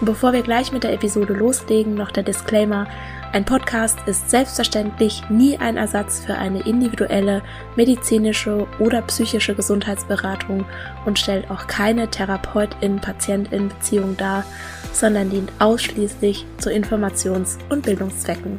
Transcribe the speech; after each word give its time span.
Bevor 0.00 0.32
wir 0.32 0.42
gleich 0.42 0.70
mit 0.70 0.84
der 0.84 0.92
Episode 0.92 1.32
loslegen, 1.32 1.96
noch 1.96 2.12
der 2.12 2.22
Disclaimer, 2.22 2.86
ein 3.32 3.44
Podcast 3.44 3.98
ist 4.06 4.30
selbstverständlich 4.30 5.28
nie 5.28 5.58
ein 5.58 5.76
Ersatz 5.76 6.24
für 6.24 6.36
eine 6.36 6.60
individuelle 6.60 7.42
medizinische 7.74 8.68
oder 8.78 9.02
psychische 9.02 9.56
Gesundheitsberatung 9.56 10.64
und 11.04 11.18
stellt 11.18 11.50
auch 11.50 11.66
keine 11.66 12.08
Therapeutin-Patientin-Beziehung 12.08 14.16
dar, 14.16 14.44
sondern 14.92 15.30
dient 15.30 15.50
ausschließlich 15.58 16.46
zu 16.58 16.70
Informations- 16.70 17.58
und 17.68 17.82
Bildungszwecken. 17.82 18.56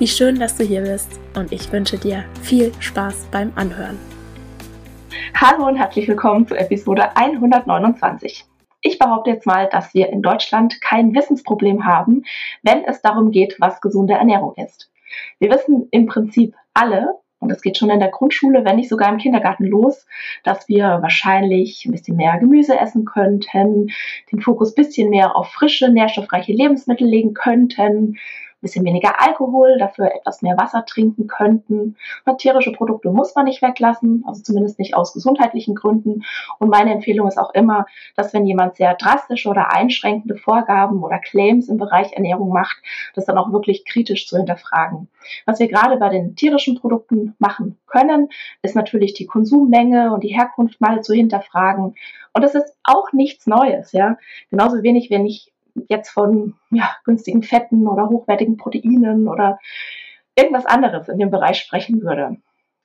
Wie 0.00 0.08
schön, 0.08 0.40
dass 0.40 0.56
du 0.56 0.64
hier 0.64 0.82
bist 0.82 1.20
und 1.36 1.52
ich 1.52 1.70
wünsche 1.70 1.98
dir 1.98 2.24
viel 2.42 2.72
Spaß 2.80 3.28
beim 3.30 3.52
Anhören. 3.54 3.96
Hallo 5.40 5.68
und 5.68 5.76
herzlich 5.76 6.08
willkommen 6.08 6.48
zu 6.48 6.56
Episode 6.56 7.16
129. 7.16 8.44
Ich 8.86 8.98
behaupte 8.98 9.30
jetzt 9.30 9.46
mal, 9.46 9.66
dass 9.66 9.94
wir 9.94 10.10
in 10.10 10.20
Deutschland 10.20 10.82
kein 10.82 11.14
Wissensproblem 11.14 11.86
haben, 11.86 12.24
wenn 12.62 12.84
es 12.84 13.00
darum 13.00 13.30
geht, 13.30 13.56
was 13.58 13.80
gesunde 13.80 14.12
Ernährung 14.12 14.52
ist. 14.56 14.90
Wir 15.38 15.50
wissen 15.50 15.88
im 15.90 16.04
Prinzip 16.04 16.54
alle, 16.74 17.18
und 17.38 17.50
es 17.50 17.62
geht 17.62 17.78
schon 17.78 17.88
in 17.88 17.98
der 17.98 18.10
Grundschule, 18.10 18.62
wenn 18.66 18.76
nicht 18.76 18.90
sogar 18.90 19.08
im 19.08 19.16
Kindergarten 19.16 19.64
los, 19.64 20.06
dass 20.44 20.68
wir 20.68 20.98
wahrscheinlich 21.00 21.86
ein 21.86 21.92
bisschen 21.92 22.16
mehr 22.18 22.36
Gemüse 22.38 22.78
essen 22.78 23.06
könnten, 23.06 23.88
den 24.30 24.42
Fokus 24.42 24.72
ein 24.72 24.82
bisschen 24.82 25.08
mehr 25.08 25.34
auf 25.34 25.48
frische, 25.48 25.88
nährstoffreiche 25.88 26.52
Lebensmittel 26.52 27.06
legen 27.06 27.32
könnten, 27.32 28.18
bisschen 28.64 28.84
weniger 28.84 29.22
Alkohol, 29.22 29.78
dafür 29.78 30.12
etwas 30.12 30.42
mehr 30.42 30.56
Wasser 30.56 30.84
trinken 30.84 31.28
könnten. 31.28 31.96
Und 32.24 32.38
tierische 32.38 32.72
Produkte 32.72 33.10
muss 33.10 33.34
man 33.36 33.44
nicht 33.44 33.62
weglassen, 33.62 34.24
also 34.26 34.42
zumindest 34.42 34.80
nicht 34.80 34.96
aus 34.96 35.12
gesundheitlichen 35.12 35.76
Gründen. 35.76 36.24
Und 36.58 36.70
meine 36.70 36.92
Empfehlung 36.92 37.28
ist 37.28 37.38
auch 37.38 37.54
immer, 37.54 37.86
dass 38.16 38.34
wenn 38.34 38.46
jemand 38.46 38.74
sehr 38.74 38.94
drastische 38.94 39.48
oder 39.48 39.72
einschränkende 39.72 40.36
Vorgaben 40.36 41.02
oder 41.02 41.18
Claims 41.18 41.68
im 41.68 41.76
Bereich 41.76 42.12
Ernährung 42.12 42.48
macht, 42.48 42.76
das 43.14 43.26
dann 43.26 43.38
auch 43.38 43.52
wirklich 43.52 43.84
kritisch 43.84 44.26
zu 44.26 44.36
hinterfragen. 44.36 45.08
Was 45.46 45.60
wir 45.60 45.68
gerade 45.68 45.96
bei 45.96 46.08
den 46.08 46.34
tierischen 46.34 46.80
Produkten 46.80 47.34
machen 47.38 47.78
können, 47.86 48.28
ist 48.62 48.74
natürlich 48.74 49.14
die 49.14 49.26
Konsummenge 49.26 50.12
und 50.12 50.24
die 50.24 50.36
Herkunft 50.36 50.80
mal 50.80 51.02
zu 51.02 51.14
hinterfragen. 51.14 51.94
Und 52.32 52.42
das 52.42 52.54
ist 52.54 52.76
auch 52.82 53.12
nichts 53.12 53.46
Neues, 53.46 53.92
ja. 53.92 54.18
Genauso 54.50 54.82
wenig, 54.82 55.10
wenn 55.10 55.24
ich 55.24 55.53
jetzt 55.88 56.10
von 56.10 56.54
ja, 56.70 56.96
günstigen 57.04 57.42
Fetten 57.42 57.86
oder 57.86 58.08
hochwertigen 58.08 58.56
Proteinen 58.56 59.28
oder 59.28 59.58
irgendwas 60.36 60.66
anderes 60.66 61.08
in 61.08 61.18
dem 61.18 61.30
Bereich 61.30 61.58
sprechen 61.58 62.02
würde. 62.02 62.36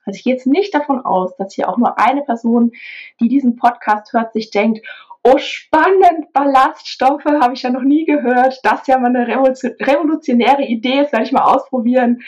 Also 0.04 0.16
ich 0.16 0.24
gehe 0.24 0.32
jetzt 0.32 0.46
nicht 0.46 0.74
davon 0.74 1.04
aus, 1.04 1.36
dass 1.36 1.54
hier 1.54 1.68
auch 1.68 1.76
nur 1.76 1.98
eine 1.98 2.22
Person, 2.22 2.72
die 3.20 3.28
diesen 3.28 3.56
Podcast 3.56 4.12
hört, 4.12 4.32
sich 4.32 4.50
denkt, 4.50 4.84
oh 5.22 5.38
spannend, 5.38 6.32
Ballaststoffe 6.32 7.24
habe 7.24 7.54
ich 7.54 7.62
ja 7.62 7.70
noch 7.70 7.82
nie 7.82 8.06
gehört, 8.06 8.58
das 8.62 8.80
ist 8.80 8.88
ja 8.88 8.98
mal 8.98 9.14
eine 9.14 9.26
revolutionäre 9.28 10.62
Idee, 10.62 11.02
das 11.02 11.12
werde 11.12 11.26
ich 11.26 11.32
mal 11.32 11.44
ausprobieren. 11.44 12.22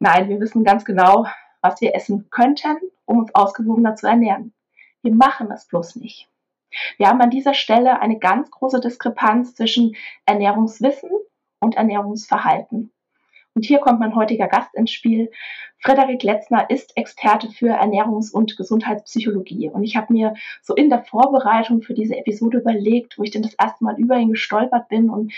Nein, 0.00 0.28
wir 0.28 0.40
wissen 0.40 0.64
ganz 0.64 0.84
genau, 0.84 1.26
was 1.60 1.80
wir 1.80 1.94
essen 1.94 2.28
könnten, 2.30 2.76
um 3.04 3.18
uns 3.18 3.34
ausgewogener 3.34 3.94
zu 3.94 4.06
ernähren. 4.06 4.52
Wir 5.02 5.14
machen 5.14 5.50
es 5.52 5.66
bloß 5.66 5.96
nicht. 5.96 6.28
Wir 6.96 7.08
haben 7.08 7.20
an 7.20 7.30
dieser 7.30 7.54
Stelle 7.54 8.00
eine 8.00 8.18
ganz 8.18 8.50
große 8.50 8.80
Diskrepanz 8.80 9.54
zwischen 9.54 9.96
Ernährungswissen 10.26 11.10
und 11.60 11.76
Ernährungsverhalten. 11.76 12.92
Und 13.54 13.64
hier 13.64 13.78
kommt 13.78 13.98
mein 13.98 14.14
heutiger 14.14 14.46
Gast 14.46 14.72
ins 14.74 14.92
Spiel. 14.92 15.32
Frederik 15.80 16.22
Letzner 16.22 16.70
ist 16.70 16.96
Experte 16.96 17.50
für 17.50 17.74
Ernährungs- 17.74 18.30
und 18.30 18.56
Gesundheitspsychologie. 18.56 19.68
Und 19.68 19.82
ich 19.82 19.96
habe 19.96 20.12
mir 20.12 20.34
so 20.62 20.76
in 20.76 20.90
der 20.90 21.02
Vorbereitung 21.02 21.82
für 21.82 21.94
diese 21.94 22.16
Episode 22.16 22.58
überlegt, 22.58 23.18
wo 23.18 23.24
ich 23.24 23.32
denn 23.32 23.42
das 23.42 23.54
erste 23.54 23.82
Mal 23.82 23.98
über 23.98 24.16
ihn 24.16 24.30
gestolpert 24.30 24.88
bin. 24.88 25.10
Und 25.10 25.32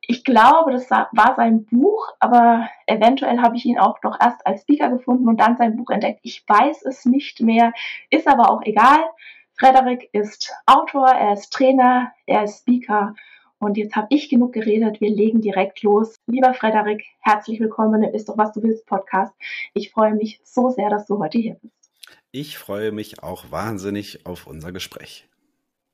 ich 0.00 0.24
glaube, 0.24 0.72
das 0.72 0.90
war 0.90 1.34
sein 1.36 1.64
Buch, 1.64 2.08
aber 2.18 2.68
eventuell 2.86 3.40
habe 3.40 3.56
ich 3.56 3.64
ihn 3.64 3.78
auch 3.78 4.00
doch 4.00 4.18
erst 4.20 4.44
als 4.44 4.62
Speaker 4.62 4.90
gefunden 4.90 5.28
und 5.28 5.38
dann 5.38 5.56
sein 5.56 5.76
Buch 5.76 5.90
entdeckt. 5.90 6.18
Ich 6.24 6.44
weiß 6.48 6.82
es 6.84 7.04
nicht 7.04 7.40
mehr, 7.40 7.72
ist 8.10 8.26
aber 8.26 8.50
auch 8.50 8.62
egal. 8.64 9.04
Frederik 9.58 10.08
ist 10.12 10.52
Autor, 10.66 11.08
er 11.08 11.34
ist 11.34 11.52
Trainer, 11.52 12.12
er 12.26 12.44
ist 12.44 12.60
Speaker 12.60 13.14
und 13.58 13.76
jetzt 13.76 13.94
habe 13.94 14.08
ich 14.10 14.28
genug 14.28 14.52
geredet. 14.52 15.00
Wir 15.00 15.10
legen 15.10 15.40
direkt 15.40 15.82
los. 15.82 16.16
Lieber 16.26 16.52
Frederik, 16.54 17.04
herzlich 17.20 17.60
willkommen 17.60 18.02
im 18.02 18.14
Ist 18.14 18.28
doch 18.28 18.38
was 18.38 18.52
du 18.52 18.62
willst 18.62 18.86
Podcast. 18.86 19.32
Ich 19.74 19.90
freue 19.90 20.14
mich 20.14 20.40
so 20.42 20.70
sehr, 20.70 20.88
dass 20.90 21.06
du 21.06 21.18
heute 21.18 21.38
hier 21.38 21.54
bist. 21.62 21.74
Ich 22.32 22.58
freue 22.58 22.92
mich 22.92 23.22
auch 23.22 23.50
wahnsinnig 23.50 24.26
auf 24.26 24.46
unser 24.46 24.72
Gespräch. 24.72 25.28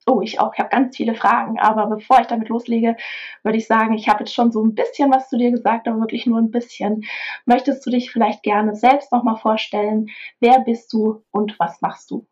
Oh, 0.06 0.22
ich 0.22 0.40
auch. 0.40 0.54
Ich 0.54 0.60
habe 0.60 0.70
ganz 0.70 0.96
viele 0.96 1.14
Fragen. 1.14 1.58
Aber 1.58 1.86
bevor 1.86 2.20
ich 2.20 2.28
damit 2.28 2.48
loslege, 2.48 2.96
würde 3.42 3.58
ich 3.58 3.66
sagen, 3.66 3.92
ich 3.92 4.08
habe 4.08 4.20
jetzt 4.20 4.32
schon 4.32 4.50
so 4.50 4.64
ein 4.64 4.74
bisschen 4.74 5.12
was 5.12 5.28
zu 5.28 5.36
dir 5.36 5.50
gesagt, 5.50 5.86
aber 5.86 6.00
wirklich 6.00 6.24
nur 6.24 6.38
ein 6.38 6.50
bisschen. 6.50 7.04
Möchtest 7.44 7.84
du 7.84 7.90
dich 7.90 8.10
vielleicht 8.10 8.42
gerne 8.42 8.74
selbst 8.74 9.12
nochmal 9.12 9.36
vorstellen? 9.36 10.08
Wer 10.40 10.60
bist 10.60 10.92
du 10.94 11.22
und 11.30 11.58
was 11.58 11.82
machst 11.82 12.10
du? 12.10 12.26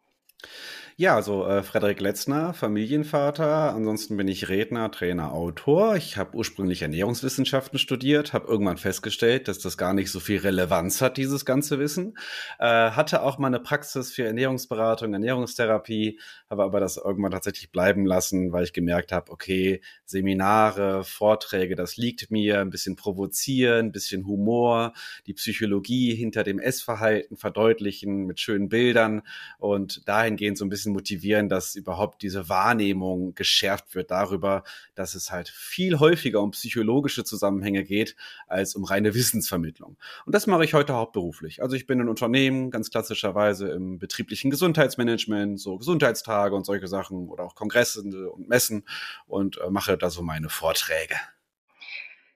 Ja, 0.98 1.14
also 1.14 1.44
äh, 1.44 1.62
Frederik 1.62 2.00
Letzner, 2.00 2.54
Familienvater. 2.54 3.74
Ansonsten 3.74 4.16
bin 4.16 4.28
ich 4.28 4.48
Redner, 4.48 4.90
Trainer, 4.90 5.32
Autor. 5.32 5.94
Ich 5.96 6.16
habe 6.16 6.34
ursprünglich 6.34 6.80
Ernährungswissenschaften 6.80 7.78
studiert, 7.78 8.32
habe 8.32 8.48
irgendwann 8.48 8.78
festgestellt, 8.78 9.46
dass 9.46 9.58
das 9.58 9.76
gar 9.76 9.92
nicht 9.92 10.10
so 10.10 10.20
viel 10.20 10.38
Relevanz 10.38 11.02
hat, 11.02 11.18
dieses 11.18 11.44
ganze 11.44 11.78
Wissen. 11.78 12.16
Äh, 12.58 12.92
hatte 12.92 13.20
auch 13.20 13.36
mal 13.36 13.48
eine 13.48 13.60
Praxis 13.60 14.10
für 14.10 14.24
Ernährungsberatung, 14.24 15.12
Ernährungstherapie, 15.12 16.18
habe 16.48 16.62
aber 16.62 16.80
das 16.80 16.96
irgendwann 16.96 17.32
tatsächlich 17.32 17.70
bleiben 17.70 18.06
lassen, 18.06 18.52
weil 18.52 18.64
ich 18.64 18.72
gemerkt 18.72 19.12
habe, 19.12 19.30
okay, 19.32 19.82
Seminare, 20.06 21.04
Vorträge, 21.04 21.76
das 21.76 21.98
liegt 21.98 22.30
mir, 22.30 22.62
ein 22.62 22.70
bisschen 22.70 22.96
provozieren, 22.96 23.88
ein 23.88 23.92
bisschen 23.92 24.26
Humor, 24.26 24.94
die 25.26 25.34
Psychologie 25.34 26.14
hinter 26.14 26.42
dem 26.42 26.58
Essverhalten 26.58 27.36
verdeutlichen 27.36 28.24
mit 28.24 28.40
schönen 28.40 28.70
Bildern 28.70 29.20
und 29.58 30.08
dahingehend 30.08 30.56
so 30.56 30.64
ein 30.64 30.70
bisschen 30.70 30.85
bisschen 30.86 30.92
motivieren, 30.92 31.48
dass 31.48 31.74
überhaupt 31.74 32.22
diese 32.22 32.48
Wahrnehmung 32.48 33.34
geschärft 33.34 33.94
wird 33.94 34.10
darüber, 34.10 34.62
dass 34.94 35.14
es 35.14 35.30
halt 35.30 35.48
viel 35.48 35.98
häufiger 35.98 36.40
um 36.40 36.52
psychologische 36.52 37.24
Zusammenhänge 37.24 37.84
geht 37.84 38.16
als 38.46 38.74
um 38.74 38.84
reine 38.84 39.14
Wissensvermittlung. 39.14 39.96
Und 40.24 40.34
das 40.34 40.46
mache 40.46 40.64
ich 40.64 40.74
heute 40.74 40.94
hauptberuflich. 40.94 41.62
Also 41.62 41.76
ich 41.76 41.86
bin 41.86 42.00
in 42.00 42.08
Unternehmen 42.08 42.70
ganz 42.70 42.90
klassischerweise 42.90 43.68
im 43.68 43.98
betrieblichen 43.98 44.50
Gesundheitsmanagement, 44.50 45.60
so 45.60 45.76
Gesundheitstage 45.78 46.54
und 46.54 46.64
solche 46.64 46.86
Sachen 46.86 47.28
oder 47.28 47.44
auch 47.44 47.54
Kongresse 47.54 48.02
und 48.02 48.48
Messen 48.48 48.84
und 49.26 49.58
äh, 49.58 49.70
mache 49.70 49.98
da 49.98 50.10
so 50.10 50.22
meine 50.22 50.48
Vorträge. 50.48 51.16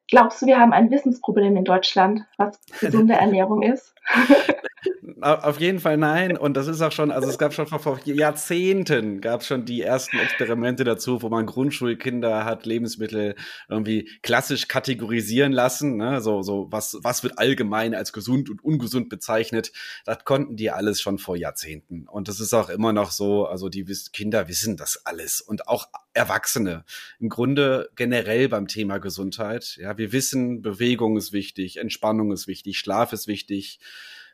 Glaubst 0.08 0.42
du, 0.42 0.46
wir 0.46 0.58
haben 0.58 0.72
ein 0.72 0.90
Wissensproblem 0.90 1.56
in 1.56 1.64
Deutschland, 1.64 2.22
was 2.36 2.58
gesunde 2.80 3.14
Ernährung 3.20 3.62
ist? 3.62 3.94
Auf 5.20 5.60
jeden 5.60 5.80
Fall 5.80 5.96
nein. 5.96 6.36
Und 6.36 6.56
das 6.56 6.66
ist 6.66 6.80
auch 6.80 6.92
schon, 6.92 7.10
also 7.10 7.28
es 7.28 7.38
gab 7.38 7.52
schon 7.52 7.66
vor, 7.66 8.00
Jahrzehnten 8.04 9.20
gab 9.20 9.40
es 9.40 9.46
schon 9.46 9.64
die 9.64 9.82
ersten 9.82 10.18
Experimente 10.18 10.84
dazu, 10.84 11.22
wo 11.22 11.28
man 11.28 11.46
Grundschulkinder 11.46 12.44
hat 12.44 12.66
Lebensmittel 12.66 13.34
irgendwie 13.68 14.08
klassisch 14.22 14.68
kategorisieren 14.68 15.52
lassen. 15.52 15.96
Ne? 15.96 16.20
So, 16.20 16.42
so 16.42 16.68
was, 16.70 16.98
was 17.02 17.22
wird 17.22 17.38
allgemein 17.38 17.94
als 17.94 18.12
gesund 18.12 18.50
und 18.50 18.62
ungesund 18.62 19.08
bezeichnet? 19.08 19.72
Das 20.04 20.24
konnten 20.24 20.56
die 20.56 20.70
alles 20.70 21.00
schon 21.00 21.18
vor 21.18 21.36
Jahrzehnten. 21.36 22.06
Und 22.08 22.28
das 22.28 22.40
ist 22.40 22.54
auch 22.54 22.68
immer 22.68 22.92
noch 22.92 23.10
so, 23.10 23.46
also 23.46 23.68
die 23.68 23.84
Kinder 24.12 24.48
wissen 24.48 24.76
das 24.76 25.04
alles 25.04 25.40
und 25.40 25.68
auch 25.68 25.88
Erwachsene. 26.12 26.84
Im 27.20 27.28
Grunde 27.28 27.90
generell 27.94 28.48
beim 28.48 28.66
Thema 28.66 28.98
Gesundheit. 28.98 29.76
Ja, 29.80 29.96
wir 29.96 30.12
wissen, 30.12 30.60
Bewegung 30.60 31.16
ist 31.16 31.32
wichtig, 31.32 31.76
Entspannung 31.76 32.32
ist 32.32 32.48
wichtig, 32.48 32.78
Schlaf 32.78 33.12
ist 33.12 33.28
wichtig 33.28 33.78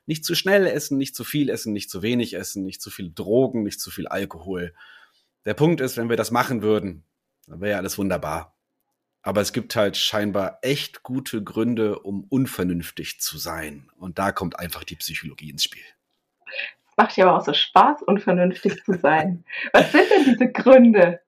nicht 0.06 0.25
zu 0.25 0.35
schnell 0.35 0.67
essen, 0.67 0.99
nicht 0.99 1.14
zu 1.14 1.25
viel 1.25 1.50
essen, 1.50 1.73
nicht 1.73 1.91
zu 1.91 2.03
wenig 2.03 2.35
essen, 2.35 2.64
nicht 2.64 2.81
zu 2.81 2.91
viel 2.91 3.12
Drogen, 3.12 3.62
nicht 3.62 3.81
zu 3.81 3.91
viel 3.91 4.06
Alkohol. 4.06 4.73
Der 5.44 5.55
Punkt 5.55 5.81
ist, 5.81 5.97
wenn 5.97 6.08
wir 6.08 6.17
das 6.17 6.31
machen 6.31 6.62
würden, 6.62 7.05
dann 7.47 7.61
wäre 7.61 7.73
ja 7.73 7.76
alles 7.79 7.99
wunderbar. 7.99 8.56
Aber 9.23 9.41
es 9.41 9.53
gibt 9.53 9.75
halt 9.75 9.97
scheinbar 9.97 10.58
echt 10.62 11.03
gute 11.03 11.43
Gründe, 11.43 11.99
um 11.99 12.25
unvernünftig 12.29 13.20
zu 13.20 13.38
sein. 13.38 13.91
Und 13.97 14.20
da 14.20 14.31
kommt 14.31 14.58
einfach 14.58 14.85
die 14.85 14.94
Psychologie 14.94 15.50
ins 15.50 15.64
Spiel. 15.64 15.82
Es 16.88 16.97
macht 16.97 17.17
ja 17.17 17.26
aber 17.26 17.38
auch 17.38 17.44
so 17.44 17.52
Spaß, 17.52 18.02
unvernünftig 18.02 18.85
zu 18.85 18.97
sein. 18.99 19.44
Was 19.73 19.91
sind 19.91 20.09
denn 20.11 20.25
diese 20.25 20.52
Gründe? 20.52 21.20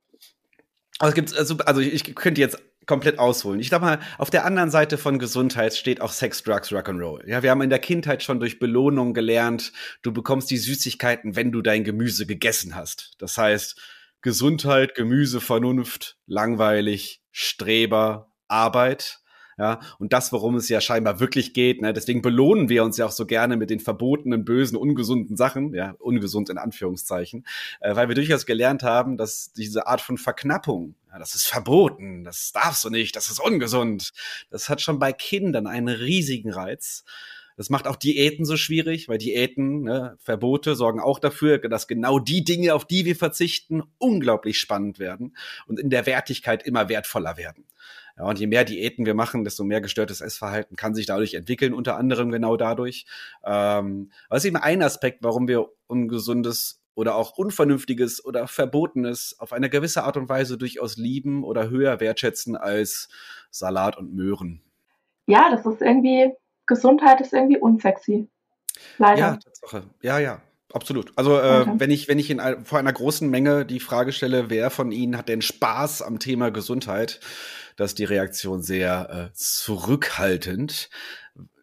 Also, 1.00 1.14
gibt's, 1.14 1.34
also, 1.34 1.56
also 1.58 1.80
ich 1.80 2.14
könnte 2.14 2.40
jetzt 2.40 2.62
komplett 2.88 3.20
ausholen. 3.20 3.60
Ich 3.60 3.68
glaube 3.68 3.84
mal, 3.84 4.00
auf 4.16 4.30
der 4.30 4.44
anderen 4.44 4.70
Seite 4.70 4.98
von 4.98 5.20
Gesundheit 5.20 5.76
steht 5.76 6.00
auch 6.00 6.10
Sex, 6.10 6.42
Drugs, 6.42 6.72
Rock'n'Roll. 6.72 7.28
Ja, 7.28 7.44
wir 7.44 7.50
haben 7.50 7.62
in 7.62 7.70
der 7.70 7.78
Kindheit 7.78 8.24
schon 8.24 8.40
durch 8.40 8.58
Belohnung 8.58 9.14
gelernt, 9.14 9.72
du 10.02 10.12
bekommst 10.12 10.50
die 10.50 10.56
Süßigkeiten, 10.56 11.36
wenn 11.36 11.52
du 11.52 11.62
dein 11.62 11.84
Gemüse 11.84 12.26
gegessen 12.26 12.74
hast. 12.74 13.14
Das 13.18 13.38
heißt, 13.38 13.80
Gesundheit, 14.22 14.96
Gemüse, 14.96 15.40
Vernunft, 15.40 16.16
langweilig, 16.26 17.22
Streber, 17.30 18.32
Arbeit. 18.48 19.20
Ja, 19.58 19.80
und 19.98 20.12
das, 20.12 20.32
worum 20.32 20.54
es 20.54 20.68
ja 20.68 20.80
scheinbar 20.80 21.18
wirklich 21.18 21.52
geht, 21.52 21.82
ne, 21.82 21.92
deswegen 21.92 22.22
belohnen 22.22 22.68
wir 22.68 22.84
uns 22.84 22.96
ja 22.96 23.06
auch 23.06 23.10
so 23.10 23.26
gerne 23.26 23.56
mit 23.56 23.70
den 23.70 23.80
verbotenen, 23.80 24.44
bösen, 24.44 24.76
ungesunden 24.76 25.36
Sachen, 25.36 25.74
ja, 25.74 25.96
ungesund 25.98 26.48
in 26.48 26.58
Anführungszeichen, 26.58 27.44
äh, 27.80 27.96
weil 27.96 28.06
wir 28.06 28.14
durchaus 28.14 28.46
gelernt 28.46 28.84
haben, 28.84 29.16
dass 29.16 29.52
diese 29.52 29.88
Art 29.88 30.00
von 30.00 30.16
Verknappung, 30.16 30.94
ja, 31.10 31.18
das 31.18 31.34
ist 31.34 31.46
verboten, 31.46 32.24
das 32.24 32.52
darfst 32.52 32.84
du 32.84 32.90
nicht, 32.90 33.16
das 33.16 33.30
ist 33.30 33.40
ungesund, 33.40 34.12
das 34.50 34.68
hat 34.68 34.80
schon 34.80 34.98
bei 34.98 35.12
Kindern 35.12 35.66
einen 35.66 35.88
riesigen 35.88 36.52
Reiz. 36.52 37.04
Das 37.56 37.70
macht 37.70 37.88
auch 37.88 37.96
Diäten 37.96 38.44
so 38.44 38.56
schwierig, 38.56 39.08
weil 39.08 39.18
Diäten, 39.18 39.82
ne, 39.82 40.16
Verbote 40.20 40.76
sorgen 40.76 41.00
auch 41.00 41.18
dafür, 41.18 41.58
dass 41.58 41.88
genau 41.88 42.20
die 42.20 42.44
Dinge, 42.44 42.72
auf 42.72 42.84
die 42.84 43.04
wir 43.04 43.16
verzichten, 43.16 43.82
unglaublich 43.98 44.60
spannend 44.60 45.00
werden 45.00 45.36
und 45.66 45.80
in 45.80 45.90
der 45.90 46.06
Wertigkeit 46.06 46.62
immer 46.62 46.88
wertvoller 46.88 47.36
werden. 47.36 47.64
Ja, 48.16 48.24
und 48.24 48.38
je 48.38 48.46
mehr 48.46 48.64
Diäten 48.64 49.06
wir 49.06 49.14
machen, 49.14 49.42
desto 49.42 49.64
mehr 49.64 49.80
gestörtes 49.80 50.20
Essverhalten 50.20 50.76
kann 50.76 50.94
sich 50.94 51.06
dadurch 51.06 51.34
entwickeln, 51.34 51.74
unter 51.74 51.96
anderem 51.96 52.30
genau 52.30 52.56
dadurch. 52.56 53.06
Ähm, 53.44 54.12
es 54.30 54.38
ist 54.38 54.44
eben 54.44 54.56
ein 54.56 54.82
Aspekt, 54.82 55.22
warum 55.22 55.48
wir 55.48 55.68
ungesundes 55.88 56.77
oder 56.98 57.14
auch 57.14 57.38
unvernünftiges 57.38 58.24
oder 58.24 58.48
verbotenes 58.48 59.36
auf 59.38 59.52
eine 59.52 59.70
gewisse 59.70 60.02
Art 60.02 60.16
und 60.16 60.28
Weise 60.28 60.58
durchaus 60.58 60.96
lieben 60.96 61.44
oder 61.44 61.70
höher 61.70 62.00
wertschätzen 62.00 62.56
als 62.56 63.08
Salat 63.52 63.96
und 63.96 64.14
Möhren. 64.14 64.62
Ja, 65.26 65.48
das 65.48 65.64
ist 65.64 65.80
irgendwie 65.80 66.32
Gesundheit 66.66 67.20
ist 67.20 67.32
irgendwie 67.32 67.56
unsexy. 67.56 68.26
Leider. 68.98 69.20
Ja, 69.20 69.36
Tatsache. 69.36 69.84
Ja, 70.02 70.18
ja. 70.18 70.42
Absolut. 70.72 71.12
Also 71.14 71.38
äh, 71.38 71.66
wenn 71.78 71.92
ich 71.92 72.08
wenn 72.08 72.18
ich 72.18 72.30
in, 72.30 72.40
vor 72.64 72.80
einer 72.80 72.92
großen 72.92 73.30
Menge 73.30 73.64
die 73.64 73.80
Frage 73.80 74.10
stelle, 74.10 74.50
wer 74.50 74.68
von 74.68 74.90
Ihnen 74.90 75.16
hat 75.16 75.28
denn 75.28 75.40
Spaß 75.40 76.02
am 76.02 76.18
Thema 76.18 76.50
Gesundheit, 76.50 77.20
dass 77.76 77.94
die 77.94 78.04
Reaktion 78.04 78.60
sehr 78.60 79.30
äh, 79.30 79.34
zurückhaltend 79.34 80.90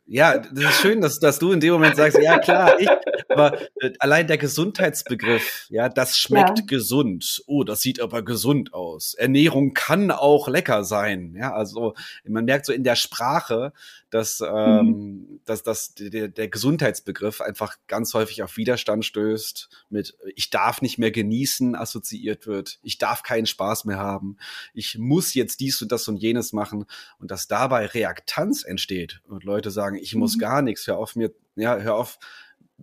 ja, 0.07 0.38
das 0.38 0.63
ist 0.66 0.81
schön, 0.81 1.02
dass, 1.02 1.19
dass 1.19 1.40
du 1.40 1.52
in 1.52 1.60
dem 1.60 1.74
Moment 1.74 1.96
sagst, 1.96 2.18
ja 2.22 2.38
klar, 2.38 2.80
ich, 2.80 2.88
aber 3.30 3.60
äh, 3.81 3.92
allein 4.00 4.28
der 4.28 4.38
Gesundheitsbegriff, 4.38 5.66
ja, 5.69 5.90
das 5.90 6.18
schmeckt 6.18 6.60
ja. 6.60 6.66
gesund. 6.68 7.44
Oh, 7.48 7.63
das 7.63 7.81
sieht 7.81 8.00
aber 8.00 8.22
gesund 8.24 8.74
aus. 8.74 9.16
Ernährung 9.16 9.74
kann 9.74 10.12
auch 10.12 10.48
lecker 10.48 10.84
sein. 10.84 11.36
Ja, 11.38 11.54
also 11.54 11.96
man 12.24 12.46
merkt 12.46 12.68
so 12.68 12.74
in 12.74 12.84
der 12.84 12.96
Sprache, 12.96 13.74
dass, 14.16 14.40
ähm, 14.40 14.86
mhm. 14.86 15.42
dass, 15.44 15.62
dass 15.62 15.94
der, 15.94 16.30
der 16.30 16.48
Gesundheitsbegriff 16.48 17.42
einfach 17.42 17.76
ganz 17.88 18.14
häufig 18.14 18.44
auf 18.44 18.56
Widerstand 18.56 19.04
stößt, 19.04 19.68
mit 19.90 20.18
ich 20.36 20.50
darf 20.50 20.82
nicht 20.82 20.98
mehr 20.98 21.12
genießen 21.12 21.76
assoziiert 21.76 22.48
wird, 22.48 22.80
ich 22.82 22.98
darf 22.98 23.24
keinen 23.24 23.46
Spaß 23.46 23.84
mehr 23.84 23.98
haben, 23.98 24.38
ich 24.74 24.98
muss 24.98 25.34
jetzt 25.34 25.60
dies 25.60 25.82
und 25.82 25.92
das 25.92 26.08
und 26.08 26.16
jenes 26.16 26.54
machen 26.54 26.86
und 27.20 27.30
dass 27.30 27.50
dabei 27.50 27.88
Reaktanz 27.88 28.64
entsteht 28.64 29.20
und 29.28 29.44
Leute 29.44 29.70
sagen, 29.70 29.98
ich 29.98 30.16
muss 30.16 30.38
mhm. 30.38 30.40
gar 30.40 30.62
nichts, 30.62 30.88
hör 30.88 30.98
auf 30.98 31.18
mir, 31.18 31.34
ja, 31.58 31.78
hör 31.78 31.96
auf, 31.96 32.18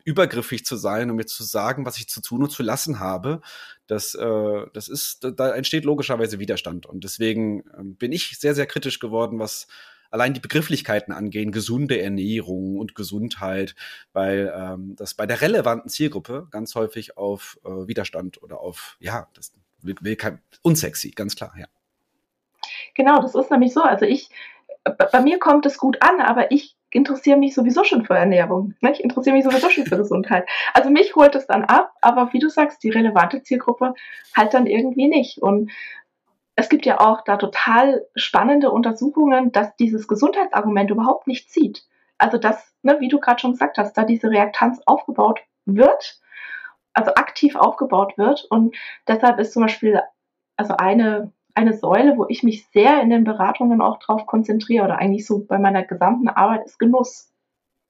übergriffig 0.05 0.67
zu 0.67 0.77
sein 0.77 1.09
und 1.09 1.17
mir 1.17 1.27
zu 1.27 1.45
sagen, 1.45 1.87
was 1.87 1.97
ich 1.97 2.09
zu 2.09 2.21
tun 2.21 2.43
und 2.43 2.51
zu 2.51 2.63
lassen 2.63 2.99
habe, 2.99 3.41
das, 3.87 4.15
äh, 4.15 4.67
das 4.75 4.89
ist, 4.89 5.27
da 5.37 5.55
entsteht 5.55 5.85
logischerweise 5.85 6.39
Widerstand. 6.39 6.87
Und 6.87 7.05
deswegen 7.05 7.61
äh, 7.61 7.85
bin 7.85 8.13
ich 8.13 8.39
sehr, 8.39 8.55
sehr 8.55 8.67
kritisch 8.67 8.99
geworden, 8.99 9.39
was 9.39 9.67
allein 10.13 10.35
die 10.35 10.41
Begrifflichkeiten 10.41 11.13
angehen, 11.13 11.51
gesunde 11.51 12.01
Ernährung 12.01 12.77
und 12.77 12.95
Gesundheit, 12.95 13.75
weil 14.13 14.53
ähm, 14.55 14.95
das 14.97 15.15
bei 15.15 15.27
der 15.27 15.41
relevanten 15.41 15.91
Zielgruppe 15.91 16.47
ganz 16.51 16.75
häufig 16.75 17.17
auf 17.17 17.59
äh, 17.65 17.69
Widerstand 17.69 18.43
oder 18.43 18.61
auf, 18.61 18.97
ja, 19.01 19.29
das 19.35 19.53
will, 19.81 19.97
will 20.01 20.17
kein, 20.17 20.41
unsexy, 20.63 21.11
ganz 21.11 21.35
klar, 21.35 21.53
ja. 21.59 21.67
Genau, 22.95 23.21
das 23.21 23.35
ist 23.35 23.51
nämlich 23.51 23.73
so. 23.73 23.83
Also 23.83 24.05
ich, 24.05 24.29
bei 24.85 25.21
mir 25.21 25.39
kommt 25.39 25.67
es 25.67 25.79
gut 25.79 25.99
an, 26.03 26.21
aber 26.21 26.53
ich 26.53 26.77
interessiere 26.91 27.39
mich 27.39 27.55
sowieso 27.55 27.85
schon 27.85 28.05
für 28.05 28.15
Ernährung. 28.15 28.75
Ne? 28.81 28.93
Ich 28.93 29.03
interessiere 29.03 29.35
mich 29.35 29.45
sowieso 29.45 29.71
schon 29.71 29.87
für 29.87 29.97
Gesundheit. 29.97 30.47
Also 30.75 30.91
mich 30.91 31.17
holt 31.17 31.35
es 31.35 31.47
dann 31.47 31.65
ab, 31.65 31.93
aber 32.03 32.33
wie 32.33 32.39
du 32.39 32.51
sagst, 32.51 32.83
die 32.83 32.91
relevante 32.91 33.43
Zielgruppe 33.43 33.95
halt 34.37 34.53
dann 34.55 34.67
irgendwie 34.67 35.09
nicht. 35.09 35.39
Und 35.39 35.71
es 36.63 36.69
gibt 36.69 36.87
ja 36.87 37.01
auch 37.01 37.23
da 37.23 37.39
total 37.39 38.07
spannende 38.15 38.71
Untersuchungen, 38.71 39.51
dass 39.51 39.75
dieses 39.75 40.07
Gesundheitsargument 40.07 40.91
überhaupt 40.93 41.27
nicht 41.27 41.51
zieht. 41.51 41.85
Also 42.19 42.39
dass, 42.39 42.73
ne, 42.83 42.99
wie 43.01 43.09
du 43.09 43.19
gerade 43.19 43.41
schon 43.41 43.51
gesagt 43.51 43.79
hast, 43.79 43.95
da 43.99 44.05
diese 44.05 44.31
Reaktanz 44.31 44.81
aufgebaut 44.87 45.41
wird, 45.65 46.21
also 46.93 47.15
aktiv 47.15 47.57
aufgebaut 47.57 48.17
wird. 48.17 48.47
Und 48.49 48.77
deshalb 49.09 49.41
ist 49.41 49.55
zum 49.55 49.63
Beispiel 49.63 50.03
also 50.57 50.77
eine, 50.77 51.33
eine 51.57 51.75
Säule, 51.75 52.17
wo 52.17 52.27
ich 52.29 52.45
mich 52.45 52.69
sehr 52.69 53.03
in 53.03 53.11
den 53.11 53.25
Beratungen 53.25 53.83
auch 53.83 53.99
drauf 53.99 54.27
konzentriere 54.27 54.85
oder 54.85 54.99
eigentlich 54.99 55.27
so 55.27 55.45
bei 55.45 55.59
meiner 55.59 55.83
gesamten 55.83 56.29
Arbeit 56.29 56.65
ist 56.65 56.79
Genuss. 56.79 57.32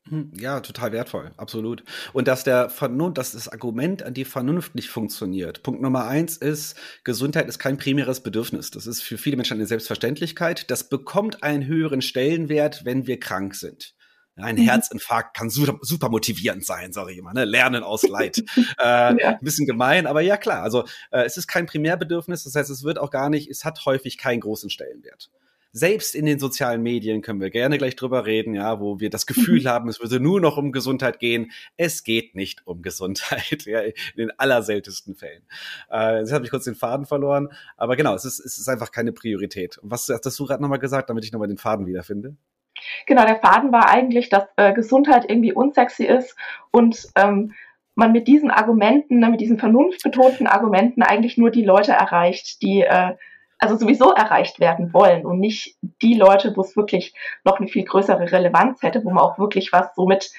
Hm, 0.09 0.33
ja, 0.37 0.61
total 0.61 0.91
wertvoll, 0.91 1.31
absolut. 1.37 1.85
Und 2.13 2.27
dass 2.27 2.43
der 2.43 2.71
Vernunft, 2.71 3.19
dass 3.19 3.33
das 3.33 3.49
Argument 3.49 4.03
an 4.03 4.15
die 4.15 4.25
Vernunft 4.25 4.75
nicht 4.75 4.89
funktioniert. 4.89 5.63
Punkt 5.63 5.81
Nummer 5.81 6.07
eins 6.07 6.37
ist, 6.37 6.77
Gesundheit 7.05 7.49
ist 7.49 7.61
kein 7.61 7.77
primäres 7.77 8.21
Bedürfnis. 8.21 8.73
Das 8.73 8.87
ist 8.87 9.03
für 9.03 9.17
viele 9.17 9.37
Menschen 9.37 9.59
eine 9.59 9.67
Selbstverständlichkeit. 9.67 10.71
Das 10.71 10.89
bekommt 10.89 11.45
einen 11.45 11.67
höheren 11.67 12.03
Stellenwert, 12.03 12.85
wenn 12.85 13.07
wir 13.07 13.21
krank 13.21 13.55
sind. 13.55 13.95
Ein 14.37 14.57
mhm. 14.57 14.63
Herzinfarkt 14.63 15.37
kann 15.37 15.51
super, 15.51 15.79
super 15.83 16.09
motivierend 16.09 16.65
sein, 16.65 16.93
sage 16.93 17.13
ich 17.13 17.19
immer, 17.19 17.35
ne? 17.35 17.45
Lernen 17.45 17.85
aus 17.85 18.03
Leid. 18.03 18.39
äh, 18.57 18.83
ja. 18.83 19.15
Ein 19.15 19.39
bisschen 19.41 19.67
gemein, 19.67 20.07
aber 20.07 20.21
ja 20.23 20.37
klar. 20.37 20.63
Also 20.63 20.85
äh, 21.11 21.25
es 21.25 21.37
ist 21.37 21.47
kein 21.47 21.67
Primärbedürfnis, 21.67 22.43
das 22.45 22.55
heißt, 22.57 22.71
es 22.71 22.83
wird 22.83 22.99
auch 22.99 23.11
gar 23.11 23.31
nicht, 23.31 23.49
es 23.51 23.65
hat 23.65 23.85
häufig 23.85 24.19
keinen 24.19 24.41
großen 24.41 24.71
Stellenwert 24.71 25.31
selbst 25.73 26.15
in 26.15 26.27
den 26.27 26.39
sozialen 26.39 26.83
Medien 26.83 27.23
können 27.23 27.41
wir 27.41 27.51
gerne 27.51 27.79
gleich 27.79 27.97
drüber 27.97 28.27
reden, 28.27 28.55
ja, 28.55 28.79
wo 28.79 29.01
wir 29.01 29.09
das 29.09 29.27
Gefühl 29.27 29.63
mhm. 29.63 29.69
haben, 29.69 29.89
es 29.89 30.01
würde 30.01 30.21
nur 30.21 30.41
noch 30.41 30.59
um 30.59 30.71
Gesundheit 30.71 31.19
gehen. 31.19 31.51
Es 31.77 32.05
geht 32.05 32.35
nicht 32.35 32.67
um 32.67 32.83
Gesundheit, 32.83 33.63
ja, 33.67 33.81
in 33.81 33.93
den 34.17 34.31
allerseltensten 34.39 35.15
Fällen. 35.15 35.43
Äh, 35.91 36.21
jetzt 36.21 36.33
habe 36.33 36.45
ich 36.45 36.51
kurz 36.51 36.65
den 36.65 36.75
Faden 36.75 37.07
verloren, 37.07 37.49
aber 37.77 37.97
genau, 37.97 38.15
es 38.15 38.25
ist, 38.25 38.39
es 38.39 38.59
ist 38.59 38.69
einfach 38.69 38.91
keine 38.91 39.13
Priorität. 39.13 39.79
Und 39.79 39.91
was 39.91 40.09
hast 40.09 40.39
du 40.39 40.47
gerade 40.47 40.63
nochmal 40.63 40.79
gesagt, 40.79 41.09
damit 41.09 41.25
ich 41.25 41.33
nochmal 41.33 41.49
den 41.49 41.59
Faden 41.59 41.87
wiederfinde? 41.87 42.37
Genau, 43.07 43.25
der 43.25 43.41
Faden 43.41 43.73
war 43.73 43.89
eigentlich, 43.89 44.29
dass 44.29 44.45
äh, 44.57 44.73
Gesundheit 44.75 45.25
irgendwie 45.29 45.53
unsexy 45.53 46.05
ist 46.05 46.37
und 46.71 47.09
ähm, 47.17 47.53
man 47.95 48.13
mit 48.13 48.27
diesen 48.27 48.51
Argumenten, 48.51 49.19
ne, 49.19 49.29
mit 49.29 49.41
diesen 49.41 49.59
vernunftbetonten 49.59 50.47
Argumenten 50.47 51.03
eigentlich 51.03 51.37
nur 51.37 51.51
die 51.51 51.65
Leute 51.65 51.93
erreicht, 51.93 52.63
die 52.63 52.83
äh, 52.83 53.15
also 53.63 53.77
sowieso 53.77 54.13
erreicht 54.13 54.59
werden 54.59 54.93
wollen 54.93 55.25
und 55.25 55.39
nicht 55.39 55.77
die 56.03 56.15
Leute, 56.15 56.53
wo 56.57 56.63
es 56.63 56.77
wirklich 56.77 57.15
noch 57.45 57.61
eine 57.61 57.69
viel 57.69 57.85
größere 57.85 58.33
Relevanz 58.33 58.83
hätte, 58.83 59.05
wo 59.05 59.11
man 59.11 59.23
auch 59.23 59.39
wirklich 59.39 59.73
was 59.73 59.95
so 59.95 60.05
mit 60.07 60.33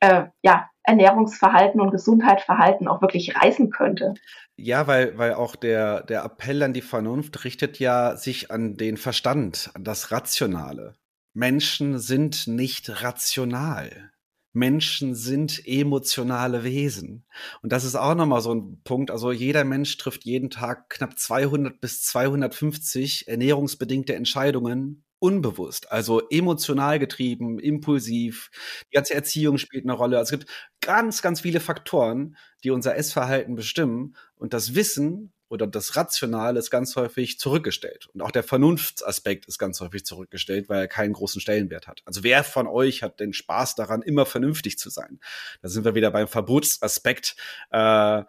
äh, 0.00 0.24
ja, 0.42 0.68
Ernährungsverhalten 0.82 1.80
und 1.80 1.90
Gesundheitsverhalten 1.90 2.86
auch 2.86 3.00
wirklich 3.00 3.34
reißen 3.34 3.70
könnte. 3.70 4.14
Ja, 4.56 4.86
weil, 4.86 5.16
weil 5.16 5.32
auch 5.32 5.56
der, 5.56 6.02
der 6.02 6.24
Appell 6.24 6.62
an 6.62 6.74
die 6.74 6.82
Vernunft 6.82 7.44
richtet 7.44 7.78
ja 7.78 8.16
sich 8.16 8.50
an 8.50 8.76
den 8.76 8.98
Verstand, 8.98 9.70
an 9.74 9.84
das 9.84 10.12
Rationale. 10.12 10.94
Menschen 11.32 11.98
sind 11.98 12.48
nicht 12.48 13.02
rational. 13.02 14.10
Menschen 14.58 15.14
sind 15.14 15.62
emotionale 15.66 16.64
Wesen. 16.64 17.24
Und 17.62 17.72
das 17.72 17.84
ist 17.84 17.94
auch 17.94 18.14
nochmal 18.14 18.40
so 18.40 18.54
ein 18.54 18.80
Punkt. 18.82 19.10
Also 19.10 19.32
jeder 19.32 19.64
Mensch 19.64 19.96
trifft 19.96 20.24
jeden 20.24 20.50
Tag 20.50 20.90
knapp 20.90 21.18
200 21.18 21.80
bis 21.80 22.02
250 22.02 23.28
ernährungsbedingte 23.28 24.14
Entscheidungen 24.14 25.04
unbewusst, 25.20 25.90
also 25.90 26.28
emotional 26.28 26.98
getrieben, 26.98 27.58
impulsiv. 27.58 28.50
Die 28.90 28.94
ganze 28.94 29.14
Erziehung 29.14 29.58
spielt 29.58 29.84
eine 29.84 29.94
Rolle. 29.94 30.18
Also 30.18 30.34
es 30.34 30.40
gibt 30.40 30.50
ganz, 30.80 31.22
ganz 31.22 31.40
viele 31.40 31.60
Faktoren, 31.60 32.36
die 32.62 32.70
unser 32.70 32.96
Essverhalten 32.96 33.54
bestimmen. 33.54 34.14
Und 34.36 34.52
das 34.52 34.74
Wissen 34.74 35.32
oder 35.48 35.66
das 35.66 35.96
Rationale 35.96 36.58
ist 36.58 36.70
ganz 36.70 36.94
häufig 36.96 37.38
zurückgestellt. 37.38 38.08
Und 38.12 38.20
auch 38.20 38.30
der 38.30 38.42
Vernunftsaspekt 38.42 39.46
ist 39.46 39.58
ganz 39.58 39.80
häufig 39.80 40.04
zurückgestellt, 40.04 40.68
weil 40.68 40.80
er 40.80 40.88
keinen 40.88 41.12
großen 41.12 41.40
Stellenwert 41.40 41.86
hat. 41.86 42.02
Also 42.04 42.22
wer 42.22 42.44
von 42.44 42.66
euch 42.66 43.02
hat 43.02 43.20
den 43.20 43.32
Spaß 43.32 43.74
daran, 43.74 44.02
immer 44.02 44.26
vernünftig 44.26 44.78
zu 44.78 44.90
sein? 44.90 45.20
Da 45.62 45.68
sind 45.68 45.84
wir 45.84 45.94
wieder 45.94 46.10
beim 46.10 46.28
Verbotsaspekt. 46.28 47.36
Äh, 47.70 48.24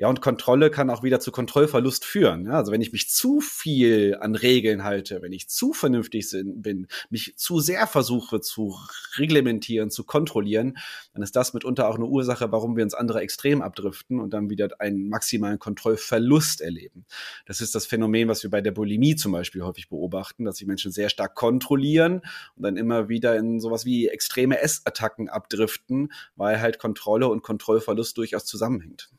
Ja, 0.00 0.08
und 0.08 0.22
Kontrolle 0.22 0.70
kann 0.70 0.88
auch 0.88 1.02
wieder 1.02 1.20
zu 1.20 1.30
Kontrollverlust 1.30 2.06
führen. 2.06 2.46
Ja, 2.46 2.52
also 2.52 2.72
wenn 2.72 2.80
ich 2.80 2.90
mich 2.90 3.10
zu 3.10 3.40
viel 3.40 4.16
an 4.18 4.34
Regeln 4.34 4.82
halte, 4.82 5.20
wenn 5.20 5.34
ich 5.34 5.50
zu 5.50 5.74
vernünftig 5.74 6.34
bin, 6.42 6.86
mich 7.10 7.34
zu 7.36 7.60
sehr 7.60 7.86
versuche 7.86 8.40
zu 8.40 8.74
reglementieren, 9.18 9.90
zu 9.90 10.04
kontrollieren, 10.04 10.78
dann 11.12 11.22
ist 11.22 11.36
das 11.36 11.52
mitunter 11.52 11.86
auch 11.86 11.96
eine 11.96 12.06
Ursache, 12.06 12.50
warum 12.50 12.76
wir 12.76 12.82
ins 12.82 12.94
andere 12.94 13.20
Extrem 13.20 13.60
abdriften 13.60 14.20
und 14.20 14.32
dann 14.32 14.48
wieder 14.48 14.70
einen 14.78 15.10
maximalen 15.10 15.58
Kontrollverlust 15.58 16.62
erleben. 16.62 17.04
Das 17.44 17.60
ist 17.60 17.74
das 17.74 17.84
Phänomen, 17.84 18.26
was 18.26 18.42
wir 18.42 18.48
bei 18.48 18.62
der 18.62 18.72
Bulimie 18.72 19.16
zum 19.16 19.32
Beispiel 19.32 19.60
häufig 19.60 19.90
beobachten, 19.90 20.46
dass 20.46 20.56
sich 20.56 20.66
Menschen 20.66 20.92
sehr 20.92 21.10
stark 21.10 21.34
kontrollieren 21.34 22.22
und 22.56 22.62
dann 22.62 22.78
immer 22.78 23.10
wieder 23.10 23.36
in 23.36 23.60
sowas 23.60 23.84
wie 23.84 24.08
extreme 24.08 24.60
Essattacken 24.60 25.28
abdriften, 25.28 26.10
weil 26.36 26.58
halt 26.58 26.78
Kontrolle 26.78 27.28
und 27.28 27.42
Kontrollverlust 27.42 28.16
durchaus 28.16 28.46
zusammenhängt. 28.46 29.10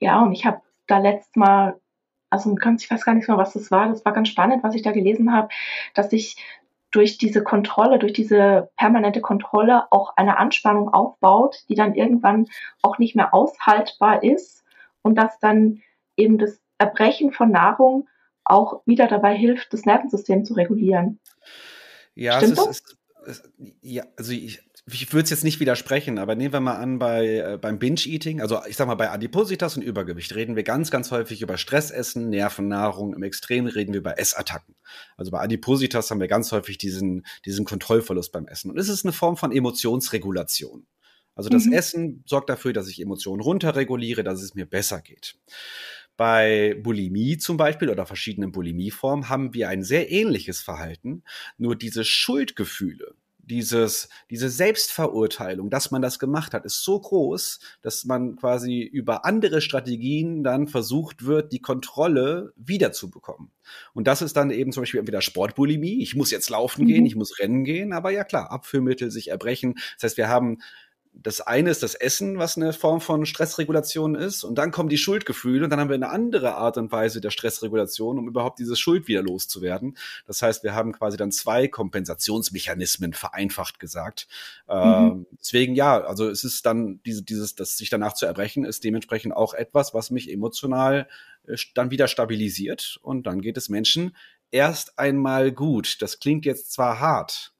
Ja, 0.00 0.22
und 0.22 0.32
ich 0.32 0.44
habe 0.44 0.60
da 0.86 0.98
letztes 0.98 1.36
Mal, 1.36 1.80
also 2.30 2.54
ganz, 2.54 2.84
ich 2.84 2.90
weiß 2.90 3.04
gar 3.04 3.14
nicht 3.14 3.28
mehr, 3.28 3.38
was 3.38 3.52
das 3.54 3.70
war, 3.70 3.88
das 3.88 4.04
war 4.04 4.12
ganz 4.12 4.28
spannend, 4.28 4.62
was 4.62 4.74
ich 4.74 4.82
da 4.82 4.92
gelesen 4.92 5.32
habe, 5.32 5.48
dass 5.94 6.10
sich 6.10 6.36
durch 6.90 7.18
diese 7.18 7.42
Kontrolle, 7.42 7.98
durch 7.98 8.12
diese 8.12 8.70
permanente 8.76 9.20
Kontrolle 9.20 9.90
auch 9.90 10.16
eine 10.16 10.38
Anspannung 10.38 10.92
aufbaut, 10.92 11.64
die 11.68 11.74
dann 11.74 11.94
irgendwann 11.94 12.46
auch 12.82 12.98
nicht 12.98 13.16
mehr 13.16 13.34
aushaltbar 13.34 14.22
ist 14.22 14.64
und 15.02 15.16
dass 15.16 15.38
dann 15.40 15.82
eben 16.16 16.38
das 16.38 16.60
Erbrechen 16.78 17.32
von 17.32 17.50
Nahrung 17.50 18.08
auch 18.44 18.82
wieder 18.86 19.08
dabei 19.08 19.34
hilft, 19.34 19.72
das 19.72 19.84
Nervensystem 19.84 20.44
zu 20.44 20.54
regulieren. 20.54 21.18
Ja, 22.14 22.38
Stimmt 22.38 22.58
es 22.58 22.66
ist, 22.66 22.96
es, 23.26 23.40
es, 23.40 23.52
ja, 23.82 24.04
also 24.16 24.32
ich, 24.32 24.65
ich 24.88 25.12
würde 25.12 25.24
es 25.24 25.30
jetzt 25.30 25.42
nicht 25.42 25.58
widersprechen, 25.58 26.18
aber 26.18 26.36
nehmen 26.36 26.52
wir 26.52 26.60
mal 26.60 26.76
an, 26.76 27.00
bei, 27.00 27.38
äh, 27.38 27.58
beim 27.60 27.80
Binge-Eating, 27.80 28.40
also 28.40 28.60
ich 28.68 28.76
sag 28.76 28.86
mal, 28.86 28.94
bei 28.94 29.10
Adipositas 29.10 29.76
und 29.76 29.82
Übergewicht 29.82 30.34
reden 30.36 30.54
wir 30.54 30.62
ganz, 30.62 30.92
ganz 30.92 31.10
häufig 31.10 31.42
über 31.42 31.58
Stressessen, 31.58 32.28
Nervennahrung. 32.28 33.12
Im 33.12 33.24
Extrem 33.24 33.66
reden 33.66 33.94
wir 33.94 34.00
über 34.00 34.18
Essattacken. 34.18 34.76
Also 35.16 35.32
bei 35.32 35.40
Adipositas 35.40 36.10
haben 36.10 36.20
wir 36.20 36.28
ganz 36.28 36.52
häufig 36.52 36.78
diesen, 36.78 37.26
diesen 37.44 37.64
Kontrollverlust 37.64 38.30
beim 38.30 38.46
Essen. 38.46 38.70
Und 38.70 38.78
es 38.78 38.88
ist 38.88 39.04
eine 39.04 39.12
Form 39.12 39.36
von 39.36 39.50
Emotionsregulation. 39.50 40.86
Also 41.34 41.50
das 41.50 41.66
mhm. 41.66 41.72
Essen 41.72 42.24
sorgt 42.24 42.48
dafür, 42.48 42.72
dass 42.72 42.88
ich 42.88 43.00
Emotionen 43.00 43.42
runterreguliere, 43.42 44.22
dass 44.22 44.40
es 44.40 44.54
mir 44.54 44.66
besser 44.66 45.02
geht. 45.02 45.36
Bei 46.16 46.78
Bulimie 46.80 47.38
zum 47.38 47.56
Beispiel 47.56 47.90
oder 47.90 48.06
verschiedenen 48.06 48.52
Bulimieformen 48.52 49.28
haben 49.28 49.52
wir 49.52 49.68
ein 49.68 49.82
sehr 49.82 50.10
ähnliches 50.10 50.60
Verhalten, 50.60 51.24
nur 51.58 51.76
diese 51.76 52.04
Schuldgefühle, 52.04 53.14
dieses, 53.46 54.08
diese 54.28 54.48
Selbstverurteilung, 54.50 55.70
dass 55.70 55.90
man 55.90 56.02
das 56.02 56.18
gemacht 56.18 56.52
hat, 56.52 56.64
ist 56.64 56.82
so 56.82 57.00
groß, 57.00 57.60
dass 57.80 58.04
man 58.04 58.36
quasi 58.36 58.82
über 58.82 59.24
andere 59.24 59.60
Strategien 59.60 60.42
dann 60.42 60.66
versucht 60.66 61.24
wird, 61.24 61.52
die 61.52 61.60
Kontrolle 61.60 62.52
wiederzubekommen. 62.56 63.50
Und 63.94 64.06
das 64.06 64.22
ist 64.22 64.36
dann 64.36 64.50
eben 64.50 64.72
zum 64.72 64.82
Beispiel 64.82 65.00
entweder 65.00 65.22
Sportbulimie, 65.22 66.02
ich 66.02 66.14
muss 66.14 66.30
jetzt 66.30 66.50
laufen 66.50 66.84
mhm. 66.84 66.88
gehen, 66.88 67.06
ich 67.06 67.16
muss 67.16 67.38
rennen 67.38 67.64
gehen, 67.64 67.92
aber 67.92 68.10
ja 68.10 68.24
klar, 68.24 68.50
Abführmittel, 68.50 69.10
sich 69.10 69.28
erbrechen. 69.28 69.74
Das 69.96 70.04
heißt, 70.04 70.16
wir 70.16 70.28
haben 70.28 70.58
das 71.22 71.40
eine 71.40 71.70
ist 71.70 71.82
das 71.82 71.94
Essen, 71.94 72.38
was 72.38 72.56
eine 72.56 72.72
Form 72.72 73.00
von 73.00 73.26
Stressregulation 73.26 74.14
ist, 74.14 74.44
und 74.44 74.56
dann 74.56 74.70
kommen 74.70 74.88
die 74.88 74.98
Schuldgefühle 74.98 75.64
und 75.64 75.70
dann 75.70 75.80
haben 75.80 75.88
wir 75.88 75.94
eine 75.94 76.10
andere 76.10 76.54
Art 76.54 76.76
und 76.76 76.92
Weise 76.92 77.20
der 77.20 77.30
Stressregulation, 77.30 78.18
um 78.18 78.28
überhaupt 78.28 78.58
diese 78.58 78.76
Schuld 78.76 79.08
wieder 79.08 79.22
loszuwerden. 79.22 79.96
Das 80.26 80.42
heißt, 80.42 80.62
wir 80.62 80.74
haben 80.74 80.92
quasi 80.92 81.16
dann 81.16 81.32
zwei 81.32 81.68
Kompensationsmechanismen 81.68 83.14
vereinfacht 83.14 83.80
gesagt. 83.80 84.28
Mhm. 84.68 85.26
Äh, 85.32 85.36
deswegen 85.40 85.74
ja, 85.74 86.00
also 86.00 86.28
es 86.28 86.44
ist 86.44 86.66
dann 86.66 87.00
diese, 87.04 87.22
dieses, 87.22 87.54
das 87.54 87.76
sich 87.76 87.90
danach 87.90 88.12
zu 88.12 88.26
erbrechen, 88.26 88.64
ist 88.64 88.84
dementsprechend 88.84 89.34
auch 89.34 89.54
etwas, 89.54 89.94
was 89.94 90.10
mich 90.10 90.30
emotional 90.30 91.08
äh, 91.46 91.56
dann 91.74 91.90
wieder 91.90 92.08
stabilisiert 92.08 92.98
und 93.02 93.26
dann 93.26 93.40
geht 93.40 93.56
es 93.56 93.68
Menschen 93.68 94.14
erst 94.50 94.98
einmal 94.98 95.50
gut. 95.52 96.00
Das 96.02 96.20
klingt 96.20 96.44
jetzt 96.44 96.72
zwar 96.72 97.00
hart, 97.00 97.52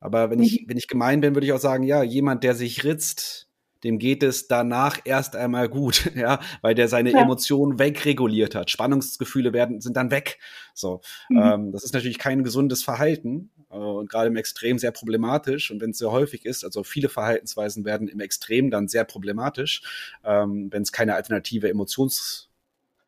aber 0.00 0.30
wenn 0.30 0.42
ich, 0.42 0.62
mhm. 0.62 0.68
wenn 0.68 0.76
ich 0.76 0.88
gemein 0.88 1.20
bin, 1.20 1.34
würde 1.34 1.46
ich 1.46 1.52
auch 1.52 1.60
sagen, 1.60 1.84
ja, 1.84 2.02
jemand, 2.02 2.44
der 2.44 2.54
sich 2.54 2.84
ritzt, 2.84 3.48
dem 3.84 3.98
geht 3.98 4.22
es 4.22 4.48
danach 4.48 4.98
erst 5.04 5.36
einmal 5.36 5.68
gut, 5.68 6.10
ja, 6.16 6.40
weil 6.62 6.74
der 6.74 6.88
seine 6.88 7.12
ja. 7.12 7.22
Emotionen 7.22 7.78
wegreguliert 7.78 8.54
hat. 8.54 8.70
Spannungsgefühle 8.70 9.52
werden, 9.52 9.80
sind 9.80 9.96
dann 9.96 10.10
weg. 10.10 10.38
So, 10.74 11.00
mhm. 11.28 11.38
ähm, 11.38 11.72
das 11.72 11.84
ist 11.84 11.94
natürlich 11.94 12.18
kein 12.18 12.42
gesundes 12.42 12.82
Verhalten 12.82 13.50
äh, 13.70 13.76
und 13.76 14.10
gerade 14.10 14.28
im 14.28 14.36
Extrem 14.36 14.78
sehr 14.78 14.92
problematisch. 14.92 15.70
Und 15.70 15.80
wenn 15.80 15.90
es 15.90 15.98
sehr 15.98 16.10
häufig 16.10 16.44
ist, 16.44 16.64
also 16.64 16.82
viele 16.82 17.08
Verhaltensweisen 17.08 17.84
werden 17.84 18.08
im 18.08 18.20
Extrem 18.20 18.70
dann 18.70 18.88
sehr 18.88 19.04
problematisch, 19.04 19.82
ähm, 20.24 20.68
wenn 20.70 20.82
es 20.82 20.92
keine 20.92 21.14
alternative 21.14 21.68
Emotions 21.68 22.50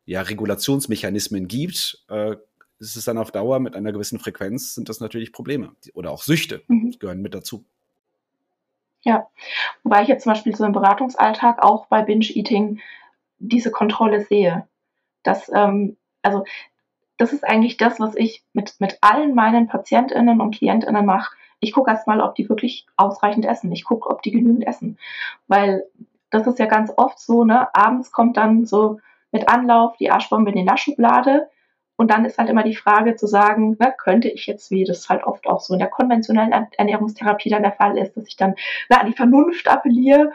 ja, 0.05 0.21
Regulationsmechanismen 0.21 1.47
gibt, 1.47 2.03
äh, 2.09 2.35
ist 2.81 2.95
es 2.95 3.05
dann 3.05 3.17
auf 3.17 3.31
Dauer 3.31 3.59
mit 3.59 3.75
einer 3.75 3.91
gewissen 3.91 4.19
Frequenz, 4.19 4.75
sind 4.75 4.89
das 4.89 4.99
natürlich 4.99 5.31
Probleme. 5.31 5.71
Oder 5.93 6.11
auch 6.11 6.23
Süchte 6.23 6.63
mhm. 6.67 6.95
gehören 6.99 7.21
mit 7.21 7.33
dazu. 7.33 7.63
Ja, 9.03 9.27
wobei 9.83 10.03
ich 10.03 10.07
jetzt 10.07 10.23
zum 10.23 10.33
Beispiel 10.33 10.55
so 10.55 10.65
im 10.65 10.73
Beratungsalltag 10.73 11.63
auch 11.63 11.87
bei 11.87 12.01
Binge-Eating 12.01 12.79
diese 13.39 13.71
Kontrolle 13.71 14.25
sehe. 14.25 14.67
Dass, 15.23 15.49
ähm, 15.53 15.97
also, 16.21 16.43
das 17.17 17.33
ist 17.33 17.43
eigentlich 17.43 17.77
das, 17.77 17.99
was 17.99 18.15
ich 18.15 18.43
mit, 18.53 18.75
mit 18.79 18.97
allen 19.01 19.35
meinen 19.35 19.67
PatientInnen 19.67 20.41
und 20.41 20.55
KlientInnen 20.55 21.05
mache. 21.05 21.35
Ich 21.59 21.73
gucke 21.73 21.91
erstmal, 21.91 22.19
ob 22.21 22.33
die 22.35 22.49
wirklich 22.49 22.87
ausreichend 22.97 23.45
essen. 23.45 23.71
Ich 23.71 23.83
gucke, 23.83 24.09
ob 24.09 24.23
die 24.23 24.31
genügend 24.31 24.65
essen. 24.65 24.97
Weil 25.47 25.83
das 26.31 26.47
ist 26.47 26.57
ja 26.57 26.65
ganz 26.65 26.91
oft 26.97 27.19
so, 27.19 27.43
ne, 27.43 27.73
abends 27.75 28.11
kommt 28.11 28.37
dann 28.37 28.65
so 28.65 28.99
mit 29.31 29.47
Anlauf 29.47 29.97
die 29.97 30.09
Arschbombe 30.09 30.49
in 30.49 30.57
die 30.57 30.63
Naschschublade 30.63 31.47
und 32.01 32.09
dann 32.09 32.25
ist 32.25 32.39
halt 32.39 32.49
immer 32.49 32.63
die 32.63 32.75
Frage 32.75 33.15
zu 33.15 33.27
sagen, 33.27 33.75
na, 33.77 33.91
könnte 33.91 34.27
ich 34.27 34.47
jetzt, 34.47 34.71
wie 34.71 34.85
das 34.85 35.07
halt 35.07 35.23
oft 35.23 35.45
auch 35.45 35.59
so 35.59 35.73
in 35.73 35.79
der 35.79 35.87
konventionellen 35.87 36.67
Ernährungstherapie 36.75 37.51
dann 37.51 37.61
der 37.61 37.73
Fall 37.73 37.95
ist, 37.95 38.17
dass 38.17 38.25
ich 38.25 38.35
dann 38.35 38.55
na, 38.89 39.01
an 39.01 39.05
die 39.05 39.15
Vernunft 39.15 39.67
appelliere. 39.67 40.31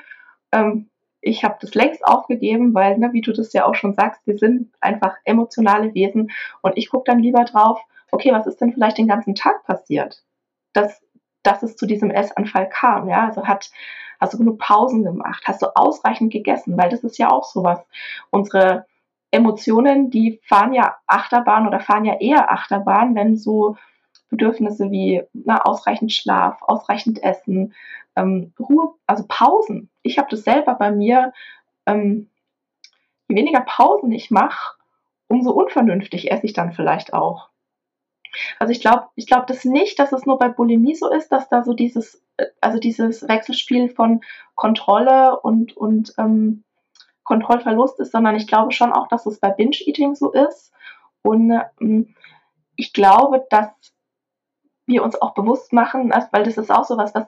Ähm, 0.52 0.88
ich 1.20 1.42
habe 1.42 1.56
das 1.61 1.75
längst 1.75 2.04
aufgegeben, 2.04 2.73
weil, 2.73 2.99
ne, 2.99 3.12
wie 3.12 3.20
du 3.20 3.32
das 3.32 3.52
ja 3.52 3.64
auch 3.64 3.75
schon 3.75 3.94
sagst, 3.94 4.25
wir 4.28 4.38
sind 4.38 4.73
einfach 4.80 5.16
emotionale 5.25 5.92
Wesen 5.92 6.30
und 6.62 6.78
ich 6.78 6.88
gucke 6.88 7.11
dann 7.11 7.18
lieber 7.18 7.42
drauf, 7.42 7.80
okay, 8.12 8.30
was 8.30 8.46
ist 8.46 8.61
denn 8.61 8.73
vielleicht 8.73 8.99
den 8.99 9.08
ganzen 9.08 9.35
Tag 9.35 9.64
passiert, 9.64 10.23
dass, 10.73 11.02
dass 11.42 11.64
es 11.64 11.76
zu 11.76 11.87
diesem 11.87 12.12
Essanfall 12.12 12.68
kam, 12.68 13.08
ja, 13.08 13.26
also 13.26 13.44
hat, 13.44 13.73
hast 14.20 14.35
du 14.35 14.38
genug 14.38 14.61
Pausen 14.61 15.02
gemacht, 15.02 15.42
hast 15.46 15.62
du 15.62 15.75
ausreichend 15.75 16.32
gegessen, 16.32 16.78
weil 16.78 16.90
das 16.90 17.02
ist 17.02 17.18
ja 17.18 17.28
auch 17.28 17.42
sowas. 17.42 17.85
Unsere 18.30 18.87
Emotionen, 19.37 20.11
die 20.11 20.40
fahren 20.43 20.73
ja 20.73 20.97
Achterbahn 21.07 21.66
oder 21.66 21.81
fahren 21.81 22.05
ja 22.05 22.14
eher 22.19 22.50
Achterbahn, 22.50 23.14
wenn 23.14 23.37
so 23.37 23.76
Bedürfnisse 24.28 24.90
wie 24.90 25.23
na, 25.33 25.62
ausreichend 25.62 26.12
Schlaf, 26.12 26.61
ausreichend 26.62 27.23
Essen, 27.23 27.75
ähm, 28.16 28.52
Ruhe, 28.59 28.95
also 29.07 29.25
Pausen. 29.28 29.90
Ich 30.02 30.19
habe 30.19 30.28
das 30.31 30.43
selber 30.43 30.75
bei 30.75 30.90
mir, 30.90 31.33
ähm, 31.87 32.28
je 33.28 33.37
weniger 33.37 33.61
Pausen 33.61 34.11
ich 34.12 34.31
mache, 34.31 34.76
umso 35.28 35.50
unvernünftig 35.52 36.31
esse 36.31 36.47
ich 36.47 36.52
dann 36.52 36.73
vielleicht 36.73 37.12
auch. 37.12 37.50
Also 38.59 38.73
ich 38.73 38.81
glaube, 38.81 39.07
ich 39.14 39.26
glaube 39.26 39.47
das 39.47 39.64
nicht, 39.64 39.99
dass 39.99 40.12
es 40.12 40.26
nur 40.26 40.38
bei 40.38 40.49
Bulimie 40.49 40.95
so 40.95 41.11
ist, 41.11 41.31
dass 41.31 41.49
da 41.49 41.62
so 41.62 41.73
dieses, 41.73 42.23
äh, 42.37 42.47
also 42.61 42.78
dieses 42.78 43.26
Wechselspiel 43.28 43.88
von 43.88 44.23
Kontrolle 44.55 45.40
und, 45.40 45.76
und 45.76 46.14
ähm, 46.19 46.64
Kontrollverlust 47.26 48.00
ist, 48.00 48.12
sondern 48.12 48.37
ich 48.37 48.47
glaube 48.47 48.73
schon 48.73 48.92
auch, 48.92 49.09
dass 49.09 49.26
es 49.26 49.38
bei 49.38 49.50
Binge-Eating 49.50 50.14
so 50.14 50.33
ist. 50.33 50.73
Und 51.23 51.61
ähm, 51.80 52.14
ich 52.76 52.92
glaube, 52.92 53.45
dass 53.50 53.68
wir 54.87 55.02
uns 55.02 55.21
auch 55.21 55.35
bewusst 55.35 55.73
machen, 55.73 56.12
weil 56.30 56.45
das 56.45 56.56
ist 56.56 56.71
auch 56.71 56.85
so 56.85 56.97
was, 56.97 57.14
was 57.14 57.26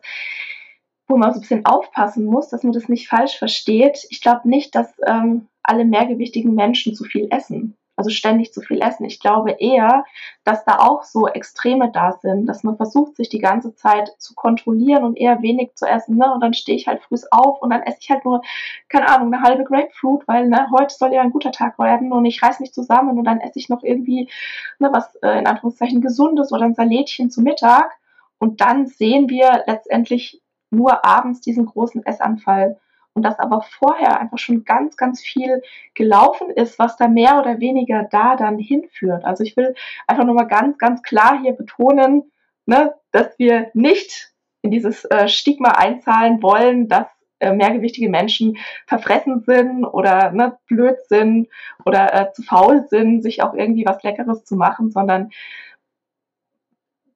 wo 1.09 1.17
man 1.17 1.33
so 1.33 1.39
ein 1.39 1.41
bisschen 1.41 1.65
aufpassen 1.65 2.27
muss, 2.27 2.51
dass 2.51 2.63
man 2.63 2.73
das 2.73 2.89
nicht 2.89 3.09
falsch 3.09 3.39
versteht. 3.39 4.07
Ich 4.11 4.21
glaube 4.21 4.47
nicht, 4.47 4.75
dass 4.75 4.93
ähm, 5.07 5.49
alle 5.63 5.87
mehrgewichtigen 5.87 6.55
Menschen 6.55 6.95
zu 6.95 7.05
viel 7.05 7.29
essen 7.31 7.77
also 7.99 8.11
ständig 8.11 8.53
zu 8.53 8.61
viel 8.61 8.81
essen. 8.81 9.05
Ich 9.07 9.19
glaube 9.19 9.51
eher, 9.51 10.05
dass 10.45 10.65
da 10.65 10.79
auch 10.79 11.03
so 11.03 11.27
Extreme 11.27 11.91
da 11.93 12.13
sind, 12.13 12.47
dass 12.47 12.63
man 12.63 12.77
versucht, 12.77 13.17
sich 13.17 13.29
die 13.29 13.41
ganze 13.41 13.75
Zeit 13.75 14.15
zu 14.19 14.35
kontrollieren 14.35 15.03
und 15.03 15.17
eher 15.17 15.43
wenig 15.43 15.75
zu 15.75 15.85
essen. 15.85 16.17
Ne? 16.17 16.33
Und 16.33 16.41
dann 16.41 16.55
stehe 16.55 16.79
ich 16.79 16.87
halt 16.87 17.03
früh 17.03 17.17
auf 17.33 17.61
und 17.61 17.71
dann 17.71 17.83
esse 17.83 17.99
ich 18.01 18.09
halt 18.09 18.25
nur, 18.25 18.43
keine 18.89 19.09
Ahnung, 19.09 19.35
eine 19.35 19.43
halbe 19.43 19.65
Grapefruit, 19.65 20.29
weil 20.29 20.49
ne, 20.49 20.69
heute 20.71 20.95
soll 20.95 21.13
ja 21.13 21.23
ein 21.23 21.33
guter 21.33 21.51
Tag 21.51 21.77
werden 21.81 22.13
und 22.13 22.25
ich 22.25 22.41
reiß 22.41 22.61
mich 22.61 22.73
zusammen 22.73 23.19
und 23.19 23.25
dann 23.25 23.41
esse 23.41 23.59
ich 23.59 23.69
noch 23.69 23.83
irgendwie 23.83 24.31
ne, 24.79 24.91
was 24.93 25.17
äh, 25.17 25.37
in 25.37 25.49
Anführungszeichen 25.49 26.01
Gesundes 26.01 26.53
oder 26.53 26.67
ein 26.67 26.75
Salätchen 26.75 27.33
zu 27.33 27.43
Mittag. 27.43 27.91
Und 28.39 28.61
dann 28.61 28.87
sehen 28.87 29.29
wir 29.29 29.65
letztendlich 29.67 30.41
nur 30.71 31.05
abends 31.05 31.41
diesen 31.41 31.67
großen 31.67 32.07
Essanfall 32.07 32.79
und 33.19 33.25
dass 33.25 33.41
aber 33.41 33.63
vorher 33.63 34.21
einfach 34.21 34.39
schon 34.39 34.63
ganz, 34.63 34.97
ganz 34.97 35.21
viel 35.21 35.61
gelaufen 35.95 36.51
ist, 36.51 36.79
was 36.79 36.97
da 36.97 37.09
mehr 37.09 37.41
oder 37.41 37.59
weniger 37.59 38.07
da 38.09 38.37
dann 38.37 38.59
hinführt. 38.59 39.25
Also 39.25 39.43
ich 39.43 39.57
will 39.57 39.75
einfach 40.07 40.23
nur 40.23 40.37
mal 40.37 40.45
ganz, 40.45 40.79
ganz 40.79 41.03
klar 41.03 41.41
hier 41.43 41.55
betonen, 41.55 42.31
ne, 42.65 42.95
dass 43.11 43.37
wir 43.37 43.73
nicht 43.75 44.33
in 44.63 44.71
dieses 44.71 45.05
äh, 45.07 45.27
Stigma 45.27 45.71
einzahlen 45.71 46.41
wollen, 46.45 46.87
dass 46.87 47.09
äh, 47.41 47.53
mehrgewichtige 47.53 48.09
Menschen 48.09 48.57
verfressen 48.87 49.43
sind 49.45 49.85
oder 49.85 50.31
ne, 50.31 50.57
blöd 50.69 50.99
sind 51.09 51.49
oder 51.85 52.15
äh, 52.15 52.33
zu 52.33 52.43
faul 52.43 52.87
sind, 52.87 53.23
sich 53.23 53.43
auch 53.43 53.53
irgendwie 53.53 53.85
was 53.85 54.01
Leckeres 54.05 54.45
zu 54.45 54.55
machen, 54.55 54.93
sondern 54.93 55.31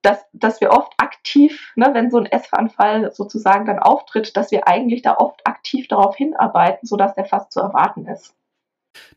dass, 0.03 0.23
dass 0.33 0.61
wir 0.61 0.71
oft 0.71 0.93
aktiv, 0.97 1.71
ne, 1.75 1.89
wenn 1.93 2.11
so 2.11 2.17
ein 2.17 2.25
Essanfall 2.27 3.11
sozusagen 3.13 3.65
dann 3.65 3.79
auftritt, 3.79 4.37
dass 4.37 4.51
wir 4.51 4.67
eigentlich 4.67 5.01
da 5.01 5.15
oft 5.15 5.41
aktiv 5.47 5.87
darauf 5.87 6.15
hinarbeiten, 6.15 6.87
sodass 6.87 7.15
der 7.15 7.25
fast 7.25 7.51
zu 7.51 7.61
erwarten 7.61 8.05
ist. 8.05 8.35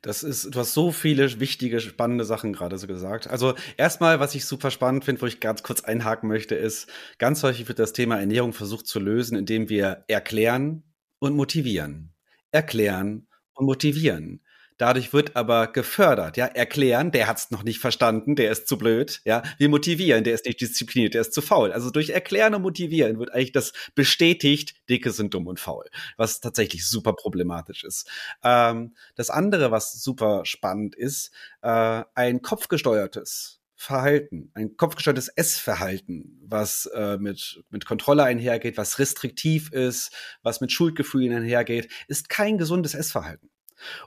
Das 0.00 0.22
ist, 0.22 0.54
du 0.54 0.58
hast 0.58 0.72
so 0.72 0.90
viele 0.92 1.38
wichtige, 1.38 1.80
spannende 1.80 2.24
Sachen 2.24 2.52
gerade 2.52 2.78
so 2.78 2.86
gesagt. 2.86 3.28
Also 3.28 3.54
erstmal, 3.76 4.20
was 4.20 4.34
ich 4.34 4.46
super 4.46 4.70
spannend 4.70 5.04
finde, 5.04 5.20
wo 5.20 5.26
ich 5.26 5.40
ganz 5.40 5.62
kurz 5.62 5.82
einhaken 5.84 6.28
möchte, 6.28 6.54
ist, 6.54 6.88
ganz 7.18 7.42
häufig 7.42 7.68
wird 7.68 7.78
das 7.78 7.92
Thema 7.92 8.18
Ernährung 8.18 8.52
versucht 8.52 8.86
zu 8.86 9.00
lösen, 9.00 9.36
indem 9.36 9.68
wir 9.68 10.04
erklären 10.08 10.82
und 11.18 11.36
motivieren. 11.36 12.14
Erklären 12.52 13.28
und 13.54 13.66
motivieren. 13.66 14.40
Dadurch 14.78 15.12
wird 15.12 15.36
aber 15.36 15.68
gefördert, 15.68 16.36
ja, 16.36 16.46
erklären, 16.46 17.10
der 17.10 17.26
hat's 17.26 17.50
noch 17.50 17.62
nicht 17.62 17.80
verstanden, 17.80 18.36
der 18.36 18.50
ist 18.52 18.68
zu 18.68 18.76
blöd, 18.76 19.22
ja, 19.24 19.42
wir 19.58 19.68
motivieren, 19.68 20.22
der 20.24 20.34
ist 20.34 20.44
nicht 20.44 20.60
diszipliniert, 20.60 21.14
der 21.14 21.22
ist 21.22 21.32
zu 21.32 21.40
faul. 21.40 21.72
Also 21.72 21.90
durch 21.90 22.10
erklären 22.10 22.54
und 22.54 22.62
motivieren 22.62 23.18
wird 23.18 23.32
eigentlich 23.32 23.52
das 23.52 23.72
bestätigt, 23.94 24.74
Dicke 24.88 25.12
sind 25.12 25.32
dumm 25.32 25.46
und 25.46 25.60
faul, 25.60 25.86
was 26.16 26.40
tatsächlich 26.40 26.86
super 26.86 27.14
problematisch 27.14 27.84
ist. 27.84 28.08
Ähm, 28.42 28.94
das 29.14 29.30
andere, 29.30 29.70
was 29.70 29.92
super 30.02 30.44
spannend 30.44 30.94
ist, 30.94 31.30
äh, 31.62 32.02
ein 32.14 32.42
kopfgesteuertes 32.42 33.60
Verhalten, 33.78 34.50
ein 34.54 34.76
kopfgesteuertes 34.76 35.28
Essverhalten, 35.28 36.40
was 36.46 36.86
äh, 36.94 37.18
mit, 37.18 37.62
mit 37.70 37.84
Kontrolle 37.84 38.24
einhergeht, 38.24 38.78
was 38.78 38.98
restriktiv 38.98 39.70
ist, 39.70 40.12
was 40.42 40.60
mit 40.60 40.72
Schuldgefühlen 40.72 41.36
einhergeht, 41.36 41.90
ist 42.08 42.28
kein 42.30 42.56
gesundes 42.56 42.94
Essverhalten. 42.94 43.50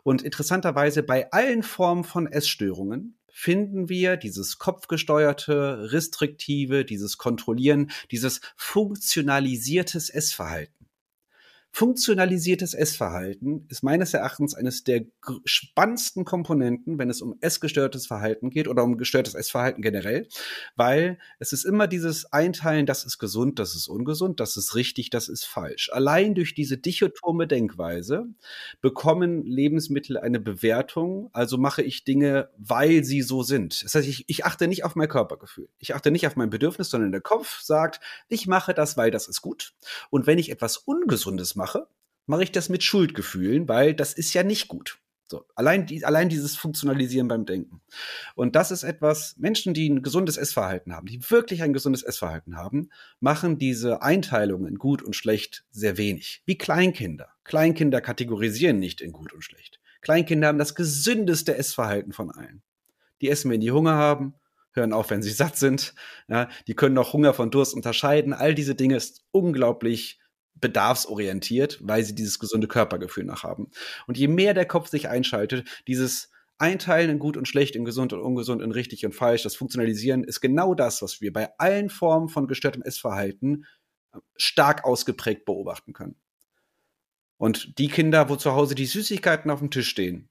Und 0.04 0.22
interessanterweise 0.22 1.04
bei 1.04 1.32
allen 1.32 1.64
Formen 1.64 2.04
von 2.04 2.28
Essstörungen 2.28 3.18
finden 3.32 3.88
wir 3.90 4.18
dieses 4.18 4.58
kopfgesteuerte, 4.58 5.92
restriktive, 5.92 6.84
dieses 6.84 7.18
Kontrollieren, 7.18 7.92
dieses 8.12 8.42
funktionalisiertes 8.58 10.10
Essverhalten. 10.10 10.79
Funktionalisiertes 11.72 12.74
Essverhalten 12.74 13.66
ist 13.70 13.84
meines 13.84 14.14
Erachtens 14.14 14.56
eines 14.56 14.84
der 14.84 15.06
spannendsten 15.46 16.26
Komponenten, 16.26 16.98
wenn 16.98 17.10
es 17.10 17.22
um 17.22 17.36
essgestörtes 17.42 18.08
Verhalten 18.08 18.50
geht 18.50 18.68
oder 18.68 18.84
um 18.84 18.98
gestörtes 18.98 19.36
Essverhalten 19.36 19.82
generell, 19.82 20.28
weil 20.76 21.20
es 21.38 21.54
ist 21.54 21.66
immer 21.66 21.88
dieses 21.88 22.34
Einteilen, 22.34 22.86
das 22.86 23.06
ist 23.06 23.20
gesund, 23.20 23.60
das 23.60 23.76
ist 23.76 23.88
ungesund, 23.88 24.40
das 24.40 24.58
ist 24.58 24.76
richtig, 24.76 25.10
das 25.12 25.30
ist 25.30 25.46
falsch. 25.46 25.90
Allein 25.94 26.34
durch 26.34 26.56
diese 26.56 26.78
dichotome 26.78 27.48
Denkweise 27.48 28.26
bekommen 28.82 29.44
Lebensmittel 29.46 30.18
eine 30.18 30.40
Bewertung, 30.40 31.30
also 31.34 31.58
mache 31.58 31.84
ich 31.84 32.04
Dinge, 32.04 32.50
weil 32.58 33.04
sie 33.04 33.22
so 33.22 33.44
sind. 33.44 33.84
Das 33.84 33.94
heißt, 33.94 34.08
ich, 34.08 34.26
ich 34.28 34.44
achte 34.44 34.68
nicht 34.68 34.84
auf 34.84 34.96
mein 34.96 35.08
Körpergefühl. 35.08 35.70
Ich 35.78 35.94
achte 35.94 36.10
nicht 36.10 36.26
auf 36.26 36.36
mein 36.36 36.50
Bedürfnis, 36.50 36.90
sondern 36.90 37.12
der 37.12 37.22
Kopf 37.22 37.62
sagt, 37.62 38.02
ich 38.28 38.48
mache 38.48 38.74
das, 38.74 38.98
weil 38.98 39.12
das 39.12 39.28
ist 39.28 39.42
gut. 39.42 39.74
Und 40.10 40.26
wenn 40.26 40.40
ich 40.40 40.50
etwas 40.50 40.78
Ungesundes 40.78 41.56
mache, 41.60 41.88
mache 42.26 42.44
ich 42.44 42.52
das 42.52 42.70
mit 42.70 42.84
Schuldgefühlen, 42.84 43.68
weil 43.68 43.94
das 43.94 44.14
ist 44.14 44.34
ja 44.34 44.44
nicht 44.44 44.68
gut. 44.68 44.98
So, 45.28 45.46
allein, 45.54 45.86
die, 45.86 46.04
allein 46.04 46.28
dieses 46.28 46.56
Funktionalisieren 46.56 47.28
beim 47.28 47.46
Denken. 47.46 47.82
Und 48.34 48.56
das 48.56 48.72
ist 48.72 48.82
etwas, 48.82 49.36
Menschen, 49.38 49.76
die 49.76 49.88
ein 49.88 50.02
gesundes 50.02 50.38
Essverhalten 50.38 50.96
haben, 50.96 51.06
die 51.06 51.22
wirklich 51.30 51.62
ein 51.62 51.74
gesundes 51.74 52.02
Essverhalten 52.02 52.58
haben, 52.58 52.90
machen 53.20 53.60
diese 53.60 54.02
Einteilung 54.02 54.66
in 54.66 54.80
gut 54.80 55.04
und 55.04 55.16
schlecht 55.16 55.66
sehr 55.70 55.98
wenig. 55.98 56.42
Wie 56.48 56.58
Kleinkinder. 56.58 57.30
Kleinkinder 57.44 58.02
kategorisieren 58.02 58.80
nicht 58.80 59.02
in 59.02 59.12
gut 59.12 59.32
und 59.32 59.44
schlecht. 59.44 59.80
Kleinkinder 60.02 60.48
haben 60.48 60.58
das 60.58 60.74
gesündeste 60.74 61.56
Essverhalten 61.56 62.12
von 62.12 62.32
allen. 62.32 62.64
Die 63.22 63.30
essen, 63.30 63.52
wenn 63.52 63.62
die 63.62 63.72
Hunger 63.72 63.94
haben, 63.94 64.34
hören 64.72 64.94
auf, 64.94 65.12
wenn 65.12 65.22
sie 65.22 65.32
satt 65.32 65.58
sind. 65.58 65.94
Ja, 66.28 66.50
die 66.66 66.74
können 66.74 66.98
auch 66.98 67.14
Hunger 67.14 67.36
von 67.36 67.52
Durst 67.52 67.76
unterscheiden. 67.76 68.34
All 68.34 68.56
diese 68.56 68.74
Dinge 68.74 68.96
ist 68.96 69.26
unglaublich 69.30 70.20
bedarfsorientiert, 70.62 71.80
weil 71.82 72.04
sie 72.04 72.16
dieses 72.16 72.40
gesunde 72.40 72.68
Körpergefühl 72.68 73.26
nach 73.26 73.44
haben. 73.44 73.70
Und 74.08 74.18
je 74.18 74.28
mehr 74.28 74.54
der 74.54 74.66
Kopf 74.66 74.90
sich 74.90 75.10
einschaltet, 75.10 75.68
dieses 75.88 76.30
Einteilen 76.60 77.10
in 77.10 77.20
gut 77.20 77.38
und 77.38 77.48
schlecht, 77.48 77.76
in 77.76 77.86
gesund 77.86 78.12
und 78.12 78.20
ungesund, 78.20 78.62
in 78.62 78.72
richtig 78.72 79.06
und 79.06 79.16
falsch, 79.16 79.44
das 79.44 79.56
Funktionalisieren 79.56 80.26
ist 80.26 80.42
genau 80.42 80.76
das, 80.76 81.02
was 81.02 81.22
wir 81.22 81.32
bei 81.32 81.58
allen 81.58 81.90
Formen 81.90 82.28
von 82.28 82.48
gestörtem 82.48 82.82
Essverhalten 82.82 83.66
äh, 84.12 84.18
stark 84.36 84.84
ausgeprägt 84.84 85.46
beobachten 85.46 85.94
können. 85.94 86.16
Und 87.38 87.78
die 87.80 87.88
Kinder, 87.88 88.28
wo 88.28 88.36
zu 88.36 88.52
Hause 88.52 88.76
die 88.76 88.86
Süßigkeiten 88.86 89.50
auf 89.50 89.60
dem 89.60 89.72
Tisch 89.72 89.88
stehen, 89.88 90.30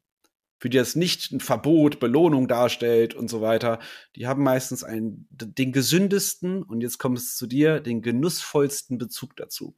für 0.59 0.69
die 0.69 0.77
das 0.77 0.97
nicht 0.97 1.33
ein 1.33 1.41
Verbot, 1.41 1.99
Belohnung 1.99 2.47
darstellt 2.47 3.15
und 3.15 3.29
so 3.29 3.41
weiter, 3.41 3.79
die 4.15 4.27
haben 4.27 4.43
meistens 4.43 4.85
einen, 4.85 5.27
den 5.31 5.73
gesündesten, 5.73 6.63
und 6.63 6.83
jetzt 6.83 6.99
kommt 6.99 7.17
es 7.17 7.37
zu 7.37 7.47
dir, 7.47 7.81
den 7.81 8.03
genussvollsten 8.03 8.99
Bezug 8.99 9.35
dazu 9.37 9.75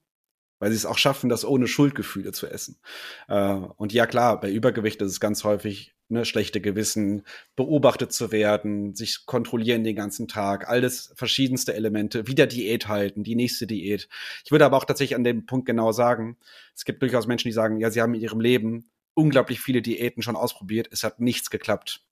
weil 0.60 0.70
sie 0.70 0.76
es 0.76 0.86
auch 0.86 0.98
schaffen, 0.98 1.28
das 1.28 1.44
ohne 1.44 1.66
Schuldgefühle 1.66 2.30
zu 2.30 2.46
essen. 2.46 2.78
Äh, 3.26 3.52
und 3.52 3.92
ja, 3.92 4.06
klar, 4.06 4.40
bei 4.40 4.50
Übergewicht 4.52 5.02
ist 5.02 5.10
es 5.10 5.18
ganz 5.18 5.42
häufig 5.42 5.94
ne, 6.10 6.24
schlechte 6.24 6.60
Gewissen, 6.60 7.22
beobachtet 7.56 8.12
zu 8.12 8.30
werden, 8.30 8.94
sich 8.94 9.26
kontrollieren 9.26 9.82
den 9.82 9.96
ganzen 9.96 10.28
Tag, 10.28 10.68
alles 10.68 11.12
verschiedenste 11.16 11.74
Elemente, 11.74 12.26
wieder 12.26 12.46
Diät 12.46 12.88
halten, 12.88 13.24
die 13.24 13.34
nächste 13.34 13.66
Diät. 13.66 14.08
Ich 14.44 14.52
würde 14.52 14.66
aber 14.66 14.76
auch 14.76 14.84
tatsächlich 14.84 15.16
an 15.16 15.24
dem 15.24 15.46
Punkt 15.46 15.66
genau 15.66 15.92
sagen, 15.92 16.36
es 16.76 16.84
gibt 16.84 17.02
durchaus 17.02 17.26
Menschen, 17.26 17.48
die 17.48 17.52
sagen, 17.52 17.80
ja, 17.80 17.90
sie 17.90 18.02
haben 18.02 18.14
in 18.14 18.20
ihrem 18.20 18.40
Leben 18.40 18.90
unglaublich 19.14 19.60
viele 19.60 19.82
Diäten 19.82 20.22
schon 20.22 20.36
ausprobiert, 20.36 20.88
es 20.92 21.02
hat 21.02 21.20
nichts 21.20 21.50
geklappt. 21.50 22.04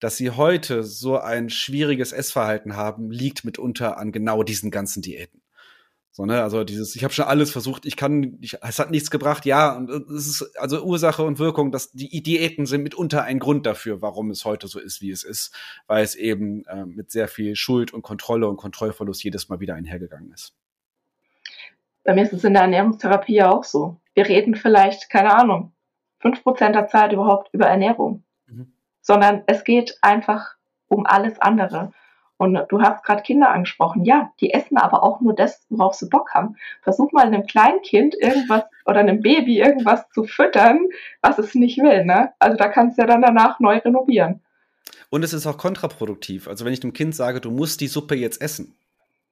Dass 0.00 0.16
sie 0.16 0.30
heute 0.30 0.84
so 0.84 1.18
ein 1.18 1.50
schwieriges 1.50 2.12
Essverhalten 2.12 2.76
haben, 2.76 3.10
liegt 3.10 3.44
mitunter 3.44 3.98
an 3.98 4.12
genau 4.12 4.44
diesen 4.44 4.70
ganzen 4.70 5.02
Diäten. 5.02 5.42
So, 6.18 6.26
ne? 6.26 6.42
Also 6.42 6.64
dieses, 6.64 6.96
ich 6.96 7.04
habe 7.04 7.14
schon 7.14 7.26
alles 7.26 7.52
versucht, 7.52 7.86
ich 7.86 7.96
kann, 7.96 8.38
ich, 8.40 8.58
es 8.60 8.80
hat 8.80 8.90
nichts 8.90 9.08
gebracht, 9.12 9.46
ja, 9.46 9.76
und 9.76 9.88
es 9.88 10.26
ist 10.26 10.58
also 10.58 10.82
Ursache 10.82 11.22
und 11.22 11.38
Wirkung, 11.38 11.70
dass 11.70 11.92
die 11.92 12.24
Diäten 12.24 12.66
sind 12.66 12.82
mitunter 12.82 13.22
ein 13.22 13.38
Grund 13.38 13.66
dafür, 13.66 14.02
warum 14.02 14.32
es 14.32 14.44
heute 14.44 14.66
so 14.66 14.80
ist, 14.80 15.00
wie 15.00 15.12
es 15.12 15.22
ist, 15.22 15.54
weil 15.86 16.02
es 16.02 16.16
eben 16.16 16.66
äh, 16.66 16.86
mit 16.86 17.12
sehr 17.12 17.28
viel 17.28 17.54
Schuld 17.54 17.94
und 17.94 18.02
Kontrolle 18.02 18.48
und 18.48 18.56
Kontrollverlust 18.56 19.22
jedes 19.22 19.48
Mal 19.48 19.60
wieder 19.60 19.76
einhergegangen 19.76 20.32
ist. 20.32 20.56
Bei 22.02 22.14
mir 22.14 22.24
ist 22.24 22.32
es 22.32 22.42
in 22.42 22.54
der 22.54 22.62
Ernährungstherapie 22.62 23.36
ja 23.36 23.52
auch 23.52 23.62
so. 23.62 24.00
Wir 24.14 24.26
reden 24.26 24.56
vielleicht, 24.56 25.10
keine 25.10 25.32
Ahnung, 25.32 25.70
fünf 26.18 26.42
Prozent 26.42 26.74
der 26.74 26.88
Zeit 26.88 27.12
überhaupt 27.12 27.54
über 27.54 27.66
Ernährung, 27.66 28.24
mhm. 28.48 28.72
sondern 29.02 29.44
es 29.46 29.62
geht 29.62 29.96
einfach 30.02 30.56
um 30.88 31.06
alles 31.06 31.38
andere. 31.38 31.92
Und 32.38 32.56
du 32.68 32.80
hast 32.80 33.04
gerade 33.04 33.22
Kinder 33.22 33.50
angesprochen. 33.50 34.04
Ja, 34.04 34.32
die 34.40 34.54
essen 34.54 34.78
aber 34.78 35.02
auch 35.02 35.20
nur 35.20 35.34
das, 35.34 35.66
worauf 35.68 35.94
sie 35.94 36.08
Bock 36.08 36.30
haben. 36.34 36.56
Versuch 36.82 37.10
mal 37.12 37.26
einem 37.26 37.46
Kleinkind 37.46 38.14
irgendwas 38.14 38.62
oder 38.86 39.00
einem 39.00 39.20
Baby 39.20 39.58
irgendwas 39.58 40.08
zu 40.10 40.24
füttern, 40.24 40.86
was 41.20 41.38
es 41.38 41.54
nicht 41.56 41.78
will. 41.78 42.04
Ne? 42.04 42.32
Also 42.38 42.56
da 42.56 42.68
kannst 42.68 42.96
du 42.96 43.02
ja 43.02 43.08
dann 43.08 43.22
danach 43.22 43.58
neu 43.58 43.78
renovieren. 43.78 44.40
Und 45.10 45.24
es 45.24 45.32
ist 45.32 45.46
auch 45.46 45.58
kontraproduktiv. 45.58 46.48
Also 46.48 46.64
wenn 46.64 46.72
ich 46.72 46.80
dem 46.80 46.92
Kind 46.92 47.14
sage, 47.14 47.40
du 47.40 47.50
musst 47.50 47.80
die 47.80 47.88
Suppe 47.88 48.14
jetzt 48.14 48.40
essen, 48.40 48.77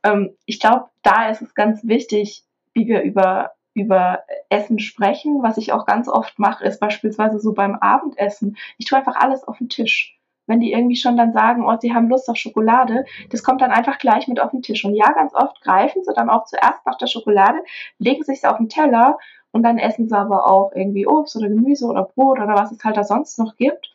Ähm, 0.04 0.36
ich 0.46 0.60
glaube, 0.60 0.86
da 1.02 1.30
ist 1.30 1.42
es 1.42 1.54
ganz 1.54 1.80
wichtig, 1.88 2.44
wie 2.74 2.88
wir 2.88 3.04
über 3.04 3.52
über 3.80 4.24
Essen 4.50 4.80
sprechen. 4.80 5.42
Was 5.42 5.58
ich 5.58 5.72
auch 5.74 5.86
ganz 5.86 6.08
oft 6.08 6.40
mache, 6.40 6.64
ist 6.66 6.80
beispielsweise 6.80 7.40
so 7.40 7.54
beim 7.54 7.76
Abendessen. 7.76 8.58
Ich 8.78 8.86
tue 8.86 8.98
einfach 8.98 9.16
alles 9.16 9.48
auf 9.48 9.58
den 9.58 9.70
Tisch. 9.70 10.18
Wenn 10.48 10.60
die 10.60 10.72
irgendwie 10.72 10.96
schon 10.96 11.16
dann 11.16 11.32
sagen, 11.32 11.68
oh, 11.68 11.78
sie 11.80 11.94
haben 11.94 12.10
Lust 12.10 12.28
auf 12.28 12.36
Schokolade, 12.36 13.06
das 13.30 13.44
kommt 13.44 13.62
dann 13.62 13.72
einfach 13.72 14.00
gleich 14.00 14.28
mit 14.28 14.40
auf 14.40 14.50
den 14.50 14.64
Tisch. 14.64 14.84
Und 14.84 14.96
ja, 14.96 15.12
ganz 15.12 15.36
oft 15.36 15.62
greifen 15.62 16.04
sie 16.04 16.14
dann 16.14 16.30
auch 16.30 16.46
zuerst 16.46 16.84
nach 16.86 16.98
der 16.98 17.06
Schokolade, 17.06 17.60
legen 18.00 18.24
sich 18.24 18.46
auf 18.48 18.58
den 18.58 18.68
Teller 18.68 19.20
und 19.52 19.64
dann 19.64 19.78
essen 19.78 20.10
sie 20.10 20.18
aber 20.18 20.50
auch 20.50 20.72
irgendwie 20.74 21.06
Obst 21.06 21.36
oder 21.36 21.50
Gemüse 21.50 21.86
oder 21.86 22.04
Brot 22.04 22.40
oder 22.40 22.56
was 22.56 22.72
es 22.72 22.84
halt 22.84 22.98
da 22.98 23.04
sonst 23.04 23.38
noch 23.38 23.58
gibt. 23.58 23.92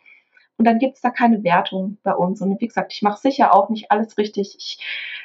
Und 0.57 0.67
dann 0.67 0.79
gibt 0.79 0.95
es 0.95 1.01
da 1.01 1.11
keine 1.11 1.43
Wertung 1.43 1.99
bei 2.05 2.15
uns. 2.15 2.41
Und 2.41 2.61
wie 2.61 2.69
gesagt, 2.69 2.93
ich 2.93 3.03
mache 3.03 3.19
sicher 3.19 3.53
auch 3.53 3.69
nicht 3.69 3.91
alles 3.91 4.17
richtig. 4.19 4.55
Ich 4.57 4.79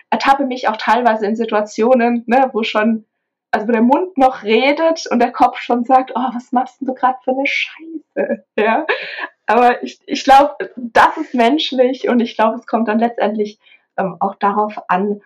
ertappe 0.10 0.46
mich 0.46 0.68
auch 0.68 0.78
teilweise 0.78 1.28
in 1.28 1.36
Situationen, 1.36 2.24
ne, 2.26 2.50
wo 2.54 2.64
schon 2.64 3.06
also 3.52 3.68
wo 3.68 3.72
der 3.72 3.82
Mund 3.82 4.18
noch 4.18 4.44
redet 4.44 5.08
und 5.10 5.20
der 5.20 5.32
Kopf 5.32 5.60
schon 5.60 5.84
sagt, 5.84 6.12
oh, 6.16 6.30
was 6.34 6.52
machst 6.52 6.78
du 6.82 6.94
gerade 6.94 7.18
für 7.24 7.32
eine 7.32 7.46
Scheiße? 7.46 8.46
Ja. 8.58 8.86
Aber 9.46 9.82
ich, 9.82 10.00
ich 10.06 10.24
glaube, 10.24 10.72
das 10.76 11.18
ist 11.18 11.34
menschlich 11.34 12.08
und 12.10 12.20
ich 12.20 12.36
glaube, 12.36 12.58
es 12.58 12.68
kommt 12.68 12.88
dann 12.88 13.00
letztendlich 13.00 13.60
ähm, 13.98 14.18
auch 14.20 14.36
darauf 14.36 14.78
an, 14.90 15.22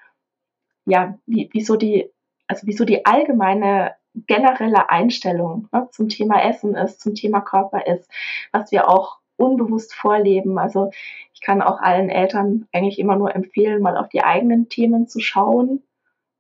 ja, 0.86 1.17
wie, 1.25 1.49
wie 1.51 1.77
die, 1.77 2.09
also 2.47 2.67
wie 2.67 2.73
so 2.73 2.86
die 2.86 3.05
allgemeine 3.05 3.95
generelle 4.27 4.89
Einstellung 4.89 5.67
ne, 5.71 5.88
zum 5.91 6.09
Thema 6.09 6.41
Essen 6.43 6.75
ist, 6.75 7.01
zum 7.01 7.15
Thema 7.15 7.41
Körper 7.41 7.86
ist, 7.88 8.09
was 8.51 8.71
wir 8.71 8.88
auch 8.88 9.17
unbewusst 9.38 9.93
vorleben. 9.93 10.57
Also 10.59 10.91
ich 11.33 11.41
kann 11.41 11.62
auch 11.62 11.81
allen 11.81 12.09
Eltern 12.09 12.67
eigentlich 12.71 12.99
immer 12.99 13.15
nur 13.15 13.36
empfehlen, 13.36 13.81
mal 13.81 13.97
auf 13.97 14.09
die 14.09 14.23
eigenen 14.23 14.69
Themen 14.69 15.07
zu 15.07 15.19
schauen 15.19 15.83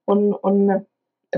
und, 0.05 0.33
und 0.33 0.85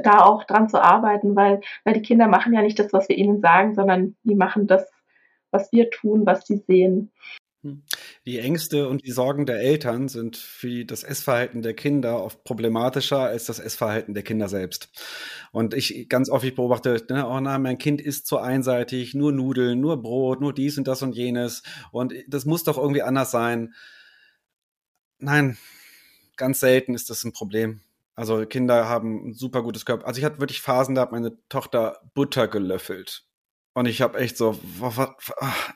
da 0.04 0.24
auch 0.24 0.44
dran 0.44 0.70
zu 0.70 0.82
arbeiten, 0.82 1.36
weil, 1.36 1.62
weil 1.84 1.94
die 1.94 2.02
Kinder 2.02 2.28
machen 2.28 2.54
ja 2.54 2.62
nicht 2.62 2.80
das, 2.80 2.94
was 2.94 3.10
wir 3.10 3.18
ihnen 3.18 3.42
sagen, 3.42 3.76
sondern 3.76 4.16
die 4.24 4.36
machen 4.36 4.68
das, 4.68 4.90
was 5.52 5.72
wir 5.72 5.90
tun, 5.90 6.26
was 6.26 6.46
sie 6.46 6.58
sehen. 6.58 7.12
Hm. 7.66 7.82
Die 8.26 8.40
Ängste 8.40 8.88
und 8.88 9.06
die 9.06 9.12
Sorgen 9.12 9.46
der 9.46 9.60
Eltern 9.60 10.08
sind 10.08 10.38
für 10.38 10.86
das 10.86 11.04
Essverhalten 11.04 11.62
der 11.62 11.74
Kinder 11.74 12.24
oft 12.24 12.44
problematischer 12.44 13.20
als 13.20 13.46
das 13.46 13.60
Essverhalten 13.60 14.14
der 14.14 14.24
Kinder 14.24 14.50
selbst. 14.50 14.90
Und 15.52 15.74
ich 15.74 16.08
ganz 16.10 16.30
oft 16.30 16.46
ich 16.46 16.56
beobachte, 16.56 17.04
ne, 17.10 17.28
oh 17.28 17.40
nein, 17.40 17.62
mein 17.64 17.78
Kind 17.78 18.02
isst 18.02 18.28
zu 18.28 18.38
einseitig, 18.38 19.16
nur 19.16 19.32
Nudeln, 19.32 19.80
nur 19.80 20.02
Brot, 20.02 20.42
nur 20.42 20.54
dies 20.54 20.78
und 20.78 20.88
das 20.88 21.02
und 21.02 21.16
jenes. 21.16 21.64
Und 21.92 22.14
das 22.28 22.46
muss 22.46 22.64
doch 22.64 22.78
irgendwie 22.78 23.02
anders 23.02 23.32
sein. 23.32 23.74
Nein, 25.18 25.58
ganz 26.36 26.60
selten 26.60 26.94
ist 26.94 27.10
das 27.10 27.24
ein 27.24 27.34
Problem. 27.34 27.82
Also 28.16 28.46
Kinder 28.46 28.88
haben 28.88 29.30
ein 29.30 29.34
super 29.34 29.62
gutes 29.62 29.86
Körper. 29.86 30.08
Also 30.08 30.20
ich 30.20 30.26
hatte 30.26 30.40
wirklich 30.40 30.62
Phasen, 30.62 30.96
da 30.96 31.02
hat 31.02 31.12
meine 31.12 31.38
Tochter 31.50 32.00
Butter 32.14 32.48
gelöffelt. 32.48 33.26
Und 33.74 33.88
ich 33.88 34.02
habe 34.02 34.18
echt 34.20 34.38
so, 34.38 34.58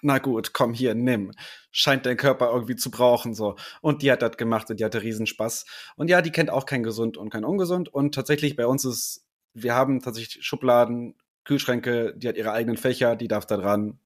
na 0.01 0.19
gut, 0.19 0.53
komm 0.53 0.73
hier, 0.73 0.95
nimm. 0.95 1.33
Scheint 1.69 2.05
dein 2.05 2.15
Körper 2.15 2.49
irgendwie 2.49 2.77
zu 2.77 2.91
brauchen 2.91 3.33
so. 3.33 3.57
Und 3.81 4.01
die 4.01 4.11
hat 4.11 4.21
das 4.21 4.37
gemacht 4.37 4.69
und 4.69 4.79
die 4.79 4.85
hatte 4.85 5.03
Riesenspaß. 5.03 5.65
Und 5.97 6.09
ja, 6.09 6.21
die 6.21 6.31
kennt 6.31 6.49
auch 6.49 6.65
kein 6.65 6.81
gesund 6.81 7.17
und 7.17 7.29
kein 7.29 7.43
ungesund. 7.43 7.93
Und 7.93 8.15
tatsächlich 8.15 8.55
bei 8.55 8.65
uns 8.65 8.85
ist, 8.85 9.27
wir 9.53 9.75
haben 9.75 10.01
tatsächlich 10.01 10.45
Schubladen, 10.45 11.15
Kühlschränke, 11.43 12.13
die 12.15 12.29
hat 12.29 12.37
ihre 12.37 12.53
eigenen 12.53 12.77
Fächer, 12.77 13.17
die 13.17 13.27
darf 13.27 13.45
da 13.45 13.57
dran. 13.57 13.99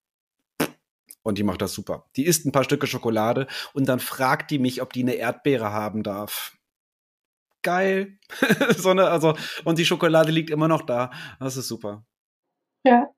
Und 1.21 1.37
die 1.37 1.43
macht 1.43 1.61
das 1.61 1.73
super. 1.73 2.09
Die 2.15 2.25
isst 2.25 2.47
ein 2.47 2.51
paar 2.51 2.63
Stücke 2.63 2.87
Schokolade 2.87 3.45
und 3.73 3.87
dann 3.87 3.99
fragt 3.99 4.49
die 4.49 4.59
mich, 4.59 4.81
ob 4.81 4.91
die 4.91 5.03
eine 5.03 5.13
Erdbeere 5.13 5.71
haben 5.71 6.01
darf 6.01 6.57
geil. 7.63 8.17
so 8.77 8.89
eine, 8.89 9.09
also, 9.09 9.35
und 9.63 9.77
die 9.77 9.85
Schokolade 9.85 10.31
liegt 10.31 10.49
immer 10.49 10.67
noch 10.67 10.83
da. 10.83 11.11
Das 11.39 11.57
ist 11.57 11.67
super. 11.67 12.03
Ja. 12.83 13.09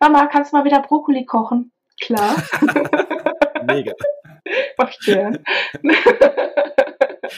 Mama, 0.00 0.26
kannst 0.26 0.52
du 0.52 0.56
mal 0.56 0.64
wieder 0.64 0.80
Brokkoli 0.80 1.24
kochen? 1.24 1.72
Klar. 2.00 2.36
Mega. 3.66 3.92
Mach 4.76 4.90
ich 4.90 4.98
gern. 5.00 5.38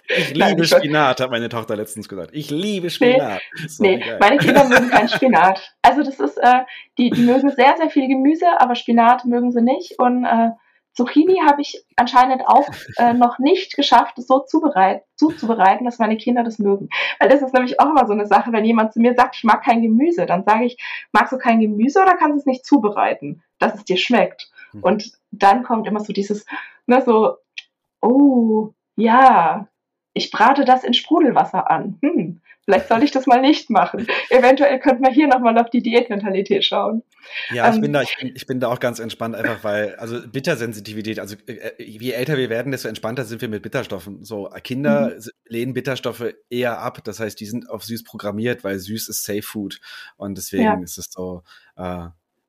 Ich 0.09 0.35
liebe 0.35 0.65
Spinat, 0.65 1.21
hat 1.21 1.31
meine 1.31 1.49
Tochter 1.49 1.77
letztens 1.77 2.09
gesagt. 2.09 2.31
Ich 2.33 2.51
liebe 2.51 2.91
Spinat. 2.91 3.41
Nee, 3.79 3.97
nee 3.97 4.05
meine 4.19 4.37
Kinder 4.37 4.65
mögen 4.65 4.91
kein 4.91 5.09
Spinat. 5.09 5.77
Also 5.81 6.03
das 6.03 6.19
ist, 6.19 6.37
äh, 6.39 6.65
die, 6.99 7.11
die 7.11 7.23
mögen 7.23 7.51
sehr, 7.51 7.77
sehr 7.77 7.89
viel 7.89 8.09
Gemüse, 8.09 8.47
aber 8.61 8.75
Spinat 8.75 9.25
mögen 9.25 9.53
sie 9.53 9.63
nicht. 9.63 9.99
Und 9.99 10.25
äh, 10.25 10.51
Zucchini 10.97 11.43
habe 11.47 11.61
ich 11.61 11.85
anscheinend 11.97 12.43
auch 12.47 12.67
äh, 12.97 13.13
noch 13.13 13.39
nicht 13.39 13.77
geschafft, 13.77 14.19
es 14.19 14.27
so 14.27 14.41
zubereit, 14.41 15.03
zuzubereiten, 15.17 15.85
dass 15.85 15.99
meine 15.99 16.17
Kinder 16.17 16.43
das 16.43 16.59
mögen. 16.59 16.89
Weil 17.21 17.29
das 17.29 17.43
ist 17.43 17.53
nämlich 17.53 17.79
auch 17.79 17.91
immer 17.91 18.07
so 18.07 18.15
eine 18.15 18.27
Sache, 18.27 18.51
wenn 18.53 18.65
jemand 18.65 18.95
zu 18.95 19.01
mir 19.01 19.15
sagt, 19.15 19.37
ich 19.37 19.45
mag 19.45 19.63
kein 19.63 19.83
Gemüse, 19.83 20.25
dann 20.25 20.45
sage 20.45 20.65
ich, 20.65 20.79
magst 21.13 21.33
du 21.33 21.39
kein 21.39 21.61
Gemüse 21.61 22.01
oder 22.01 22.17
kannst 22.17 22.37
du 22.37 22.39
es 22.39 22.47
nicht 22.47 22.65
zubereiten, 22.65 23.43
dass 23.59 23.75
es 23.75 23.85
dir 23.85 23.99
schmeckt? 23.99 24.51
Mhm. 24.73 24.83
Und 24.83 25.13
dann 25.31 25.63
kommt 25.65 25.87
immer 25.87 26.01
so 26.01 26.15
dieses, 26.15 26.47
ne, 26.87 27.03
so, 27.03 27.37
oh, 28.01 28.71
ja, 28.97 29.69
ich 30.17 30.31
brate 30.31 30.65
das 30.65 30.83
in 30.83 30.95
Sprudelwasser 30.95 31.71
an. 31.71 31.99
Hm, 32.01 32.41
vielleicht 32.65 32.89
soll 32.89 33.03
ich 33.03 33.11
das 33.11 33.27
mal 33.27 33.43
nicht 33.43 33.69
machen. 33.69 34.07
Eventuell 34.31 34.79
könnte 34.81 35.03
man 35.03 35.13
hier 35.13 35.29
nochmal 35.29 35.59
auf 35.59 35.69
die 35.69 35.83
Diätmentalität 35.83 36.65
schauen. 36.65 37.03
Ja, 37.53 37.69
ich, 37.69 37.75
ähm, 37.75 37.83
bin 37.83 37.93
da, 37.93 38.01
ich, 38.01 38.17
bin, 38.19 38.33
ich 38.35 38.47
bin 38.47 38.59
da 38.59 38.69
auch 38.69 38.81
ganz 38.81 38.99
entspannt, 38.99 39.35
einfach 39.35 39.63
weil, 39.63 39.95
also 39.97 40.27
Bittersensitivität, 40.27 41.21
also 41.21 41.37
äh, 41.47 41.83
je 41.83 42.13
älter 42.13 42.39
wir 42.39 42.49
werden, 42.49 42.73
desto 42.73 42.89
entspannter 42.89 43.25
sind 43.25 43.43
wir 43.43 43.49
mit 43.49 43.63
Bitterstoffen. 43.63 44.25
So, 44.25 44.49
Kinder 44.65 45.15
mhm. 45.17 45.31
lehnen 45.45 45.75
Bitterstoffe 45.75 46.33
eher 46.49 46.79
ab, 46.79 47.05
das 47.05 47.21
heißt, 47.21 47.39
die 47.39 47.47
sind 47.47 47.69
auf 47.69 47.85
süß 47.85 48.03
programmiert, 48.05 48.65
weil 48.65 48.79
süß 48.79 49.09
ist 49.09 49.23
Safe 49.23 49.43
Food. 49.43 49.81
Und 50.17 50.39
deswegen 50.39 50.65
ja. 50.65 50.81
ist 50.83 50.97
es 50.97 51.11
so, 51.11 51.43
äh, 51.77 52.07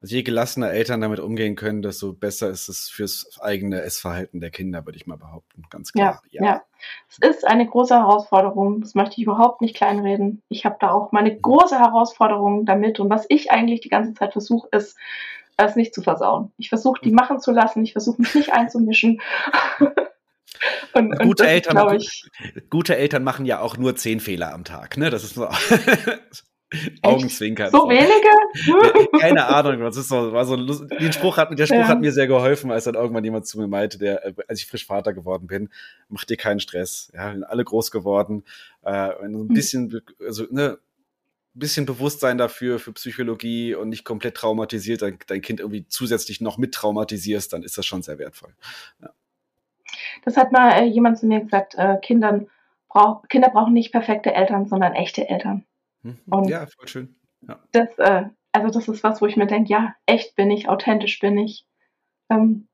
also 0.07 0.15
je 0.15 0.23
gelassener 0.23 0.71
Eltern 0.71 1.01
damit 1.01 1.19
umgehen 1.19 1.55
können, 1.55 1.81
desto 1.81 2.13
besser 2.13 2.49
ist 2.49 2.69
es 2.69 2.87
fürs 2.87 3.39
eigene 3.41 3.81
Essverhalten 3.81 4.39
der 4.39 4.51
Kinder, 4.51 4.85
würde 4.85 4.97
ich 4.97 5.05
mal 5.05 5.17
behaupten. 5.17 5.63
Ganz 5.69 5.91
klar. 5.91 6.21
Ja, 6.29 6.41
ja. 6.41 6.51
ja. 6.51 6.61
Es 7.09 7.17
ist 7.17 7.45
eine 7.45 7.67
große 7.67 7.93
Herausforderung. 7.93 8.79
Das 8.81 8.95
möchte 8.95 9.15
ich 9.17 9.23
überhaupt 9.23 9.61
nicht 9.61 9.75
kleinreden. 9.75 10.41
Ich 10.47 10.65
habe 10.65 10.77
da 10.79 10.91
auch 10.91 11.11
meine 11.11 11.37
große 11.37 11.77
Herausforderung 11.77 12.65
damit. 12.65 12.99
Und 12.99 13.09
was 13.09 13.25
ich 13.27 13.51
eigentlich 13.51 13.81
die 13.81 13.89
ganze 13.89 14.13
Zeit 14.13 14.31
versuche, 14.31 14.69
ist, 14.71 14.97
es 15.57 15.75
nicht 15.75 15.93
zu 15.93 16.01
versauen. 16.01 16.51
Ich 16.57 16.69
versuche, 16.69 17.01
die 17.03 17.11
machen 17.11 17.39
zu 17.39 17.51
lassen. 17.51 17.83
Ich 17.83 17.93
versuche, 17.93 18.21
mich 18.21 18.33
nicht 18.35 18.53
einzumischen. 18.53 19.19
Und, 20.93 21.11
gute, 21.19 21.43
und 21.43 21.49
Eltern, 21.49 21.95
ich, 21.97 22.31
gute 22.71 22.95
Eltern 22.95 23.23
machen 23.23 23.45
ja 23.45 23.59
auch 23.59 23.77
nur 23.77 23.95
zehn 23.95 24.19
Fehler 24.19 24.55
am 24.55 24.63
Tag. 24.63 24.97
Ne? 24.97 25.11
Das 25.11 25.23
ist 25.23 25.35
so. 25.35 25.47
Augenzwinkern. 27.01 27.71
So, 27.71 27.87
wenige? 27.87 29.19
Keine 29.19 29.45
Ahnung, 29.47 29.81
was 29.81 29.95
ist 29.95 30.09
so, 30.09 30.33
war 30.33 30.45
so 30.45 30.57
den 30.57 31.13
Spruch 31.13 31.37
hat, 31.37 31.57
der 31.57 31.65
Spruch 31.65 31.77
ja. 31.77 31.87
hat 31.87 32.01
mir 32.01 32.11
sehr 32.11 32.27
geholfen, 32.27 32.71
als 32.71 32.83
dann 32.83 32.95
irgendwann 32.95 33.23
jemand 33.23 33.47
zu 33.47 33.59
mir 33.59 33.67
meinte, 33.67 33.97
der, 33.97 34.25
äh, 34.25 34.33
als 34.47 34.59
ich 34.59 34.67
frisch 34.67 34.85
Vater 34.85 35.13
geworden 35.13 35.47
bin, 35.47 35.69
mach 36.09 36.25
dir 36.25 36.35
keinen 36.35 36.59
Stress. 36.59 37.09
Ja, 37.13 37.31
sind 37.31 37.43
alle 37.43 37.63
groß 37.63 37.91
geworden. 37.91 38.43
Äh, 38.83 39.11
wenn 39.21 39.33
du 39.33 39.43
ein 39.43 39.49
hm. 39.49 39.53
bisschen, 39.55 40.01
also, 40.19 40.45
ne, 40.49 40.77
bisschen 41.53 41.85
Bewusstsein 41.85 42.37
dafür, 42.37 42.79
für 42.79 42.93
Psychologie 42.93 43.73
und 43.73 43.89
nicht 43.89 44.03
komplett 44.03 44.35
traumatisiert, 44.35 45.01
dein, 45.01 45.17
dein 45.27 45.41
Kind 45.41 45.59
irgendwie 45.59 45.87
zusätzlich 45.87 46.41
noch 46.41 46.57
mit 46.57 46.73
traumatisierst, 46.73 47.51
dann 47.53 47.63
ist 47.63 47.77
das 47.77 47.85
schon 47.85 48.03
sehr 48.03 48.19
wertvoll. 48.19 48.53
Ja. 49.01 49.09
Das 50.25 50.37
hat 50.37 50.51
mal 50.51 50.71
äh, 50.71 50.85
jemand 50.85 51.17
zu 51.17 51.25
mir 51.25 51.41
gesagt, 51.41 51.75
äh, 51.75 51.97
Kindern 52.01 52.47
brauch, 52.89 53.27
Kinder 53.29 53.49
brauchen 53.49 53.73
nicht 53.73 53.91
perfekte 53.91 54.33
Eltern, 54.33 54.67
sondern 54.67 54.93
echte 54.93 55.27
Eltern. 55.29 55.65
Mhm. 56.07 56.33
Und 56.33 56.49
ja, 56.49 56.65
voll 56.65 56.87
schön. 56.87 57.15
Ja. 57.47 57.59
Das, 57.71 57.97
äh, 57.97 58.23
also 58.51 58.69
das 58.69 58.87
ist 58.87 59.03
was, 59.03 59.21
wo 59.21 59.25
ich 59.25 59.37
mir 59.37 59.47
denke, 59.47 59.71
ja, 59.71 59.95
echt 60.05 60.35
bin 60.35 60.51
ich, 60.51 60.69
authentisch 60.69 61.19
bin 61.19 61.37
ich. 61.37 61.65
Ähm, 62.29 62.67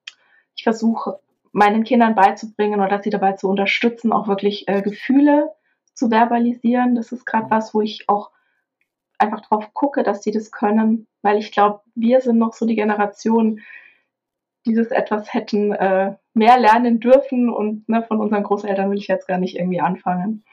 ich 0.56 0.64
versuche 0.64 1.20
meinen 1.52 1.84
Kindern 1.84 2.16
beizubringen 2.16 2.82
oder 2.82 3.02
sie 3.02 3.10
dabei 3.10 3.34
zu 3.34 3.48
unterstützen, 3.48 4.12
auch 4.12 4.28
wirklich 4.28 4.68
äh, 4.68 4.82
Gefühle 4.82 5.52
zu 5.94 6.10
verbalisieren. 6.10 6.96
Das 6.96 7.12
ist 7.12 7.26
gerade 7.26 7.50
was, 7.50 7.74
wo 7.74 7.82
ich 7.82 8.10
auch 8.10 8.32
einfach 9.20 9.42
drauf 9.42 9.74
gucke, 9.74 10.04
dass 10.04 10.24
sie 10.24 10.32
das 10.32 10.52
können, 10.52 11.08
weil 11.22 11.38
ich 11.38 11.52
glaube, 11.52 11.82
wir 11.96 12.22
sind 12.22 12.40
noch 12.40 12.54
so 12.54 12.66
die 12.66 12.76
Generation, 12.76 13.62
dieses 14.66 14.88
etwas 14.88 15.34
hätten 15.34 15.74
äh, 15.74 16.16
mehr 16.34 16.60
lernen 16.60 17.00
dürfen 17.00 17.50
und 17.50 17.88
ne, 17.88 18.04
von 18.04 18.20
unseren 18.20 18.44
Großeltern 18.44 18.90
will 18.90 18.98
ich 18.98 19.08
jetzt 19.08 19.28
gar 19.28 19.38
nicht 19.38 19.58
irgendwie 19.58 19.82
anfangen. 19.82 20.44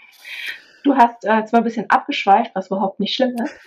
Du 0.84 0.96
hast 0.96 1.24
äh, 1.24 1.44
zwar 1.44 1.60
ein 1.60 1.64
bisschen 1.64 1.90
abgeschweift, 1.90 2.52
was 2.54 2.68
überhaupt 2.68 3.00
nicht 3.00 3.14
schlimm 3.14 3.36
ist. 3.42 3.58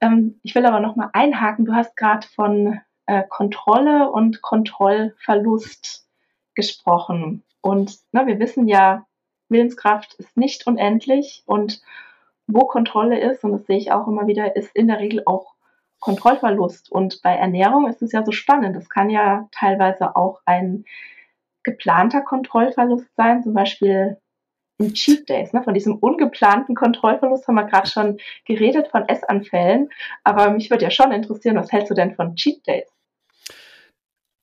Ähm, 0.00 0.38
ich 0.42 0.54
will 0.54 0.66
aber 0.66 0.80
noch 0.80 0.96
mal 0.96 1.10
einhaken. 1.12 1.64
Du 1.64 1.74
hast 1.74 1.96
gerade 1.96 2.26
von 2.26 2.80
äh, 3.06 3.22
Kontrolle 3.28 4.10
und 4.10 4.42
Kontrollverlust 4.42 6.06
gesprochen. 6.54 7.42
Und 7.60 7.98
ne, 8.12 8.26
wir 8.26 8.38
wissen 8.38 8.68
ja, 8.68 9.06
Willenskraft 9.48 10.14
ist 10.14 10.36
nicht 10.36 10.66
unendlich 10.66 11.42
und 11.46 11.80
wo 12.46 12.60
Kontrolle 12.60 13.18
ist, 13.20 13.42
und 13.44 13.52
das 13.52 13.66
sehe 13.66 13.78
ich 13.78 13.92
auch 13.92 14.06
immer 14.06 14.26
wieder, 14.26 14.56
ist 14.56 14.74
in 14.74 14.88
der 14.88 15.00
Regel 15.00 15.22
auch 15.26 15.54
Kontrollverlust. 16.00 16.92
Und 16.92 17.22
bei 17.22 17.34
Ernährung 17.34 17.88
ist 17.88 18.02
es 18.02 18.12
ja 18.12 18.24
so 18.24 18.32
spannend. 18.32 18.76
Es 18.76 18.90
kann 18.90 19.08
ja 19.08 19.48
teilweise 19.52 20.14
auch 20.16 20.42
ein 20.44 20.84
geplanter 21.62 22.20
Kontrollverlust 22.20 23.08
sein, 23.16 23.42
zum 23.42 23.54
Beispiel 23.54 24.18
in 24.78 24.94
Cheat 24.94 25.28
Days. 25.28 25.52
Ne? 25.52 25.62
Von 25.62 25.74
diesem 25.74 25.96
ungeplanten 25.96 26.74
Kontrollverlust 26.74 27.46
haben 27.46 27.54
wir 27.54 27.64
gerade 27.64 27.88
schon 27.88 28.18
geredet, 28.44 28.88
von 28.88 29.08
Essanfällen. 29.08 29.90
Aber 30.24 30.50
mich 30.50 30.70
würde 30.70 30.84
ja 30.84 30.90
schon 30.90 31.12
interessieren, 31.12 31.56
was 31.56 31.72
hältst 31.72 31.90
du 31.90 31.94
denn 31.94 32.14
von 32.14 32.34
Cheat 32.36 32.66
Days? 32.66 32.93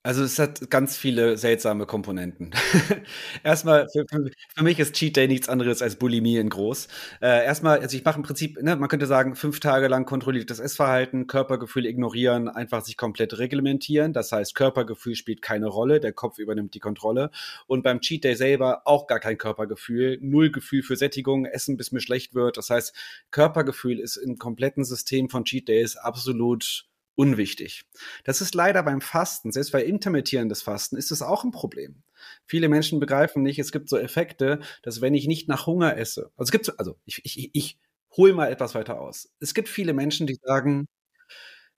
Also 0.04 0.24
es 0.24 0.40
hat 0.40 0.72
ganz 0.72 0.98
viele 0.98 1.38
seltsame 1.38 1.86
Komponenten. 1.86 2.50
erstmal, 3.44 3.88
für, 3.90 4.04
für, 4.10 4.64
mich 4.64 4.80
ist 4.80 4.96
Cheat 4.96 5.16
Day 5.16 5.28
nichts 5.28 5.48
anderes 5.48 5.84
als 5.84 5.98
Bulimie 5.98 6.38
in 6.38 6.50
groß. 6.50 6.88
Äh, 7.22 7.46
erstmal, 7.46 7.82
also 7.82 7.96
ich 7.96 8.04
mache 8.04 8.18
im 8.18 8.24
Prinzip, 8.24 8.60
ne, 8.64 8.76
man 8.76 8.90
könnte 8.90 9.06
sagen, 9.06 9.36
fünf 9.36 9.60
Tage 9.60 9.88
lang 9.88 10.06
kontrolliertes 10.08 10.60
Essverhalten, 10.60 11.28
Körpergefühl 11.28 11.86
ignorieren, 11.86 12.50
einfach 12.50 12.84
sich 12.84 12.98
komplett 12.98 13.38
reglementieren. 13.38 14.12
Das 14.12 14.32
heißt, 14.32 14.56
Körpergefühl 14.56 15.14
spielt 15.14 15.44
keine 15.44 15.68
Rolle, 15.68 16.00
der 16.00 16.14
Kopf 16.14 16.40
übernimmt 16.40 16.74
die 16.74 16.80
Kontrolle. 16.80 17.30
Und 17.68 17.84
beim 17.84 18.02
Cheat 18.02 18.24
Day 18.24 18.36
selber 18.36 18.82
auch 18.86 19.06
gar 19.06 19.20
kein 19.20 19.38
Körpergefühl, 19.38 20.18
null 20.20 20.52
Gefühl 20.52 20.82
für 20.82 20.96
Sättigung, 20.96 21.46
Essen, 21.46 21.78
bis 21.78 21.92
mir 21.92 22.02
schlecht 22.02 22.34
wird. 22.34 22.58
Das 22.58 22.72
heißt, 22.72 22.96
Körpergefühl 23.30 24.00
ist 24.00 24.18
im 24.18 24.40
kompletten 24.40 24.84
System 24.84 25.30
von 25.30 25.46
Cheat 25.46 25.68
Days 25.68 25.96
absolut 25.96 26.88
unwichtig. 27.16 27.84
Das 28.24 28.42
ist 28.42 28.56
leider 28.56 28.84
beim 28.84 29.02
Fasten, 29.02 29.52
selbst 29.52 29.72
bei 29.72 29.84
intermittierendes 29.84 30.62
Fasten, 30.62 30.98
ist 30.98 31.12
es 31.12 31.22
auch 31.22 31.44
ein 31.44 31.52
Problem. 31.52 32.04
Viele 32.46 32.70
Menschen 32.70 33.00
begreifen 33.00 33.44
nicht, 33.44 33.60
es 33.60 33.72
gibt 33.72 33.90
so 33.90 33.98
Effekte, 33.98 34.60
dass 34.84 35.02
wenn 35.02 35.14
ich 35.14 35.28
nicht 35.28 35.48
nach 35.48 35.68
Hunger 35.68 35.98
esse, 35.98 36.32
also 36.38 36.48
es 36.50 36.52
gibt 36.52 36.66
so, 36.66 36.74
also 36.78 36.98
ich, 37.06 37.26
ich, 37.26 37.52
ich 37.54 37.80
hole 38.18 38.34
mal 38.34 38.52
etwas 38.52 38.76
weiter 38.76 39.00
aus. 39.00 39.30
Es 39.40 39.54
gibt 39.54 39.70
viele 39.70 39.94
Menschen, 39.94 40.28
die 40.28 40.38
sagen, 40.42 40.88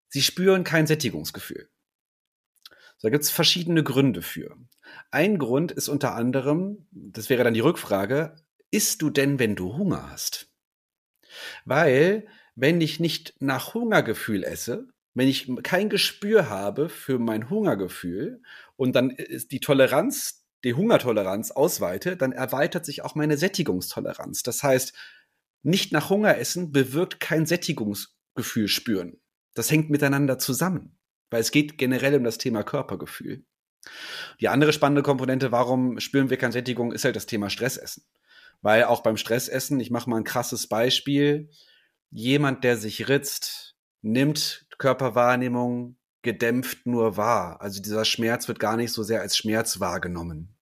sie 0.10 0.22
spüren 0.22 0.64
kein 0.64 0.88
Sättigungsgefühl. 0.88 1.70
da 3.02 3.10
gibt 3.10 3.24
es 3.24 3.30
verschiedene 3.30 3.84
Gründe 3.84 4.22
für. 4.22 4.56
Ein 5.12 5.38
Grund 5.38 5.72
ist 5.72 5.90
unter 5.90 6.16
anderem, 6.16 6.88
das 6.92 7.30
wäre 7.30 7.44
dann 7.44 7.54
die 7.54 7.60
Rückfrage, 7.60 8.36
isst 8.72 9.02
du 9.02 9.10
denn, 9.10 9.40
wenn 9.40 9.56
du 9.56 9.76
Hunger 9.78 10.10
hast? 10.10 10.50
Weil, 11.66 12.28
wenn 12.56 12.82
ich 12.82 13.00
nicht 13.00 13.36
nach 13.40 13.74
Hungergefühl 13.74 14.44
esse, 14.44 14.88
wenn 15.14 15.28
ich 15.28 15.52
kein 15.64 15.90
Gespür 15.90 16.50
habe 16.50 16.90
für 16.90 17.20
mein 17.20 17.50
Hungergefühl 17.50 18.42
und 18.76 18.96
dann 18.96 19.10
ist 19.12 19.52
die 19.52 19.60
Toleranz, 19.60 20.46
die 20.64 20.74
Hungertoleranz 20.74 21.52
ausweite, 21.52 22.18
dann 22.18 22.32
erweitert 22.32 22.86
sich 22.86 23.04
auch 23.04 23.16
meine 23.16 23.38
Sättigungstoleranz. 23.38 24.44
Das 24.44 24.64
heißt, 24.64 24.94
nicht 25.62 25.92
nach 25.92 26.10
Hunger 26.10 26.38
essen 26.38 26.72
bewirkt 26.72 27.20
kein 27.20 27.46
Sättigungsgefühl 27.46 28.68
spüren. 28.68 29.20
Das 29.54 29.70
hängt 29.70 29.90
miteinander 29.90 30.40
zusammen, 30.40 30.98
weil 31.30 31.42
es 31.42 31.52
geht 31.52 31.78
generell 31.78 32.16
um 32.16 32.24
das 32.24 32.38
Thema 32.38 32.64
Körpergefühl. 32.64 33.46
Die 34.40 34.48
andere 34.48 34.74
spannende 34.74 35.04
Komponente, 35.04 35.52
warum 35.52 36.00
spüren 36.00 36.30
wir 36.30 36.38
keine 36.38 36.54
Sättigung, 36.54 36.92
ist 36.92 37.06
halt 37.06 37.16
das 37.16 37.26
Thema 37.26 37.50
Stressessen. 37.50 38.04
Weil 38.62 38.86
auch 38.86 39.04
beim 39.04 39.18
Stressessen, 39.18 39.80
ich 39.80 39.92
mache 39.92 40.10
mal 40.10 40.18
ein 40.18 40.24
krasses 40.24 40.68
Beispiel, 40.68 41.50
jemand, 42.10 42.64
der 42.64 42.78
sich 42.78 43.10
ritzt, 43.10 43.76
nimmt 44.02 44.63
Körperwahrnehmung 44.78 45.98
gedämpft 46.22 46.86
nur 46.86 47.18
wahr. 47.18 47.62
Also 47.62 47.82
dieser 47.82 48.06
Schmerz 48.06 48.48
wird 48.48 48.60
gar 48.60 48.78
nicht 48.78 48.92
so 48.92 49.04
sehr 49.04 49.22
als 49.22 49.38
Schmerz 49.38 49.80
wahrgenommen. 49.80 50.56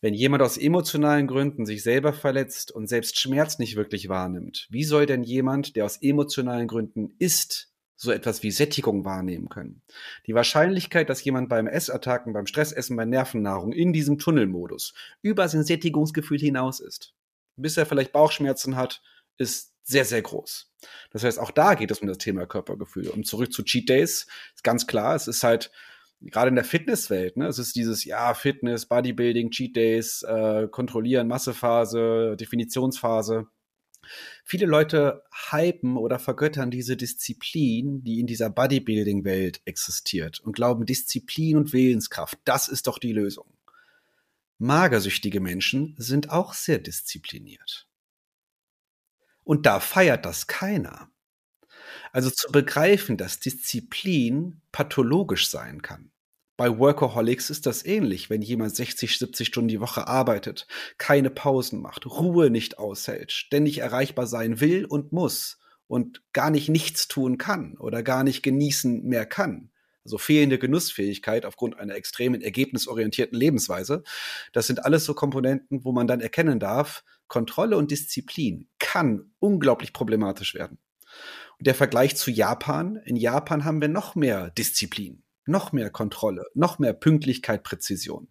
Wenn 0.00 0.14
jemand 0.14 0.42
aus 0.42 0.58
emotionalen 0.58 1.26
Gründen 1.26 1.64
sich 1.64 1.82
selber 1.82 2.12
verletzt 2.12 2.70
und 2.70 2.88
selbst 2.88 3.18
Schmerz 3.18 3.58
nicht 3.58 3.74
wirklich 3.74 4.10
wahrnimmt, 4.10 4.66
wie 4.70 4.84
soll 4.84 5.06
denn 5.06 5.22
jemand, 5.22 5.76
der 5.76 5.86
aus 5.86 5.96
emotionalen 5.96 6.68
Gründen 6.68 7.14
isst, 7.18 7.72
so 7.96 8.10
etwas 8.12 8.42
wie 8.42 8.50
Sättigung 8.50 9.06
wahrnehmen 9.06 9.48
können? 9.48 9.80
Die 10.26 10.34
Wahrscheinlichkeit, 10.34 11.08
dass 11.08 11.24
jemand 11.24 11.48
beim 11.48 11.66
Essattacken, 11.66 12.34
beim 12.34 12.46
Stressessen, 12.46 12.96
bei 12.96 13.06
Nervennahrung 13.06 13.72
in 13.72 13.94
diesem 13.94 14.18
Tunnelmodus 14.18 14.92
über 15.22 15.48
sein 15.48 15.64
Sättigungsgefühl 15.64 16.38
hinaus 16.38 16.80
ist, 16.80 17.14
bis 17.56 17.78
er 17.78 17.86
vielleicht 17.86 18.12
Bauchschmerzen 18.12 18.76
hat, 18.76 19.00
ist 19.38 19.72
sehr, 19.82 20.04
sehr 20.04 20.20
groß. 20.20 20.70
Das 21.10 21.24
heißt, 21.24 21.38
auch 21.38 21.50
da 21.50 21.74
geht 21.74 21.90
es 21.90 22.00
um 22.00 22.08
das 22.08 22.18
Thema 22.18 22.46
Körpergefühl. 22.46 23.08
Und 23.08 23.26
zurück 23.26 23.52
zu 23.52 23.62
Cheat 23.62 23.88
Days, 23.88 24.26
ist 24.54 24.64
ganz 24.64 24.86
klar, 24.86 25.14
es 25.14 25.28
ist 25.28 25.42
halt, 25.42 25.70
gerade 26.20 26.48
in 26.48 26.54
der 26.54 26.64
Fitnesswelt, 26.64 27.36
ne, 27.36 27.46
es 27.46 27.58
ist 27.58 27.76
dieses, 27.76 28.04
ja, 28.04 28.34
Fitness, 28.34 28.86
Bodybuilding, 28.86 29.50
Cheat 29.50 29.76
Days, 29.76 30.22
äh, 30.22 30.68
kontrollieren, 30.68 31.28
Massephase, 31.28 32.36
Definitionsphase. 32.38 33.46
Viele 34.44 34.66
Leute 34.66 35.22
hypen 35.50 35.96
oder 35.96 36.18
vergöttern 36.18 36.70
diese 36.70 36.96
Disziplin, 36.96 38.04
die 38.04 38.20
in 38.20 38.26
dieser 38.26 38.50
Bodybuilding-Welt 38.50 39.62
existiert 39.64 40.40
und 40.40 40.54
glauben, 40.54 40.84
Disziplin 40.84 41.56
und 41.56 41.72
Willenskraft, 41.72 42.38
das 42.44 42.68
ist 42.68 42.86
doch 42.86 42.98
die 42.98 43.12
Lösung. 43.12 43.46
Magersüchtige 44.58 45.40
Menschen 45.40 45.94
sind 45.98 46.30
auch 46.30 46.54
sehr 46.54 46.78
diszipliniert. 46.78 47.88
Und 49.44 49.66
da 49.66 49.80
feiert 49.80 50.24
das 50.24 50.46
keiner. 50.46 51.08
Also 52.12 52.30
zu 52.30 52.50
begreifen, 52.50 53.16
dass 53.16 53.40
Disziplin 53.40 54.60
pathologisch 54.72 55.48
sein 55.48 55.82
kann. 55.82 56.10
Bei 56.56 56.78
Workaholics 56.78 57.50
ist 57.50 57.66
das 57.66 57.84
ähnlich, 57.84 58.30
wenn 58.30 58.40
jemand 58.40 58.76
60, 58.76 59.18
70 59.18 59.48
Stunden 59.48 59.68
die 59.68 59.80
Woche 59.80 60.06
arbeitet, 60.06 60.68
keine 60.98 61.30
Pausen 61.30 61.82
macht, 61.82 62.06
Ruhe 62.06 62.48
nicht 62.48 62.78
aushält, 62.78 63.32
ständig 63.32 63.78
erreichbar 63.78 64.28
sein 64.28 64.60
will 64.60 64.84
und 64.84 65.12
muss 65.12 65.58
und 65.88 66.22
gar 66.32 66.50
nicht 66.50 66.68
nichts 66.68 67.08
tun 67.08 67.38
kann 67.38 67.76
oder 67.78 68.04
gar 68.04 68.22
nicht 68.22 68.42
genießen 68.42 69.02
mehr 69.02 69.26
kann. 69.26 69.70
Also 70.04 70.18
fehlende 70.18 70.58
Genussfähigkeit 70.58 71.46
aufgrund 71.46 71.78
einer 71.78 71.94
extremen 71.94 72.42
ergebnisorientierten 72.42 73.38
Lebensweise. 73.38 74.02
Das 74.52 74.66
sind 74.66 74.84
alles 74.84 75.04
so 75.04 75.14
Komponenten, 75.14 75.84
wo 75.84 75.92
man 75.92 76.06
dann 76.06 76.20
erkennen 76.20 76.60
darf, 76.60 77.04
Kontrolle 77.26 77.76
und 77.78 77.90
Disziplin 77.90 78.68
kann 78.78 79.32
unglaublich 79.38 79.92
problematisch 79.92 80.54
werden. 80.54 80.78
Und 81.58 81.66
der 81.66 81.74
Vergleich 81.74 82.16
zu 82.16 82.30
Japan, 82.30 82.96
in 83.04 83.16
Japan 83.16 83.64
haben 83.64 83.80
wir 83.80 83.88
noch 83.88 84.14
mehr 84.14 84.50
Disziplin, 84.50 85.22
noch 85.46 85.72
mehr 85.72 85.90
Kontrolle, 85.90 86.44
noch 86.54 86.78
mehr 86.78 86.92
Pünktlichkeit, 86.92 87.62
Präzision. 87.62 88.28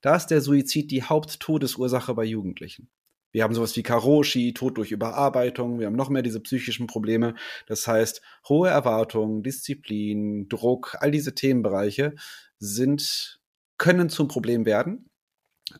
Da 0.00 0.16
ist 0.16 0.26
der 0.26 0.40
Suizid 0.40 0.90
die 0.90 1.02
Haupttodesursache 1.02 2.14
bei 2.14 2.24
Jugendlichen. 2.24 2.90
Wir 3.32 3.42
haben 3.42 3.54
sowas 3.54 3.74
wie 3.76 3.82
Karoshi, 3.82 4.54
Tod 4.54 4.78
durch 4.78 4.92
Überarbeitung, 4.92 5.78
wir 5.78 5.86
haben 5.86 5.96
noch 5.96 6.10
mehr 6.10 6.22
diese 6.22 6.40
psychischen 6.40 6.86
Probleme. 6.86 7.34
Das 7.66 7.86
heißt, 7.86 8.22
hohe 8.48 8.68
Erwartungen, 8.68 9.42
Disziplin, 9.42 10.48
Druck, 10.48 10.96
all 11.00 11.10
diese 11.10 11.34
Themenbereiche 11.34 12.14
sind, 12.58 13.40
können 13.78 14.08
zum 14.08 14.28
Problem 14.28 14.66
werden. 14.66 15.10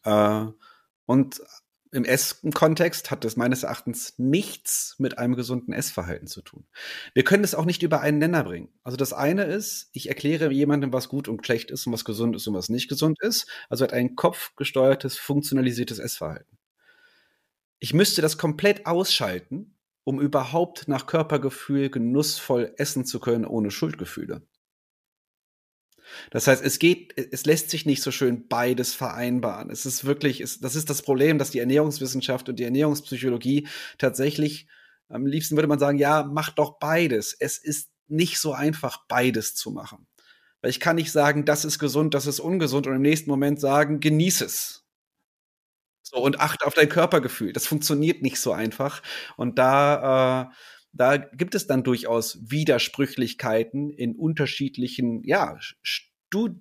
Äh, 0.05 0.47
und 1.07 1.43
im 1.93 2.05
Esskontext 2.05 3.11
hat 3.11 3.23
das 3.23 3.37
meines 3.37 3.65
Erachtens 3.65 4.15
nichts 4.17 4.97
mit 4.99 5.19
einem 5.19 5.37
gesunden 5.37 5.75
Essverhalten 5.75 6.27
zu 6.27 6.41
tun. 6.41 6.65
Wir 7.13 7.23
können 7.23 7.45
es 7.45 7.55
auch 7.55 7.67
nicht 7.67 7.83
über 7.83 8.01
einen 8.01 8.19
Nenner 8.19 8.45
bringen. 8.45 8.71
Also 8.83 8.97
das 8.97 9.13
eine 9.13 9.45
ist, 9.45 9.91
ich 9.93 10.09
erkläre 10.09 10.51
jemandem, 10.51 10.95
was 10.95 11.11
gut 11.11 11.29
und 11.29 11.45
schlecht 11.45 11.71
ist 11.71 11.87
und 11.87 11.93
was 11.93 12.07
gesund 12.07 12.35
ist 12.35 12.47
und 12.47 12.55
was 12.55 12.71
nicht 12.71 12.89
gesund 12.89 13.19
ist. 13.21 13.47
Also 13.69 13.85
hat 13.85 13.93
ein 13.93 14.17
kopfgesteuertes, 14.17 15.19
funktionalisiertes 15.19 15.99
Essverhalten. 15.99 16.57
Ich 17.83 17.93
müsste 17.93 18.23
das 18.23 18.39
komplett 18.39 18.87
ausschalten, 18.87 19.77
um 20.05 20.21
überhaupt 20.21 20.87
nach 20.87 21.07
Körpergefühl 21.07 21.91
genussvoll 21.91 22.73
essen 22.77 23.05
zu 23.05 23.19
können 23.19 23.45
ohne 23.45 23.73
Schuldgefühle. 23.73 24.47
Das 26.31 26.47
heißt, 26.47 26.63
es 26.63 26.79
geht, 26.79 27.13
es 27.17 27.45
lässt 27.45 27.71
sich 27.71 27.85
nicht 27.85 28.01
so 28.01 28.13
schön 28.13 28.47
beides 28.47 28.95
vereinbaren. 28.95 29.69
Es 29.69 29.85
ist 29.85 30.05
wirklich, 30.05 30.41
es, 30.41 30.61
das 30.61 30.77
ist 30.77 30.91
das 30.91 31.03
Problem, 31.03 31.39
dass 31.39 31.51
die 31.51 31.59
Ernährungswissenschaft 31.59 32.49
und 32.49 32.61
die 32.61 32.65
Ernährungspsychologie 32.65 33.67
tatsächlich, 33.99 34.69
am 35.09 35.27
liebsten 35.27 35.57
würde 35.57 35.67
man 35.67 35.81
sagen, 35.81 35.99
ja, 35.99 36.23
mach 36.23 36.51
doch 36.51 36.79
beides. 36.79 37.35
Es 37.37 37.59
ist 37.59 37.91
nicht 38.07 38.39
so 38.39 38.53
einfach, 38.53 39.09
beides 39.09 39.57
zu 39.57 39.73
machen. 39.73 40.07
Weil 40.61 40.71
ich 40.71 40.79
kann 40.79 40.95
nicht 40.95 41.11
sagen, 41.11 41.47
das 41.47 41.65
ist 41.65 41.81
gesund, 41.81 42.15
das 42.15 42.29
ist 42.29 42.39
ungesund 42.39 42.87
und 42.87 42.95
im 42.95 43.03
nächsten 43.03 43.29
Moment 43.29 43.59
sagen, 43.59 43.99
genieß 43.99 44.43
es. 44.43 44.82
So, 46.13 46.21
und 46.23 46.41
achte 46.41 46.67
auf 46.67 46.75
dein 46.75 46.89
Körpergefühl. 46.89 47.53
Das 47.53 47.67
funktioniert 47.67 48.23
nicht 48.23 48.39
so 48.39 48.53
einfach. 48.53 49.03
Und 49.37 49.59
da, 49.59 50.51
äh, 50.51 50.55
da 50.93 51.17
gibt 51.17 51.55
es 51.55 51.67
dann 51.67 51.85
durchaus 51.85 52.39
Widersprüchlichkeiten 52.43 53.91
in 53.91 54.15
unterschiedlichen, 54.17 55.23
ja, 55.25 55.57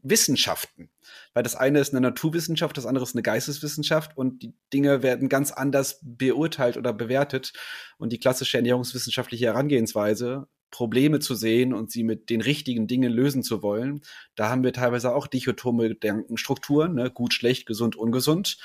Wissenschaften. 0.03 0.89
Weil 1.33 1.43
das 1.43 1.55
eine 1.55 1.79
ist 1.79 1.93
eine 1.93 2.01
Naturwissenschaft, 2.01 2.77
das 2.77 2.85
andere 2.85 3.05
ist 3.05 3.15
eine 3.15 3.21
Geisteswissenschaft 3.21 4.17
und 4.17 4.41
die 4.43 4.53
Dinge 4.73 5.01
werden 5.03 5.29
ganz 5.29 5.51
anders 5.51 5.99
beurteilt 6.01 6.77
oder 6.77 6.93
bewertet. 6.93 7.53
Und 7.97 8.11
die 8.11 8.19
klassische 8.19 8.57
ernährungswissenschaftliche 8.57 9.45
Herangehensweise, 9.45 10.47
Probleme 10.71 11.19
zu 11.19 11.35
sehen 11.35 11.73
und 11.73 11.91
sie 11.91 12.03
mit 12.03 12.29
den 12.29 12.41
richtigen 12.41 12.87
Dingen 12.87 13.11
lösen 13.11 13.43
zu 13.43 13.61
wollen, 13.61 14.01
da 14.35 14.49
haben 14.49 14.63
wir 14.63 14.71
teilweise 14.73 15.13
auch 15.13 15.27
dichotome 15.27 15.89
Gedankenstrukturen, 15.89 16.95
ne? 16.95 17.09
gut, 17.11 17.33
schlecht, 17.33 17.65
gesund, 17.65 17.95
ungesund. 17.97 18.57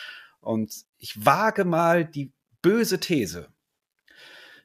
Und 0.47 0.87
ich 0.99 1.27
wage 1.27 1.65
mal 1.65 2.05
die 2.05 2.33
böse 2.63 3.01
These, 3.01 3.49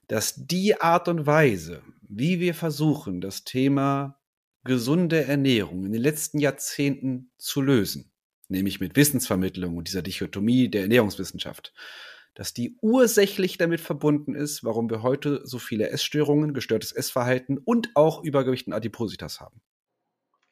dass 0.07 0.35
die 0.35 0.79
Art 0.79 1.07
und 1.07 1.25
Weise, 1.25 1.81
wie 2.01 2.39
wir 2.39 2.53
versuchen, 2.53 3.19
das 3.19 3.43
Thema 3.43 4.19
gesunde 4.63 5.25
Ernährung 5.25 5.85
in 5.85 5.91
den 5.91 6.01
letzten 6.01 6.37
Jahrzehnten 6.37 7.31
zu 7.39 7.61
lösen, 7.61 8.11
nämlich 8.47 8.79
mit 8.79 8.95
Wissensvermittlung 8.95 9.75
und 9.75 9.87
dieser 9.87 10.03
Dichotomie 10.03 10.69
der 10.69 10.83
Ernährungswissenschaft, 10.83 11.73
dass 12.35 12.53
die 12.53 12.77
ursächlich 12.81 13.57
damit 13.57 13.81
verbunden 13.81 14.35
ist, 14.35 14.63
warum 14.63 14.87
wir 14.87 15.01
heute 15.01 15.41
so 15.45 15.57
viele 15.57 15.89
Essstörungen, 15.89 16.53
gestörtes 16.53 16.91
Essverhalten 16.91 17.57
und 17.57 17.89
auch 17.95 18.23
Übergewicht 18.23 18.67
und 18.67 18.73
Adipositas 18.73 19.39
haben. 19.39 19.61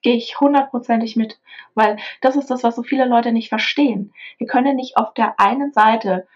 Gehe 0.02 0.16
ich 0.16 0.40
hundertprozentig 0.40 1.16
mit, 1.16 1.40
weil 1.76 1.98
das 2.22 2.36
ist 2.36 2.50
das, 2.50 2.64
was 2.64 2.76
so 2.76 2.84
viele 2.84 3.06
Leute 3.06 3.32
nicht 3.32 3.50
verstehen. 3.50 4.14
Wir 4.38 4.48
können 4.48 4.76
nicht 4.76 4.98
auf 4.98 5.14
der 5.14 5.40
einen 5.40 5.74
Seite 5.74 6.28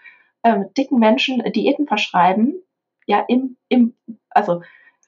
ähm, 0.42 0.66
dicken 0.76 0.98
Menschen 0.98 1.42
Diäten 1.52 1.86
verschreiben, 1.86 2.54
ja, 3.06 3.24
im, 3.28 3.56
im, 3.68 3.94
also 4.30 4.62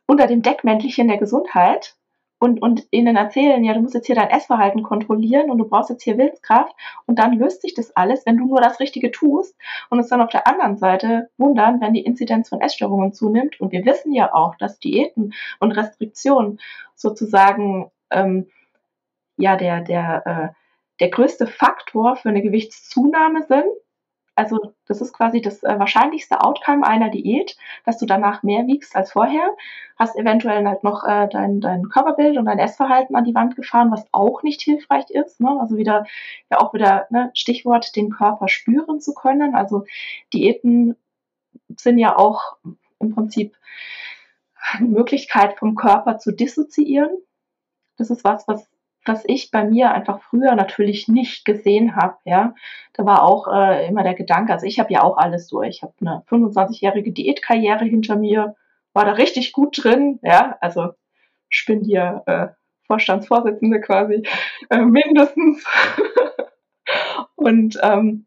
unter 0.07 0.27
dem 0.27 0.42
Deckmäntelchen 0.42 1.09
der 1.09 1.19
Gesundheit 1.19 1.97
und, 2.38 2.61
und 2.61 2.87
ihnen 2.90 3.16
erzählen, 3.16 3.64
ja, 3.64 3.73
du 3.73 3.81
musst 3.81 3.95
jetzt 3.95 4.07
hier 4.07 4.14
dein 4.14 4.31
Essverhalten 4.31 4.83
kontrollieren 4.83 5.51
und 5.51 5.59
du 5.59 5.66
brauchst 5.66 5.90
jetzt 5.90 6.03
hier 6.03 6.19
Willenskraft 6.19 6.75
und 7.07 7.19
dann 7.19 7.38
löst 7.38 7.62
sich 7.62 7.75
das 7.75 7.97
alles, 7.97 8.27
wenn 8.27 8.37
du 8.37 8.47
nur 8.47 8.61
das 8.61 8.79
Richtige 8.79 9.11
tust 9.11 9.57
und 9.88 9.99
uns 9.99 10.09
dann 10.09 10.21
auf 10.21 10.31
der 10.31 10.47
anderen 10.47 10.77
Seite 10.77 11.31
wundern, 11.38 11.81
wenn 11.81 11.95
die 11.95 12.05
Inzidenz 12.05 12.51
von 12.51 12.61
Essstörungen 12.61 13.12
zunimmt. 13.12 13.59
Und 13.61 13.73
wir 13.73 13.85
wissen 13.87 14.12
ja 14.12 14.35
auch, 14.35 14.55
dass 14.57 14.79
Diäten 14.79 15.33
und 15.61 15.73
Restriktionen 15.73 16.61
sozusagen 16.95 17.90
ähm, 18.11 18.49
ja 19.37 19.57
der, 19.57 19.81
der, 19.81 20.27
äh, 20.27 20.49
der 21.01 21.11
größte 21.11 21.47
Faktor 21.47 22.16
für 22.16 22.29
eine 22.31 22.42
Gewichtszunahme 22.42 23.42
sind 23.42 23.66
also 24.37 24.75
das 24.87 25.01
ist 25.01 25.14
quasi 25.14 25.40
das 25.40 25.62
äh, 25.62 25.79
wahrscheinlichste 25.79 26.42
Outcome 26.42 26.87
einer 26.87 27.09
Diät, 27.09 27.57
dass 27.85 27.97
du 27.99 28.05
danach 28.05 28.42
mehr 28.42 28.66
wiegst 28.66 28.95
als 28.95 29.12
vorher, 29.12 29.49
hast 29.99 30.14
eventuell 30.14 30.64
halt 30.66 30.85
noch 30.85 31.05
äh, 31.05 31.27
dein, 31.29 31.61
dein 31.61 31.88
Körperbild 31.88 32.37
und 32.37 32.45
dein 32.45 32.59
Essverhalten 32.59 33.16
an 33.16 33.25
die 33.25 33.35
Wand 33.35 33.57
gefahren, 33.57 33.90
was 33.90 34.07
auch 34.12 34.42
nicht 34.42 34.61
hilfreich 34.61 35.09
ist. 35.09 35.40
Ne? 35.40 35.59
Also 35.59 35.79
wieder, 35.79 36.05
ja 36.51 36.61
auch 36.61 36.75
wieder 36.75 37.07
ne, 37.09 37.31
Stichwort, 37.33 37.97
den 37.97 38.11
Körper 38.11 38.49
spüren 38.49 39.01
zu 39.01 39.14
können. 39.14 39.55
Also 39.55 39.87
Diäten 40.35 40.97
sind 41.75 41.99
ja 41.99 42.16
auch 42.16 42.59
im 43.01 43.14
Prinzip 43.14 43.57
eine 44.73 44.88
Möglichkeit 44.88 45.59
vom 45.59 45.77
Körper 45.77 46.19
zu 46.19 46.31
dissoziieren. 46.31 47.11
Das 47.96 48.11
ist 48.11 48.24
was, 48.24 48.46
was 48.48 48.68
was 49.09 49.24
ich 49.26 49.50
bei 49.50 49.64
mir 49.64 49.92
einfach 49.92 50.20
früher 50.20 50.54
natürlich 50.54 51.09
nicht 51.09 51.44
gesehen 51.44 51.96
habe. 51.96 52.16
Ja, 52.24 52.54
da 52.94 53.04
war 53.04 53.22
auch 53.22 53.48
äh, 53.48 53.87
immer 53.88 54.02
der 54.02 54.14
Gedanke, 54.14 54.52
also 54.52 54.66
ich 54.66 54.78
habe 54.78 54.92
ja 54.92 55.02
auch 55.02 55.16
alles 55.16 55.48
durch. 55.48 55.76
Ich 55.76 55.82
habe 55.82 55.94
eine 56.00 56.22
25-jährige 56.28 57.12
Diätkarriere 57.12 57.85
hinter 57.85 58.16
mir, 58.16 58.56
war 58.92 59.04
da 59.04 59.12
richtig 59.12 59.52
gut 59.52 59.82
drin. 59.82 60.18
Ja, 60.22 60.56
also 60.61 60.92
ich 61.50 61.64
bin 61.66 61.82
hier 61.82 62.22
äh, 62.26 62.48
Vorstandsvorsitzende 62.87 63.80
quasi 63.80 64.26
äh, 64.70 64.78
mindestens. 64.78 65.64
und 67.37 67.78
ähm, 67.82 68.26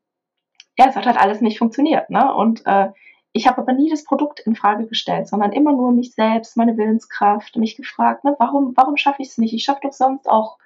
ja, 0.77 0.85
es 0.87 0.95
hat 0.95 1.05
halt 1.05 1.17
alles 1.17 1.41
nicht 1.41 1.57
funktioniert. 1.57 2.09
Ne? 2.09 2.33
Und 2.33 2.65
äh, 2.65 2.89
ich 3.31 3.47
habe 3.47 3.61
aber 3.61 3.73
nie 3.73 3.89
das 3.89 4.03
Produkt 4.03 4.39
in 4.39 4.55
Frage 4.55 4.87
gestellt, 4.87 5.27
sondern 5.27 5.51
immer 5.51 5.71
nur 5.71 5.91
mich 5.91 6.13
selbst, 6.13 6.57
meine 6.57 6.77
Willenskraft, 6.77 7.55
mich 7.57 7.77
gefragt, 7.77 8.23
ne, 8.23 8.35
warum, 8.39 8.73
warum 8.75 8.97
schaffe 8.97 9.21
ich 9.21 9.29
es 9.29 9.37
nicht? 9.37 9.53
Ich 9.53 9.63
schaffe 9.63 9.81
doch 9.83 9.93
sonst 9.93 10.27
auch 10.27 10.57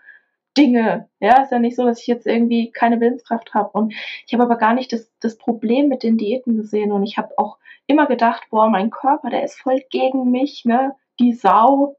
Dinge. 0.58 1.10
Ja, 1.20 1.42
ist 1.42 1.52
ja 1.52 1.60
nicht 1.60 1.76
so, 1.76 1.84
dass 1.86 2.00
ich 2.00 2.08
jetzt 2.08 2.28
irgendwie 2.28 2.72
keine 2.72 3.00
Willenskraft 3.00 3.54
habe. 3.54 3.70
Und 3.72 3.94
ich 4.26 4.34
habe 4.34 4.44
aber 4.44 4.58
gar 4.58 4.74
nicht 4.74 4.94
das, 4.94 5.12
das 5.20 5.38
Problem 5.38 5.88
mit 5.88 6.04
den 6.04 6.18
Diäten 6.18 6.56
gesehen. 6.58 6.92
Und 6.92 7.04
ich 7.04 7.18
habe 7.18 7.38
auch 7.38 7.58
immer 7.88 8.06
gedacht, 8.06 8.44
boah, 8.50 8.70
mein 8.70 8.92
Körper, 8.92 9.30
der 9.30 9.44
ist 9.44 9.60
voll 9.60 9.82
gegen 9.90 10.32
mich, 10.32 10.64
ne? 10.66 10.96
Die 11.20 11.34
Sau 11.34 11.98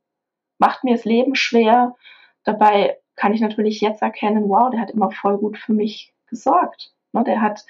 macht 0.58 0.84
mir 0.84 0.94
das 0.94 1.04
Leben 1.04 1.34
schwer. 1.34 1.94
Dabei 2.44 2.98
kann 3.16 3.32
ich 3.32 3.40
natürlich 3.40 3.80
jetzt 3.80 4.02
erkennen, 4.02 4.48
wow, 4.48 4.70
der 4.70 4.80
hat 4.80 4.90
immer 4.90 5.10
voll 5.10 5.38
gut 5.38 5.58
für 5.58 5.72
mich 5.72 6.14
gesorgt. 6.26 6.94
Ne? 7.12 7.24
Der 7.24 7.40
hat 7.40 7.64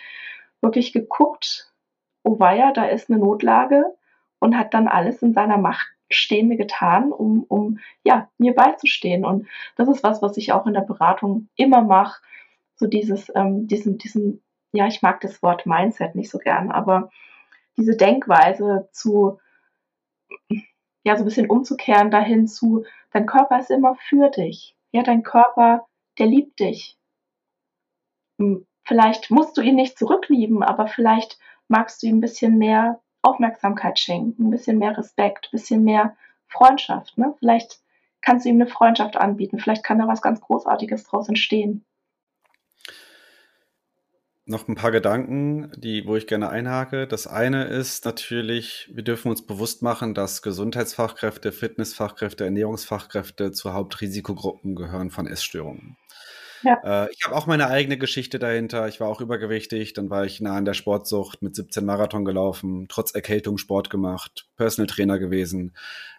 wirklich 0.61 0.93
geguckt, 0.93 1.74
oh 2.25 2.39
weia, 2.41 2.73
da 2.73 2.87
ist 2.87 3.11
eine 3.11 3.21
Notlage 3.21 3.85
und 4.41 4.57
hat 4.59 4.75
dann 4.75 4.89
alles 4.89 5.23
in 5.23 5.33
seiner 5.33 5.59
Macht 5.59 5.95
Stehende 6.11 6.57
getan, 6.57 7.13
um, 7.13 7.45
um 7.45 7.79
ja, 8.03 8.31
mir 8.39 8.55
beizustehen. 8.55 9.25
Und 9.25 9.49
das 9.77 9.89
ist 9.89 10.03
was, 10.03 10.23
was 10.23 10.37
ich 10.37 10.53
auch 10.53 10.67
in 10.67 10.75
der 10.75 10.83
Beratung 10.83 11.49
immer 11.57 11.83
mache. 11.83 12.21
So 12.77 12.87
dieses, 12.87 13.33
ähm, 13.35 13.67
diesen, 13.69 13.99
diesen, 13.99 14.43
ja, 14.73 14.87
ich 14.87 15.03
mag 15.03 15.21
das 15.21 15.43
Wort 15.43 15.67
Mindset 15.67 16.15
nicht 16.15 16.31
so 16.31 16.39
gern, 16.39 16.71
aber 16.71 17.11
diese 17.77 17.97
Denkweise 17.97 18.89
zu, 18.93 19.39
ja, 21.05 21.17
so 21.17 21.23
ein 21.23 21.25
bisschen 21.25 21.49
umzukehren 21.49 22.11
dahin 22.11 22.47
zu, 22.47 22.85
dein 23.13 23.27
Körper 23.27 23.59
ist 23.59 23.71
immer 23.71 23.97
für 23.97 24.31
dich. 24.31 24.77
Ja, 24.93 25.03
dein 25.03 25.23
Körper, 25.23 25.87
der 26.19 26.27
liebt 26.27 26.61
dich. 26.61 26.99
Hm, 28.39 28.67
vielleicht 28.85 29.31
musst 29.31 29.57
du 29.57 29.61
ihn 29.61 29.77
nicht 29.77 29.99
zurücklieben, 29.99 30.63
aber 30.63 30.87
vielleicht 30.87 31.39
magst 31.69 32.03
du 32.03 32.07
ihm 32.07 32.19
ein 32.19 32.21
bisschen 32.21 32.59
mehr 32.59 33.01
Aufmerksamkeit 33.23 33.99
schenken, 33.99 34.49
ein 34.49 34.51
bisschen 34.51 34.79
mehr 34.79 34.97
Respekt, 34.97 35.47
ein 35.47 35.51
bisschen 35.53 35.85
mehr 35.85 36.17
Freundschaft. 36.47 37.17
Ne? 37.19 37.35
Vielleicht 37.39 37.81
kannst 38.21 38.45
du 38.45 38.51
ihm 38.51 38.57
eine 38.57 38.67
Freundschaft 38.67 39.17
anbieten, 39.17 39.59
vielleicht 39.59 39.85
kann 39.85 39.99
da 39.99 40.07
was 40.07 40.23
ganz 40.23 40.41
Großartiges 40.41 41.05
draus 41.05 41.29
entstehen. 41.29 41.85
Noch 44.47 44.69
ein 44.69 44.75
paar 44.75 44.91
Gedanken, 44.91 45.73
die, 45.75 46.07
wo 46.07 46.17
ich 46.17 46.27
gerne 46.27 46.51
einhake. 46.51 47.07
Das 47.07 47.27
eine 47.27 47.65
ist 47.65 48.05
natürlich, 48.05 48.91
wir 48.93 49.03
dürfen 49.03 49.31
uns 49.31 49.47
bewusst 49.47 49.81
machen, 49.81 50.13
dass 50.13 50.43
Gesundheitsfachkräfte, 50.43 51.51
Fitnessfachkräfte, 51.51 52.45
Ernährungsfachkräfte 52.45 53.53
zu 53.53 53.73
Hauptrisikogruppen 53.73 54.75
gehören 54.75 55.11
von 55.11 55.27
Essstörungen. 55.27 55.97
Ja. 56.65 57.05
Äh, 57.05 57.13
ich 57.13 57.25
habe 57.25 57.37
auch 57.37 57.47
meine 57.47 57.69
eigene 57.69 57.99
Geschichte 57.99 58.39
dahinter. 58.39 58.89
Ich 58.89 59.01
war 59.01 59.09
auch 59.09 59.21
übergewichtig, 59.21 59.93
dann 59.93 60.11
war 60.11 60.25
ich 60.25 60.41
nah 60.41 60.57
an 60.57 60.65
der 60.65 60.75
Sportsucht, 60.75 61.43
mit 61.43 61.55
17 61.55 61.85
Marathon 61.85 62.25
gelaufen, 62.25 62.87
trotz 62.89 63.15
Erkältung 63.15 63.59
Sport 63.59 63.91
gemacht, 63.91 64.49
Personal 64.57 64.87
Trainer 64.87 65.19
gewesen, 65.19 65.75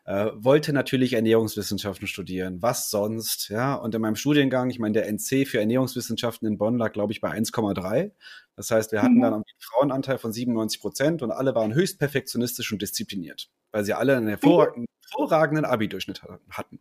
äh, 0.06 0.28
wollte 0.36 0.72
natürlich 0.72 1.14
Ernährungswissenschaften 1.14 2.08
studieren. 2.08 2.62
Was 2.62 2.90
sonst? 2.90 3.50
Ja, 3.50 3.74
und 3.76 3.96
in 3.96 4.02
meinem 4.02 4.16
Studiengang, 4.16 4.70
ich 4.70 4.80
meine, 4.80 4.94
der 4.94 5.08
NC 5.08 5.46
für 5.48 5.60
Ernährungswissenschaften 5.60 6.48
in 6.48 6.58
Bonn 6.58 6.78
lag, 6.78 6.94
glaube 6.94 7.12
ich, 7.12 7.22
bei 7.22 7.32
1,3. 7.32 8.12
Das 8.56 8.72
heißt, 8.72 8.92
wir 8.92 9.02
hatten 9.02 9.16
mhm. 9.16 9.22
dann 9.22 9.34
einen 9.34 9.44
Frauenanteil 9.60 10.18
von 10.18 10.32
97 10.32 10.80
Prozent 10.80 11.22
und 11.24 11.32
alle 11.32 11.56
waren 11.56 11.74
höchst 11.74 12.00
perfektionistisch 12.00 12.72
und 12.72 12.82
diszipliniert, 12.82 13.50
weil 13.72 13.84
sie 13.84 13.94
alle 13.94 14.16
einen 14.16 14.28
hervorragenden, 14.28 14.86
hervorragenden 15.10 15.66
Abi-Durchschnitt 15.66 16.22
hatten. 16.50 16.80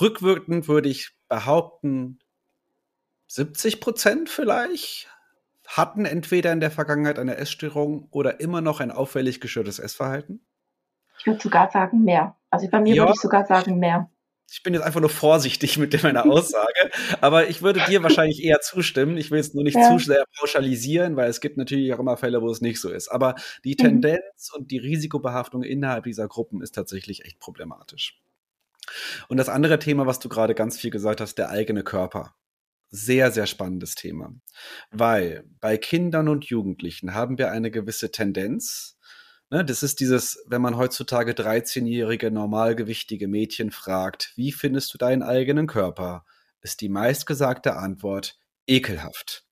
Rückwirkend 0.00 0.68
würde 0.68 0.88
ich 0.88 1.12
behaupten, 1.28 2.18
70 3.36 3.80
Prozent 3.80 4.30
vielleicht 4.30 5.08
hatten 5.66 6.06
entweder 6.06 6.52
in 6.52 6.60
der 6.60 6.70
Vergangenheit 6.70 7.18
eine 7.18 7.36
Essstörung 7.36 8.08
oder 8.10 8.40
immer 8.40 8.62
noch 8.62 8.80
ein 8.80 8.90
auffällig 8.90 9.42
gestörtes 9.42 9.78
Essverhalten? 9.78 10.40
Ich 11.18 11.26
würde 11.26 11.40
sogar 11.40 11.70
sagen 11.70 12.02
mehr. 12.02 12.36
Also 12.50 12.68
bei 12.68 12.80
mir 12.80 12.94
ja, 12.94 13.02
würde 13.02 13.12
ich 13.14 13.20
sogar 13.20 13.44
sagen 13.44 13.78
mehr. 13.78 14.10
Ich 14.50 14.62
bin 14.62 14.72
jetzt 14.72 14.84
einfach 14.84 15.00
nur 15.00 15.10
vorsichtig 15.10 15.76
mit 15.76 16.02
meiner 16.02 16.24
Aussage, 16.24 16.90
aber 17.20 17.48
ich 17.48 17.60
würde 17.60 17.80
dir 17.86 18.02
wahrscheinlich 18.02 18.42
eher 18.42 18.60
zustimmen. 18.60 19.18
Ich 19.18 19.30
will 19.30 19.40
es 19.40 19.52
nur 19.52 19.64
nicht 19.64 19.76
ja. 19.76 19.90
zu 19.90 19.98
sehr 19.98 20.24
pauschalisieren, 20.38 21.16
weil 21.16 21.28
es 21.28 21.42
gibt 21.42 21.58
natürlich 21.58 21.92
auch 21.92 21.98
immer 21.98 22.16
Fälle, 22.16 22.40
wo 22.40 22.48
es 22.48 22.62
nicht 22.62 22.80
so 22.80 22.88
ist. 22.88 23.08
Aber 23.08 23.34
die 23.64 23.72
mhm. 23.72 24.00
Tendenz 24.00 24.50
und 24.54 24.70
die 24.70 24.78
Risikobehaftung 24.78 25.62
innerhalb 25.62 26.04
dieser 26.04 26.26
Gruppen 26.26 26.62
ist 26.62 26.74
tatsächlich 26.74 27.26
echt 27.26 27.38
problematisch. 27.38 28.18
Und 29.28 29.36
das 29.36 29.50
andere 29.50 29.78
Thema, 29.78 30.06
was 30.06 30.20
du 30.20 30.30
gerade 30.30 30.54
ganz 30.54 30.78
viel 30.78 30.90
gesagt 30.90 31.20
hast, 31.20 31.34
der 31.34 31.50
eigene 31.50 31.82
Körper 31.82 32.34
sehr, 32.96 33.30
sehr 33.30 33.46
spannendes 33.46 33.94
Thema. 33.94 34.34
Weil 34.90 35.44
bei 35.60 35.76
Kindern 35.76 36.28
und 36.28 36.46
Jugendlichen 36.46 37.14
haben 37.14 37.38
wir 37.38 37.50
eine 37.50 37.70
gewisse 37.70 38.10
Tendenz. 38.10 38.98
Ne, 39.50 39.64
das 39.64 39.84
ist 39.84 40.00
dieses, 40.00 40.44
wenn 40.48 40.62
man 40.62 40.76
heutzutage 40.76 41.32
13-jährige 41.32 42.32
normalgewichtige 42.32 43.28
Mädchen 43.28 43.70
fragt, 43.70 44.32
wie 44.34 44.50
findest 44.50 44.92
du 44.92 44.98
deinen 44.98 45.22
eigenen 45.22 45.68
Körper, 45.68 46.24
ist 46.62 46.80
die 46.80 46.88
meistgesagte 46.88 47.76
Antwort 47.76 48.40
ekelhaft. 48.66 49.45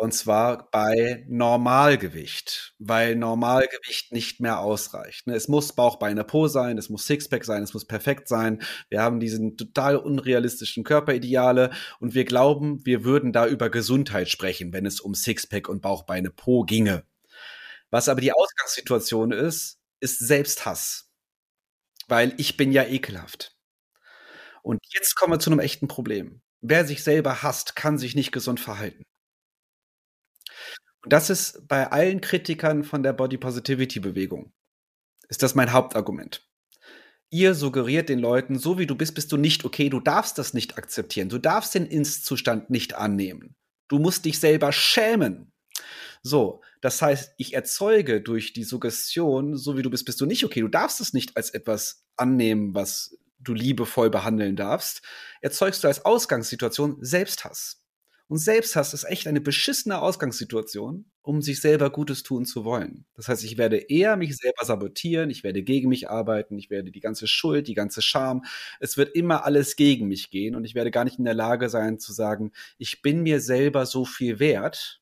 Und 0.00 0.14
zwar 0.14 0.70
bei 0.70 1.24
Normalgewicht, 1.28 2.76
weil 2.78 3.16
Normalgewicht 3.16 4.12
nicht 4.12 4.38
mehr 4.38 4.60
ausreicht. 4.60 5.26
Ne? 5.26 5.34
Es 5.34 5.48
muss 5.48 5.72
Bauch, 5.72 5.96
Beine, 5.96 6.22
Po 6.22 6.46
sein, 6.46 6.78
es 6.78 6.88
muss 6.88 7.08
Sixpack 7.08 7.44
sein, 7.44 7.64
es 7.64 7.74
muss 7.74 7.84
perfekt 7.84 8.28
sein. 8.28 8.62
Wir 8.90 9.02
haben 9.02 9.18
diesen 9.18 9.56
total 9.56 9.96
unrealistischen 9.96 10.84
Körperideale 10.84 11.72
und 11.98 12.14
wir 12.14 12.24
glauben, 12.24 12.86
wir 12.86 13.02
würden 13.02 13.32
da 13.32 13.48
über 13.48 13.70
Gesundheit 13.70 14.28
sprechen, 14.28 14.72
wenn 14.72 14.86
es 14.86 15.00
um 15.00 15.16
Sixpack 15.16 15.68
und 15.68 15.82
Bauch, 15.82 16.04
Beine, 16.04 16.30
Po 16.30 16.62
ginge. 16.62 17.02
Was 17.90 18.08
aber 18.08 18.20
die 18.20 18.32
Ausgangssituation 18.32 19.32
ist, 19.32 19.80
ist 19.98 20.20
Selbsthass. 20.20 21.10
Weil 22.06 22.34
ich 22.36 22.56
bin 22.56 22.70
ja 22.70 22.84
ekelhaft. 22.84 23.56
Und 24.62 24.78
jetzt 24.94 25.16
kommen 25.16 25.32
wir 25.32 25.40
zu 25.40 25.50
einem 25.50 25.58
echten 25.58 25.88
Problem. 25.88 26.40
Wer 26.60 26.84
sich 26.84 27.02
selber 27.02 27.42
hasst, 27.42 27.74
kann 27.74 27.98
sich 27.98 28.14
nicht 28.14 28.30
gesund 28.30 28.60
verhalten. 28.60 29.02
Das 31.08 31.30
ist 31.30 31.66
bei 31.68 31.90
allen 31.90 32.20
Kritikern 32.20 32.84
von 32.84 33.02
der 33.02 33.14
Body 33.14 33.38
Positivity 33.38 33.98
Bewegung. 33.98 34.52
Ist 35.28 35.42
das 35.42 35.54
mein 35.54 35.72
Hauptargument. 35.72 36.46
Ihr 37.30 37.54
suggeriert 37.54 38.08
den 38.08 38.18
Leuten, 38.18 38.58
so 38.58 38.78
wie 38.78 38.86
du 38.86 38.94
bist, 38.94 39.14
bist 39.14 39.32
du 39.32 39.36
nicht 39.36 39.64
okay, 39.64 39.88
du 39.88 40.00
darfst 40.00 40.38
das 40.38 40.54
nicht 40.54 40.78
akzeptieren, 40.78 41.28
du 41.28 41.38
darfst 41.38 41.74
den 41.74 41.86
Ist-Zustand 41.86 42.70
nicht 42.70 42.94
annehmen. 42.94 43.54
Du 43.88 43.98
musst 43.98 44.24
dich 44.24 44.38
selber 44.38 44.72
schämen. 44.72 45.52
So, 46.22 46.62
das 46.80 47.00
heißt, 47.00 47.34
ich 47.38 47.54
erzeuge 47.54 48.20
durch 48.20 48.52
die 48.52 48.64
Suggestion, 48.64 49.56
so 49.56 49.76
wie 49.76 49.82
du 49.82 49.90
bist, 49.90 50.04
bist 50.04 50.20
du 50.20 50.26
nicht 50.26 50.44
okay, 50.44 50.60
du 50.60 50.68
darfst 50.68 51.00
es 51.00 51.12
nicht 51.12 51.36
als 51.36 51.50
etwas 51.50 52.04
annehmen, 52.16 52.74
was 52.74 53.16
du 53.38 53.54
liebevoll 53.54 54.10
behandeln 54.10 54.56
darfst, 54.56 55.02
erzeugst 55.40 55.84
du 55.84 55.88
als 55.88 56.04
Ausgangssituation 56.04 56.96
Selbsthass. 57.00 57.82
Und 58.28 58.36
Selbsthass 58.36 58.92
ist 58.92 59.04
echt 59.04 59.26
eine 59.26 59.40
beschissene 59.40 60.00
Ausgangssituation, 60.02 61.06
um 61.22 61.40
sich 61.40 61.62
selber 61.62 61.88
Gutes 61.88 62.22
tun 62.22 62.44
zu 62.44 62.62
wollen. 62.64 63.06
Das 63.14 63.28
heißt, 63.28 63.42
ich 63.42 63.56
werde 63.56 63.78
eher 63.78 64.18
mich 64.18 64.36
selber 64.36 64.66
sabotieren, 64.66 65.30
ich 65.30 65.44
werde 65.44 65.62
gegen 65.62 65.88
mich 65.88 66.10
arbeiten, 66.10 66.58
ich 66.58 66.68
werde 66.68 66.90
die 66.90 67.00
ganze 67.00 67.26
Schuld, 67.26 67.68
die 67.68 67.74
ganze 67.74 68.02
Scham, 68.02 68.44
es 68.80 68.98
wird 68.98 69.14
immer 69.14 69.46
alles 69.46 69.76
gegen 69.76 70.08
mich 70.08 70.28
gehen 70.30 70.54
und 70.56 70.64
ich 70.64 70.74
werde 70.74 70.90
gar 70.90 71.04
nicht 71.04 71.18
in 71.18 71.24
der 71.24 71.32
Lage 71.34 71.70
sein 71.70 71.98
zu 71.98 72.12
sagen, 72.12 72.52
ich 72.76 73.00
bin 73.00 73.22
mir 73.22 73.40
selber 73.40 73.86
so 73.86 74.04
viel 74.04 74.38
wert. 74.38 75.00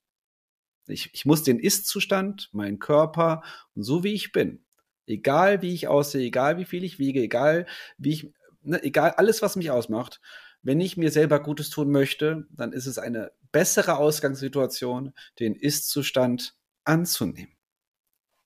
Ich, 0.87 1.11
ich 1.13 1.27
muss 1.27 1.43
den 1.43 1.59
Ist-Zustand, 1.59 2.49
meinen 2.53 2.79
Körper 2.79 3.43
und 3.75 3.83
so 3.83 4.05
wie 4.05 4.15
ich 4.15 4.31
bin, 4.31 4.65
egal 5.09 5.63
wie 5.63 5.75
ich 5.75 5.89
aussehe, 5.89 6.25
egal 6.25 6.59
wie 6.59 6.65
viel 6.65 6.85
ich 6.85 7.01
wiege, 7.01 7.21
egal 7.21 7.67
wie 7.99 8.13
ich, 8.13 8.33
ne, 8.63 8.81
egal 8.85 9.11
alles, 9.17 9.43
was 9.43 9.57
mich 9.57 9.73
ausmacht, 9.73 10.21
wenn 10.67 10.81
ich 10.81 10.97
mir 10.97 11.13
selber 11.13 11.39
Gutes 11.41 11.71
tun 11.71 11.93
möchte, 11.93 12.49
dann 12.51 12.73
ist 12.73 12.87
es 12.87 12.99
eine 12.99 13.31
bessere 13.53 13.99
Ausgangssituation, 13.99 15.13
den 15.39 15.55
Ist-Zustand 15.55 16.57
anzunehmen. 16.83 17.55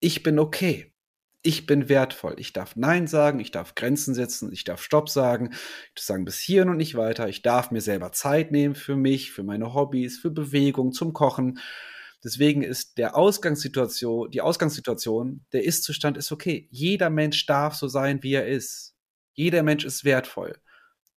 Ich 0.00 0.22
bin 0.22 0.38
okay. 0.38 0.92
Ich 1.40 1.64
bin 1.64 1.88
wertvoll. 1.88 2.34
Ich 2.36 2.52
darf 2.52 2.76
Nein 2.76 3.06
sagen, 3.06 3.40
ich 3.40 3.52
darf 3.52 3.74
Grenzen 3.74 4.14
setzen, 4.14 4.52
ich 4.52 4.64
darf 4.64 4.82
Stopp 4.82 5.08
sagen, 5.08 5.48
ich 5.52 5.94
darf 5.94 6.04
sagen 6.04 6.26
bis 6.26 6.38
hierhin 6.38 6.68
und 6.68 6.76
nicht 6.76 6.94
weiter. 6.94 7.26
Ich 7.26 7.40
darf 7.40 7.70
mir 7.70 7.80
selber 7.80 8.12
Zeit 8.12 8.52
nehmen 8.52 8.74
für 8.74 8.96
mich, 8.96 9.32
für 9.32 9.42
meine 9.42 9.72
Hobbys, 9.72 10.18
für 10.18 10.30
Bewegung, 10.30 10.92
zum 10.92 11.14
Kochen. 11.14 11.58
Deswegen 12.22 12.60
ist 12.60 12.98
der 12.98 13.16
Ausgangssituation, 13.16 14.30
die 14.30 14.42
Ausgangssituation, 14.42 15.46
der 15.54 15.64
Ist-Zustand 15.64 16.18
ist 16.18 16.32
okay. 16.32 16.68
Jeder 16.70 17.08
Mensch 17.08 17.46
darf 17.46 17.76
so 17.76 17.88
sein, 17.88 18.22
wie 18.22 18.34
er 18.34 18.46
ist. 18.46 18.94
Jeder 19.32 19.62
Mensch 19.62 19.86
ist 19.86 20.04
wertvoll 20.04 20.60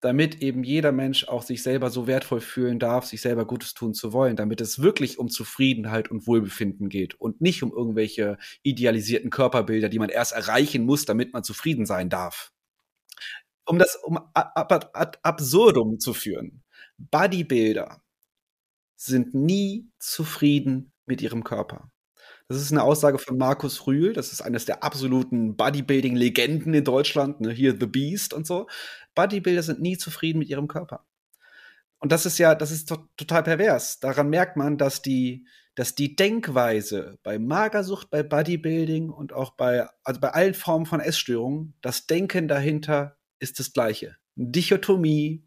damit 0.04 0.42
eben 0.42 0.66
jeder 0.66 0.92
Mensch 0.92 1.30
auch 1.30 1.44
sich 1.44 1.64
selber 1.64 1.90
so 1.90 2.08
wertvoll 2.08 2.42
fühlen 2.42 2.78
darf, 2.78 3.06
sich 3.06 3.22
selber 3.22 3.46
Gutes 3.46 3.74
tun 3.74 3.94
zu 3.94 4.12
wollen, 4.12 4.36
damit 4.36 4.60
es 4.60 4.82
wirklich 4.82 5.18
um 5.18 5.30
Zufriedenheit 5.30 6.12
und 6.12 6.28
Wohlbefinden 6.28 6.90
geht 6.90 7.16
und 7.16 7.40
nicht 7.40 7.64
um 7.64 7.72
irgendwelche 7.72 8.38
idealisierten 8.64 9.30
Körperbilder, 9.30 9.88
die 9.88 10.00
man 10.00 10.10
erst 10.10 10.34
erreichen 10.34 10.86
muss, 10.86 11.06
damit 11.06 11.32
man 11.32 11.46
zufrieden 11.46 11.86
sein 11.86 12.10
darf. 12.10 12.52
Um 13.66 13.80
das 13.80 13.96
um 13.96 14.18
ab, 14.34 14.92
ab, 14.94 15.20
absurdum 15.22 16.00
zu 16.00 16.14
führen. 16.14 16.64
Bodybuilder 16.98 18.04
sind 18.98 19.34
nie 19.34 19.90
zufrieden 20.00 20.92
mit 21.06 21.22
ihrem 21.22 21.46
Körper. 21.46 21.93
Das 22.48 22.62
ist 22.62 22.72
eine 22.72 22.84
Aussage 22.84 23.18
von 23.20 23.38
Markus 23.38 23.88
Rühl. 23.88 24.14
Das 24.14 24.32
ist 24.32 24.42
eines 24.42 24.66
der 24.66 24.84
absoluten 24.84 25.56
Bodybuilding-Legenden 25.56 26.74
in 26.74 26.84
Deutschland. 26.84 27.42
Ne? 27.42 27.52
Hier 27.52 27.78
The 27.80 27.86
Beast 27.86 28.34
und 28.34 28.46
so. 28.46 28.68
Bodybuilder 29.16 29.64
sind 29.64 29.82
nie 29.82 29.98
zufrieden 29.98 30.40
mit 30.40 30.50
ihrem 30.50 30.68
Körper. 30.68 31.06
Und 32.00 32.12
das 32.12 32.26
ist 32.26 32.38
ja, 32.38 32.54
das 32.54 32.72
ist 32.72 32.90
to 32.90 33.08
total 33.16 33.44
pervers. 33.44 34.02
Daran 34.02 34.30
merkt 34.30 34.58
man, 34.58 34.78
dass 34.78 35.02
die, 35.02 35.48
dass 35.76 35.96
die 35.96 36.18
Denkweise 36.18 37.18
bei 37.24 37.40
Magersucht, 37.40 38.10
bei 38.10 38.24
Bodybuilding 38.24 39.10
und 39.10 39.32
auch 39.32 39.52
bei, 39.52 39.88
also 40.04 40.20
bei 40.20 40.32
allen 40.32 40.54
Formen 40.54 40.86
von 40.86 41.00
Essstörungen, 41.00 41.76
das 41.82 42.06
Denken 42.06 42.50
dahinter 42.50 43.18
ist 43.40 43.58
das 43.60 43.72
gleiche. 43.72 44.18
Dichotomie, 44.36 45.46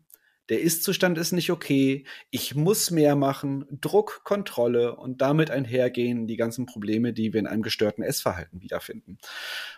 der 0.49 0.61
Ist-Zustand 0.61 1.19
ist 1.19 1.33
nicht 1.33 1.51
okay, 1.51 2.05
ich 2.31 2.55
muss 2.55 2.91
mehr 2.91 3.17
machen, 3.17 3.67
Druck, 3.81 4.23
Kontrolle 4.25 4.97
und 4.97 5.21
damit 5.21 5.51
einhergehen 5.51 6.27
die 6.27 6.37
ganzen 6.37 6.67
Probleme, 6.67 7.13
die 7.13 7.33
wir 7.33 7.41
in 7.41 7.47
einem 7.47 7.63
gestörten 7.63 8.05
Essverhalten 8.05 8.61
wiederfinden. 8.61 9.19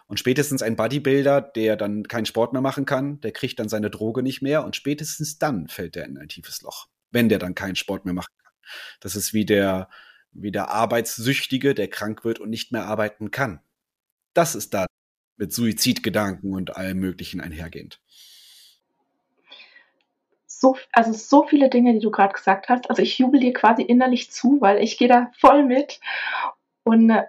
Und 0.07 0.19
spätestens 0.19 0.63
ein 0.63 0.77
Bodybuilder, 0.77 1.41
der 1.41 1.77
dann 1.77 2.03
keinen 2.05 2.27
Sport 2.27 2.53
mehr 2.53 2.63
machen 2.63 2.85
kann, 2.85 3.21
der 3.21 3.33
kriegt 3.33 3.59
dann 3.59 3.69
seine 3.69 3.91
Droge 3.91 4.23
nicht 4.23 4.43
mehr 4.43 4.65
und 4.65 4.77
spätestens 4.77 5.39
dann 5.39 5.69
fällt 5.69 5.97
er 5.97 6.05
in 6.05 6.19
ein 6.19 6.29
tiefes 6.29 6.61
Loch, 6.61 6.89
wenn 7.11 7.31
der 7.31 7.39
dann 7.39 7.55
keinen 7.55 7.77
Sport 7.77 8.05
mehr 8.05 8.15
machen 8.15 8.35
kann. 8.43 8.53
Das 9.01 9.17
ist 9.17 9.33
wie 9.33 9.47
der, 9.47 9.89
wie 10.33 10.53
der 10.53 10.71
Arbeitssüchtige, 10.71 11.75
der 11.75 11.89
krank 11.89 12.25
wird 12.25 12.41
und 12.41 12.51
nicht 12.51 12.73
mehr 12.73 12.85
arbeiten 12.85 13.31
kann. 13.31 13.61
Das 14.35 14.55
ist 14.55 14.75
dann 14.75 14.87
mit 15.39 15.53
Suizidgedanken 15.53 16.53
und 16.53 16.77
allem 16.77 16.99
Möglichen 16.99 17.41
einhergehend 17.41 18.03
so, 20.61 20.77
also 20.93 21.13
so 21.13 21.47
viele 21.47 21.69
Dinge, 21.69 21.93
die 21.93 22.01
du 22.01 22.11
gerade 22.11 22.33
gesagt 22.33 22.69
hast. 22.69 22.91
Also 22.91 23.03
ich 23.03 23.19
jubel 23.19 23.41
dir 23.41 23.53
quasi 23.53 23.83
innerlich 23.83 24.33
zu, 24.33 24.61
weil 24.61 24.83
ich 24.83 24.99
gehe 24.99 25.09
da 25.09 25.31
voll 25.39 25.65
mit. 25.65 26.01
Und 26.85 27.11
äh, 27.11 27.25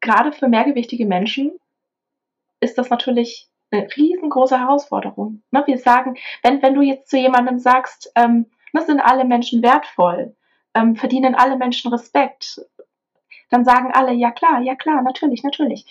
gerade 0.00 0.32
für 0.32 0.48
mehrgewichtige 0.48 1.06
Menschen 1.06 1.52
ist 2.60 2.76
das 2.76 2.90
natürlich 2.90 3.48
eine 3.70 3.86
riesengroße 3.96 4.58
Herausforderung. 4.58 5.42
Ne? 5.52 5.62
Wir 5.66 5.78
sagen, 5.78 6.16
wenn, 6.42 6.60
wenn 6.62 6.74
du 6.74 6.82
jetzt 6.82 7.08
zu 7.08 7.18
jemandem 7.18 7.58
sagst, 7.58 8.10
ähm, 8.16 8.46
das 8.72 8.86
sind 8.86 9.00
alle 9.00 9.24
Menschen 9.24 9.62
wertvoll, 9.62 10.34
ähm, 10.74 10.96
verdienen 10.96 11.34
alle 11.34 11.56
Menschen 11.56 11.92
Respekt, 11.92 12.60
dann 13.50 13.64
sagen 13.64 13.92
alle, 13.92 14.12
ja 14.12 14.30
klar, 14.30 14.60
ja 14.60 14.74
klar, 14.74 15.02
natürlich, 15.02 15.42
natürlich. 15.42 15.86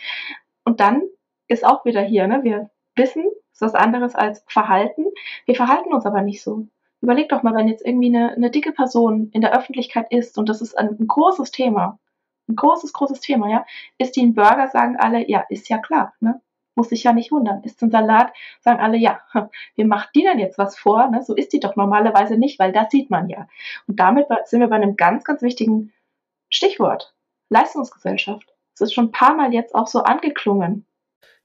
Und 0.66 0.80
dann 0.80 1.04
ist 1.48 1.66
auch 1.66 1.86
wieder 1.86 2.02
hier, 2.02 2.28
ne? 2.28 2.44
wir 2.44 2.70
wissen, 2.96 3.26
ist 3.58 3.62
was 3.62 3.76
anderes 3.76 4.14
als 4.14 4.44
Verhalten. 4.48 5.06
Wir 5.46 5.56
verhalten 5.56 5.92
uns 5.92 6.06
aber 6.06 6.22
nicht 6.22 6.44
so. 6.44 6.68
Überleg 7.02 7.30
doch 7.30 7.44
mal, 7.44 7.56
wenn 7.56 7.68
jetzt 7.68 7.86
irgendwie 7.86 8.16
eine, 8.16 8.34
eine 8.34 8.52
dicke 8.52 8.72
Person 8.72 9.30
in 9.34 9.42
der 9.42 9.56
Öffentlichkeit 9.58 10.12
ist 10.12 10.38
und 10.38 10.48
das 10.48 10.62
ist 10.62 10.78
ein, 10.78 10.90
ein 11.00 11.08
großes 11.08 11.52
Thema, 11.52 12.00
ein 12.48 12.56
großes, 12.56 12.94
großes 12.94 13.20
Thema, 13.20 13.50
ja, 13.50 13.66
isst 13.98 14.16
die 14.16 14.22
einen 14.22 14.36
Burger, 14.36 14.68
sagen 14.68 14.96
alle, 14.98 15.28
ja, 15.30 15.44
ist 15.50 15.70
ja 15.70 15.80
klar, 15.80 16.14
ne? 16.20 16.42
Muss 16.76 16.90
sich 16.90 17.04
ja 17.04 17.12
nicht 17.12 17.32
wundern. 17.32 17.64
Ist 17.64 17.82
ein 17.82 17.90
Salat, 17.90 18.32
sagen 18.62 18.80
alle, 18.80 18.98
ja, 18.98 19.22
wir 19.76 19.88
macht 19.88 20.10
die 20.14 20.22
denn 20.22 20.38
jetzt 20.38 20.60
was 20.60 20.78
vor, 20.78 21.08
ne? 21.08 21.24
So 21.24 21.36
ist 21.36 21.52
die 21.54 21.60
doch 21.60 21.76
normalerweise 21.76 22.38
nicht, 22.38 22.60
weil 22.60 22.72
das 22.72 22.92
sieht 22.92 23.10
man 23.10 23.30
ja. 23.30 23.48
Und 23.88 24.00
damit 24.00 24.28
sind 24.46 24.60
wir 24.60 24.68
bei 24.68 24.76
einem 24.76 24.96
ganz, 24.96 25.24
ganz 25.24 25.42
wichtigen 25.42 25.94
Stichwort. 26.50 27.16
Leistungsgesellschaft. 27.50 28.54
Es 28.76 28.82
ist 28.82 28.94
schon 28.94 29.06
ein 29.06 29.12
paar 29.12 29.34
Mal 29.34 29.54
jetzt 29.54 29.74
auch 29.74 29.88
so 29.88 30.04
angeklungen. 30.04 30.87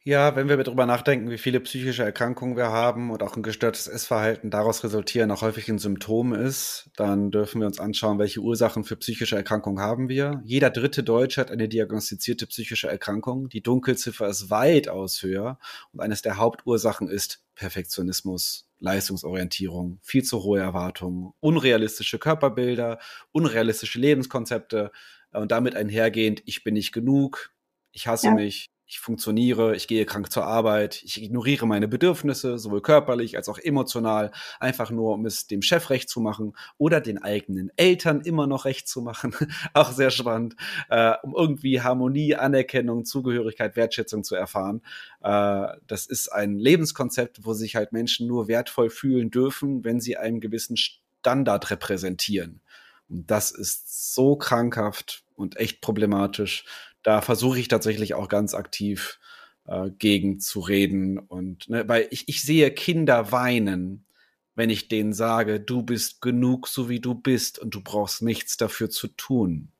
Ja, 0.04 0.34
wenn 0.34 0.48
wir 0.48 0.56
darüber 0.56 0.84
nachdenken, 0.84 1.30
wie 1.30 1.38
viele 1.38 1.60
psychische 1.60 2.02
Erkrankungen 2.02 2.56
wir 2.56 2.72
haben 2.72 3.12
und 3.12 3.22
auch 3.22 3.36
ein 3.36 3.44
gestörtes 3.44 3.86
Essverhalten 3.86 4.50
daraus 4.50 4.82
resultieren, 4.82 5.30
auch 5.30 5.42
häufig 5.42 5.68
ein 5.68 5.78
Symptom 5.78 6.34
ist, 6.34 6.90
dann 6.96 7.30
dürfen 7.30 7.60
wir 7.60 7.68
uns 7.68 7.78
anschauen, 7.78 8.18
welche 8.18 8.40
Ursachen 8.40 8.82
für 8.82 8.96
psychische 8.96 9.36
Erkrankungen 9.36 9.78
haben 9.78 10.08
wir. 10.08 10.42
Jeder 10.44 10.70
dritte 10.70 11.04
Deutsche 11.04 11.40
hat 11.40 11.52
eine 11.52 11.68
diagnostizierte 11.68 12.48
psychische 12.48 12.88
Erkrankung. 12.88 13.48
Die 13.48 13.62
Dunkelziffer 13.62 14.26
ist 14.26 14.50
weitaus 14.50 15.22
höher 15.22 15.60
und 15.92 16.00
eines 16.00 16.20
der 16.20 16.36
Hauptursachen 16.36 17.06
ist 17.06 17.44
Perfektionismus, 17.54 18.68
Leistungsorientierung, 18.80 20.00
viel 20.02 20.24
zu 20.24 20.42
hohe 20.42 20.58
Erwartungen, 20.58 21.32
unrealistische 21.38 22.18
Körperbilder, 22.18 22.98
unrealistische 23.30 24.00
Lebenskonzepte 24.00 24.90
und 25.30 25.52
damit 25.52 25.76
einhergehend, 25.76 26.42
ich 26.44 26.64
bin 26.64 26.74
nicht 26.74 26.90
genug, 26.90 27.52
ich 27.92 28.08
hasse 28.08 28.26
ja. 28.28 28.34
mich, 28.34 28.72
ich 28.86 29.00
funktioniere, 29.00 29.74
ich 29.74 29.88
gehe 29.88 30.04
krank 30.04 30.30
zur 30.30 30.44
Arbeit, 30.44 31.02
ich 31.02 31.22
ignoriere 31.22 31.66
meine 31.66 31.88
Bedürfnisse, 31.88 32.58
sowohl 32.58 32.82
körperlich 32.82 33.36
als 33.36 33.48
auch 33.48 33.58
emotional, 33.58 34.32
einfach 34.60 34.90
nur, 34.90 35.14
um 35.14 35.24
es 35.24 35.46
dem 35.46 35.62
Chef 35.62 35.88
recht 35.90 36.08
zu 36.08 36.20
machen 36.20 36.54
oder 36.78 37.00
den 37.00 37.22
eigenen 37.22 37.70
Eltern 37.76 38.20
immer 38.20 38.46
noch 38.46 38.64
recht 38.64 38.88
zu 38.88 39.00
machen. 39.00 39.34
auch 39.72 39.92
sehr 39.92 40.10
spannend, 40.10 40.56
äh, 40.90 41.14
um 41.22 41.34
irgendwie 41.34 41.80
Harmonie, 41.80 42.34
Anerkennung, 42.34 43.04
Zugehörigkeit, 43.04 43.76
Wertschätzung 43.76 44.24
zu 44.24 44.34
erfahren. 44.34 44.82
Äh, 45.22 45.68
das 45.86 46.06
ist 46.06 46.28
ein 46.28 46.58
Lebenskonzept, 46.58 47.44
wo 47.44 47.54
sich 47.54 47.76
halt 47.76 47.92
Menschen 47.92 48.26
nur 48.26 48.48
wertvoll 48.48 48.90
fühlen 48.90 49.30
dürfen, 49.30 49.84
wenn 49.84 50.00
sie 50.00 50.16
einen 50.16 50.40
gewissen 50.40 50.76
Standard 50.76 51.70
repräsentieren. 51.70 52.60
Und 53.08 53.30
das 53.30 53.50
ist 53.50 54.14
so 54.14 54.36
krankhaft 54.36 55.24
und 55.34 55.56
echt 55.56 55.80
problematisch. 55.80 56.64
Da 57.02 57.20
versuche 57.20 57.58
ich 57.58 57.68
tatsächlich 57.68 58.14
auch 58.14 58.28
ganz 58.28 58.54
aktiv 58.54 59.18
äh, 59.66 59.90
gegen 59.90 60.40
zu 60.40 60.60
reden. 60.60 61.18
Und 61.18 61.68
ne, 61.68 61.88
weil 61.88 62.08
ich, 62.10 62.28
ich 62.28 62.42
sehe 62.42 62.70
Kinder 62.70 63.32
weinen, 63.32 64.06
wenn 64.54 64.70
ich 64.70 64.88
denen 64.88 65.12
sage, 65.12 65.60
du 65.60 65.82
bist 65.82 66.20
genug, 66.20 66.68
so 66.68 66.88
wie 66.88 67.00
du 67.00 67.14
bist, 67.14 67.58
und 67.58 67.74
du 67.74 67.82
brauchst 67.82 68.22
nichts 68.22 68.56
dafür 68.56 68.90
zu 68.90 69.08
tun. 69.08 69.72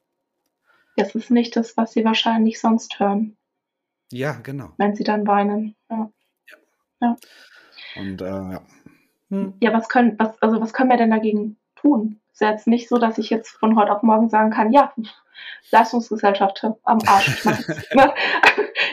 Das 0.97 1.14
ist 1.14 1.31
nicht 1.31 1.57
das, 1.57 1.77
was 1.77 1.93
sie 1.93 2.05
wahrscheinlich 2.05 2.61
sonst 2.61 2.99
hören. 2.99 3.37
Ja, 4.11 4.33
genau. 4.33 4.73
Wenn 4.77 4.95
sie 4.95 5.05
dann 5.05 5.27
weinen. 5.27 5.75
Ja. 5.91 6.11
ja. 6.49 6.57
ja. 7.01 7.16
Und 7.97 8.20
äh, 8.20 8.25
ja. 8.25 8.62
Hm. 9.31 9.55
Ja, 9.61 9.73
was 9.73 9.89
können, 9.89 10.18
was, 10.18 10.41
also 10.43 10.61
was 10.61 10.75
können 10.75 10.91
wir 10.91 10.99
denn 10.99 11.11
dagegen 11.11 11.57
tun? 11.75 12.20
Ist 12.33 12.43
ja 12.43 12.51
jetzt 12.51 12.66
nicht 12.66 12.89
so, 12.89 12.99
dass 12.99 13.16
ich 13.16 13.31
jetzt 13.31 13.51
von 13.51 13.77
heute 13.77 13.93
auf 13.93 14.03
morgen 14.03 14.29
sagen 14.29 14.51
kann, 14.51 14.73
ja, 14.73 14.93
Leistungsgesellschaft 15.70 16.64
am 16.85 16.99
Arsch. 17.07 17.47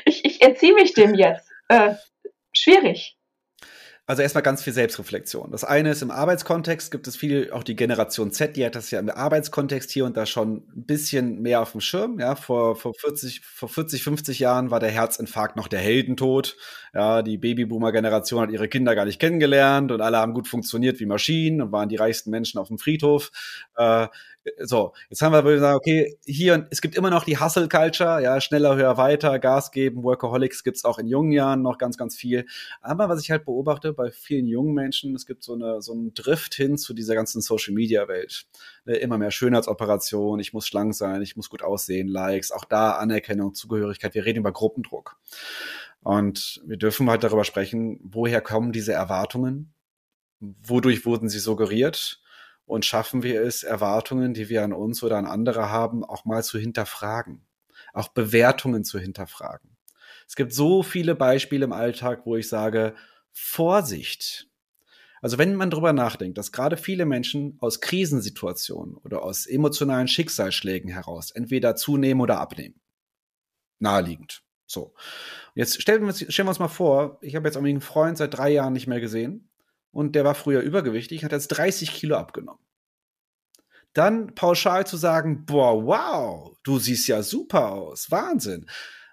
Ich, 0.05 0.25
ich, 0.25 0.41
entziehe 0.41 0.73
mich 0.73 0.93
dem 0.93 1.13
jetzt. 1.13 1.47
Äh, 1.67 1.95
schwierig. 2.53 3.19
Also 4.09 4.23
erstmal 4.23 4.41
ganz 4.41 4.63
viel 4.63 4.73
Selbstreflexion. 4.73 5.51
Das 5.51 5.63
eine 5.63 5.91
ist 5.91 6.01
im 6.01 6.09
Arbeitskontext 6.09 6.89
gibt 6.89 7.07
es 7.07 7.15
viel, 7.15 7.51
auch 7.51 7.61
die 7.61 7.75
Generation 7.75 8.31
Z, 8.31 8.57
die 8.57 8.65
hat 8.65 8.73
das 8.73 8.89
ja 8.89 8.99
im 8.99 9.07
Arbeitskontext 9.07 9.91
hier 9.91 10.05
und 10.05 10.17
da 10.17 10.25
schon 10.25 10.63
ein 10.75 10.85
bisschen 10.87 11.43
mehr 11.43 11.61
auf 11.61 11.73
dem 11.73 11.81
Schirm. 11.81 12.19
Ja, 12.19 12.35
vor, 12.35 12.75
vor 12.75 12.95
40, 12.95 13.41
vor 13.41 13.69
40, 13.69 14.03
50 14.03 14.39
Jahren 14.39 14.71
war 14.71 14.79
der 14.79 14.89
Herzinfarkt 14.89 15.57
noch 15.57 15.67
der 15.67 15.81
Heldentod. 15.81 16.57
Ja, 16.91 17.21
die 17.21 17.37
Babyboomer-Generation 17.37 18.41
hat 18.41 18.49
ihre 18.49 18.67
Kinder 18.67 18.95
gar 18.95 19.05
nicht 19.05 19.19
kennengelernt 19.19 19.91
und 19.91 20.01
alle 20.01 20.17
haben 20.17 20.33
gut 20.33 20.47
funktioniert 20.47 20.99
wie 20.99 21.05
Maschinen 21.05 21.61
und 21.61 21.71
waren 21.71 21.87
die 21.87 21.97
reichsten 21.97 22.31
Menschen 22.31 22.59
auf 22.59 22.69
dem 22.69 22.79
Friedhof. 22.79 23.29
Äh, 23.75 24.07
so, 24.61 24.93
jetzt 25.09 25.21
haben 25.21 25.33
wir 25.33 25.43
gesagt, 25.43 25.75
okay, 25.75 26.17
hier, 26.25 26.67
es 26.71 26.81
gibt 26.81 26.95
immer 26.95 27.09
noch 27.09 27.23
die 27.25 27.39
Hustle-Culture, 27.39 28.21
ja, 28.21 28.39
schneller, 28.39 28.75
höher, 28.75 28.97
weiter, 28.97 29.37
Gas 29.39 29.71
geben, 29.71 30.03
Workaholics 30.03 30.63
gibt's 30.63 30.85
auch 30.85 30.97
in 30.97 31.07
jungen 31.07 31.31
Jahren 31.31 31.61
noch 31.61 31.77
ganz, 31.77 31.97
ganz 31.97 32.15
viel. 32.15 32.45
Aber 32.81 33.09
was 33.09 33.21
ich 33.21 33.31
halt 33.31 33.45
beobachte 33.45 33.93
bei 33.93 34.11
vielen 34.11 34.47
jungen 34.47 34.73
Menschen, 34.73 35.13
es 35.15 35.25
gibt 35.25 35.43
so, 35.43 35.53
eine, 35.53 35.81
so 35.81 35.91
einen 35.91 36.13
Drift 36.13 36.55
hin 36.55 36.77
zu 36.77 36.93
dieser 36.93 37.15
ganzen 37.15 37.41
Social-Media-Welt. 37.41 38.45
Ne, 38.85 38.95
immer 38.95 39.17
mehr 39.17 39.31
Schönheitsoperation, 39.31 40.39
ich 40.39 40.53
muss 40.53 40.67
schlank 40.67 40.95
sein, 40.95 41.21
ich 41.21 41.35
muss 41.35 41.49
gut 41.49 41.61
aussehen, 41.61 42.07
Likes, 42.07 42.51
auch 42.51 42.65
da 42.65 42.91
Anerkennung, 42.93 43.53
Zugehörigkeit, 43.53 44.13
wir 44.15 44.25
reden 44.25 44.39
über 44.39 44.51
Gruppendruck. 44.51 45.17
Und 46.01 46.61
wir 46.65 46.77
dürfen 46.77 47.09
halt 47.09 47.23
darüber 47.23 47.43
sprechen, 47.43 47.99
woher 48.03 48.41
kommen 48.41 48.71
diese 48.71 48.93
Erwartungen? 48.93 49.73
Wodurch 50.39 51.05
wurden 51.05 51.27
sie 51.27 51.39
suggeriert? 51.39 52.21
Und 52.69 52.85
schaffen 52.85 53.23
wir 53.23 53.41
es, 53.41 53.63
Erwartungen, 53.63 54.35
die 54.35 54.47
wir 54.47 54.63
an 54.63 54.73
uns 54.73 55.01
oder 55.01 55.17
an 55.17 55.25
andere 55.25 55.71
haben, 55.71 56.03
auch 56.05 56.25
mal 56.25 56.43
zu 56.43 56.59
hinterfragen, 56.59 57.41
auch 57.93 58.09
Bewertungen 58.09 58.83
zu 58.83 58.99
hinterfragen. 58.99 59.75
Es 60.27 60.35
gibt 60.35 60.53
so 60.53 60.83
viele 60.83 61.15
Beispiele 61.15 61.65
im 61.65 61.73
Alltag, 61.73 62.21
wo 62.25 62.35
ich 62.35 62.47
sage, 62.47 62.93
Vorsicht. 63.31 64.47
Also 65.19 65.39
wenn 65.39 65.55
man 65.55 65.71
drüber 65.71 65.93
nachdenkt, 65.93 66.37
dass 66.37 66.51
gerade 66.51 66.77
viele 66.77 67.07
Menschen 67.07 67.57
aus 67.59 67.81
Krisensituationen 67.81 68.97
oder 68.97 69.23
aus 69.23 69.47
emotionalen 69.47 70.07
Schicksalsschlägen 70.07 70.91
heraus 70.91 71.31
entweder 71.31 71.75
zunehmen 71.75 72.21
oder 72.21 72.39
abnehmen. 72.39 72.79
Naheliegend. 73.79 74.43
So. 74.67 74.93
Jetzt 75.55 75.81
stellen 75.81 76.05
wir, 76.05 76.13
stellen 76.13 76.45
wir 76.45 76.51
uns 76.51 76.59
mal 76.59 76.67
vor, 76.67 77.17
ich 77.21 77.35
habe 77.35 77.47
jetzt 77.47 77.57
einen 77.57 77.81
Freund 77.81 78.19
seit 78.19 78.37
drei 78.37 78.51
Jahren 78.51 78.73
nicht 78.73 78.85
mehr 78.85 79.01
gesehen 79.01 79.48
und 79.91 80.15
der 80.15 80.23
war 80.23 80.35
früher 80.35 80.61
übergewichtig, 80.61 81.23
hat 81.23 81.31
jetzt 81.31 81.49
30 81.49 81.91
Kilo 81.91 82.15
abgenommen. 82.15 82.63
Dann 83.93 84.35
pauschal 84.35 84.85
zu 84.85 84.97
sagen, 84.97 85.45
boah, 85.45 85.83
wow, 85.85 86.55
du 86.63 86.77
siehst 86.79 87.07
ja 87.07 87.23
super 87.23 87.71
aus, 87.71 88.11
Wahnsinn. 88.11 88.67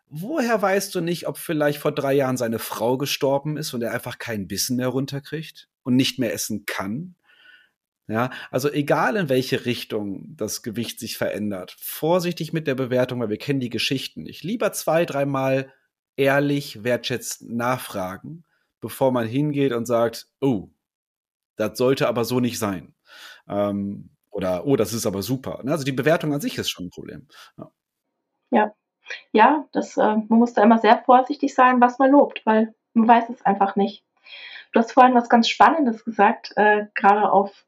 Woher 0.08 0.60
weißt 0.60 0.94
du 0.94 1.00
nicht, 1.00 1.26
ob 1.26 1.38
vielleicht 1.38 1.78
vor 1.78 1.92
drei 1.92 2.14
Jahren 2.14 2.36
seine 2.36 2.58
Frau 2.58 2.96
gestorben 2.96 3.56
ist 3.56 3.74
und 3.74 3.82
er 3.82 3.92
einfach 3.92 4.18
keinen 4.18 4.46
Bissen 4.46 4.76
mehr 4.76 4.88
runterkriegt 4.88 5.68
und 5.82 5.96
nicht 5.96 6.18
mehr 6.18 6.32
essen 6.32 6.64
kann? 6.66 7.16
Ja, 8.08 8.30
also 8.52 8.70
egal 8.70 9.16
in 9.16 9.28
welche 9.28 9.64
Richtung 9.64 10.36
das 10.36 10.62
Gewicht 10.62 11.00
sich 11.00 11.18
verändert, 11.18 11.74
vorsichtig 11.76 12.52
mit 12.52 12.68
der 12.68 12.76
Bewertung, 12.76 13.18
weil 13.20 13.30
wir 13.30 13.36
kennen 13.36 13.58
die 13.58 13.70
Geschichten 13.70 14.22
nicht. 14.22 14.44
Lieber 14.44 14.72
zwei, 14.72 15.04
dreimal 15.04 15.72
ehrlich, 16.14 16.84
wertschätzend 16.84 17.56
nachfragen, 17.56 18.44
bevor 18.86 19.10
man 19.10 19.26
hingeht 19.26 19.72
und 19.72 19.84
sagt, 19.84 20.28
oh, 20.40 20.68
das 21.56 21.76
sollte 21.76 22.06
aber 22.06 22.24
so 22.24 22.38
nicht 22.38 22.56
sein. 22.56 22.94
Ähm, 23.48 24.10
oder, 24.30 24.64
oh, 24.64 24.76
das 24.76 24.92
ist 24.92 25.06
aber 25.06 25.22
super. 25.22 25.60
Ne, 25.64 25.72
also 25.72 25.82
die 25.82 25.90
Bewertung 25.90 26.32
an 26.32 26.40
sich 26.40 26.56
ist 26.56 26.70
schon 26.70 26.86
ein 26.86 26.90
Problem. 26.90 27.26
Ja, 27.58 27.70
ja, 28.52 28.74
ja 29.32 29.68
das, 29.72 29.96
äh, 29.96 30.02
man 30.28 30.38
muss 30.38 30.52
da 30.52 30.62
immer 30.62 30.78
sehr 30.78 31.02
vorsichtig 31.04 31.52
sein, 31.52 31.80
was 31.80 31.98
man 31.98 32.12
lobt, 32.12 32.46
weil 32.46 32.76
man 32.94 33.08
weiß 33.08 33.28
es 33.30 33.42
einfach 33.44 33.74
nicht. 33.74 34.04
Du 34.72 34.78
hast 34.78 34.92
vorhin 34.92 35.16
was 35.16 35.28
ganz 35.28 35.48
Spannendes 35.48 36.04
gesagt, 36.04 36.52
äh, 36.54 36.86
gerade 36.94 37.32
auf 37.32 37.66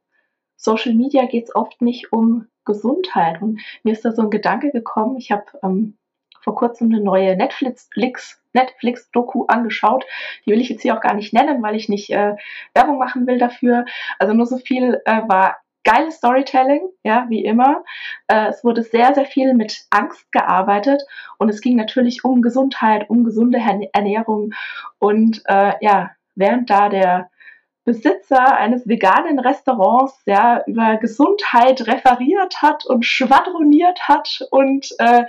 Social 0.55 0.95
Media 0.95 1.27
geht 1.27 1.47
es 1.47 1.55
oft 1.57 1.83
nicht 1.83 2.13
um 2.13 2.47
Gesundheit. 2.65 3.43
Und 3.43 3.61
mir 3.83 3.93
ist 3.93 4.05
da 4.05 4.13
so 4.13 4.23
ein 4.23 4.31
Gedanke 4.31 4.71
gekommen, 4.71 5.17
ich 5.17 5.33
habe 5.33 5.47
ähm, 5.65 5.99
vor 6.43 6.55
kurzem 6.55 6.93
eine 6.93 7.03
neue 7.03 7.37
Netflix, 7.37 8.38
Netflix-Doku 8.53 9.47
angeschaut. 9.47 10.05
Die 10.45 10.51
will 10.51 10.61
ich 10.61 10.69
jetzt 10.69 10.83
hier 10.83 10.97
auch 10.97 11.01
gar 11.01 11.15
nicht 11.15 11.33
nennen, 11.33 11.63
weil 11.63 11.77
ich 11.77 11.89
nicht 11.89 12.11
äh, 12.11 12.37
Werbung 12.75 12.99
machen 12.99 13.27
will 13.27 13.39
dafür. 13.39 13.85
Also 14.19 14.35
nur 14.35 14.47
so 14.47 14.59
viel 14.59 15.01
äh, 15.05 15.23
war 15.27 15.57
geiles 15.85 16.17
Storytelling, 16.17 16.83
ja, 17.03 17.27
wie 17.29 17.45
immer. 17.45 17.83
Äh, 18.27 18.49
es 18.49 18.63
wurde 18.63 18.83
sehr, 18.83 19.15
sehr 19.15 19.25
viel 19.25 19.55
mit 19.55 19.87
Angst 19.91 20.31
gearbeitet 20.33 21.03
und 21.39 21.49
es 21.49 21.61
ging 21.61 21.77
natürlich 21.77 22.25
um 22.25 22.43
Gesundheit, 22.43 23.09
um 23.09 23.25
gesunde 23.25 23.59
Ernährung 23.93 24.53
und 24.99 25.43
äh, 25.47 25.73
ja, 25.81 26.11
während 26.35 26.69
da 26.69 26.89
der 26.89 27.31
Besitzer 27.85 28.59
eines 28.59 28.87
veganen 28.87 29.39
Restaurants 29.39 30.21
ja 30.27 30.63
über 30.67 30.99
Gesundheit 30.99 31.87
referiert 31.87 32.61
hat 32.61 32.85
und 32.85 33.07
schwadroniert 33.07 34.09
hat 34.09 34.47
und 34.51 34.89
äh, 34.99 35.25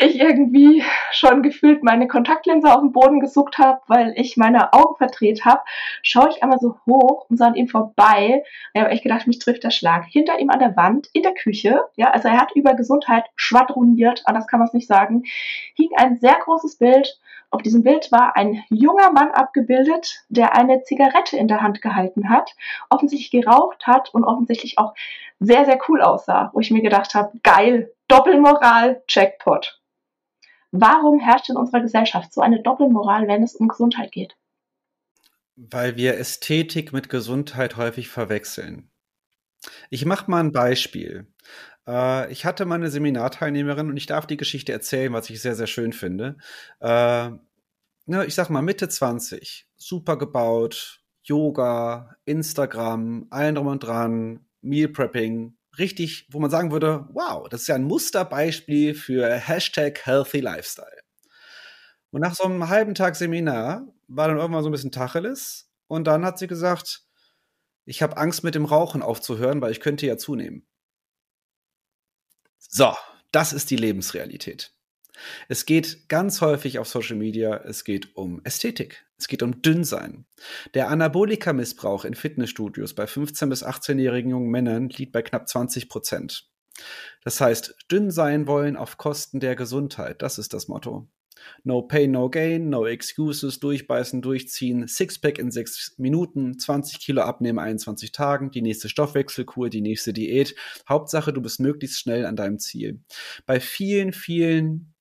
ich 0.00 0.20
irgendwie 0.20 0.84
schon 1.10 1.42
gefühlt 1.42 1.82
meine 1.82 2.06
Kontaktlinse 2.06 2.72
auf 2.72 2.80
den 2.80 2.92
Boden 2.92 3.18
gesucht 3.18 3.58
habe, 3.58 3.80
weil 3.88 4.12
ich 4.16 4.36
meine 4.36 4.72
Augen 4.72 4.96
verdreht 4.96 5.44
habe, 5.44 5.60
schaue 6.02 6.28
ich 6.30 6.42
einmal 6.42 6.60
so 6.60 6.76
hoch 6.86 7.26
und 7.28 7.36
sah 7.36 7.48
an 7.48 7.56
ihm 7.56 7.66
vorbei. 7.66 8.44
Ich 8.74 8.80
habe 8.80 8.90
echt 8.90 9.02
gedacht, 9.02 9.26
mich 9.26 9.40
trifft 9.40 9.64
der 9.64 9.70
Schlag. 9.70 10.06
Hinter 10.06 10.38
ihm 10.38 10.50
an 10.50 10.60
der 10.60 10.76
Wand, 10.76 11.08
in 11.12 11.22
der 11.22 11.34
Küche, 11.34 11.80
ja, 11.96 12.10
also 12.10 12.28
er 12.28 12.38
hat 12.38 12.52
über 12.54 12.74
Gesundheit 12.74 13.24
schwadroniert, 13.34 14.22
anders 14.24 14.46
kann 14.46 14.60
man 14.60 14.68
es 14.68 14.74
nicht 14.74 14.86
sagen, 14.86 15.24
hing 15.74 15.90
ein 15.96 16.16
sehr 16.16 16.36
großes 16.44 16.78
Bild. 16.78 17.18
Auf 17.50 17.62
diesem 17.62 17.82
Bild 17.82 18.12
war 18.12 18.36
ein 18.36 18.62
junger 18.68 19.10
Mann 19.10 19.30
abgebildet, 19.32 20.22
der 20.28 20.54
eine 20.54 20.82
Zigarette 20.82 21.36
in 21.36 21.48
der 21.48 21.62
Hand 21.62 21.82
gehalten 21.82 22.28
hat, 22.28 22.54
offensichtlich 22.90 23.30
geraucht 23.30 23.86
hat 23.86 24.14
und 24.14 24.24
offensichtlich 24.24 24.78
auch 24.78 24.94
sehr, 25.40 25.64
sehr 25.64 25.78
cool 25.88 26.02
aussah, 26.02 26.50
wo 26.52 26.60
ich 26.60 26.70
mir 26.70 26.82
gedacht 26.82 27.14
habe, 27.14 27.32
geil, 27.42 27.90
Doppelmoral, 28.06 29.02
Jackpot. 29.08 29.80
Warum 30.70 31.18
herrscht 31.18 31.48
in 31.48 31.56
unserer 31.56 31.80
Gesellschaft 31.80 32.32
so 32.32 32.40
eine 32.40 32.62
Doppelmoral, 32.62 33.26
wenn 33.26 33.42
es 33.42 33.54
um 33.54 33.68
Gesundheit 33.68 34.12
geht? 34.12 34.36
Weil 35.56 35.96
wir 35.96 36.18
Ästhetik 36.18 36.92
mit 36.92 37.08
Gesundheit 37.08 37.76
häufig 37.76 38.08
verwechseln. 38.08 38.90
Ich 39.90 40.04
mache 40.04 40.30
mal 40.30 40.40
ein 40.40 40.52
Beispiel. 40.52 41.26
Äh, 41.86 42.30
ich 42.30 42.44
hatte 42.44 42.64
mal 42.64 42.76
eine 42.76 42.90
Seminarteilnehmerin 42.90 43.88
und 43.88 43.96
ich 43.96 44.06
darf 44.06 44.26
die 44.26 44.36
Geschichte 44.36 44.72
erzählen, 44.72 45.12
was 45.12 45.30
ich 45.30 45.42
sehr, 45.42 45.56
sehr 45.56 45.66
schön 45.66 45.92
finde. 45.92 46.36
Äh, 46.80 47.30
ne, 48.06 48.26
ich 48.26 48.34
sag 48.34 48.50
mal 48.50 48.62
Mitte 48.62 48.88
20, 48.88 49.68
super 49.76 50.16
gebaut, 50.16 51.02
Yoga, 51.22 52.16
Instagram, 52.24 53.26
allen 53.30 53.54
drum 53.54 53.66
und 53.66 53.80
dran, 53.80 54.46
Meal 54.60 54.88
Prepping, 54.88 55.57
richtig, 55.78 56.26
wo 56.30 56.40
man 56.40 56.50
sagen 56.50 56.72
würde, 56.72 57.08
wow, 57.12 57.48
das 57.48 57.62
ist 57.62 57.66
ja 57.68 57.74
ein 57.74 57.84
Musterbeispiel 57.84 58.94
für 58.94 59.28
Hashtag 59.34 60.04
Healthy 60.04 60.40
Lifestyle. 60.40 61.02
Und 62.10 62.20
nach 62.22 62.34
so 62.34 62.44
einem 62.44 62.68
halben 62.68 62.94
Tag 62.94 63.16
Seminar 63.16 63.86
war 64.06 64.28
dann 64.28 64.38
irgendwann 64.38 64.62
so 64.62 64.68
ein 64.68 64.72
bisschen 64.72 64.92
Tacheles 64.92 65.70
und 65.86 66.04
dann 66.04 66.24
hat 66.24 66.38
sie 66.38 66.46
gesagt, 66.46 67.02
ich 67.84 68.02
habe 68.02 68.16
Angst 68.16 68.44
mit 68.44 68.54
dem 68.54 68.64
Rauchen 68.64 69.02
aufzuhören, 69.02 69.60
weil 69.60 69.72
ich 69.72 69.80
könnte 69.80 70.06
ja 70.06 70.16
zunehmen. 70.16 70.66
So, 72.58 72.94
das 73.32 73.52
ist 73.52 73.70
die 73.70 73.76
Lebensrealität. 73.76 74.74
Es 75.48 75.66
geht 75.66 76.08
ganz 76.08 76.40
häufig 76.40 76.78
auf 76.78 76.88
Social 76.88 77.16
Media, 77.16 77.56
es 77.64 77.84
geht 77.84 78.16
um 78.16 78.40
Ästhetik, 78.44 79.06
es 79.18 79.28
geht 79.28 79.42
um 79.42 79.62
Dünnsein. 79.62 80.26
Der 80.74 80.88
Anabolika-Missbrauch 80.88 82.04
in 82.04 82.14
Fitnessstudios 82.14 82.94
bei 82.94 83.04
15- 83.04 83.48
bis 83.48 83.64
18-jährigen 83.64 84.30
jungen 84.30 84.50
Männern 84.50 84.88
liegt 84.88 85.12
bei 85.12 85.22
knapp 85.22 85.48
20 85.48 85.88
Prozent. 85.88 86.48
Das 87.24 87.40
heißt, 87.40 87.74
dünn 87.90 88.10
sein 88.10 88.46
wollen 88.46 88.76
auf 88.76 88.98
Kosten 88.98 89.40
der 89.40 89.56
Gesundheit, 89.56 90.22
das 90.22 90.38
ist 90.38 90.54
das 90.54 90.68
Motto. 90.68 91.08
No 91.62 91.82
pain, 91.82 92.10
no 92.10 92.30
gain, 92.30 92.68
no 92.68 92.86
excuses, 92.86 93.60
durchbeißen, 93.60 94.22
durchziehen, 94.22 94.88
Sixpack 94.88 95.38
in 95.38 95.50
sechs 95.50 95.94
Minuten, 95.98 96.58
20 96.58 97.00
Kilo 97.00 97.22
abnehmen, 97.22 97.58
21 97.58 98.12
Tagen, 98.12 98.50
die 98.50 98.62
nächste 98.62 98.88
Stoffwechselkur, 98.88 99.70
die 99.70 99.80
nächste 99.80 100.12
Diät. 100.12 100.54
Hauptsache, 100.88 101.32
du 101.32 101.40
bist 101.40 101.60
möglichst 101.60 101.98
schnell 101.98 102.26
an 102.26 102.36
deinem 102.36 102.58
Ziel. 102.58 103.00
Bei 103.46 103.60
vielen, 103.60 104.12
vielen 104.12 104.94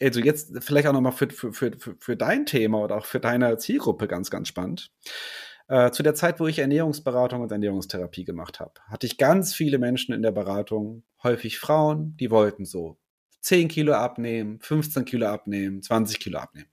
also 0.00 0.20
jetzt 0.20 0.52
vielleicht 0.60 0.86
auch 0.86 0.92
nochmal 0.92 1.12
für, 1.12 1.30
für, 1.30 1.52
für, 1.52 1.72
für 1.98 2.16
dein 2.16 2.46
Thema 2.46 2.80
oder 2.80 2.96
auch 2.96 3.06
für 3.06 3.20
deine 3.20 3.56
Zielgruppe 3.58 4.08
ganz, 4.08 4.30
ganz 4.30 4.48
spannend. 4.48 4.90
Äh, 5.68 5.90
zu 5.90 6.02
der 6.02 6.14
Zeit, 6.14 6.40
wo 6.40 6.46
ich 6.46 6.58
Ernährungsberatung 6.58 7.40
und 7.40 7.52
Ernährungstherapie 7.52 8.24
gemacht 8.24 8.60
habe, 8.60 8.74
hatte 8.88 9.06
ich 9.06 9.16
ganz 9.16 9.54
viele 9.54 9.78
Menschen 9.78 10.14
in 10.14 10.22
der 10.22 10.32
Beratung, 10.32 11.04
häufig 11.22 11.58
Frauen, 11.58 12.16
die 12.18 12.30
wollten 12.30 12.64
so 12.64 12.98
10 13.40 13.68
Kilo 13.68 13.94
abnehmen, 13.94 14.60
15 14.60 15.04
Kilo 15.04 15.26
abnehmen, 15.26 15.82
20 15.82 16.20
Kilo 16.20 16.38
abnehmen. 16.38 16.68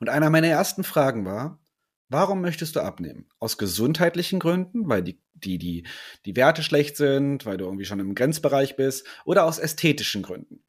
Und 0.00 0.08
einer 0.08 0.30
meiner 0.30 0.48
ersten 0.48 0.84
Fragen 0.84 1.24
war, 1.24 1.60
warum 2.08 2.40
möchtest 2.40 2.76
du 2.76 2.80
abnehmen? 2.80 3.28
Aus 3.38 3.58
gesundheitlichen 3.58 4.38
Gründen, 4.38 4.88
weil 4.88 5.02
die, 5.02 5.20
die, 5.34 5.58
die, 5.58 5.86
die 6.24 6.36
Werte 6.36 6.62
schlecht 6.62 6.96
sind, 6.96 7.46
weil 7.46 7.56
du 7.56 7.64
irgendwie 7.64 7.84
schon 7.84 8.00
im 8.00 8.14
Grenzbereich 8.14 8.76
bist, 8.76 9.06
oder 9.24 9.44
aus 9.44 9.58
ästhetischen 9.58 10.22
Gründen? 10.22 10.62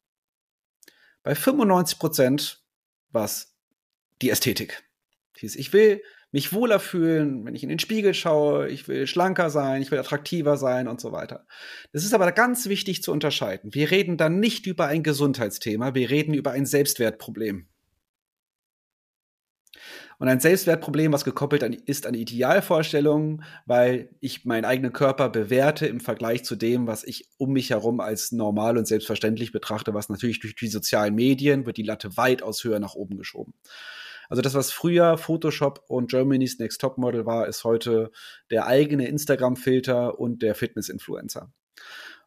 Bei 1.24 1.34
95 1.34 1.98
Prozent 1.98 2.64
war 3.10 3.24
es 3.24 3.56
die 4.22 4.30
Ästhetik. 4.30 4.84
Ich 5.40 5.72
will 5.72 6.00
mich 6.30 6.52
wohler 6.52 6.80
fühlen, 6.80 7.44
wenn 7.44 7.54
ich 7.54 7.62
in 7.62 7.68
den 7.68 7.78
Spiegel 7.78 8.12
schaue, 8.12 8.68
ich 8.68 8.88
will 8.88 9.06
schlanker 9.06 9.50
sein, 9.50 9.82
ich 9.82 9.90
will 9.90 9.98
attraktiver 9.98 10.56
sein 10.56 10.86
und 10.86 11.00
so 11.00 11.12
weiter. 11.12 11.46
Das 11.92 12.04
ist 12.04 12.12
aber 12.12 12.30
ganz 12.32 12.68
wichtig 12.68 13.02
zu 13.02 13.12
unterscheiden. 13.12 13.72
Wir 13.72 13.90
reden 13.90 14.16
dann 14.16 14.38
nicht 14.38 14.66
über 14.66 14.86
ein 14.86 15.02
Gesundheitsthema, 15.02 15.94
wir 15.94 16.10
reden 16.10 16.34
über 16.34 16.50
ein 16.50 16.66
Selbstwertproblem. 16.66 17.68
Und 20.18 20.28
ein 20.28 20.40
Selbstwertproblem, 20.40 21.12
was 21.12 21.24
gekoppelt 21.24 21.62
ist 21.62 22.06
an 22.06 22.14
Idealvorstellungen, 22.14 23.44
weil 23.66 24.10
ich 24.20 24.44
meinen 24.44 24.64
eigenen 24.64 24.92
Körper 24.92 25.28
bewerte 25.28 25.86
im 25.86 26.00
Vergleich 26.00 26.44
zu 26.44 26.56
dem, 26.56 26.86
was 26.86 27.04
ich 27.04 27.28
um 27.36 27.52
mich 27.52 27.70
herum 27.70 28.00
als 28.00 28.32
normal 28.32 28.78
und 28.78 28.86
selbstverständlich 28.86 29.52
betrachte, 29.52 29.94
was 29.94 30.08
natürlich 30.08 30.40
durch 30.40 30.54
die 30.54 30.68
sozialen 30.68 31.14
Medien 31.14 31.66
wird 31.66 31.76
die 31.76 31.82
Latte 31.82 32.16
weitaus 32.16 32.62
höher 32.64 32.78
nach 32.78 32.94
oben 32.94 33.16
geschoben. 33.16 33.54
Also 34.28 34.40
das, 34.40 34.54
was 34.54 34.72
früher 34.72 35.18
Photoshop 35.18 35.84
und 35.88 36.10
Germany's 36.10 36.58
Next 36.58 36.80
Top 36.80 36.98
Model 36.98 37.26
war, 37.26 37.46
ist 37.46 37.64
heute 37.64 38.10
der 38.50 38.66
eigene 38.66 39.06
Instagram-Filter 39.08 40.18
und 40.18 40.42
der 40.42 40.54
Fitness-Influencer. 40.54 41.52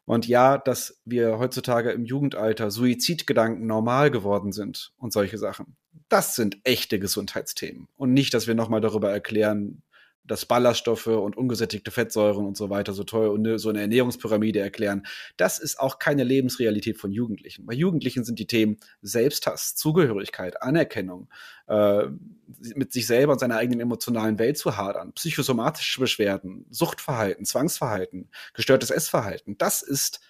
Und 0.04 0.26
ja, 0.26 0.56
dass 0.56 1.02
wir 1.04 1.38
heutzutage 1.38 1.90
im 1.90 2.04
Jugendalter 2.04 2.70
Suizidgedanken 2.70 3.66
normal 3.66 4.10
geworden 4.10 4.52
sind 4.52 4.92
und 4.96 5.12
solche 5.12 5.38
Sachen. 5.38 5.76
Das 6.08 6.36
sind 6.36 6.58
echte 6.64 6.98
Gesundheitsthemen. 6.98 7.88
Und 7.96 8.12
nicht, 8.12 8.34
dass 8.34 8.46
wir 8.46 8.54
nochmal 8.54 8.80
darüber 8.80 9.10
erklären, 9.10 9.82
dass 10.28 10.46
Ballaststoffe 10.46 11.06
und 11.06 11.36
ungesättigte 11.36 11.90
Fettsäuren 11.90 12.46
und 12.46 12.56
so 12.56 12.70
weiter 12.70 12.92
so 12.92 13.02
toll 13.02 13.28
und 13.28 13.58
so 13.58 13.70
eine 13.70 13.80
Ernährungspyramide 13.80 14.60
erklären. 14.60 15.06
Das 15.36 15.58
ist 15.58 15.80
auch 15.80 15.98
keine 15.98 16.22
Lebensrealität 16.22 16.98
von 16.98 17.10
Jugendlichen. 17.10 17.66
Bei 17.66 17.72
Jugendlichen 17.72 18.24
sind 18.24 18.38
die 18.38 18.46
Themen 18.46 18.76
Selbsthass, 19.00 19.74
Zugehörigkeit, 19.74 20.62
Anerkennung, 20.62 21.28
äh, 21.66 22.04
mit 22.74 22.92
sich 22.92 23.06
selber 23.06 23.32
und 23.32 23.38
seiner 23.38 23.56
eigenen 23.56 23.80
emotionalen 23.80 24.38
Welt 24.38 24.58
zu 24.58 24.76
hadern, 24.76 25.12
psychosomatische 25.14 26.00
Beschwerden, 26.00 26.66
Suchtverhalten, 26.70 27.44
Zwangsverhalten, 27.44 28.30
gestörtes 28.52 28.90
Essverhalten. 28.90 29.56
Das 29.58 29.82
ist 29.82 30.20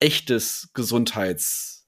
echtes 0.00 0.70
Gesundheits- 0.74 1.81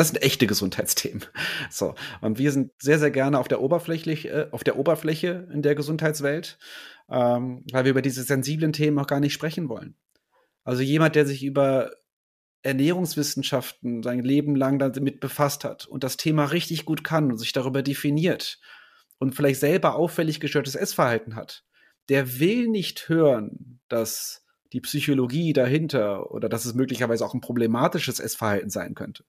das 0.00 0.08
sind 0.08 0.22
echte 0.22 0.46
Gesundheitsthemen. 0.46 1.24
So. 1.68 1.94
Und 2.22 2.38
wir 2.38 2.52
sind 2.52 2.72
sehr, 2.80 2.98
sehr 2.98 3.10
gerne 3.10 3.38
auf 3.38 3.48
der, 3.48 3.60
Oberfläche, 3.60 4.28
äh, 4.28 4.48
auf 4.50 4.64
der 4.64 4.78
Oberfläche 4.78 5.46
in 5.52 5.60
der 5.60 5.74
Gesundheitswelt, 5.74 6.58
ähm, 7.10 7.64
weil 7.70 7.84
wir 7.84 7.90
über 7.90 8.00
diese 8.02 8.22
sensiblen 8.22 8.72
Themen 8.72 8.98
auch 8.98 9.06
gar 9.06 9.20
nicht 9.20 9.34
sprechen 9.34 9.68
wollen. 9.68 9.94
Also 10.64 10.82
jemand, 10.82 11.16
der 11.16 11.26
sich 11.26 11.44
über 11.44 11.90
Ernährungswissenschaften 12.62 14.02
sein 14.02 14.20
Leben 14.20 14.56
lang 14.56 14.78
damit 14.78 15.20
befasst 15.20 15.64
hat 15.64 15.86
und 15.86 16.02
das 16.02 16.16
Thema 16.16 16.46
richtig 16.46 16.86
gut 16.86 17.04
kann 17.04 17.30
und 17.30 17.38
sich 17.38 17.52
darüber 17.52 17.82
definiert 17.82 18.58
und 19.18 19.34
vielleicht 19.34 19.60
selber 19.60 19.96
auffällig 19.96 20.40
gestörtes 20.40 20.76
Essverhalten 20.76 21.36
hat, 21.36 21.64
der 22.08 22.40
will 22.40 22.68
nicht 22.68 23.10
hören, 23.10 23.80
dass 23.88 24.46
die 24.72 24.80
Psychologie 24.80 25.52
dahinter 25.52 26.30
oder 26.30 26.48
dass 26.48 26.64
es 26.64 26.72
möglicherweise 26.72 27.24
auch 27.24 27.34
ein 27.34 27.42
problematisches 27.42 28.18
Essverhalten 28.18 28.70
sein 28.70 28.94
könnte. 28.94 29.24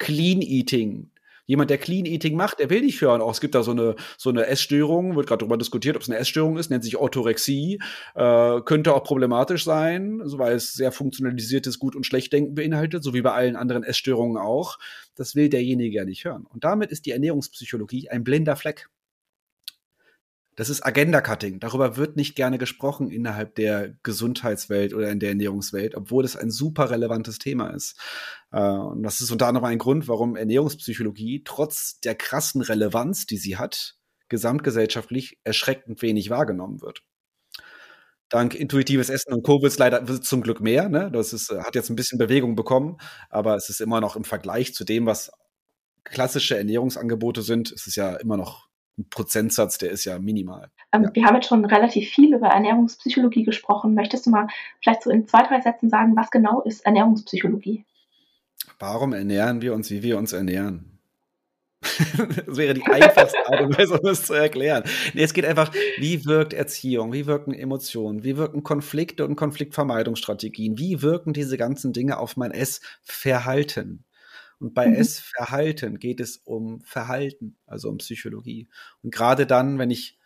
Clean 0.00 0.42
Eating. 0.42 1.10
Jemand, 1.46 1.68
der 1.68 1.78
Clean 1.78 2.06
Eating 2.06 2.36
macht, 2.36 2.60
der 2.60 2.70
will 2.70 2.80
nicht 2.80 3.00
hören, 3.00 3.20
auch 3.20 3.32
es 3.32 3.40
gibt 3.40 3.56
da 3.56 3.64
so 3.64 3.72
eine, 3.72 3.96
so 4.16 4.30
eine 4.30 4.46
Essstörung, 4.46 5.16
wird 5.16 5.26
gerade 5.26 5.40
darüber 5.40 5.58
diskutiert, 5.58 5.96
ob 5.96 6.02
es 6.02 6.08
eine 6.08 6.18
Essstörung 6.18 6.56
ist, 6.58 6.70
nennt 6.70 6.84
sich 6.84 6.96
Orthorexie, 6.96 7.80
äh, 8.14 8.60
könnte 8.60 8.94
auch 8.94 9.02
problematisch 9.02 9.64
sein, 9.64 10.20
weil 10.24 10.54
es 10.54 10.74
sehr 10.74 10.92
funktionalisiertes 10.92 11.80
Gut- 11.80 11.96
und 11.96 12.06
Schlechtdenken 12.06 12.54
beinhaltet, 12.54 13.02
so 13.02 13.14
wie 13.14 13.22
bei 13.22 13.32
allen 13.32 13.56
anderen 13.56 13.82
Essstörungen 13.82 14.36
auch. 14.36 14.78
Das 15.16 15.34
will 15.34 15.48
derjenige 15.48 15.96
ja 15.96 16.04
nicht 16.04 16.24
hören. 16.24 16.46
Und 16.46 16.62
damit 16.62 16.92
ist 16.92 17.04
die 17.06 17.10
Ernährungspsychologie 17.10 18.08
ein 18.10 18.22
blinder 18.22 18.54
Fleck. 18.54 18.88
Das 20.60 20.68
ist 20.68 20.84
Agenda-Cutting. 20.84 21.58
Darüber 21.58 21.96
wird 21.96 22.16
nicht 22.16 22.36
gerne 22.36 22.58
gesprochen 22.58 23.10
innerhalb 23.10 23.54
der 23.54 23.94
Gesundheitswelt 24.02 24.92
oder 24.92 25.10
in 25.10 25.18
der 25.18 25.30
Ernährungswelt, 25.30 25.94
obwohl 25.94 26.22
es 26.22 26.36
ein 26.36 26.50
super 26.50 26.90
relevantes 26.90 27.38
Thema 27.38 27.68
ist. 27.70 27.98
Äh, 28.52 28.60
und 28.60 29.02
das 29.02 29.22
ist 29.22 29.30
unter 29.30 29.46
anderem 29.46 29.64
ein 29.64 29.78
Grund, 29.78 30.06
warum 30.06 30.36
Ernährungspsychologie 30.36 31.44
trotz 31.46 32.00
der 32.00 32.14
krassen 32.14 32.60
Relevanz, 32.60 33.24
die 33.24 33.38
sie 33.38 33.56
hat, 33.56 33.96
gesamtgesellschaftlich 34.28 35.38
erschreckend 35.44 36.02
wenig 36.02 36.28
wahrgenommen 36.28 36.82
wird. 36.82 37.04
Dank 38.28 38.54
intuitives 38.54 39.08
Essen 39.08 39.32
und 39.32 39.42
Co. 39.42 39.62
wird 39.62 39.72
es 39.72 39.78
leider 39.78 40.04
zum 40.20 40.42
Glück 40.42 40.60
mehr. 40.60 40.90
Ne? 40.90 41.10
Das 41.10 41.32
ist, 41.32 41.48
hat 41.50 41.74
jetzt 41.74 41.88
ein 41.88 41.96
bisschen 41.96 42.18
Bewegung 42.18 42.54
bekommen, 42.54 42.98
aber 43.30 43.56
es 43.56 43.70
ist 43.70 43.80
immer 43.80 44.02
noch 44.02 44.14
im 44.14 44.24
Vergleich 44.24 44.74
zu 44.74 44.84
dem, 44.84 45.06
was 45.06 45.30
klassische 46.04 46.58
Ernährungsangebote 46.58 47.40
sind, 47.40 47.72
es 47.72 47.86
ist 47.86 47.96
ja 47.96 48.16
immer 48.16 48.36
noch 48.36 48.69
ein 49.00 49.08
Prozentsatz, 49.10 49.78
der 49.78 49.90
ist 49.90 50.04
ja 50.04 50.18
minimal. 50.18 50.70
Ähm, 50.92 51.04
ja. 51.04 51.10
Wir 51.14 51.24
haben 51.24 51.34
jetzt 51.36 51.48
schon 51.48 51.64
relativ 51.64 52.08
viel 52.08 52.34
über 52.34 52.48
Ernährungspsychologie 52.48 53.44
gesprochen. 53.44 53.94
Möchtest 53.94 54.26
du 54.26 54.30
mal 54.30 54.48
vielleicht 54.82 55.02
so 55.02 55.10
in 55.10 55.26
zwei, 55.26 55.42
drei 55.42 55.60
Sätzen 55.60 55.90
sagen, 55.90 56.16
was 56.16 56.30
genau 56.30 56.62
ist 56.62 56.84
Ernährungspsychologie? 56.84 57.84
Warum 58.78 59.12
ernähren 59.12 59.62
wir 59.62 59.74
uns, 59.74 59.90
wie 59.90 60.02
wir 60.02 60.18
uns 60.18 60.32
ernähren? 60.32 60.98
das 62.46 62.56
wäre 62.58 62.74
die 62.74 62.84
einfachste 62.84 63.38
Art 63.46 63.62
und 63.62 63.78
Weise, 63.78 63.98
um 63.98 64.08
es 64.10 64.26
zu 64.26 64.34
erklären. 64.34 64.84
Nee, 65.14 65.22
es 65.22 65.32
geht 65.32 65.46
einfach, 65.46 65.72
wie 65.98 66.26
wirkt 66.26 66.52
Erziehung, 66.52 67.12
wie 67.12 67.26
wirken 67.26 67.54
Emotionen, 67.54 68.22
wie 68.22 68.36
wirken 68.36 68.62
Konflikte 68.62 69.24
und 69.24 69.36
Konfliktvermeidungsstrategien, 69.36 70.78
wie 70.78 71.00
wirken 71.00 71.32
diese 71.32 71.56
ganzen 71.56 71.94
Dinge 71.94 72.18
auf 72.18 72.36
mein 72.36 72.50
Essverhalten? 72.50 74.04
Und 74.60 74.74
bei 74.74 74.86
mhm. 74.86 74.94
Essverhalten 74.94 75.98
geht 75.98 76.20
es 76.20 76.36
um 76.36 76.82
Verhalten, 76.82 77.56
also 77.66 77.88
um 77.88 77.98
Psychologie. 77.98 78.68
Und 79.02 79.12
gerade 79.12 79.46
dann, 79.46 79.78
wenn 79.78 79.90
ich 79.90 80.18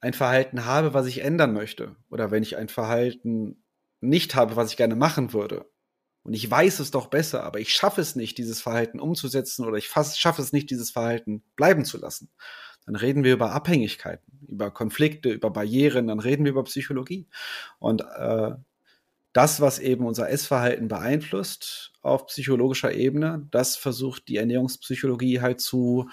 ein 0.00 0.14
Verhalten 0.14 0.64
habe, 0.64 0.94
was 0.94 1.06
ich 1.06 1.22
ändern 1.22 1.52
möchte, 1.52 1.94
oder 2.10 2.30
wenn 2.30 2.42
ich 2.42 2.56
ein 2.56 2.68
Verhalten 2.68 3.62
nicht 4.00 4.34
habe, 4.34 4.56
was 4.56 4.70
ich 4.70 4.76
gerne 4.76 4.96
machen 4.96 5.32
würde, 5.32 5.66
und 6.22 6.32
ich 6.32 6.50
weiß 6.50 6.78
es 6.78 6.90
doch 6.90 7.08
besser, 7.08 7.44
aber 7.44 7.60
ich 7.60 7.74
schaffe 7.74 8.00
es 8.00 8.16
nicht, 8.16 8.38
dieses 8.38 8.62
Verhalten 8.62 8.98
umzusetzen, 8.98 9.66
oder 9.66 9.76
ich 9.76 9.88
schaffe 9.88 10.40
es 10.40 10.52
nicht, 10.52 10.70
dieses 10.70 10.90
Verhalten 10.90 11.42
bleiben 11.54 11.84
zu 11.84 11.98
lassen, 11.98 12.30
dann 12.86 12.96
reden 12.96 13.24
wir 13.24 13.34
über 13.34 13.52
Abhängigkeiten, 13.52 14.40
über 14.48 14.70
Konflikte, 14.70 15.30
über 15.30 15.50
Barrieren, 15.50 16.06
dann 16.06 16.20
reden 16.20 16.44
wir 16.44 16.52
über 16.52 16.64
Psychologie. 16.64 17.28
Und 17.78 18.02
äh, 18.02 18.52
das, 19.34 19.60
was 19.60 19.78
eben 19.78 20.06
unser 20.06 20.30
Essverhalten 20.30 20.88
beeinflusst 20.88 21.93
auf 22.04 22.26
psychologischer 22.26 22.92
Ebene, 22.92 23.46
das 23.50 23.76
versucht 23.76 24.28
die 24.28 24.36
Ernährungspsychologie 24.36 25.40
halt 25.40 25.60
zu 25.60 26.08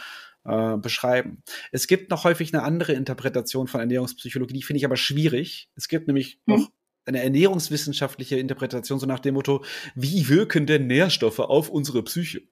äh, 0.46 0.78
beschreiben. 0.78 1.44
Es 1.72 1.88
gibt 1.88 2.10
noch 2.10 2.24
häufig 2.24 2.54
eine 2.54 2.64
andere 2.64 2.94
Interpretation 2.94 3.68
von 3.68 3.80
Ernährungspsychologie, 3.82 4.54
die 4.54 4.64
finde 4.64 4.80
ich 4.80 4.86
aber 4.86 4.98
schwierig. 4.98 5.70
Es 5.76 5.88
gibt 5.88 6.08
nämlich 6.08 6.40
hm. 6.48 6.56
noch 6.56 6.72
eine 7.06 7.22
ernährungswissenschaftliche 7.24 8.38
Interpretation, 8.38 9.00
so 9.00 9.06
nach 9.06 9.20
dem 9.20 9.36
Motto, 9.36 9.64
wie 9.96 10.30
wirken 10.30 10.66
denn 10.66 10.88
Nährstoffe 10.88 11.40
auf 11.40 11.70
unsere 11.70 12.04
Psyche? 12.04 12.44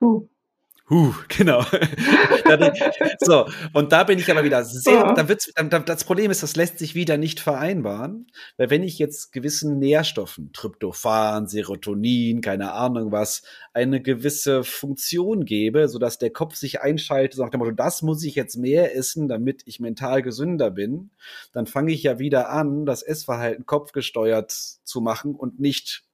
Uh. 0.00 0.28
Huh, 0.92 1.14
genau. 1.28 1.64
so, 3.20 3.46
und 3.72 3.92
da 3.92 4.04
bin 4.04 4.18
ich 4.18 4.30
aber 4.30 4.44
wieder 4.44 4.62
sehr, 4.62 5.14
da 5.14 5.26
wird's, 5.26 5.50
das 5.86 6.04
Problem 6.04 6.30
ist, 6.30 6.42
das 6.42 6.54
lässt 6.54 6.78
sich 6.78 6.94
wieder 6.94 7.16
nicht 7.16 7.40
vereinbaren, 7.40 8.26
weil 8.58 8.68
wenn 8.68 8.82
ich 8.82 8.98
jetzt 8.98 9.32
gewissen 9.32 9.78
Nährstoffen, 9.78 10.52
Tryptophan, 10.52 11.46
Serotonin, 11.46 12.42
keine 12.42 12.72
Ahnung 12.72 13.10
was, 13.10 13.42
eine 13.72 14.02
gewisse 14.02 14.64
Funktion 14.64 15.46
gebe, 15.46 15.88
sodass 15.88 16.18
der 16.18 16.30
Kopf 16.30 16.56
sich 16.56 16.82
einschaltet, 16.82 17.38
sagt 17.38 17.54
dem 17.54 17.60
Motto, 17.60 17.72
das 17.72 18.02
muss 18.02 18.22
ich 18.22 18.34
jetzt 18.34 18.56
mehr 18.56 18.94
essen, 18.94 19.28
damit 19.28 19.62
ich 19.64 19.80
mental 19.80 20.20
gesünder 20.20 20.70
bin, 20.70 21.10
dann 21.52 21.64
fange 21.64 21.92
ich 21.92 22.02
ja 22.02 22.18
wieder 22.18 22.50
an, 22.50 22.84
das 22.84 23.02
Essverhalten 23.02 23.64
kopfgesteuert 23.64 24.50
zu 24.50 25.00
machen 25.00 25.34
und 25.36 25.58
nicht 25.58 26.04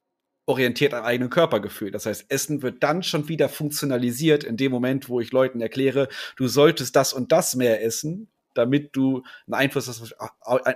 orientiert 0.49 0.95
am 0.95 1.05
eigenen 1.05 1.29
Körpergefühl. 1.29 1.91
Das 1.91 2.07
heißt, 2.07 2.25
Essen 2.29 2.63
wird 2.63 2.81
dann 2.81 3.03
schon 3.03 3.29
wieder 3.29 3.49
funktionalisiert 3.49 4.43
in 4.43 4.57
dem 4.57 4.71
Moment, 4.71 5.07
wo 5.07 5.19
ich 5.19 5.31
Leuten 5.31 5.61
erkläre, 5.61 6.09
du 6.37 6.47
solltest 6.47 6.95
das 6.95 7.13
und 7.13 7.31
das 7.31 7.55
mehr 7.55 7.83
essen, 7.83 8.29
damit 8.55 8.95
du 8.95 9.23
einen 9.45 9.53
Einfluss, 9.53 9.87
auf, 9.87 10.11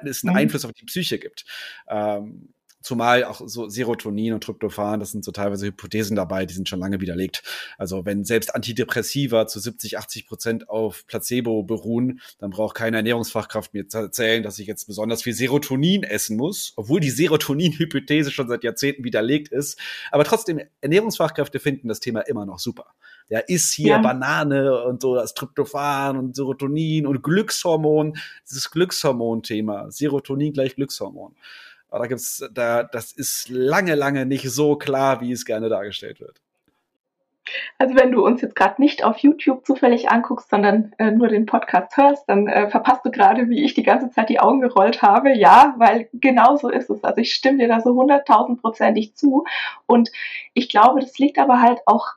es 0.06 0.24
einen 0.24 0.34
mhm. 0.34 0.38
Einfluss 0.38 0.66
auf 0.66 0.74
die 0.74 0.86
Psyche 0.86 1.18
gibt. 1.18 1.46
Ähm, 1.90 2.54
Zumal 2.84 3.24
auch 3.24 3.42
so 3.46 3.70
Serotonin 3.70 4.34
und 4.34 4.44
Tryptophan, 4.44 5.00
das 5.00 5.12
sind 5.12 5.24
so 5.24 5.32
teilweise 5.32 5.66
Hypothesen 5.68 6.18
dabei, 6.18 6.46
die 6.46 6.54
sind 6.54 6.68
schon 6.68 6.80
lange 6.80 7.00
widerlegt. 7.00 7.42
Also 7.78 8.06
wenn 8.06 8.26
selbst 8.26 8.54
Antidepressiva 8.54 9.48
zu 9.48 9.60
70, 9.60 9.98
80 9.98 10.28
Prozent 10.28 10.70
auf 10.70 11.08
Placebo 11.08 11.64
beruhen, 11.64 12.20
dann 12.40 12.52
braucht 12.52 12.76
keine 12.76 12.98
Ernährungsfachkraft 12.98 13.74
mir 13.74 13.86
erzählen, 13.92 14.44
dass 14.44 14.60
ich 14.60 14.68
jetzt 14.68 14.86
besonders 14.86 15.24
viel 15.24 15.34
Serotonin 15.34 16.04
essen 16.04 16.36
muss, 16.36 16.74
obwohl 16.76 17.00
die 17.00 17.10
Serotonin-Hypothese 17.10 18.32
schon 18.32 18.50
seit 18.50 18.66
Jahrzehnten 18.66 19.06
widerlegt 19.06 19.48
ist. 19.54 19.80
Aber 20.12 20.26
trotzdem, 20.26 20.60
Ernährungsfachkräfte 20.82 21.60
finden 21.60 21.88
das 21.88 22.02
Thema 22.02 22.20
immer 22.22 22.46
noch 22.46 22.60
super. 22.60 22.88
Ja, 23.30 23.40
ist 23.40 23.74
hier 23.74 23.92
ja. 23.92 23.98
Banane 24.00 24.84
und 24.84 25.02
so 25.02 25.16
das 25.16 25.34
Tryptophan 25.34 26.18
und 26.18 26.36
Serotonin 26.36 27.08
und 27.08 27.24
Glückshormon, 27.24 28.18
dieses 28.50 28.70
Glückshormon-Thema. 28.72 29.90
Serotonin 29.90 30.52
gleich 30.52 30.76
Glückshormon. 30.76 31.34
Aber 31.94 32.06
da 32.06 32.08
gibt's, 32.08 32.44
da, 32.52 32.82
das 32.82 33.12
ist 33.12 33.50
lange, 33.50 33.94
lange 33.94 34.26
nicht 34.26 34.50
so 34.50 34.76
klar, 34.76 35.22
wie 35.22 35.32
es 35.32 35.46
gerne 35.46 35.70
dargestellt 35.70 36.20
wird. 36.20 36.42
Also 37.78 37.94
wenn 37.96 38.12
du 38.12 38.26
uns 38.26 38.42
jetzt 38.42 38.56
gerade 38.56 38.82
nicht 38.82 39.04
auf 39.04 39.20
YouTube 39.20 39.64
zufällig 39.64 40.10
anguckst, 40.10 40.50
sondern 40.50 40.94
äh, 40.98 41.12
nur 41.12 41.28
den 41.28 41.46
Podcast 41.46 41.96
hörst, 41.96 42.28
dann 42.28 42.48
äh, 42.48 42.68
verpasst 42.68 43.06
du 43.06 43.12
gerade, 43.12 43.48
wie 43.48 43.64
ich 43.64 43.76
die 43.76 43.84
ganze 43.84 44.10
Zeit 44.10 44.30
die 44.30 44.40
Augen 44.40 44.60
gerollt 44.60 45.04
habe. 45.04 45.38
Ja, 45.38 45.76
weil 45.78 46.10
genau 46.14 46.56
so 46.56 46.68
ist 46.70 46.90
es. 46.90 47.04
Also 47.04 47.22
ich 47.22 47.36
stimme 47.36 47.60
dir 47.60 47.68
da 47.68 47.80
so 47.80 47.94
hunderttausendprozentig 47.94 49.14
zu. 49.14 49.44
Und 49.86 50.10
ich 50.56 50.70
glaube, 50.70 51.00
das 51.00 51.20
liegt 51.20 51.38
aber 51.38 51.62
halt 51.62 51.80
auch 51.86 52.08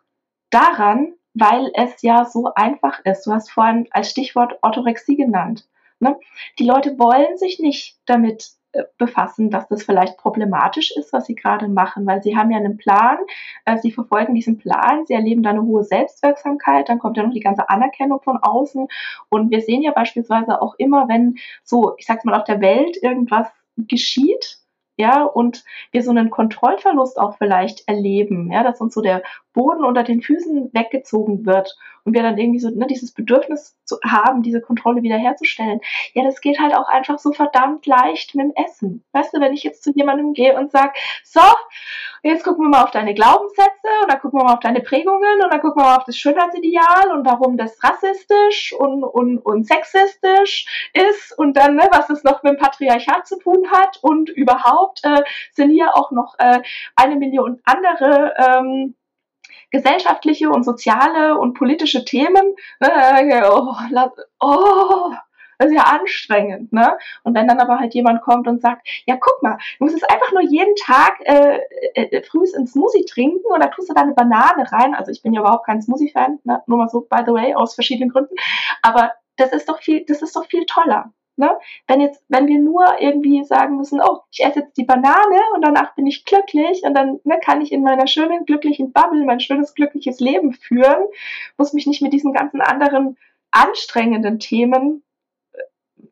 daran, 0.49 1.13
weil 1.35 1.71
es 1.75 2.01
ja 2.01 2.25
so 2.25 2.51
einfach 2.55 3.05
ist. 3.05 3.27
Du 3.27 3.33
hast 3.33 3.51
vorhin 3.51 3.89
als 3.91 4.11
Stichwort 4.11 4.59
Orthorexie 4.63 5.17
genannt. 5.17 5.69
Ne? 6.01 6.17
Die 6.59 6.67
Leute 6.67 6.99
wollen 6.99 7.37
sich 7.37 7.59
nicht 7.59 7.99
damit 8.07 8.57
befassen, 8.99 9.51
dass 9.51 9.69
das 9.69 9.83
vielleicht 9.83 10.17
problematisch 10.19 10.93
ist, 10.97 11.13
was 11.13 11.27
sie 11.27 11.35
gerade 11.35 11.69
machen, 11.69 12.07
weil 12.07 12.23
sie 12.23 12.37
haben 12.37 12.51
ja 12.51 12.59
einen 12.59 12.77
Plan, 12.77 13.19
äh, 13.65 13.79
sie 13.79 13.93
verfolgen 13.93 14.35
diesen 14.35 14.59
Plan, 14.59 15.07
sie 15.07 15.15
erleben 15.15 15.43
da 15.43 15.51
eine 15.51 15.63
hohe 15.63 15.85
Selbstwirksamkeit, 15.85 16.89
dann 16.89 16.99
kommt 16.99 17.17
ja 17.17 17.23
noch 17.23 17.33
die 17.33 17.41
ganze 17.41 17.69
Anerkennung 17.69 18.21
von 18.23 18.39
außen. 18.39 18.89
Und 19.29 19.51
wir 19.51 19.61
sehen 19.61 19.83
ja 19.83 19.93
beispielsweise 19.93 20.61
auch 20.61 20.75
immer, 20.79 21.09
wenn 21.09 21.37
so, 21.65 21.95
ich 21.99 22.07
sag's 22.07 22.25
mal, 22.25 22.35
auf 22.35 22.45
der 22.45 22.61
Welt 22.61 22.97
irgendwas 23.03 23.49
geschieht, 23.77 24.59
ja, 24.99 25.25
und 25.25 25.65
wir 25.93 26.03
so 26.03 26.11
einen 26.11 26.31
Kontrollverlust 26.31 27.19
auch 27.19 27.37
vielleicht 27.37 27.87
erleben, 27.87 28.51
ja, 28.51 28.63
dass 28.63 28.81
uns 28.81 28.95
so 28.95 29.03
der 29.03 29.23
Boden 29.57 29.85
unter 29.85 30.05
den 30.05 30.21
Füßen 30.21 30.71
weggezogen 30.75 31.47
wird 31.47 31.77
und 32.05 32.15
wir 32.15 32.23
dann 32.23 32.39
irgendwie 32.39 32.61
so 32.61 32.71
ne, 32.71 32.87
dieses 32.87 33.13
Bedürfnis 33.13 33.77
zu 33.85 33.97
haben, 34.05 34.43
diese 34.43 34.61
Kontrolle 34.61 35.03
wiederherzustellen. 35.03 35.81
Ja, 36.13 36.23
das 36.23 36.41
geht 36.41 36.61
halt 36.61 36.77
auch 36.77 36.89
einfach 36.89 37.19
so 37.19 37.33
verdammt 37.33 37.85
leicht 37.87 38.35
mit 38.35 38.45
dem 38.45 38.65
Essen. 38.65 39.05
Weißt 39.13 39.35
du, 39.35 39.41
wenn 39.41 39.53
ich 39.53 39.65
jetzt 39.65 39.83
zu 39.83 39.91
jemandem 39.93 40.35
gehe 40.35 40.57
und 40.57 40.71
sage, 40.71 40.93
so, 41.25 41.41
jetzt 42.23 42.45
gucken 42.45 42.65
wir 42.65 42.69
mal 42.69 42.85
auf 42.85 42.93
deine 42.93 43.15
Glaubenssätze 43.15 43.89
und 44.03 44.13
dann 44.13 44.21
gucken 44.21 44.39
wir 44.39 44.45
mal 44.45 44.55
auf 44.55 44.61
deine 44.61 44.81
Prägungen 44.81 45.43
und 45.43 45.53
dann 45.53 45.61
gucken 45.61 45.83
wir 45.83 45.87
mal 45.87 45.97
auf 45.97 46.05
das 46.05 46.17
Schönheitsideal 46.19 47.11
und 47.13 47.27
warum 47.27 47.57
das 47.57 47.83
rassistisch 47.83 48.73
und, 48.79 49.03
und, 49.03 49.39
und 49.39 49.67
sexistisch 49.67 50.91
ist 50.93 51.37
und 51.37 51.57
dann, 51.57 51.77
ne, 51.77 51.89
was 51.91 52.11
es 52.11 52.23
noch 52.23 52.43
mit 52.43 52.53
dem 52.53 52.59
Patriarchat 52.59 53.27
zu 53.27 53.39
tun 53.39 53.71
hat 53.73 53.99
und 54.03 54.29
überhaupt 54.29 55.01
äh, 55.03 55.23
sind 55.53 55.71
hier 55.71 55.97
auch 55.97 56.13
noch 56.13 56.35
äh, 56.39 56.61
eine 56.95 57.17
Million 57.17 57.61
andere 57.65 58.35
ähm, 58.39 58.95
gesellschaftliche 59.77 60.51
und 60.51 60.65
soziale 60.65 61.39
und 61.39 61.55
politische 61.55 62.05
Themen. 62.05 62.55
Äh, 62.81 63.43
oh, 63.45 63.75
oh, 64.41 65.13
das 65.59 65.69
ist 65.69 65.75
ja 65.75 65.85
anstrengend, 65.85 66.73
ne? 66.73 66.99
Und 67.23 67.35
wenn 67.35 67.49
dann 67.49 67.61
aber 67.61 67.79
halt 67.79 67.95
jemand 67.95 68.23
kommt 68.23 68.47
und 68.47 68.61
sagt, 68.61 68.87
ja, 69.07 69.17
guck 69.19 69.43
mal, 69.43 69.59
du 69.79 69.85
musst 69.85 69.97
es 69.97 70.05
einfach 70.05 70.33
nur 70.33 70.43
jeden 70.43 70.75
Tag 70.77 71.15
äh, 71.25 71.61
äh, 71.95 72.23
frühs 72.23 72.53
ins 72.55 72.73
Smoothie 72.73 73.05
trinken 73.07 73.47
und 73.53 73.63
da 73.63 73.69
tust 73.69 73.89
du 73.89 73.95
da 73.95 74.03
eine 74.03 74.15
Banane 74.15 74.71
rein. 74.71 74.95
Also 74.95 75.11
ich 75.11 75.23
bin 75.23 75.33
ja 75.33 75.41
überhaupt 75.41 75.67
kein 75.67 75.83
Smoothie-Fan, 75.83 76.41
ne? 76.45 76.63
nur 76.67 76.79
mal 76.79 76.89
so, 76.89 77.01
by 77.01 77.23
the 77.27 77.33
way, 77.33 77.55
aus 77.55 77.75
verschiedenen 77.75 78.11
Gründen. 78.11 78.35
Aber 78.83 79.13
das 79.37 79.53
ist 79.53 79.69
doch 79.69 79.81
viel, 79.81 80.05
das 80.07 80.23
ist 80.23 80.37
doch 80.37 80.47
viel 80.47 80.67
toller. 80.67 81.13
Ne? 81.37 81.51
Wenn 81.87 82.01
jetzt, 82.01 82.25
wenn 82.29 82.47
wir 82.47 82.59
nur 82.59 82.99
irgendwie 82.99 83.45
sagen 83.45 83.77
müssen, 83.77 84.01
oh, 84.01 84.21
ich 84.31 84.43
esse 84.43 84.61
jetzt 84.61 84.77
die 84.79 84.85
Banane 84.85 85.39
und 85.55 85.63
danach 85.63 85.95
bin 85.95 86.07
ich 86.07 86.25
glücklich 86.25 86.83
und 86.83 86.95
dann 86.95 87.21
ne, 87.25 87.39
kann 87.45 87.61
ich 87.61 87.73
in 87.73 87.83
meiner 87.83 88.07
schönen, 88.07 88.47
glücklichen 88.47 88.93
Bubble 88.93 89.25
mein 89.25 89.41
schönes, 89.41 89.75
glückliches 89.75 90.19
Leben 90.19 90.53
führen, 90.53 91.05
muss 91.59 91.75
mich 91.75 91.87
nicht 91.87 92.01
mit 92.01 92.15
diesen 92.15 92.33
ganzen 92.33 92.63
anderen 92.63 93.19
anstrengenden 93.51 94.39
Themen 94.39 95.03
äh, 95.53 95.59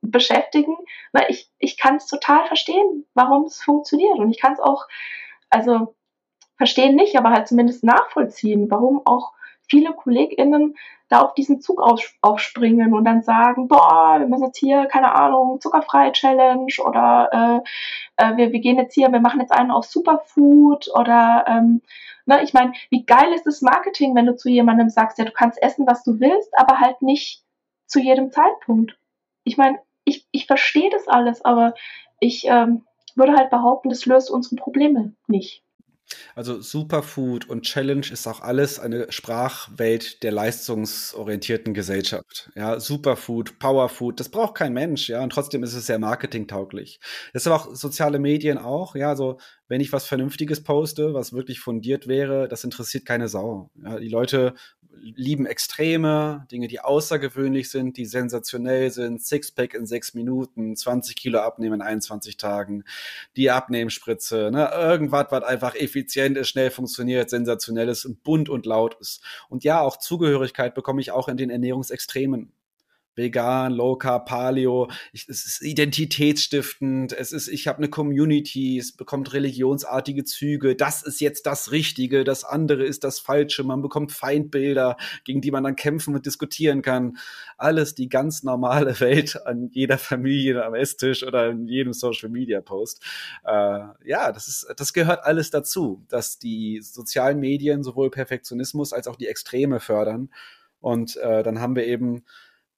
beschäftigen. 0.03 0.77
Na, 1.13 1.29
ich, 1.29 1.51
ich 1.59 1.79
kann 1.79 1.97
es 1.97 2.07
total 2.07 2.47
verstehen, 2.47 3.07
warum 3.15 3.45
es 3.45 3.63
funktioniert. 3.63 4.19
Und 4.19 4.31
ich 4.31 4.41
kann 4.41 4.53
es 4.53 4.61
auch, 4.61 4.87
also 5.49 5.95
verstehen 6.57 6.97
nicht, 6.97 7.17
aber 7.17 7.31
halt 7.31 7.49
zumindest 7.49 7.85
nachvollziehen, 7.85 8.71
warum 8.71 9.03
auch 9.07 9.33
viele 9.69 9.93
KollegInnen 9.93 10.75
da 11.09 11.21
auf 11.21 11.35
diesen 11.35 11.61
Zug 11.61 11.83
aufspringen 12.23 12.95
und 12.95 13.05
dann 13.05 13.23
sagen, 13.23 13.69
boah, 13.69 14.17
wir 14.19 14.27
müssen 14.27 14.47
jetzt 14.47 14.59
hier, 14.59 14.87
keine 14.87 15.15
Ahnung, 15.15 15.61
zuckerfreie 15.61 16.13
Challenge 16.13 16.73
oder 16.85 17.63
äh, 18.19 18.25
äh, 18.25 18.37
wir, 18.37 18.53
wir 18.53 18.61
gehen 18.61 18.79
jetzt 18.79 18.95
hier, 18.95 19.13
wir 19.13 19.21
machen 19.21 19.41
jetzt 19.41 19.53
einen 19.53 19.71
auf 19.71 19.85
Superfood 19.85 20.89
oder 20.95 21.45
ähm, 21.47 21.83
ne, 22.27 22.43
ich 22.43 22.55
meine, 22.55 22.73
wie 22.91 23.05
geil 23.05 23.33
ist 23.35 23.47
das 23.47 23.63
Marketing, 23.63 24.15
wenn 24.15 24.27
du 24.27 24.37
zu 24.37 24.49
jemandem 24.49 24.89
sagst, 24.89 25.19
ja, 25.19 25.25
du 25.25 25.33
kannst 25.33 25.63
essen, 25.63 25.87
was 25.87 26.05
du 26.05 26.21
willst, 26.21 26.57
aber 26.59 26.81
halt 26.81 27.03
nicht 27.03 27.43
zu 27.87 28.01
jedem 28.01 28.31
Zeitpunkt. 28.31 28.97
Ich 29.45 29.57
meine, 29.57 29.79
ich, 30.05 30.27
ich 30.31 30.47
verstehe 30.47 30.91
das 30.91 31.07
alles, 31.09 31.45
aber 31.45 31.75
ich 32.19 32.47
ähm, 32.47 32.85
würde 33.15 33.35
halt 33.35 33.51
behaupten, 33.51 33.91
das 33.91 34.07
löst 34.07 34.31
unsere 34.31 34.57
Probleme 34.57 35.13
nicht. 35.27 35.63
Also 36.35 36.61
Superfood 36.61 37.49
und 37.49 37.63
Challenge 37.63 38.07
ist 38.11 38.27
auch 38.27 38.41
alles 38.41 38.79
eine 38.79 39.11
Sprachwelt 39.11 40.23
der 40.23 40.33
leistungsorientierten 40.33 41.75
Gesellschaft. 41.75 42.51
Ja, 42.55 42.81
Superfood, 42.81 43.59
Powerfood, 43.59 44.21
das 44.21 44.29
braucht 44.29 44.55
kein 44.57 44.73
Mensch, 44.73 45.09
ja, 45.09 45.23
und 45.23 45.31
trotzdem 45.31 45.63
ist 45.63 45.75
es 45.75 45.87
sehr 45.87 45.99
marketingtauglich. 45.99 47.01
Das 47.33 47.43
ist 47.43 47.47
aber 47.47 47.57
auch 47.57 47.75
soziale 47.75 48.19
Medien 48.19 48.59
auch, 48.59 48.95
ja, 48.95 49.17
so 49.17 49.39
wenn 49.69 49.81
ich 49.81 49.93
was 49.93 50.07
Vernünftiges 50.07 50.63
poste, 50.63 51.15
was 51.15 51.33
wirklich 51.33 51.61
fundiert 51.61 52.07
wäre, 52.07 52.49
das 52.49 52.65
interessiert 52.65 53.05
keine 53.07 53.29
Sau. 53.29 53.71
Ja, 53.83 53.99
die 53.99 54.09
Leute 54.09 54.55
lieben 55.01 55.47
Extreme, 55.47 56.47
Dinge, 56.51 56.69
die 56.69 56.81
außergewöhnlich 56.81 57.71
sind, 57.71 57.97
die 57.97 58.07
sensationell 58.07 58.91
sind, 58.91 59.23
Sixpack 59.23 59.75
in 59.75 59.87
sechs 59.87 60.15
Minuten, 60.15 60.77
20 60.77 61.17
Kilo 61.17 61.41
abnehmen 61.41 61.81
in 61.81 61.83
21 61.83 62.37
Tagen, 62.37 62.85
die 63.37 63.51
Abnehmspritze, 63.51 64.51
ne, 64.53 64.71
irgendwas, 64.73 65.27
was 65.31 65.43
einfach 65.45 65.75
effizient 65.75 66.37
ist, 66.37 66.49
schnell 66.49 66.71
funktioniert, 66.71 67.31
sensationell 67.31 67.89
ist 67.89 68.05
und 68.05 68.23
bunt 68.23 68.49
und 68.49 68.67
laut 68.67 68.97
ist. 69.01 69.23
Und 69.49 69.65
ja, 69.65 69.81
auch 69.81 69.99
Zugehörigkeit 69.99 70.75
bekomme 70.75 71.01
ich 71.01 71.11
auch 71.11 71.29
in 71.29 71.37
den 71.37 71.51
Ernährungsextremen 71.51 72.53
vegan, 73.17 73.73
low 73.73 73.97
carb, 73.97 74.27
paleo. 74.27 74.89
Ich, 75.13 75.29
es 75.29 75.45
ist 75.47 75.63
identitätsstiftend. 75.63 77.13
Es 77.13 77.33
ist, 77.33 77.49
ich 77.49 77.69
habe 77.69 77.79
eine 77.79 77.89
Community. 77.89 78.79
Es 78.79 78.93
bekommt 78.93 79.33
religionsartige 79.33 80.25
Züge. 80.25 80.77
Das 80.77 81.03
ist 81.03 81.21
jetzt 81.21 81.47
das 81.47 81.71
Richtige. 81.71 82.25
Das 82.25 82.45
andere 82.45 82.85
ist 82.85 83.05
das 83.05 83.19
Falsche. 83.19 83.65
Man 83.65 83.83
bekommt 83.83 84.13
Feindbilder, 84.13 84.97
gegen 85.25 85.41
die 85.41 85.51
man 85.51 85.65
dann 85.65 85.77
kämpfen 85.77 86.15
und 86.15 86.27
diskutieren 86.27 86.83
kann. 86.83 87.17
Alles 87.57 87.95
die 87.95 88.09
ganz 88.09 88.43
normale 88.43 88.99
Welt 89.01 89.45
an 89.47 89.69
jeder 89.73 89.99
Familie 89.99 90.65
am 90.65 90.75
Esstisch 90.75 91.25
oder 91.25 91.51
in 91.51 91.67
jedem 91.67 91.93
Social 91.93 92.29
Media 92.29 92.61
Post. 92.61 93.03
Äh, 93.45 93.81
ja, 94.05 94.33
das 94.33 94.49
ist, 94.49 94.67
das 94.77 94.93
gehört 94.93 95.25
alles 95.25 95.51
dazu, 95.51 96.05
dass 96.09 96.39
die 96.39 96.81
sozialen 96.83 97.39
Medien 97.39 97.83
sowohl 97.83 98.11
Perfektionismus 98.11 98.93
als 98.93 99.07
auch 99.07 99.17
die 99.17 99.29
Extreme 99.29 99.81
fördern. 99.81 100.31
Und 100.81 101.17
äh, 101.17 101.43
dann 101.43 101.61
haben 101.61 101.77
wir 101.77 101.87
eben 101.87 102.25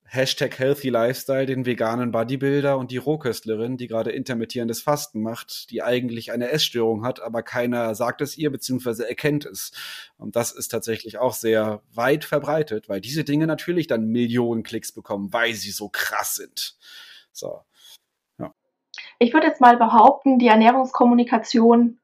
Hashtag 0.09 0.57
Healthy 0.57 0.89
Lifestyle 0.89 1.45
den 1.45 1.65
veganen 1.65 2.11
Bodybuilder 2.11 2.77
und 2.77 2.91
die 2.91 2.97
Rohköstlerin, 2.97 3.75
die 3.75 3.87
gerade 3.87 4.11
intermittierendes 4.11 4.81
Fasten 4.81 5.21
macht, 5.21 5.69
die 5.69 5.83
eigentlich 5.83 6.31
eine 6.31 6.49
Essstörung 6.49 7.05
hat, 7.05 7.19
aber 7.21 7.43
keiner 7.43 7.93
sagt 7.93 8.21
es 8.21 8.37
ihr 8.37 8.49
bzw. 8.49 9.03
erkennt 9.03 9.45
es. 9.45 9.73
Und 10.17 10.37
das 10.37 10.53
ist 10.53 10.69
tatsächlich 10.69 11.17
auch 11.17 11.33
sehr 11.33 11.81
weit 11.93 12.23
verbreitet, 12.23 12.87
weil 12.87 13.01
diese 13.01 13.25
Dinge 13.25 13.47
natürlich 13.47 13.87
dann 13.87 14.07
Millionen 14.07 14.63
Klicks 14.63 14.93
bekommen, 14.93 15.33
weil 15.33 15.53
sie 15.53 15.71
so 15.71 15.89
krass 15.89 16.35
sind. 16.35 16.77
So. 17.33 17.61
Ja. 18.39 18.53
Ich 19.19 19.33
würde 19.33 19.47
jetzt 19.47 19.61
mal 19.61 19.75
behaupten, 19.75 20.39
die 20.39 20.47
Ernährungskommunikation 20.47 21.99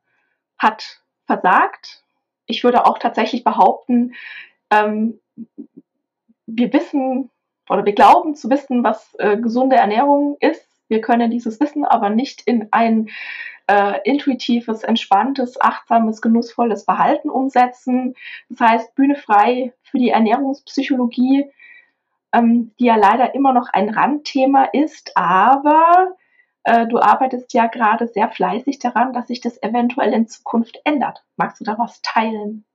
hat 0.58 1.02
versagt. 1.26 2.04
Ich 2.48 2.66
würde 2.66 2.86
auch 2.86 3.00
tatsächlich 3.00 3.46
behaupten, 3.46 4.14
ähm, 4.70 5.20
wir 6.46 6.74
wissen 6.74 7.30
oder 7.70 7.86
wir 7.86 7.94
glauben 7.94 8.36
zu 8.36 8.50
wissen, 8.50 8.84
was 8.84 9.16
äh, 9.20 9.38
gesunde 9.38 9.76
Ernährung 9.76 10.38
ist. 10.40 10.68
Wir 10.88 11.02
können 11.02 11.32
dieses 11.32 11.60
Wissen 11.60 11.86
aber 11.86 12.10
nicht 12.10 12.42
in 12.46 12.68
ein 12.72 13.10
äh, 13.68 14.00
intuitives, 14.04 14.84
entspanntes, 14.84 15.60
achtsames, 15.60 16.22
genussvolles 16.22 16.84
Verhalten 16.84 17.30
umsetzen. 17.30 18.16
Das 18.50 18.60
heißt, 18.60 18.96
Bühne 18.96 19.16
frei 19.16 19.74
für 19.84 19.98
die 19.98 20.10
Ernährungspsychologie, 20.10 21.50
ähm, 22.34 22.72
die 22.80 22.86
ja 22.86 22.96
leider 22.96 23.34
immer 23.34 23.54
noch 23.54 23.70
ein 23.72 23.90
Randthema 23.90 24.66
ist, 24.66 25.16
aber 25.16 26.16
äh, 26.64 26.88
du 26.88 27.00
arbeitest 27.00 27.54
ja 27.54 27.68
gerade 27.68 28.08
sehr 28.08 28.30
fleißig 28.30 28.80
daran, 28.80 29.14
dass 29.14 29.28
sich 29.28 29.42
das 29.42 29.62
eventuell 29.62 30.14
in 30.14 30.28
Zukunft 30.28 30.80
ändert. 30.84 31.24
Magst 31.38 31.62
du 31.62 31.64
da 31.64 31.78
was 31.78 32.02
teilen? 32.02 32.66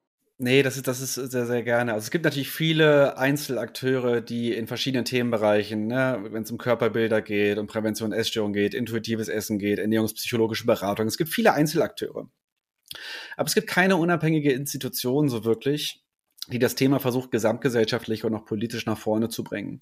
Nee, 0.41 0.63
das 0.63 0.77
ist, 0.77 0.87
das 0.87 1.01
ist 1.01 1.15
sehr, 1.15 1.47
sehr 1.47 1.65
gerne. 1.65 1.95
Also 1.95 2.05
es 2.05 2.11
gibt 2.13 2.25
natürlich 2.25 2.51
viele 2.51 3.19
Einzelakteure, 3.19 4.21
die 4.21 4.53
in 4.55 4.69
verschiedenen 4.69 5.05
Themenbereichen, 5.05 5.89
ne, 5.89 6.25
wenn 6.31 6.45
es 6.45 6.51
um 6.53 6.59
Körperbilder 6.59 7.23
geht, 7.23 7.59
um 7.59 7.67
Prävention 7.67 8.13
Essstörung 8.13 8.53
geht, 8.53 8.73
intuitives 8.73 9.29
Essen 9.29 9.59
geht, 9.59 9.81
ernährungspsychologische 9.81 10.65
Beratung. 10.65 11.09
Es 11.09 11.19
gibt 11.19 11.31
viele 11.31 11.55
Einzelakteure. 11.55 12.31
Aber 13.37 13.47
es 13.47 13.55
gibt 13.55 13.67
keine 13.67 13.97
unabhängige 13.97 14.53
Institution 14.53 15.29
so 15.29 15.45
wirklich, 15.45 16.05
die 16.51 16.59
das 16.59 16.75
Thema 16.75 16.99
versucht, 16.99 17.31
gesamtgesellschaftlich 17.31 18.25
und 18.25 18.35
auch 18.35 18.45
politisch 18.45 18.87
nach 18.87 18.99
vorne 18.99 19.29
zu 19.29 19.45
bringen. 19.45 19.81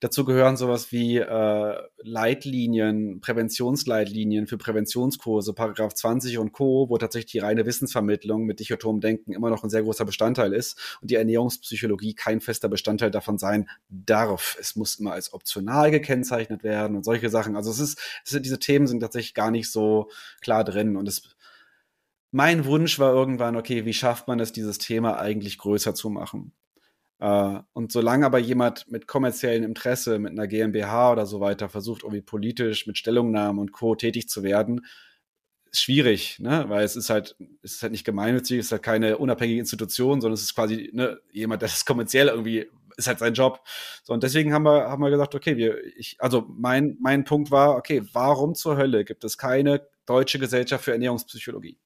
Dazu 0.00 0.24
gehören 0.24 0.56
sowas 0.56 0.90
wie 0.90 1.18
äh, 1.18 1.74
Leitlinien, 2.02 3.20
Präventionsleitlinien 3.20 4.46
für 4.48 4.58
Präventionskurse, 4.58 5.52
Paragraph 5.52 5.94
20 5.94 6.38
und 6.38 6.52
Co., 6.52 6.88
wo 6.88 6.98
tatsächlich 6.98 7.32
die 7.32 7.38
reine 7.38 7.66
Wissensvermittlung 7.66 8.44
mit 8.44 8.58
dichotomem 8.58 9.00
Denken 9.00 9.32
immer 9.32 9.50
noch 9.50 9.62
ein 9.62 9.70
sehr 9.70 9.82
großer 9.82 10.04
Bestandteil 10.04 10.52
ist 10.52 10.98
und 11.00 11.10
die 11.10 11.14
Ernährungspsychologie 11.14 12.14
kein 12.14 12.40
fester 12.40 12.68
Bestandteil 12.68 13.12
davon 13.12 13.38
sein 13.38 13.68
darf. 13.88 14.56
Es 14.60 14.74
muss 14.74 14.96
immer 14.96 15.12
als 15.12 15.32
optional 15.32 15.90
gekennzeichnet 15.90 16.64
werden 16.64 16.96
und 16.96 17.04
solche 17.04 17.30
Sachen. 17.30 17.54
Also 17.54 17.70
es 17.70 17.78
ist, 17.78 17.98
es 18.24 18.30
sind, 18.32 18.44
diese 18.44 18.58
Themen 18.58 18.88
sind 18.88 19.00
tatsächlich 19.00 19.34
gar 19.34 19.52
nicht 19.52 19.70
so 19.70 20.10
klar 20.40 20.64
drin 20.64 20.96
und 20.96 21.06
es 21.06 21.22
mein 22.30 22.64
Wunsch 22.64 22.98
war 22.98 23.12
irgendwann, 23.12 23.56
okay, 23.56 23.84
wie 23.84 23.94
schafft 23.94 24.28
man 24.28 24.40
es, 24.40 24.52
dieses 24.52 24.78
Thema 24.78 25.18
eigentlich 25.18 25.58
größer 25.58 25.94
zu 25.94 26.10
machen? 26.10 26.52
Äh, 27.20 27.60
und 27.72 27.92
solange 27.92 28.26
aber 28.26 28.38
jemand 28.38 28.90
mit 28.90 29.06
kommerziellem 29.06 29.64
Interesse, 29.64 30.18
mit 30.18 30.32
einer 30.32 30.46
GmbH 30.46 31.12
oder 31.12 31.26
so 31.26 31.40
weiter 31.40 31.68
versucht, 31.68 32.02
irgendwie 32.04 32.22
politisch 32.22 32.86
mit 32.86 32.98
Stellungnahmen 32.98 33.60
und 33.60 33.72
Co. 33.72 33.94
tätig 33.94 34.28
zu 34.28 34.42
werden, 34.42 34.86
ist 35.70 35.82
schwierig, 35.82 36.38
ne? 36.38 36.64
weil 36.68 36.84
es 36.84 36.96
ist 36.96 37.10
halt, 37.10 37.36
es 37.62 37.74
ist 37.74 37.82
halt 37.82 37.92
nicht 37.92 38.04
gemeinnützig, 38.04 38.58
es 38.58 38.66
ist 38.66 38.72
halt 38.72 38.82
keine 38.82 39.18
unabhängige 39.18 39.60
Institution, 39.60 40.20
sondern 40.20 40.34
es 40.34 40.42
ist 40.42 40.54
quasi 40.54 40.90
ne, 40.92 41.20
jemand, 41.30 41.62
der 41.62 41.68
ist 41.68 41.86
kommerziell 41.86 42.28
irgendwie, 42.28 42.66
ist 42.96 43.06
halt 43.08 43.18
sein 43.18 43.34
Job. 43.34 43.62
So, 44.04 44.12
und 44.12 44.22
deswegen 44.22 44.52
haben 44.52 44.64
wir, 44.64 44.88
haben 44.88 45.02
wir 45.02 45.10
gesagt, 45.10 45.34
okay, 45.34 45.56
wir, 45.56 45.84
ich, 45.96 46.16
also 46.20 46.46
mein, 46.48 46.96
mein 47.00 47.24
Punkt 47.24 47.50
war, 47.50 47.76
okay, 47.76 48.02
warum 48.12 48.54
zur 48.54 48.76
Hölle 48.76 49.04
gibt 49.04 49.24
es 49.24 49.38
keine 49.38 49.86
deutsche 50.06 50.38
Gesellschaft 50.38 50.84
für 50.84 50.92
Ernährungspsychologie? 50.92 51.78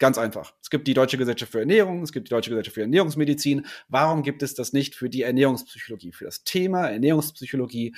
Ganz 0.00 0.16
einfach. 0.16 0.54
Es 0.62 0.70
gibt 0.70 0.88
die 0.88 0.94
Deutsche 0.94 1.18
Gesellschaft 1.18 1.52
für 1.52 1.60
Ernährung, 1.60 2.02
es 2.02 2.10
gibt 2.10 2.26
die 2.26 2.30
Deutsche 2.30 2.48
Gesellschaft 2.48 2.74
für 2.74 2.80
Ernährungsmedizin. 2.80 3.66
Warum 3.90 4.22
gibt 4.22 4.42
es 4.42 4.54
das 4.54 4.72
nicht 4.72 4.94
für 4.94 5.10
die 5.10 5.22
Ernährungspsychologie, 5.22 6.12
für 6.12 6.24
das 6.24 6.42
Thema 6.42 6.88
Ernährungspsychologie? 6.88 7.94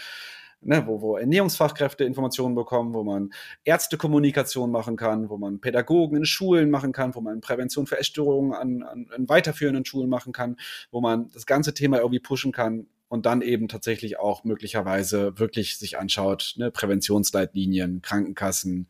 Ne, 0.64 0.84
wo, 0.86 1.00
wo 1.00 1.16
Ernährungsfachkräfte 1.16 2.05
Informationen 2.05 2.55
bekommen, 2.55 2.94
wo 2.94 3.03
man 3.03 3.30
Ärztekommunikation 3.64 4.70
machen 4.70 4.96
kann, 4.96 5.28
wo 5.28 5.36
man 5.36 5.61
Pädagogen 5.61 6.18
in 6.18 6.24
Schulen 6.24 6.70
machen 6.70 6.92
kann, 6.92 7.16
wo 7.16 7.20
man 7.20 7.40
Prävention 7.40 7.86
für 7.88 7.98
Essstörungen 7.98 8.53
an, 8.53 8.82
an, 8.84 9.07
an 9.12 9.28
weiterführenden 9.28 9.84
Schulen 9.84 10.09
machen 10.09 10.32
kann, 10.32 10.57
wo 10.92 11.00
man 11.00 11.30
das 11.34 11.46
ganze 11.46 11.74
Thema 11.74 11.98
irgendwie 11.98 12.20
pushen 12.20 12.53
kann 12.53 12.86
und 13.09 13.26
dann 13.26 13.42
eben 13.42 13.66
tatsächlich 13.66 14.20
auch 14.20 14.44
möglicherweise 14.44 15.36
wirklich 15.36 15.78
sich 15.78 15.98
anschaut, 15.98 16.55
ne, 16.57 16.70
Präventionsleitlinien, 16.70 18.00
Krankenkassen, 18.00 18.88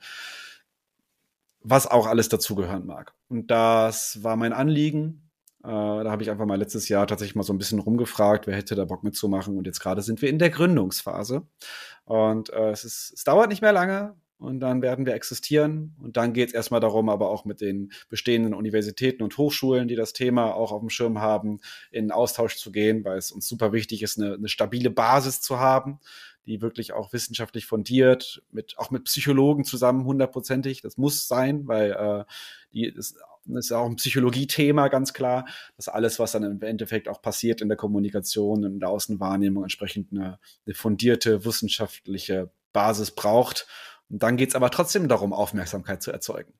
was 1.65 1.87
auch 1.87 2.07
alles 2.07 2.29
dazugehören 2.29 2.87
mag. 2.87 3.15
Und 3.29 3.51
das 3.51 4.23
war 4.23 4.37
mein 4.37 4.53
Anliegen. 4.53 5.31
Äh, 5.65 5.69
da 5.69 6.11
habe 6.11 6.23
ich 6.23 6.31
einfach 6.31 6.47
mal 6.47 6.59
letztes 6.59 6.89
Jahr 6.89 7.07
tatsächlich 7.07 7.37
mal 7.37 7.43
so 7.45 7.53
ein 7.53 7.59
bisschen 7.59 7.79
rumgefragt, 7.79 8.47
wer 8.47 8.57
hätte 8.57 8.75
da 8.75 8.85
Bock 8.85 9.05
mitzumachen. 9.05 9.57
Und 9.57 9.67
jetzt 9.67 9.81
gerade 9.81 10.03
sind 10.03 10.23
wir 10.23 10.29
in 10.29 10.39
der 10.39 10.51
Gründungsphase. 10.51 11.47
Und 12.05 12.51
äh, 12.51 12.71
es, 12.71 12.85
ist, 12.85 13.13
es 13.15 13.25
dauert 13.25 13.49
nicht 13.49 13.63
mehr 13.63 13.73
lange. 13.73 14.17
Und 14.39 14.59
dann 14.59 14.83
werden 14.83 15.07
wir 15.07 15.15
existieren. 15.15 15.95
Und 16.03 16.17
dann 16.17 16.33
geht 16.33 16.49
es 16.49 16.55
erstmal 16.55 16.81
darum, 16.81 17.09
aber 17.09 17.31
auch 17.31 17.45
mit 17.45 17.61
den 17.61 17.93
bestehenden 18.09 18.55
Universitäten 18.55 19.23
und 19.23 19.39
Hochschulen, 19.39 19.87
die 19.87 19.95
das 19.95 20.15
Thema 20.15 20.53
auch 20.55 20.73
auf 20.73 20.81
dem 20.81 20.91
Schirm 20.91 21.21
haben, 21.21 21.61
in 21.93 22.11
Austausch 22.11 22.57
zu 22.57 22.73
gehen, 22.73 23.05
weil 23.05 23.19
es 23.19 23.31
uns 23.31 23.47
super 23.47 23.73
wichtig 23.73 24.03
ist, 24.03 24.19
eine, 24.21 24.35
eine 24.35 24.49
stabile 24.49 24.91
Basis 24.91 25.41
zu 25.41 25.61
haben 25.61 26.01
die 26.47 26.61
wirklich 26.61 26.93
auch 26.93 27.12
wissenschaftlich 27.12 27.66
fundiert, 27.66 28.43
mit, 28.51 28.78
auch 28.78 28.90
mit 28.90 29.05
Psychologen 29.05 29.64
zusammen, 29.64 30.05
hundertprozentig. 30.05 30.82
Das 30.82 30.97
muss 30.97 31.28
sein, 31.28 31.66
weil 31.68 31.93
äh, 31.93 32.24
die 32.72 32.86
ist, 32.86 33.16
das 33.45 33.66
ist 33.66 33.72
auch 33.72 33.86
ein 33.86 33.97
Psychologie-Thema, 33.97 34.88
ganz 34.88 35.12
klar, 35.12 35.47
dass 35.76 35.88
alles, 35.88 36.18
was 36.18 36.32
dann 36.32 36.45
im 36.45 36.62
Endeffekt 36.62 37.09
auch 37.09 37.20
passiert 37.22 37.61
in 37.61 37.68
der 37.68 37.76
Kommunikation 37.76 38.64
und 38.64 38.74
in 38.74 38.80
der 38.80 38.88
Außenwahrnehmung, 38.88 39.64
entsprechend 39.64 40.12
eine, 40.12 40.38
eine 40.66 40.74
fundierte 40.74 41.45
wissenschaftliche 41.45 42.51
Basis 42.72 43.11
braucht. 43.11 43.66
Und 44.09 44.22
dann 44.22 44.36
geht's 44.36 44.55
aber 44.55 44.70
trotzdem 44.70 45.09
darum, 45.09 45.32
Aufmerksamkeit 45.32 46.03
zu 46.03 46.12
erzeugen 46.12 46.53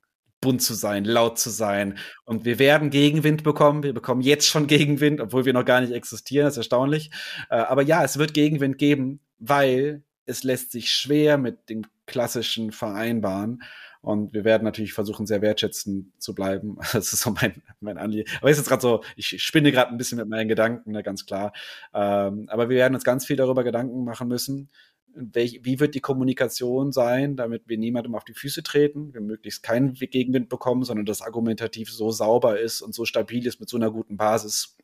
bunt 0.43 0.61
zu 0.61 0.75
sein, 0.75 1.07
laut 1.07 1.39
zu 1.39 1.49
sein. 1.49 1.97
Und 2.27 2.45
wir 2.45 2.59
werden 2.59 2.91
Gegenwind 2.91 3.43
bekommen. 3.43 3.83
Wir 3.83 3.95
bekommen 3.95 4.21
jetzt 4.21 4.47
schon 4.47 4.67
Gegenwind, 4.67 5.23
obwohl 5.23 5.47
wir 5.47 5.55
noch 5.55 5.65
gar 5.65 5.81
nicht 5.81 5.95
existieren. 5.95 6.45
Das 6.45 6.55
ist 6.55 6.59
erstaunlich. 6.59 7.11
Äh, 7.49 7.55
aber 7.55 7.81
ja, 7.81 8.05
es 8.05 8.19
wird 8.19 8.35
Gegenwind 8.35 8.77
geben 8.77 9.21
weil 9.43 10.05
es 10.25 10.45
lässt 10.45 10.71
sich 10.71 10.91
schwer 10.91 11.37
mit 11.37 11.69
dem 11.69 11.83
klassischen 12.07 12.71
vereinbaren. 12.73 13.63
Und 14.01 14.33
wir 14.33 14.45
werden 14.45 14.65
natürlich 14.65 14.95
versuchen, 14.95 15.27
sehr 15.27 15.43
wertschätzend 15.43 16.13
zu 16.21 16.35
bleiben. 16.35 16.79
Das 16.93 17.13
ist 17.13 17.21
so 17.21 17.31
mein, 17.31 17.63
mein 17.81 17.99
Anliegen. 17.99 18.31
Aber 18.41 18.51
ist 18.51 18.59
jetzt 18.59 18.69
gerade 18.69 18.83
so, 18.83 19.03
ich 19.17 19.43
spinne 19.43 19.73
gerade 19.73 19.91
ein 19.91 19.99
bisschen 19.99 20.19
mit 20.19 20.29
meinen 20.29 20.49
Gedanken, 20.49 20.93
ne, 20.93 21.03
ganz 21.03 21.27
klar. 21.27 21.53
Ähm, 21.93 22.49
aber 22.49 22.69
wir 22.69 22.77
werden 22.77 22.95
uns 22.95 23.05
ganz 23.05 23.27
viel 23.27 23.37
darüber 23.37 23.65
Gedanken 23.65 24.05
machen 24.05 24.29
müssen, 24.29 24.71
welch, 25.15 25.61
wie 25.63 25.81
wird 25.81 25.95
die 25.95 26.01
Kommunikation 26.01 26.93
sein, 26.93 27.37
damit 27.37 27.69
wir 27.69 27.79
niemandem 27.79 28.15
auf 28.15 28.25
die 28.25 28.35
Füße 28.35 28.63
treten, 28.63 29.13
wir 29.15 29.21
möglichst 29.21 29.63
keinen 29.63 29.95
Gegenwind 29.95 30.49
bekommen, 30.49 30.85
sondern 30.85 31.07
das 31.07 31.23
argumentativ 31.23 31.91
so 31.91 32.11
sauber 32.11 32.61
ist 32.61 32.83
und 32.83 32.95
so 32.95 33.05
stabil 33.05 33.47
ist 33.47 33.61
mit 33.61 33.69
so 33.69 33.77
einer 33.77 33.91
guten 33.91 34.17
Basis, 34.17 34.77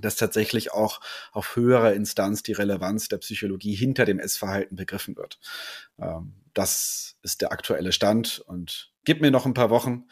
dass 0.00 0.16
tatsächlich 0.16 0.72
auch 0.72 1.00
auf 1.32 1.56
höherer 1.56 1.94
Instanz 1.94 2.42
die 2.42 2.52
Relevanz 2.52 3.08
der 3.08 3.18
Psychologie 3.18 3.74
hinter 3.74 4.04
dem 4.04 4.18
Essverhalten 4.18 4.76
begriffen 4.76 5.16
wird. 5.16 5.38
Ähm, 5.98 6.34
das 6.52 7.16
ist 7.22 7.40
der 7.40 7.52
aktuelle 7.52 7.92
Stand 7.92 8.40
und 8.46 8.92
gib 9.04 9.20
mir 9.20 9.30
noch 9.30 9.46
ein 9.46 9.54
paar 9.54 9.70
Wochen, 9.70 10.06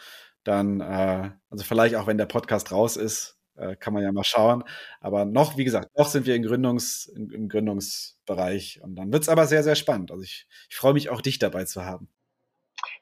dann, 0.45 0.81
äh, 0.81 1.31
also 1.51 1.64
vielleicht 1.64 1.95
auch 1.97 2.07
wenn 2.07 2.18
der 2.18 2.27
Podcast 2.27 2.73
raus 2.73 2.97
ist, 2.97 3.39
äh, 3.57 3.77
kann 3.77 3.95
man 3.95 4.03
ja 4.03 4.13
mal 4.13 4.25
schauen. 4.25 4.65
Aber 5.01 5.25
noch, 5.25 5.57
wie 5.57 5.65
gesagt, 5.65 5.97
noch 5.97 6.09
sind 6.09 6.27
wir 6.27 6.35
im, 6.35 6.43
Gründungs, 6.43 7.07
im, 7.07 7.49
Gründungsbereich 7.49 8.81
und 8.83 8.97
dann 8.97 9.13
wird's 9.13 9.29
aber 9.29 9.47
sehr, 9.47 9.63
sehr 9.63 9.75
spannend. 9.75 10.11
Also 10.11 10.23
ich, 10.23 10.47
ich 10.69 10.77
freue 10.77 10.95
mich 10.95 11.11
auch, 11.11 11.21
dich 11.21 11.39
dabei 11.39 11.65
zu 11.65 11.85
haben. 11.85 12.09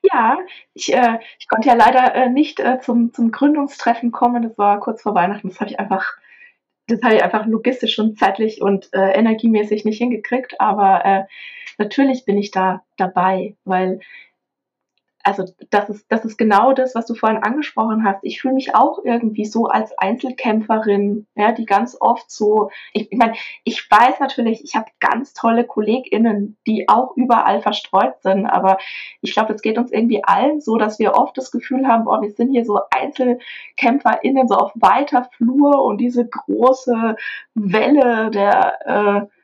Ja, 0.03 0.39
ich, 0.75 0.93
äh, 0.93 1.19
ich 1.39 1.49
konnte 1.49 1.69
ja 1.69 1.75
leider 1.75 2.15
äh, 2.15 2.29
nicht 2.29 2.61
äh, 2.61 2.81
zum, 2.81 3.13
zum 3.13 3.31
Gründungstreffen 3.31 4.13
kommen. 4.13 4.43
Das 4.43 4.59
war 4.59 4.81
kurz 4.81 5.03
vor 5.03 5.15
Weihnachten. 5.15 5.49
Das 5.49 5.61
habe 5.61 5.71
ich 5.71 5.81
einfach 5.81 6.17
das 6.91 7.03
habe 7.03 7.15
ich 7.15 7.23
einfach 7.23 7.47
logistisch 7.47 7.99
und 7.99 8.19
zeitlich 8.19 8.61
und 8.61 8.93
äh, 8.93 9.13
energiemäßig 9.13 9.85
nicht 9.85 9.99
hingekriegt. 9.99 10.61
Aber 10.61 11.05
äh, 11.05 11.23
natürlich 11.79 12.25
bin 12.25 12.37
ich 12.37 12.51
da 12.51 12.83
dabei, 12.97 13.55
weil 13.65 14.01
also 15.23 15.45
das 15.71 15.89
ist, 15.89 16.07
das 16.09 16.25
ist 16.25 16.39
genau 16.39 16.73
das, 16.73 16.95
was 16.95 17.07
du 17.07 17.15
vorhin 17.15 17.43
angesprochen 17.43 18.05
hast. 18.05 18.21
Ich 18.23 18.41
fühle 18.41 18.55
mich 18.55 18.75
auch 18.75 19.05
irgendwie 19.05 19.45
so 19.45 19.67
als 19.67 19.97
Einzelkämpferin, 19.99 21.27
ja, 21.35 21.53
die 21.53 21.67
ganz 21.67 21.97
oft 22.01 22.31
so, 22.31 22.71
ich, 22.93 23.13
ich 23.13 23.19
meine, 23.19 23.35
ich 23.65 23.91
weiß 23.91 24.21
natürlich, 24.21 24.65
ich 24.65 24.75
habe 24.77 24.87
ganz 24.99 25.35
tolle 25.35 25.65
KollegInnen, 25.65 26.57
die 26.67 26.89
auch 26.89 27.17
überall 27.17 27.61
verstreut 27.61 28.23
sind, 28.23 28.47
aber 28.47 28.79
ich 29.21 29.33
glaube, 29.33 29.53
es 29.53 29.63
geht 29.63 29.79
uns 29.79 29.93
irgendwie 29.93 30.25
allen 30.25 30.61
so, 30.61 30.77
dass 30.77 30.99
wir 30.99 31.15
oft 31.15 31.37
das 31.37 31.51
Gefühl 31.51 31.87
haben, 31.87 32.05
boah, 32.05 32.23
wir 32.23 32.31
sind 32.31 32.53
hier 32.53 32.65
so 32.65 32.81
EinzelkämpferInnen, 32.91 34.49
so 34.49 34.55
auf 34.55 34.73
weiter 34.75 35.29
Flur 35.37 35.85
und 35.85 35.99
diese 35.99 36.27
große 36.27 37.17
Welle 37.55 38.31
der 38.31 38.87
äh, 38.87 39.40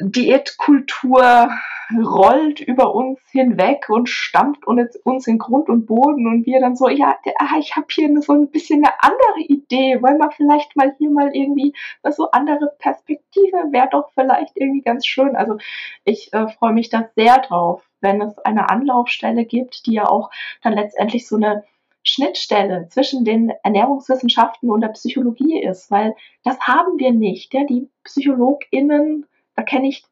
Diätkultur 0.00 1.50
rollt 1.96 2.60
über 2.60 2.94
uns 2.94 3.18
hinweg 3.30 3.88
und 3.88 4.08
stampft 4.08 4.66
uns 4.66 5.26
in 5.26 5.38
Grund 5.38 5.68
und 5.68 5.86
Boden 5.86 6.26
und 6.26 6.44
wir 6.44 6.60
dann 6.60 6.76
so, 6.76 6.88
ja, 6.88 7.16
ich 7.58 7.76
habe 7.76 7.86
hier 7.90 8.20
so 8.20 8.34
ein 8.34 8.50
bisschen 8.50 8.84
eine 8.84 8.92
andere 9.00 9.46
Idee, 9.46 10.02
wollen 10.02 10.18
wir 10.18 10.30
vielleicht 10.30 10.76
mal 10.76 10.94
hier 10.98 11.10
mal 11.10 11.34
irgendwie 11.34 11.72
so 12.10 12.30
andere 12.30 12.72
Perspektive, 12.78 13.72
wäre 13.72 13.88
doch 13.90 14.10
vielleicht 14.12 14.56
irgendwie 14.56 14.82
ganz 14.82 15.06
schön. 15.06 15.34
Also 15.34 15.56
ich 16.04 16.32
äh, 16.32 16.48
freue 16.48 16.74
mich 16.74 16.90
da 16.90 17.08
sehr 17.16 17.38
drauf, 17.38 17.88
wenn 18.00 18.20
es 18.20 18.38
eine 18.40 18.68
Anlaufstelle 18.68 19.46
gibt, 19.46 19.86
die 19.86 19.94
ja 19.94 20.08
auch 20.08 20.30
dann 20.62 20.74
letztendlich 20.74 21.26
so 21.26 21.36
eine 21.36 21.64
Schnittstelle 22.02 22.88
zwischen 22.90 23.24
den 23.24 23.52
Ernährungswissenschaften 23.62 24.70
und 24.70 24.82
der 24.82 24.88
Psychologie 24.88 25.60
ist, 25.62 25.90
weil 25.90 26.14
das 26.44 26.58
haben 26.60 26.98
wir 26.98 27.12
nicht. 27.12 27.52
Ja? 27.54 27.64
Die 27.64 27.88
PsychologInnen 28.04 29.26
da 29.58 29.64
kenne 29.64 29.88
ich 29.88 30.04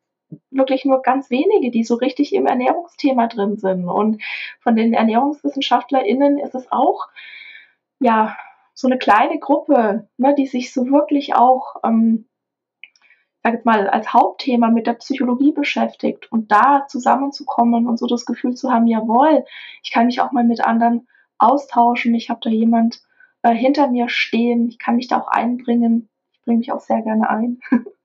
wirklich 0.50 0.84
nur 0.84 1.02
ganz 1.02 1.30
wenige, 1.30 1.70
die 1.70 1.84
so 1.84 1.94
richtig 1.94 2.34
im 2.34 2.46
Ernährungsthema 2.46 3.28
drin 3.28 3.58
sind. 3.58 3.88
Und 3.88 4.20
von 4.58 4.74
den 4.74 4.92
ErnährungswissenschaftlerInnen 4.92 6.40
ist 6.40 6.56
es 6.56 6.72
auch, 6.72 7.06
ja, 8.00 8.36
so 8.74 8.88
eine 8.88 8.98
kleine 8.98 9.38
Gruppe, 9.38 10.08
ne, 10.16 10.34
die 10.34 10.46
sich 10.46 10.72
so 10.72 10.86
wirklich 10.86 11.36
auch, 11.36 11.76
ähm, 11.84 12.26
sag 13.44 13.54
jetzt 13.54 13.66
mal, 13.66 13.88
als 13.88 14.12
Hauptthema 14.12 14.68
mit 14.70 14.88
der 14.88 14.94
Psychologie 14.94 15.52
beschäftigt 15.52 16.32
und 16.32 16.50
da 16.50 16.86
zusammenzukommen 16.88 17.86
und 17.86 18.00
so 18.00 18.08
das 18.08 18.26
Gefühl 18.26 18.56
zu 18.56 18.72
haben, 18.72 18.88
jawohl, 18.88 19.44
ich 19.84 19.92
kann 19.92 20.06
mich 20.06 20.20
auch 20.20 20.32
mal 20.32 20.42
mit 20.42 20.60
anderen 20.60 21.06
austauschen, 21.38 22.16
ich 22.16 22.30
habe 22.30 22.40
da 22.42 22.50
jemand 22.50 23.00
äh, 23.42 23.54
hinter 23.54 23.86
mir 23.86 24.08
stehen, 24.08 24.66
ich 24.66 24.80
kann 24.80 24.96
mich 24.96 25.06
da 25.06 25.20
auch 25.20 25.28
einbringen, 25.28 26.08
ich 26.32 26.42
bringe 26.42 26.58
mich 26.58 26.72
auch 26.72 26.80
sehr 26.80 27.02
gerne 27.02 27.30
ein. 27.30 27.60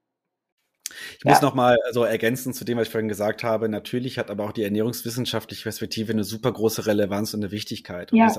Ich 1.18 1.24
muss 1.24 1.40
ja. 1.40 1.42
noch 1.42 1.54
mal 1.54 1.76
so 1.92 2.04
ergänzen 2.04 2.52
zu 2.52 2.64
dem, 2.64 2.78
was 2.78 2.86
ich 2.86 2.92
vorhin 2.92 3.08
gesagt 3.08 3.42
habe. 3.42 3.68
Natürlich 3.68 4.18
hat 4.18 4.30
aber 4.30 4.44
auch 4.44 4.52
die 4.52 4.62
ernährungswissenschaftliche 4.62 5.62
Perspektive 5.62 6.12
eine 6.12 6.24
super 6.24 6.52
große 6.52 6.86
Relevanz 6.86 7.34
und 7.34 7.42
eine 7.42 7.50
Wichtigkeit. 7.50 8.12
Und 8.12 8.18
ja. 8.18 8.32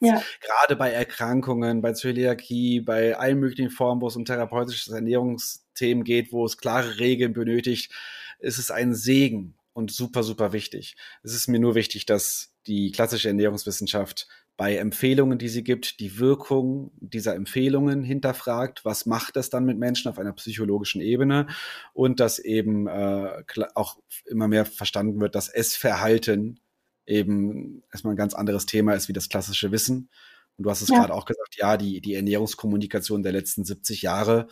ja. 0.00 0.22
Gerade 0.40 0.76
bei 0.76 0.90
Erkrankungen, 0.90 1.82
bei 1.82 1.92
Zöliakie, 1.92 2.80
bei 2.80 3.16
allen 3.16 3.38
möglichen 3.38 3.70
Formen, 3.70 4.00
wo 4.00 4.08
es 4.08 4.16
um 4.16 4.24
therapeutische 4.24 4.92
Ernährungsthemen 4.92 6.04
geht, 6.04 6.32
wo 6.32 6.44
es 6.44 6.58
klare 6.58 6.98
Regeln 6.98 7.32
benötigt, 7.32 7.92
ist 8.38 8.58
es 8.58 8.70
ein 8.70 8.94
Segen 8.94 9.54
und 9.72 9.90
super, 9.92 10.22
super 10.22 10.52
wichtig. 10.52 10.96
Es 11.22 11.34
ist 11.34 11.48
mir 11.48 11.58
nur 11.58 11.74
wichtig, 11.74 12.06
dass 12.06 12.52
die 12.66 12.92
klassische 12.92 13.28
Ernährungswissenschaft 13.28 14.28
bei 14.62 14.76
Empfehlungen, 14.76 15.38
die 15.38 15.48
sie 15.48 15.64
gibt, 15.64 15.98
die 15.98 16.20
Wirkung 16.20 16.92
dieser 17.00 17.34
Empfehlungen 17.34 18.04
hinterfragt. 18.04 18.84
Was 18.84 19.06
macht 19.06 19.34
das 19.34 19.50
dann 19.50 19.64
mit 19.64 19.76
Menschen 19.76 20.08
auf 20.08 20.20
einer 20.20 20.32
psychologischen 20.34 21.00
Ebene? 21.00 21.48
Und 21.94 22.20
dass 22.20 22.38
eben 22.38 22.86
äh, 22.86 23.42
auch 23.74 23.98
immer 24.24 24.46
mehr 24.46 24.64
verstanden 24.64 25.18
wird, 25.20 25.34
dass 25.34 25.48
Essverhalten 25.48 26.60
eben 27.06 27.82
erstmal 27.90 28.14
ein 28.14 28.16
ganz 28.16 28.34
anderes 28.34 28.64
Thema 28.64 28.94
ist 28.94 29.08
wie 29.08 29.12
das 29.12 29.28
klassische 29.28 29.72
Wissen. 29.72 30.10
Und 30.56 30.62
du 30.62 30.70
hast 30.70 30.80
es 30.80 30.90
ja. 30.90 31.00
gerade 31.00 31.14
auch 31.14 31.24
gesagt, 31.24 31.56
ja, 31.56 31.76
die, 31.76 32.00
die 32.00 32.14
Ernährungskommunikation 32.14 33.24
der 33.24 33.32
letzten 33.32 33.64
70 33.64 34.02
Jahre 34.02 34.46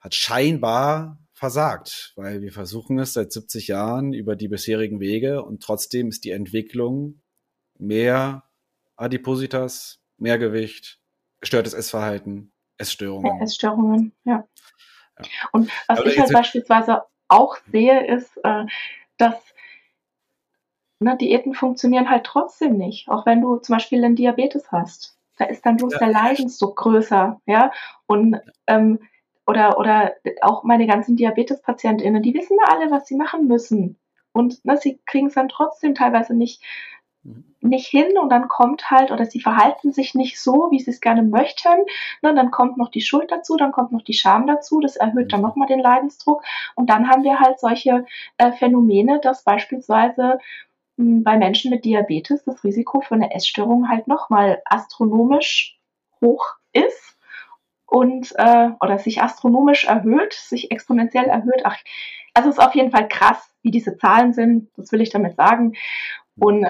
hat 0.00 0.16
scheinbar 0.16 1.20
versagt, 1.32 2.12
weil 2.16 2.42
wir 2.42 2.50
versuchen 2.50 2.98
es 2.98 3.12
seit 3.12 3.30
70 3.30 3.68
Jahren 3.68 4.14
über 4.14 4.34
die 4.34 4.48
bisherigen 4.48 4.98
Wege 4.98 5.44
und 5.44 5.62
trotzdem 5.62 6.08
ist 6.08 6.24
die 6.24 6.32
Entwicklung 6.32 7.20
mehr 7.78 8.42
Adipositas, 8.96 10.00
Mehrgewicht, 10.18 11.00
gestörtes 11.40 11.74
Essverhalten, 11.74 12.52
Essstörungen. 12.78 13.36
Ja, 13.36 13.42
Essstörungen, 13.42 14.12
ja. 14.24 14.46
ja. 15.18 15.24
Und 15.52 15.70
was 15.86 15.98
Aber 15.98 16.08
ich 16.08 16.18
halt 16.18 16.32
beispielsweise 16.32 17.02
auch 17.28 17.56
sehe, 17.70 18.06
ist, 18.06 18.36
äh, 18.44 18.64
dass 19.16 19.36
ne, 21.00 21.16
Diäten 21.16 21.54
funktionieren 21.54 22.10
halt 22.10 22.24
trotzdem 22.24 22.76
nicht, 22.76 23.08
auch 23.08 23.26
wenn 23.26 23.40
du 23.40 23.56
zum 23.56 23.74
Beispiel 23.74 24.04
einen 24.04 24.16
Diabetes 24.16 24.70
hast. 24.72 25.16
Da 25.36 25.46
ist 25.46 25.66
dann 25.66 25.76
bloß 25.76 25.94
ja. 25.94 25.98
der 25.98 26.08
Leidensdruck 26.08 26.76
größer, 26.76 27.40
ja. 27.46 27.72
Und 28.06 28.40
ähm, 28.66 29.00
oder 29.46 29.78
oder 29.78 30.14
auch 30.40 30.64
meine 30.64 30.86
ganzen 30.86 31.16
Diabetespatientinnen, 31.16 32.22
die 32.22 32.34
wissen 32.34 32.56
ja 32.56 32.72
alle, 32.72 32.90
was 32.90 33.06
sie 33.06 33.16
machen 33.16 33.46
müssen. 33.46 33.98
Und 34.32 34.64
ne, 34.64 34.76
sie 34.76 35.00
kriegen 35.06 35.28
es 35.28 35.34
dann 35.34 35.48
trotzdem 35.48 35.94
teilweise 35.94 36.34
nicht 36.34 36.62
nicht 37.60 37.86
hin 37.86 38.18
und 38.18 38.30
dann 38.30 38.48
kommt 38.48 38.90
halt, 38.90 39.10
oder 39.10 39.24
sie 39.24 39.40
verhalten 39.40 39.92
sich 39.92 40.14
nicht 40.14 40.38
so, 40.38 40.68
wie 40.70 40.80
sie 40.80 40.90
es 40.90 41.00
gerne 41.00 41.22
möchten. 41.22 41.84
Ne, 42.22 42.34
dann 42.34 42.50
kommt 42.50 42.76
noch 42.76 42.90
die 42.90 43.00
Schuld 43.00 43.30
dazu, 43.30 43.56
dann 43.56 43.72
kommt 43.72 43.92
noch 43.92 44.02
die 44.02 44.12
Scham 44.12 44.46
dazu, 44.46 44.80
das 44.80 44.96
erhöht 44.96 45.32
dann 45.32 45.40
mhm. 45.40 45.46
nochmal 45.46 45.68
den 45.68 45.80
Leidensdruck. 45.80 46.42
Und 46.74 46.90
dann 46.90 47.08
haben 47.08 47.24
wir 47.24 47.40
halt 47.40 47.58
solche 47.58 48.04
äh, 48.36 48.52
Phänomene, 48.52 49.20
dass 49.20 49.44
beispielsweise 49.44 50.38
mh, 50.96 51.04
hm, 51.04 51.24
bei 51.24 51.38
Menschen 51.38 51.70
mit 51.70 51.84
Diabetes 51.84 52.44
das 52.44 52.62
Risiko 52.64 53.00
für 53.00 53.14
eine 53.14 53.34
Essstörung 53.34 53.88
halt 53.88 54.06
nochmal 54.08 54.62
astronomisch 54.66 55.78
hoch 56.20 56.44
ist 56.72 57.16
und 57.86 58.32
äh, 58.36 58.70
oder 58.80 58.98
sich 58.98 59.22
astronomisch 59.22 59.86
erhöht, 59.86 60.34
sich 60.34 60.70
exponentiell 60.70 61.26
erhöht. 61.26 61.62
Ach, 61.64 61.78
also 62.34 62.50
es 62.50 62.58
ist 62.58 62.64
auf 62.64 62.74
jeden 62.74 62.90
Fall 62.90 63.08
krass, 63.08 63.54
wie 63.62 63.70
diese 63.70 63.96
Zahlen 63.96 64.32
sind, 64.32 64.70
das 64.76 64.92
will 64.92 65.00
ich 65.00 65.10
damit 65.10 65.36
sagen. 65.36 65.74
Und 66.36 66.66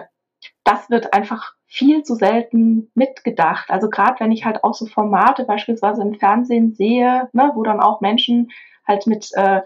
das 0.64 0.90
wird 0.90 1.12
einfach 1.12 1.54
viel 1.66 2.02
zu 2.02 2.14
selten 2.14 2.90
mitgedacht. 2.94 3.70
Also 3.70 3.90
gerade 3.90 4.18
wenn 4.20 4.32
ich 4.32 4.44
halt 4.44 4.64
auch 4.64 4.74
so 4.74 4.86
Formate 4.86 5.44
beispielsweise 5.44 6.02
im 6.02 6.14
Fernsehen 6.14 6.74
sehe, 6.74 7.28
ne, 7.32 7.52
wo 7.54 7.62
dann 7.62 7.80
auch 7.80 8.00
Menschen 8.00 8.50
halt 8.86 9.06
mit, 9.06 9.30
äh, 9.34 9.60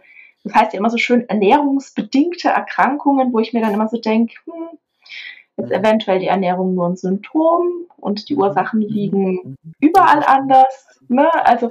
das 0.44 0.54
heißt 0.54 0.72
ja 0.72 0.78
immer 0.78 0.90
so 0.90 0.98
schön, 0.98 1.28
ernährungsbedingte 1.28 2.48
Erkrankungen, 2.48 3.32
wo 3.32 3.38
ich 3.38 3.52
mir 3.52 3.60
dann 3.60 3.74
immer 3.74 3.88
so 3.88 3.98
denke, 3.98 4.34
hm, 4.44 4.78
ist 5.56 5.72
eventuell 5.72 6.20
die 6.20 6.28
Ernährung 6.28 6.74
nur 6.74 6.88
ein 6.88 6.96
Symptom 6.96 7.86
und 7.96 8.28
die 8.28 8.36
Ursachen 8.36 8.80
liegen 8.80 9.56
überall 9.80 10.22
anders. 10.24 11.00
Ne? 11.08 11.28
Also 11.44 11.70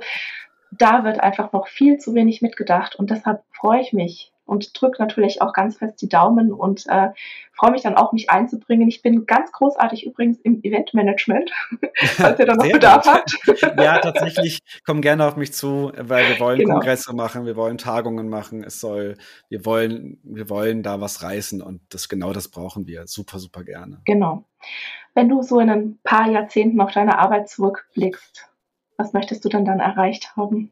da 0.71 1.03
wird 1.03 1.21
einfach 1.21 1.53
noch 1.53 1.67
viel 1.67 1.97
zu 1.97 2.13
wenig 2.13 2.41
mitgedacht 2.41 2.95
und 2.95 3.09
deshalb 3.09 3.43
freue 3.53 3.82
ich 3.82 3.93
mich, 3.93 4.34
und 4.47 4.79
drücke 4.79 5.01
natürlich 5.01 5.41
auch 5.41 5.53
ganz 5.53 5.77
fest 5.77 6.01
die 6.01 6.09
Daumen 6.09 6.51
und 6.51 6.85
äh, 6.87 7.09
freue 7.53 7.71
mich 7.71 7.81
dann 7.81 7.95
auch, 7.95 8.13
mich 8.13 8.29
einzubringen. 8.29 8.87
Ich 8.87 9.01
bin 9.01 9.25
ganz 9.25 9.51
großartig 9.51 10.05
übrigens 10.05 10.39
im 10.39 10.63
Eventmanagement, 10.63 11.51
falls 11.95 12.39
ihr 12.39 12.45
da 12.45 12.55
noch 12.55 12.67
Bedarf 12.67 13.03
gut. 13.03 13.13
habt. 13.13 13.61
ja, 13.77 13.99
tatsächlich, 13.99 14.59
komm 14.85 15.01
gerne 15.01 15.25
auf 15.25 15.35
mich 15.35 15.53
zu, 15.53 15.91
weil 15.97 16.29
wir 16.29 16.39
wollen 16.39 16.59
genau. 16.59 16.73
Kongresse 16.75 17.13
machen, 17.13 17.45
wir 17.45 17.55
wollen 17.55 17.77
Tagungen 17.77 18.29
machen, 18.29 18.63
es 18.63 18.79
soll, 18.79 19.17
wir 19.49 19.65
wollen, 19.65 20.19
wir 20.23 20.49
wollen 20.49 20.81
da 20.81 21.01
was 21.01 21.21
reißen 21.21 21.61
und 21.61 21.81
das 21.89 22.09
genau 22.09 22.33
das 22.33 22.47
brauchen 22.47 22.87
wir 22.87 23.05
super, 23.07 23.39
super 23.39 23.63
gerne. 23.63 24.01
Genau. 24.05 24.45
Wenn 25.13 25.29
du 25.29 25.41
so 25.41 25.59
in 25.59 25.69
ein 25.69 25.99
paar 26.03 26.29
Jahrzehnten 26.29 26.79
auf 26.79 26.91
deine 26.91 27.19
Arbeit 27.19 27.49
zurückblickst, 27.49 28.49
was 28.97 29.13
möchtest 29.13 29.43
du 29.45 29.49
denn 29.49 29.65
dann 29.65 29.79
erreicht 29.79 30.35
haben? 30.35 30.71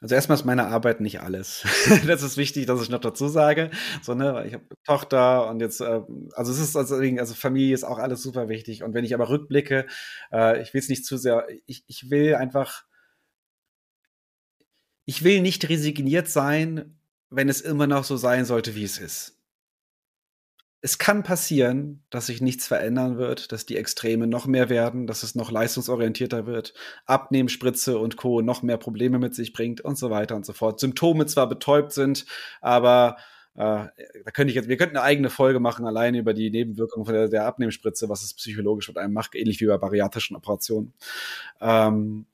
Also 0.00 0.14
erstmal 0.14 0.36
ist 0.36 0.44
meine 0.44 0.66
Arbeit 0.66 1.00
nicht 1.00 1.20
alles. 1.20 1.62
das 2.06 2.22
ist 2.22 2.36
wichtig, 2.36 2.66
dass 2.66 2.82
ich 2.82 2.90
noch 2.90 3.00
dazu 3.00 3.28
sage. 3.28 3.70
So, 4.02 4.14
ne, 4.14 4.44
ich 4.46 4.54
habe 4.54 4.64
Tochter 4.84 5.48
und 5.48 5.60
jetzt, 5.60 5.80
äh, 5.80 6.02
also 6.34 6.52
es 6.52 6.58
ist 6.58 6.76
also, 6.76 6.96
also 6.96 7.34
Familie 7.34 7.74
ist 7.74 7.84
auch 7.84 7.98
alles 7.98 8.22
super 8.22 8.48
wichtig. 8.48 8.82
Und 8.82 8.92
wenn 8.94 9.04
ich 9.04 9.14
aber 9.14 9.28
rückblicke, 9.30 9.86
äh, 10.32 10.62
ich 10.62 10.74
will 10.74 10.80
es 10.80 10.88
nicht 10.88 11.06
zu 11.06 11.16
sehr, 11.16 11.46
ich, 11.66 11.84
ich 11.86 12.10
will 12.10 12.34
einfach, 12.34 12.84
ich 15.06 15.24
will 15.24 15.40
nicht 15.40 15.68
resigniert 15.68 16.28
sein, 16.28 16.98
wenn 17.30 17.48
es 17.48 17.60
immer 17.60 17.86
noch 17.86 18.04
so 18.04 18.16
sein 18.16 18.44
sollte, 18.44 18.74
wie 18.74 18.84
es 18.84 18.98
ist 18.98 19.35
es 20.82 20.98
kann 20.98 21.22
passieren, 21.22 22.04
dass 22.10 22.26
sich 22.26 22.40
nichts 22.40 22.66
verändern 22.66 23.18
wird, 23.18 23.50
dass 23.52 23.66
die 23.66 23.76
Extreme 23.76 24.26
noch 24.26 24.46
mehr 24.46 24.68
werden, 24.68 25.06
dass 25.06 25.22
es 25.22 25.34
noch 25.34 25.50
leistungsorientierter 25.50 26.46
wird, 26.46 26.74
Abnehmspritze 27.06 27.98
und 27.98 28.16
Co. 28.16 28.42
noch 28.42 28.62
mehr 28.62 28.76
Probleme 28.76 29.18
mit 29.18 29.34
sich 29.34 29.52
bringt 29.52 29.80
und 29.80 29.98
so 29.98 30.10
weiter 30.10 30.36
und 30.36 30.46
so 30.46 30.52
fort. 30.52 30.78
Symptome 30.78 31.26
zwar 31.26 31.48
betäubt 31.48 31.92
sind, 31.92 32.26
aber 32.60 33.16
äh, 33.54 33.88
da 34.24 34.30
könnte 34.32 34.50
ich 34.50 34.54
jetzt, 34.54 34.68
wir 34.68 34.76
könnten 34.76 34.96
eine 34.96 35.04
eigene 35.04 35.30
Folge 35.30 35.60
machen, 35.60 35.86
alleine 35.86 36.18
über 36.18 36.34
die 36.34 36.50
Nebenwirkungen 36.50 37.06
von 37.06 37.14
der, 37.14 37.28
der 37.28 37.46
Abnehmspritze, 37.46 38.08
was 38.08 38.22
es 38.22 38.34
psychologisch 38.34 38.88
mit 38.88 38.98
einem 38.98 39.14
macht, 39.14 39.34
ähnlich 39.34 39.60
wie 39.60 39.66
bei 39.66 39.78
bariatrischen 39.78 40.36
Operationen. 40.36 40.92
Ähm, 41.60 42.26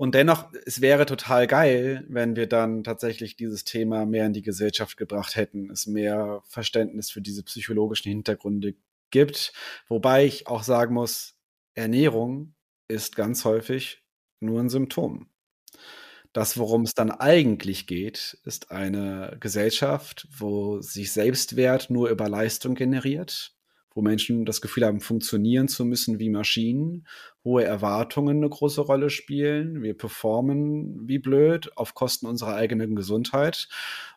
und 0.00 0.14
dennoch, 0.14 0.50
es 0.64 0.80
wäre 0.80 1.04
total 1.04 1.46
geil, 1.46 2.06
wenn 2.08 2.34
wir 2.34 2.46
dann 2.46 2.84
tatsächlich 2.84 3.36
dieses 3.36 3.64
Thema 3.64 4.06
mehr 4.06 4.24
in 4.24 4.32
die 4.32 4.40
Gesellschaft 4.40 4.96
gebracht 4.96 5.36
hätten, 5.36 5.70
es 5.70 5.86
mehr 5.86 6.42
Verständnis 6.46 7.10
für 7.10 7.20
diese 7.20 7.42
psychologischen 7.42 8.08
Hintergründe 8.08 8.76
gibt. 9.10 9.52
Wobei 9.88 10.24
ich 10.24 10.46
auch 10.46 10.62
sagen 10.62 10.94
muss, 10.94 11.34
Ernährung 11.74 12.54
ist 12.88 13.14
ganz 13.14 13.44
häufig 13.44 14.02
nur 14.40 14.60
ein 14.60 14.70
Symptom. 14.70 15.28
Das, 16.32 16.56
worum 16.56 16.84
es 16.84 16.94
dann 16.94 17.10
eigentlich 17.10 17.86
geht, 17.86 18.38
ist 18.46 18.70
eine 18.70 19.36
Gesellschaft, 19.38 20.28
wo 20.34 20.80
sich 20.80 21.12
Selbstwert 21.12 21.90
nur 21.90 22.08
über 22.08 22.26
Leistung 22.26 22.74
generiert, 22.74 23.54
wo 23.94 24.02
Menschen 24.02 24.44
das 24.44 24.60
Gefühl 24.60 24.84
haben, 24.86 25.00
funktionieren 25.00 25.68
zu 25.68 25.84
müssen 25.84 26.18
wie 26.18 26.30
Maschinen, 26.30 27.06
hohe 27.44 27.64
Erwartungen 27.64 28.38
eine 28.38 28.48
große 28.48 28.80
Rolle 28.82 29.10
spielen. 29.10 29.82
Wir 29.82 29.96
performen 29.96 31.08
wie 31.08 31.18
blöd 31.18 31.76
auf 31.76 31.94
Kosten 31.94 32.26
unserer 32.26 32.54
eigenen 32.54 32.94
Gesundheit. 32.94 33.68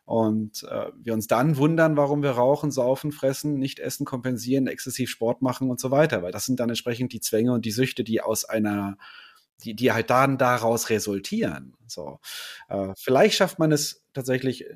Und 0.05 0.63
äh, 0.69 0.91
wir 1.01 1.13
uns 1.13 1.28
dann 1.28 1.57
wundern, 1.57 1.97
warum 1.97 2.21
wir 2.21 2.32
rauchen, 2.32 2.71
saufen, 2.71 3.11
fressen, 3.11 3.57
nicht 3.57 3.80
essen, 3.80 4.05
kompensieren, 4.05 4.67
exzessiv 4.67 5.09
Sport 5.09 5.41
machen 5.41 5.69
und 5.69 5.80
so 5.80 5.91
weiter. 5.91 6.21
Weil 6.21 6.32
das 6.32 6.45
sind 6.45 6.59
dann 6.59 6.69
entsprechend 6.69 7.13
die 7.13 7.21
Zwänge 7.21 7.53
und 7.53 7.65
die 7.65 7.71
Süchte, 7.71 8.03
die 8.03 8.21
aus 8.21 8.45
einer 8.45 8.97
die, 9.63 9.76
die 9.76 9.91
halt 9.91 10.09
dann 10.09 10.38
daraus 10.38 10.89
resultieren. 10.89 11.74
So, 11.88 12.19
äh, 12.69 12.93
vielleicht 12.97 13.36
schafft 13.36 13.59
man 13.59 13.71
es 13.71 14.03
tatsächlich 14.13 14.65
äh, 14.65 14.76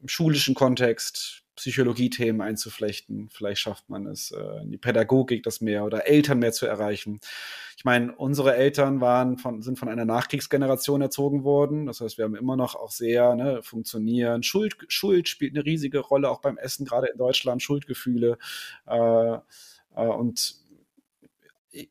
im 0.00 0.08
schulischen 0.08 0.54
Kontext 0.54 1.42
Psychologie-Themen 1.56 2.40
einzuflechten. 2.40 3.28
Vielleicht 3.30 3.60
schafft 3.60 3.88
man 3.88 4.06
es, 4.06 4.30
äh, 4.30 4.64
die 4.64 4.76
Pädagogik 4.76 5.42
das 5.42 5.60
mehr 5.60 5.84
oder 5.84 6.06
Eltern 6.06 6.38
mehr 6.38 6.52
zu 6.52 6.66
erreichen. 6.66 7.20
Ich 7.76 7.84
meine, 7.84 8.14
unsere 8.14 8.54
Eltern 8.54 9.00
waren 9.00 9.38
von, 9.38 9.62
sind 9.62 9.78
von 9.78 9.88
einer 9.88 10.04
Nachkriegsgeneration 10.04 11.02
erzogen 11.02 11.44
worden. 11.44 11.86
Das 11.86 12.00
heißt, 12.00 12.18
wir 12.18 12.26
haben 12.26 12.36
immer 12.36 12.56
noch 12.56 12.74
auch 12.74 12.90
sehr 12.90 13.34
ne, 13.34 13.62
funktionieren. 13.62 14.42
Schuld, 14.42 14.76
Schuld 14.88 15.28
spielt 15.28 15.56
eine 15.56 15.64
riesige 15.64 16.00
Rolle, 16.00 16.30
auch 16.30 16.40
beim 16.40 16.58
Essen, 16.58 16.86
gerade 16.86 17.08
in 17.08 17.18
Deutschland, 17.18 17.62
Schuldgefühle. 17.62 18.38
Äh, 18.86 19.38
äh, 19.96 20.06
und 20.06 20.56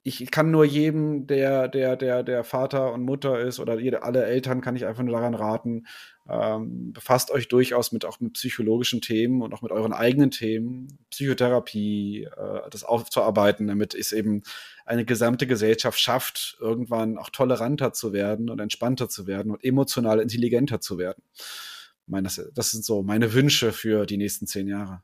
ich 0.03 0.32
kann 0.32 0.51
nur 0.51 0.66
jedem, 0.66 1.28
der, 1.28 1.68
der, 1.68 1.95
der, 1.95 2.24
der 2.24 2.43
Vater 2.43 2.91
und 2.93 3.03
Mutter 3.03 3.39
ist 3.39 3.59
oder 3.59 3.80
jede, 3.80 4.03
alle 4.03 4.26
Eltern, 4.26 4.61
kann 4.61 4.76
ich 4.76 4.86
einfach 4.86 5.03
nur 5.03 5.16
daran 5.16 5.36
raten, 5.36 5.86
ähm, 6.28 6.92
befasst 6.92 7.30
euch 7.30 7.48
durchaus 7.48 7.92
mit 7.92 8.04
auch 8.04 8.20
mit 8.20 8.34
psychologischen 8.34 9.02
Themen 9.02 9.42
und 9.42 9.54
auch 9.54 9.62
mit 9.62 9.72
euren 9.72 9.94
eigenen 9.94 10.32
Themen, 10.32 10.98
Psychotherapie, 11.12 12.24
äh, 12.24 12.70
das 12.72 12.84
aufzuarbeiten, 12.84 13.68
damit 13.68 13.94
es 13.94 14.12
eben 14.12 14.42
eine 14.86 15.06
gesamte 15.06 15.46
Gesellschaft 15.46 16.00
schafft, 16.00 16.58
irgendwann 16.60 17.18
auch 17.18 17.30
toleranter 17.30 17.94
zu 17.94 18.12
werden 18.12 18.50
und 18.50 18.60
entspannter 18.60 19.08
zu 19.08 19.28
werden 19.28 19.52
und 19.52 19.64
emotional 19.64 20.20
intelligenter 20.20 20.82
zu 20.82 20.98
werden. 20.98 21.24
Ich 21.36 22.08
meine, 22.08 22.24
das, 22.24 22.42
das 22.54 22.72
sind 22.72 22.84
so 22.84 23.04
meine 23.04 23.34
Wünsche 23.34 23.72
für 23.72 24.06
die 24.06 24.18
nächsten 24.18 24.48
zehn 24.48 24.68
Jahre. 24.68 25.02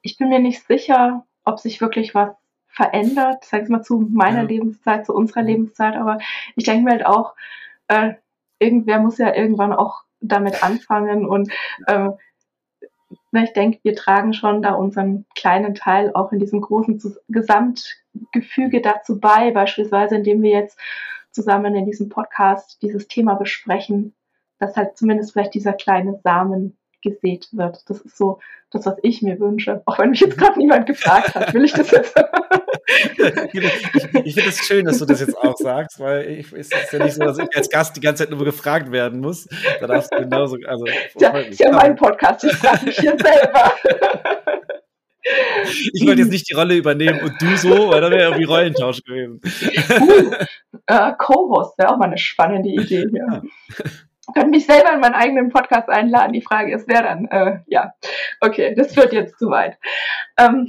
Ich 0.00 0.16
bin 0.16 0.28
mir 0.28 0.38
nicht 0.38 0.66
sicher, 0.66 1.26
ob 1.44 1.58
sich 1.58 1.80
wirklich 1.80 2.14
was 2.14 2.30
verändert, 2.68 3.44
sag 3.44 3.64
ich 3.64 3.68
mal, 3.68 3.82
zu 3.82 3.98
meiner 3.98 4.42
ja. 4.42 4.48
Lebenszeit, 4.48 5.04
zu 5.04 5.14
unserer 5.14 5.42
mhm. 5.42 5.48
Lebenszeit, 5.48 5.96
aber 5.96 6.18
ich 6.54 6.64
denke 6.64 6.84
mir 6.84 6.90
halt 6.92 7.06
auch, 7.06 7.34
äh, 7.88 8.14
irgendwer 8.58 9.00
muss 9.00 9.18
ja 9.18 9.34
irgendwann 9.34 9.72
auch 9.72 10.02
damit 10.20 10.62
anfangen 10.62 11.26
und 11.26 11.50
ähm, 11.88 12.14
ich 13.32 13.52
denke, 13.52 13.80
wir 13.82 13.94
tragen 13.94 14.32
schon 14.32 14.62
da 14.62 14.72
unseren 14.72 15.26
kleinen 15.34 15.74
Teil 15.74 16.10
auch 16.14 16.32
in 16.32 16.38
diesem 16.38 16.60
großen 16.62 17.02
Gesamtgefüge 17.28 18.80
dazu 18.80 19.20
bei, 19.20 19.50
beispielsweise 19.50 20.16
indem 20.16 20.42
wir 20.42 20.50
jetzt 20.50 20.78
zusammen 21.30 21.74
in 21.74 21.84
diesem 21.84 22.08
Podcast 22.08 22.80
dieses 22.82 23.08
Thema 23.08 23.34
besprechen, 23.34 24.14
dass 24.58 24.76
halt 24.76 24.96
zumindest 24.96 25.32
vielleicht 25.32 25.54
dieser 25.54 25.74
kleine 25.74 26.18
Samen 26.24 26.78
gesät 27.02 27.48
wird. 27.52 27.88
Das 27.88 28.00
ist 28.00 28.16
so 28.16 28.40
das, 28.70 28.86
was 28.86 28.96
ich 29.02 29.22
mir 29.22 29.38
wünsche. 29.38 29.82
Auch 29.84 29.98
wenn 29.98 30.10
mich 30.10 30.20
jetzt 30.20 30.38
gerade 30.38 30.58
niemand 30.58 30.86
gefragt 30.86 31.34
hat, 31.34 31.52
will 31.52 31.64
ich 31.64 31.72
das 31.72 31.90
jetzt. 31.90 32.14
ich, 32.86 34.04
ich 34.24 34.34
finde 34.34 34.50
es 34.50 34.58
schön, 34.60 34.84
dass 34.84 34.98
du 34.98 35.06
das 35.06 35.20
jetzt 35.20 35.36
auch 35.36 35.56
sagst, 35.56 35.98
weil 35.98 36.28
ich, 36.30 36.52
es 36.52 36.70
ist 36.70 36.92
ja 36.92 37.04
nicht 37.04 37.14
so, 37.14 37.24
dass 37.24 37.38
ich 37.38 37.56
als 37.56 37.68
Gast 37.68 37.96
die 37.96 38.00
ganze 38.00 38.24
Zeit 38.24 38.30
nur 38.30 38.44
gefragt 38.44 38.92
werden 38.92 39.20
muss. 39.20 39.48
Da 39.80 39.86
darfst 39.86 40.12
du 40.12 40.18
genauso. 40.18 40.56
Also, 40.66 40.86
ja, 41.18 41.36
ist 41.38 41.60
ja 41.60 41.72
mein 41.72 41.96
Podcast, 41.96 42.44
ich 42.44 42.52
frage 42.52 42.86
mich 42.86 42.98
hier 42.98 43.16
selber. 43.18 43.72
Ich 45.92 46.06
wollte 46.06 46.22
jetzt 46.22 46.30
nicht 46.30 46.48
die 46.48 46.54
Rolle 46.54 46.76
übernehmen 46.76 47.20
und 47.20 47.32
du 47.40 47.56
so, 47.56 47.90
weil 47.90 48.00
dann 48.00 48.12
wäre 48.12 48.24
irgendwie 48.24 48.44
Rollentausch 48.44 49.02
gewesen. 49.02 49.40
Uh, 49.42 50.30
äh, 50.86 51.12
Co-Host 51.18 51.76
wäre 51.78 51.92
auch 51.92 51.96
mal 51.96 52.06
eine 52.06 52.18
spannende 52.18 52.68
Idee 52.68 53.06
hier. 53.10 53.26
Ja 53.28 53.42
könnte 54.36 54.50
mich 54.50 54.66
selber 54.66 54.92
in 54.92 55.00
meinen 55.00 55.14
eigenen 55.14 55.48
Podcast 55.50 55.88
einladen. 55.88 56.32
Die 56.32 56.42
Frage 56.42 56.74
ist, 56.74 56.88
wer 56.88 57.02
dann? 57.02 57.26
Äh, 57.26 57.60
ja, 57.66 57.92
okay, 58.40 58.74
das 58.74 58.94
führt 58.94 59.12
jetzt 59.12 59.38
zu 59.38 59.50
weit. 59.50 59.78
Ähm, 60.38 60.68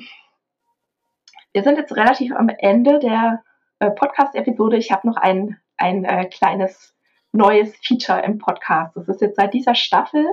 wir 1.58 1.64
sind 1.64 1.80
jetzt 1.80 1.96
relativ 1.96 2.36
am 2.36 2.50
Ende 2.50 3.00
der 3.00 3.44
äh, 3.80 3.90
Podcast-Episode. 3.90 4.78
Ich 4.78 4.92
habe 4.92 5.08
noch 5.08 5.18
ein, 5.18 5.58
ein 5.78 6.06
äh, 6.06 6.26
kleines 6.26 6.94
neues 7.32 7.76
Feature 7.82 8.22
im 8.22 8.38
Podcast. 8.38 8.96
Das 8.96 9.10
ist 9.10 9.22
jetzt 9.22 9.38
seit 9.38 9.56
dieser 9.56 9.74
Staffel. 9.74 10.24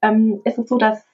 Ähm, 0.00 0.40
ist 0.44 0.56
es 0.56 0.66
so, 0.66 0.78
dass 0.78 1.06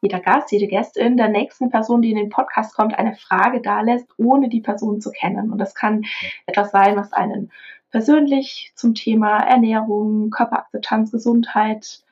jeder 0.00 0.20
Gast, 0.20 0.52
jede 0.52 0.68
Gästin 0.68 1.16
der 1.16 1.26
nächsten 1.26 1.70
Person, 1.70 2.02
die 2.02 2.12
in 2.12 2.16
den 2.18 2.28
Podcast 2.28 2.76
kommt, 2.76 2.96
eine 2.96 3.16
Frage 3.16 3.60
da 3.60 3.80
lässt, 3.80 4.06
ohne 4.16 4.48
die 4.48 4.60
Person 4.60 5.00
zu 5.00 5.10
kennen. 5.10 5.50
Und 5.50 5.58
das 5.58 5.74
kann 5.74 6.04
etwas 6.46 6.70
sein, 6.70 6.94
was 6.94 7.12
einen 7.12 7.50
persönlich 7.90 8.70
zum 8.76 8.94
Thema 8.94 9.40
Ernährung, 9.40 10.30
Körperakzeptanz, 10.30 11.10
Gesundheit 11.10 12.04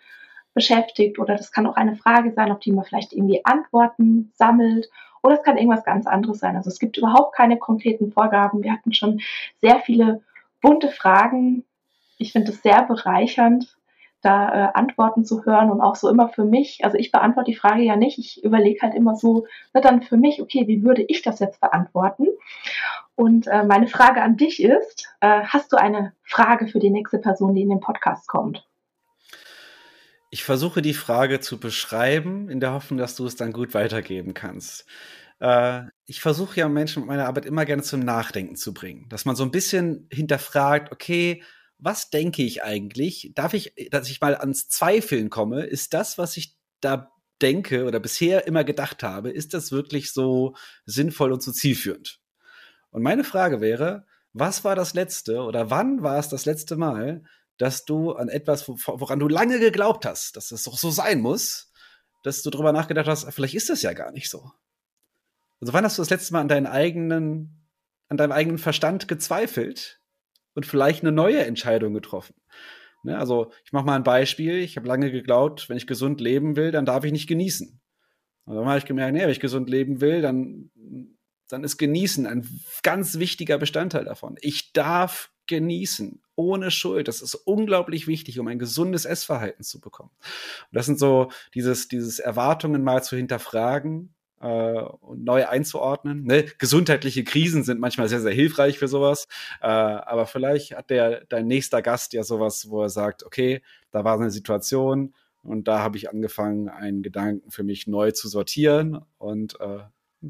beschäftigt 0.52 1.20
oder 1.20 1.36
das 1.36 1.52
kann 1.52 1.68
auch 1.68 1.76
eine 1.76 1.94
Frage 1.94 2.32
sein, 2.32 2.50
auf 2.50 2.58
die 2.58 2.72
man 2.72 2.84
vielleicht 2.84 3.12
irgendwie 3.12 3.44
Antworten 3.44 4.32
sammelt 4.34 4.90
oder 5.22 5.36
es 5.36 5.42
kann 5.42 5.56
irgendwas 5.56 5.84
ganz 5.84 6.06
anderes 6.06 6.38
sein. 6.38 6.56
Also 6.56 6.68
es 6.68 6.78
gibt 6.78 6.96
überhaupt 6.96 7.34
keine 7.34 7.58
konkreten 7.58 8.12
Vorgaben. 8.12 8.62
Wir 8.62 8.72
hatten 8.72 8.92
schon 8.92 9.20
sehr 9.60 9.80
viele 9.80 10.22
bunte 10.60 10.88
Fragen. 10.88 11.64
Ich 12.18 12.32
finde 12.32 12.52
es 12.52 12.62
sehr 12.62 12.82
bereichernd, 12.84 13.76
da 14.20 14.48
äh, 14.48 14.72
Antworten 14.74 15.24
zu 15.24 15.44
hören 15.44 15.70
und 15.70 15.80
auch 15.80 15.96
so 15.96 16.08
immer 16.08 16.28
für 16.28 16.44
mich. 16.44 16.84
Also 16.84 16.96
ich 16.96 17.10
beantworte 17.10 17.50
die 17.50 17.56
Frage 17.56 17.82
ja 17.82 17.96
nicht. 17.96 18.18
Ich 18.18 18.42
überlege 18.44 18.80
halt 18.82 18.94
immer 18.94 19.16
so, 19.16 19.46
na 19.72 19.80
dann 19.80 20.02
für 20.02 20.16
mich, 20.16 20.40
okay, 20.40 20.66
wie 20.68 20.84
würde 20.84 21.02
ich 21.02 21.22
das 21.22 21.40
jetzt 21.40 21.60
beantworten? 21.60 22.28
Und 23.14 23.46
äh, 23.46 23.64
meine 23.64 23.88
Frage 23.88 24.22
an 24.22 24.36
dich 24.36 24.62
ist, 24.62 25.12
äh, 25.20 25.42
hast 25.42 25.72
du 25.72 25.76
eine 25.76 26.12
Frage 26.22 26.66
für 26.66 26.78
die 26.78 26.90
nächste 26.90 27.18
Person, 27.18 27.54
die 27.54 27.62
in 27.62 27.68
den 27.68 27.80
Podcast 27.80 28.28
kommt? 28.28 28.66
Ich 30.34 30.44
versuche 30.44 30.80
die 30.80 30.94
Frage 30.94 31.40
zu 31.40 31.60
beschreiben, 31.60 32.48
in 32.48 32.58
der 32.58 32.72
Hoffnung, 32.72 32.96
dass 32.98 33.16
du 33.16 33.26
es 33.26 33.36
dann 33.36 33.52
gut 33.52 33.74
weitergeben 33.74 34.32
kannst. 34.32 34.86
Äh, 35.40 35.82
ich 36.06 36.22
versuche 36.22 36.58
ja 36.58 36.70
Menschen 36.70 37.00
mit 37.00 37.08
meiner 37.08 37.26
Arbeit 37.26 37.44
immer 37.44 37.66
gerne 37.66 37.82
zum 37.82 38.00
Nachdenken 38.00 38.56
zu 38.56 38.72
bringen, 38.72 39.10
dass 39.10 39.26
man 39.26 39.36
so 39.36 39.44
ein 39.44 39.50
bisschen 39.50 40.08
hinterfragt, 40.10 40.90
okay, 40.90 41.42
was 41.76 42.08
denke 42.08 42.42
ich 42.44 42.62
eigentlich? 42.62 43.32
Darf 43.34 43.52
ich, 43.52 43.74
dass 43.90 44.08
ich 44.08 44.22
mal 44.22 44.34
ans 44.34 44.70
Zweifeln 44.70 45.28
komme? 45.28 45.64
Ist 45.64 45.92
das, 45.92 46.16
was 46.16 46.38
ich 46.38 46.56
da 46.80 47.12
denke 47.42 47.84
oder 47.84 48.00
bisher 48.00 48.46
immer 48.46 48.64
gedacht 48.64 49.02
habe, 49.02 49.30
ist 49.30 49.52
das 49.52 49.70
wirklich 49.70 50.12
so 50.14 50.54
sinnvoll 50.86 51.32
und 51.32 51.42
so 51.42 51.52
zielführend? 51.52 52.20
Und 52.88 53.02
meine 53.02 53.24
Frage 53.24 53.60
wäre, 53.60 54.06
was 54.32 54.64
war 54.64 54.76
das 54.76 54.94
letzte 54.94 55.42
oder 55.42 55.68
wann 55.68 56.02
war 56.02 56.18
es 56.18 56.30
das 56.30 56.46
letzte 56.46 56.76
Mal, 56.76 57.22
dass 57.58 57.84
du 57.84 58.12
an 58.12 58.28
etwas, 58.28 58.68
woran 58.68 59.18
du 59.18 59.28
lange 59.28 59.58
geglaubt 59.58 60.04
hast, 60.04 60.36
dass 60.36 60.50
es 60.50 60.64
doch 60.64 60.78
so 60.78 60.90
sein 60.90 61.20
muss, 61.20 61.72
dass 62.22 62.42
du 62.42 62.50
darüber 62.50 62.72
nachgedacht 62.72 63.06
hast, 63.06 63.30
vielleicht 63.32 63.54
ist 63.54 63.68
das 63.68 63.82
ja 63.82 63.92
gar 63.92 64.12
nicht 64.12 64.30
so. 64.30 64.50
Also 65.60 65.72
wann 65.72 65.84
hast 65.84 65.98
du 65.98 66.02
das 66.02 66.10
letzte 66.10 66.32
Mal 66.32 66.40
an 66.40 66.48
deinen 66.48 66.66
eigenen, 66.66 67.68
an 68.08 68.16
deinem 68.16 68.32
eigenen 68.32 68.58
Verstand 68.58 69.08
gezweifelt 69.08 70.00
und 70.54 70.66
vielleicht 70.66 71.02
eine 71.02 71.12
neue 71.12 71.44
Entscheidung 71.44 71.94
getroffen? 71.94 72.34
Ne, 73.04 73.18
also 73.18 73.52
ich 73.64 73.72
mache 73.72 73.84
mal 73.84 73.96
ein 73.96 74.04
Beispiel. 74.04 74.58
Ich 74.58 74.76
habe 74.76 74.86
lange 74.86 75.10
geglaubt, 75.10 75.68
wenn 75.68 75.76
ich 75.76 75.86
gesund 75.86 76.20
leben 76.20 76.56
will, 76.56 76.70
dann 76.70 76.86
darf 76.86 77.04
ich 77.04 77.12
nicht 77.12 77.28
genießen. 77.28 77.80
Und 78.44 78.54
dann 78.56 78.66
habe 78.66 78.78
ich 78.78 78.84
gemerkt, 78.84 79.14
nee, 79.14 79.22
wenn 79.22 79.30
ich 79.30 79.40
gesund 79.40 79.68
leben 79.68 80.00
will, 80.00 80.22
dann 80.22 80.70
dann 81.52 81.64
ist 81.64 81.76
Genießen 81.76 82.26
ein 82.26 82.48
ganz 82.82 83.18
wichtiger 83.18 83.58
Bestandteil 83.58 84.06
davon. 84.06 84.36
Ich 84.40 84.72
darf 84.72 85.31
genießen, 85.46 86.20
ohne 86.36 86.70
Schuld. 86.70 87.08
Das 87.08 87.22
ist 87.22 87.34
unglaublich 87.34 88.06
wichtig, 88.06 88.38
um 88.38 88.48
ein 88.48 88.58
gesundes 88.58 89.04
Essverhalten 89.04 89.64
zu 89.64 89.80
bekommen. 89.80 90.10
Und 90.20 90.76
das 90.76 90.86
sind 90.86 90.98
so 90.98 91.30
dieses, 91.54 91.88
dieses 91.88 92.18
Erwartungen 92.18 92.82
mal 92.82 93.02
zu 93.02 93.16
hinterfragen 93.16 94.14
äh, 94.40 94.46
und 94.46 95.24
neu 95.24 95.46
einzuordnen. 95.46 96.24
Ne? 96.24 96.44
Gesundheitliche 96.58 97.24
Krisen 97.24 97.64
sind 97.64 97.80
manchmal 97.80 98.08
sehr, 98.08 98.20
sehr 98.20 98.32
hilfreich 98.32 98.78
für 98.78 98.88
sowas. 98.88 99.28
Äh, 99.60 99.66
aber 99.66 100.26
vielleicht 100.26 100.76
hat 100.76 100.90
der 100.90 101.24
dein 101.26 101.46
nächster 101.46 101.82
Gast 101.82 102.12
ja 102.12 102.24
sowas, 102.24 102.68
wo 102.68 102.82
er 102.82 102.88
sagt, 102.88 103.24
okay, 103.24 103.62
da 103.90 104.04
war 104.04 104.18
eine 104.18 104.30
Situation 104.30 105.14
und 105.42 105.68
da 105.68 105.80
habe 105.80 105.96
ich 105.96 106.10
angefangen, 106.10 106.68
einen 106.68 107.02
Gedanken 107.02 107.50
für 107.50 107.64
mich 107.64 107.86
neu 107.86 108.12
zu 108.12 108.28
sortieren 108.28 109.04
und 109.18 109.58
äh, 109.60 109.80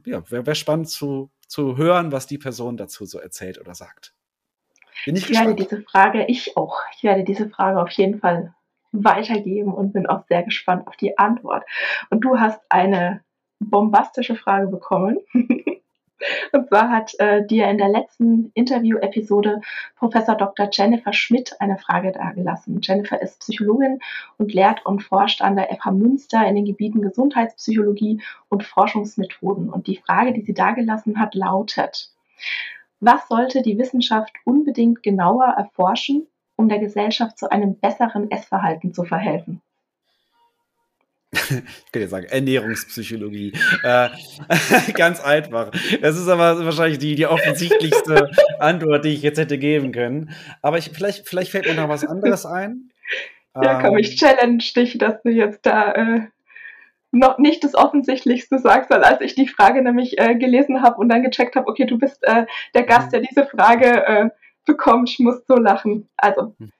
ja, 0.06 0.30
wäre 0.30 0.46
wär 0.46 0.54
spannend 0.54 0.88
zu, 0.88 1.30
zu 1.46 1.76
hören, 1.76 2.12
was 2.12 2.26
die 2.26 2.38
Person 2.38 2.76
dazu 2.76 3.04
so 3.04 3.18
erzählt 3.18 3.60
oder 3.60 3.74
sagt. 3.74 4.14
Bin 5.04 5.16
ich, 5.16 5.30
ich 5.30 5.38
werde 5.38 5.54
diese 5.54 5.82
Frage, 5.82 6.24
ich 6.26 6.56
auch, 6.56 6.80
ich 6.96 7.02
werde 7.02 7.24
diese 7.24 7.48
Frage 7.48 7.80
auf 7.80 7.90
jeden 7.90 8.20
Fall 8.20 8.54
weitergeben 8.92 9.72
und 9.72 9.92
bin 9.92 10.06
auch 10.06 10.24
sehr 10.28 10.42
gespannt 10.42 10.86
auf 10.86 10.96
die 10.96 11.18
Antwort. 11.18 11.64
Und 12.10 12.20
du 12.20 12.38
hast 12.38 12.60
eine 12.68 13.22
bombastische 13.58 14.36
Frage 14.36 14.68
bekommen. 14.68 15.18
Und 16.52 16.68
zwar 16.68 16.90
hat 16.90 17.18
äh, 17.18 17.44
dir 17.44 17.68
in 17.68 17.78
der 17.78 17.88
letzten 17.88 18.52
Interview-Episode 18.54 19.60
Professor 19.96 20.36
Dr. 20.36 20.68
Jennifer 20.70 21.12
Schmidt 21.12 21.56
eine 21.60 21.78
Frage 21.78 22.12
dargelassen. 22.12 22.80
Jennifer 22.80 23.20
ist 23.20 23.40
Psychologin 23.40 23.98
und 24.38 24.54
lehrt 24.54 24.86
und 24.86 25.02
forscht 25.02 25.42
an 25.42 25.56
der 25.56 25.68
FH 25.74 25.90
Münster 25.90 26.46
in 26.46 26.54
den 26.54 26.64
Gebieten 26.64 27.02
Gesundheitspsychologie 27.02 28.22
und 28.48 28.62
Forschungsmethoden. 28.62 29.68
Und 29.68 29.86
die 29.86 29.96
Frage, 29.96 30.32
die 30.32 30.42
sie 30.42 30.54
dargelassen 30.54 31.18
hat, 31.18 31.34
lautet, 31.34 32.12
was 33.02 33.26
sollte 33.28 33.62
die 33.62 33.78
Wissenschaft 33.78 34.32
unbedingt 34.44 35.02
genauer 35.02 35.54
erforschen, 35.58 36.26
um 36.56 36.68
der 36.68 36.78
Gesellschaft 36.78 37.36
zu 37.36 37.50
einem 37.50 37.78
besseren 37.78 38.30
Essverhalten 38.30 38.94
zu 38.94 39.04
verhelfen? 39.04 39.60
ich 41.32 41.48
könnte 41.48 42.00
jetzt 42.00 42.10
sagen, 42.10 42.26
Ernährungspsychologie. 42.26 43.54
äh, 43.82 44.08
ganz 44.94 45.20
einfach. 45.20 45.72
Das 46.00 46.16
ist 46.16 46.28
aber 46.28 46.64
wahrscheinlich 46.64 46.98
die, 46.98 47.14
die 47.16 47.26
offensichtlichste 47.26 48.30
Antwort, 48.60 49.04
die 49.04 49.14
ich 49.14 49.22
jetzt 49.22 49.38
hätte 49.38 49.58
geben 49.58 49.92
können. 49.92 50.30
Aber 50.60 50.78
ich, 50.78 50.90
vielleicht, 50.92 51.28
vielleicht 51.28 51.50
fällt 51.50 51.66
mir 51.66 51.74
noch 51.74 51.88
was 51.88 52.04
anderes 52.04 52.46
ein. 52.46 52.90
Ja, 53.60 53.82
komm, 53.82 53.98
ich 53.98 54.12
ähm. 54.12 54.16
challenge 54.16 54.64
dich, 54.76 54.98
dass 54.98 55.22
du 55.22 55.30
jetzt 55.30 55.66
da 55.66 55.92
äh, 55.92 56.20
noch 57.12 57.38
nicht 57.38 57.62
das 57.62 57.74
Offensichtlichste 57.74 58.58
sagst, 58.58 58.90
weil 58.90 59.04
als 59.04 59.20
ich 59.20 59.34
die 59.34 59.46
Frage 59.46 59.82
nämlich 59.82 60.18
äh, 60.18 60.34
gelesen 60.34 60.82
habe 60.82 60.96
und 60.96 61.08
dann 61.10 61.22
gecheckt 61.22 61.54
habe, 61.54 61.68
okay, 61.68 61.84
du 61.84 61.98
bist 61.98 62.24
äh, 62.24 62.46
der 62.74 62.84
Gast, 62.84 63.08
mhm. 63.08 63.10
der 63.10 63.20
diese 63.20 63.46
Frage 63.46 64.06
äh, 64.06 64.30
bekommt, 64.64 65.10
ich 65.10 65.18
muss 65.18 65.42
so 65.46 65.56
lachen. 65.56 66.08
Also, 66.16 66.54
mhm. 66.58 66.70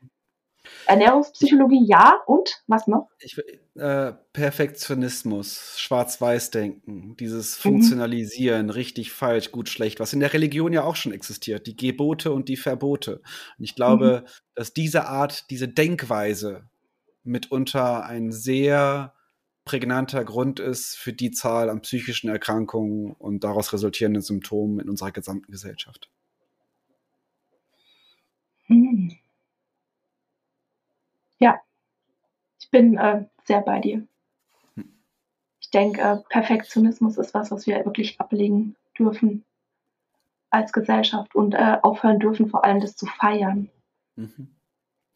Ernährungspsychologie 0.87 1.85
ja 1.87 2.21
und 2.27 2.63
was 2.67 2.87
noch? 2.87 3.09
Ich, 3.21 3.37
äh, 3.77 4.13
Perfektionismus, 4.33 5.77
Schwarz-Weiß-Denken, 5.79 7.17
dieses 7.19 7.59
mhm. 7.59 7.63
Funktionalisieren, 7.63 8.67
mhm. 8.67 8.71
richtig, 8.71 9.13
falsch, 9.13 9.53
gut, 9.53 9.69
schlecht, 9.69 10.01
was 10.01 10.13
in 10.13 10.21
der 10.21 10.33
Religion 10.33 10.73
ja 10.73 10.83
auch 10.83 10.97
schon 10.97 11.13
existiert, 11.13 11.67
die 11.67 11.77
Gebote 11.77 12.33
und 12.33 12.49
die 12.49 12.57
Verbote. 12.57 13.21
Und 13.59 13.65
ich 13.65 13.75
glaube, 13.75 14.25
mhm. 14.25 14.31
dass 14.55 14.73
diese 14.73 15.07
Art, 15.07 15.51
diese 15.51 15.69
Denkweise 15.69 16.65
mitunter 17.23 18.05
ein 18.05 18.33
sehr 18.33 19.15
prägnanter 19.65 20.25
Grund 20.25 20.61
ist 20.61 20.97
für 20.97 21.13
die 21.13 21.31
Zahl 21.31 21.71
an 21.71 21.83
psychischen 21.83 22.29
Erkrankungen 22.29 23.13
und 23.13 23.45
daraus 23.45 23.73
resultierenden 23.73 24.23
Symptomen 24.23 24.81
in 24.81 24.89
unserer 24.89 25.13
gesamten 25.13 25.51
Gesellschaft. 25.51 26.11
Hm. 28.67 29.17
Ja, 31.39 31.61
ich 32.61 32.71
bin 32.71 32.97
äh, 32.97 33.27
sehr 33.45 33.61
bei 33.61 33.81
dir. 33.81 34.07
Hm. 34.75 34.93
Ich 35.61 35.71
denke, 35.71 36.01
äh, 36.01 36.17
Perfektionismus 36.29 37.19
ist 37.19 37.35
was, 37.35 37.51
was 37.51 37.67
wir 37.67 37.85
wirklich 37.85 38.21
ablegen 38.21 38.77
dürfen 38.99 39.45
als 40.51 40.73
Gesellschaft 40.73 41.35
und 41.35 41.55
äh, 41.55 41.79
aufhören 41.83 42.19
dürfen, 42.19 42.49
vor 42.49 42.65
allem 42.65 42.81
das 42.81 42.95
zu 42.95 43.07
feiern. 43.07 43.71
Mhm. 44.17 44.49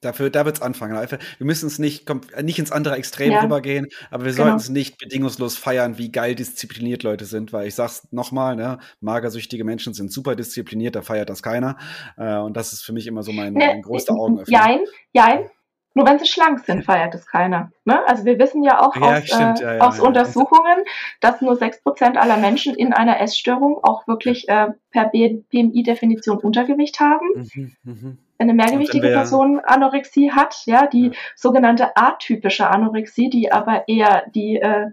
Dafür, 0.02 0.28
da 0.30 0.44
wird 0.44 0.56
es 0.56 0.62
anfangen. 0.62 0.94
Wir 1.38 1.46
müssen 1.46 1.66
es 1.66 1.78
nicht, 1.78 2.06
nicht 2.42 2.58
ins 2.58 2.70
andere 2.70 2.96
Extrem 2.96 3.32
ja. 3.32 3.40
rübergehen, 3.40 3.88
aber 4.10 4.24
wir 4.24 4.32
genau. 4.32 4.44
sollten 4.44 4.58
es 4.58 4.68
nicht 4.68 4.98
bedingungslos 4.98 5.56
feiern, 5.56 5.96
wie 5.96 6.12
geil 6.12 6.34
diszipliniert 6.34 7.02
Leute 7.02 7.24
sind, 7.24 7.52
weil 7.52 7.66
ich 7.66 7.74
sag's 7.74 8.06
nochmal, 8.10 8.56
ne, 8.56 8.78
magersüchtige 9.00 9.64
Menschen 9.64 9.94
sind 9.94 10.12
super 10.12 10.36
diszipliniert, 10.36 10.96
da 10.96 11.02
feiert 11.02 11.30
das 11.30 11.42
keiner. 11.42 11.78
Äh, 12.18 12.36
und 12.36 12.56
das 12.56 12.72
ist 12.72 12.82
für 12.82 12.92
mich 12.92 13.06
immer 13.06 13.22
so 13.22 13.32
mein, 13.32 13.54
ne, 13.54 13.66
mein 13.66 13.82
größter 13.82 14.14
Augenöffner. 14.14 14.52
Jein, 14.52 14.80
jein, 15.12 15.50
nur 15.96 16.06
wenn 16.06 16.18
sie 16.18 16.26
schlank 16.26 16.60
sind, 16.60 16.84
feiert 16.84 17.14
es 17.14 17.24
keiner. 17.24 17.72
Ne? 17.86 18.06
Also 18.06 18.26
wir 18.26 18.38
wissen 18.38 18.62
ja 18.62 18.82
auch 18.82 18.94
ja, 18.96 19.16
aus, 19.16 19.26
stimmt, 19.26 19.60
äh, 19.60 19.64
ja, 19.64 19.76
ja, 19.76 19.80
aus 19.80 19.98
Untersuchungen, 19.98 20.84
dass 21.22 21.40
nur 21.40 21.54
6% 21.54 22.16
aller 22.16 22.36
Menschen 22.36 22.74
in 22.74 22.92
einer 22.92 23.18
Essstörung 23.18 23.82
auch 23.82 24.06
wirklich 24.06 24.46
äh, 24.50 24.68
per 24.90 25.08
BMI-Definition 25.08 26.36
Untergewicht 26.36 27.00
haben. 27.00 27.26
Mhm, 27.34 27.76
mh. 27.82 28.16
Eine 28.38 28.54
mehrgewichtige 28.54 29.08
Person 29.08 29.60
Anorexie 29.60 30.30
hat, 30.30 30.62
ja, 30.66 30.86
die 30.86 31.12
sogenannte 31.34 31.96
atypische 31.96 32.68
Anorexie, 32.68 33.30
die 33.30 33.50
aber 33.50 33.88
eher 33.88 34.24
die, 34.34 34.56
äh, 34.56 34.90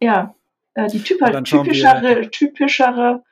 ja, 0.00 0.34
äh, 0.74 0.88
die 0.88 1.02
typischere, 1.02 2.30
typischere 2.30 3.22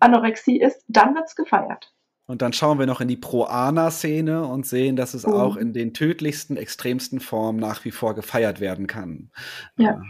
Anorexie 0.00 0.58
ist, 0.58 0.84
dann 0.88 1.14
wird 1.14 1.26
es 1.26 1.36
gefeiert. 1.36 1.92
Und 2.26 2.40
dann 2.40 2.52
schauen 2.52 2.78
wir 2.78 2.86
noch 2.86 3.00
in 3.00 3.08
die 3.08 3.16
Pro-Ana-Szene 3.16 4.46
und 4.46 4.64
sehen, 4.66 4.96
dass 4.96 5.12
es 5.12 5.26
oh. 5.26 5.32
auch 5.32 5.56
in 5.56 5.72
den 5.72 5.92
tödlichsten, 5.92 6.56
extremsten 6.56 7.20
Formen 7.20 7.58
nach 7.58 7.84
wie 7.84 7.90
vor 7.90 8.14
gefeiert 8.14 8.60
werden 8.60 8.86
kann. 8.86 9.30
Ja. 9.76 10.00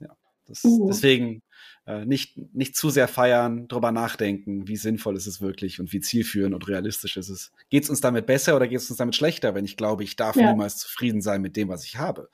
Äh, 0.00 0.04
ja 0.04 0.16
das, 0.46 0.64
uh. 0.64 0.86
Deswegen 0.86 1.42
äh, 1.86 2.04
nicht, 2.04 2.36
nicht 2.54 2.76
zu 2.76 2.90
sehr 2.90 3.08
feiern, 3.08 3.66
drüber 3.68 3.92
nachdenken, 3.92 4.68
wie 4.68 4.76
sinnvoll 4.76 5.16
ist 5.16 5.26
es 5.26 5.40
wirklich 5.40 5.80
und 5.80 5.92
wie 5.92 6.00
zielführend 6.00 6.54
und 6.54 6.68
realistisch 6.68 7.16
ist 7.16 7.28
es. 7.28 7.52
Geht 7.70 7.84
es 7.84 7.90
uns 7.90 8.00
damit 8.00 8.26
besser 8.26 8.54
oder 8.54 8.68
geht 8.68 8.78
es 8.78 8.88
uns 8.88 8.98
damit 8.98 9.16
schlechter, 9.16 9.54
wenn 9.54 9.64
ich 9.64 9.76
glaube, 9.76 10.04
ich 10.04 10.16
darf 10.16 10.36
ja. 10.36 10.50
niemals 10.50 10.76
zufrieden 10.76 11.22
sein 11.22 11.42
mit 11.42 11.56
dem, 11.56 11.68
was 11.68 11.84
ich 11.84 11.98
habe? 11.98 12.28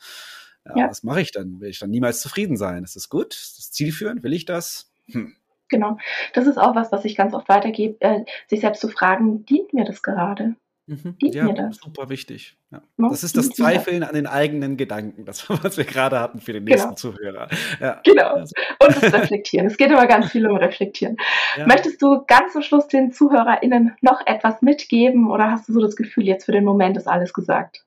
Ja, 0.66 0.76
ja. 0.76 0.90
Was 0.90 1.02
mache 1.02 1.22
ich 1.22 1.32
dann? 1.32 1.60
Will 1.60 1.70
ich 1.70 1.78
dann 1.78 1.90
niemals 1.90 2.20
zufrieden 2.20 2.56
sein? 2.56 2.84
Ist 2.84 2.96
das 2.96 3.08
gut? 3.08 3.34
Ist 3.34 3.58
das 3.58 3.72
zielführend? 3.72 4.22
Will 4.22 4.34
ich 4.34 4.44
das? 4.44 4.90
Hm. 5.10 5.34
Genau. 5.68 5.98
Das 6.32 6.46
ist 6.46 6.58
auch 6.58 6.74
was, 6.74 6.92
was 6.92 7.04
ich 7.04 7.16
ganz 7.16 7.34
oft 7.34 7.48
weitergebe, 7.48 8.00
äh, 8.00 8.24
sich 8.46 8.60
selbst 8.60 8.80
zu 8.80 8.88
fragen, 8.88 9.44
dient 9.44 9.72
mir 9.72 9.84
das 9.84 10.02
gerade? 10.02 10.56
Mhm. 10.88 11.16
Ja, 11.20 11.70
super 11.72 12.08
wichtig. 12.08 12.56
Ja. 12.70 12.82
Das 12.96 13.22
ist 13.22 13.36
das 13.36 13.50
Zweifeln 13.50 14.02
an 14.02 14.14
den 14.14 14.26
eigenen 14.26 14.78
Gedanken, 14.78 15.26
das, 15.26 15.48
was 15.62 15.76
wir 15.76 15.84
gerade 15.84 16.18
hatten 16.18 16.40
für 16.40 16.54
den 16.54 16.64
genau. 16.64 16.88
nächsten 16.88 17.10
genau. 17.10 17.16
Zuhörer. 17.16 17.48
Ja. 17.78 18.00
Genau. 18.04 18.34
Also. 18.34 18.54
Und 18.82 19.02
das 19.02 19.12
Reflektieren. 19.12 19.66
es 19.66 19.76
geht 19.76 19.90
immer 19.90 20.06
ganz 20.06 20.32
viel 20.32 20.46
um 20.46 20.56
Reflektieren. 20.56 21.16
Ja. 21.56 21.66
Möchtest 21.66 22.00
du 22.02 22.24
ganz 22.26 22.52
zum 22.52 22.62
Schluss 22.62 22.88
den 22.88 23.10
ZuhörerInnen 23.10 23.96
noch 24.00 24.24
etwas 24.26 24.62
mitgeben 24.62 25.30
oder 25.30 25.50
hast 25.50 25.68
du 25.68 25.72
so 25.72 25.80
das 25.80 25.96
Gefühl, 25.96 26.24
jetzt 26.24 26.44
für 26.44 26.52
den 26.52 26.64
Moment 26.64 26.96
ist 26.96 27.08
alles 27.08 27.32
gesagt? 27.32 27.84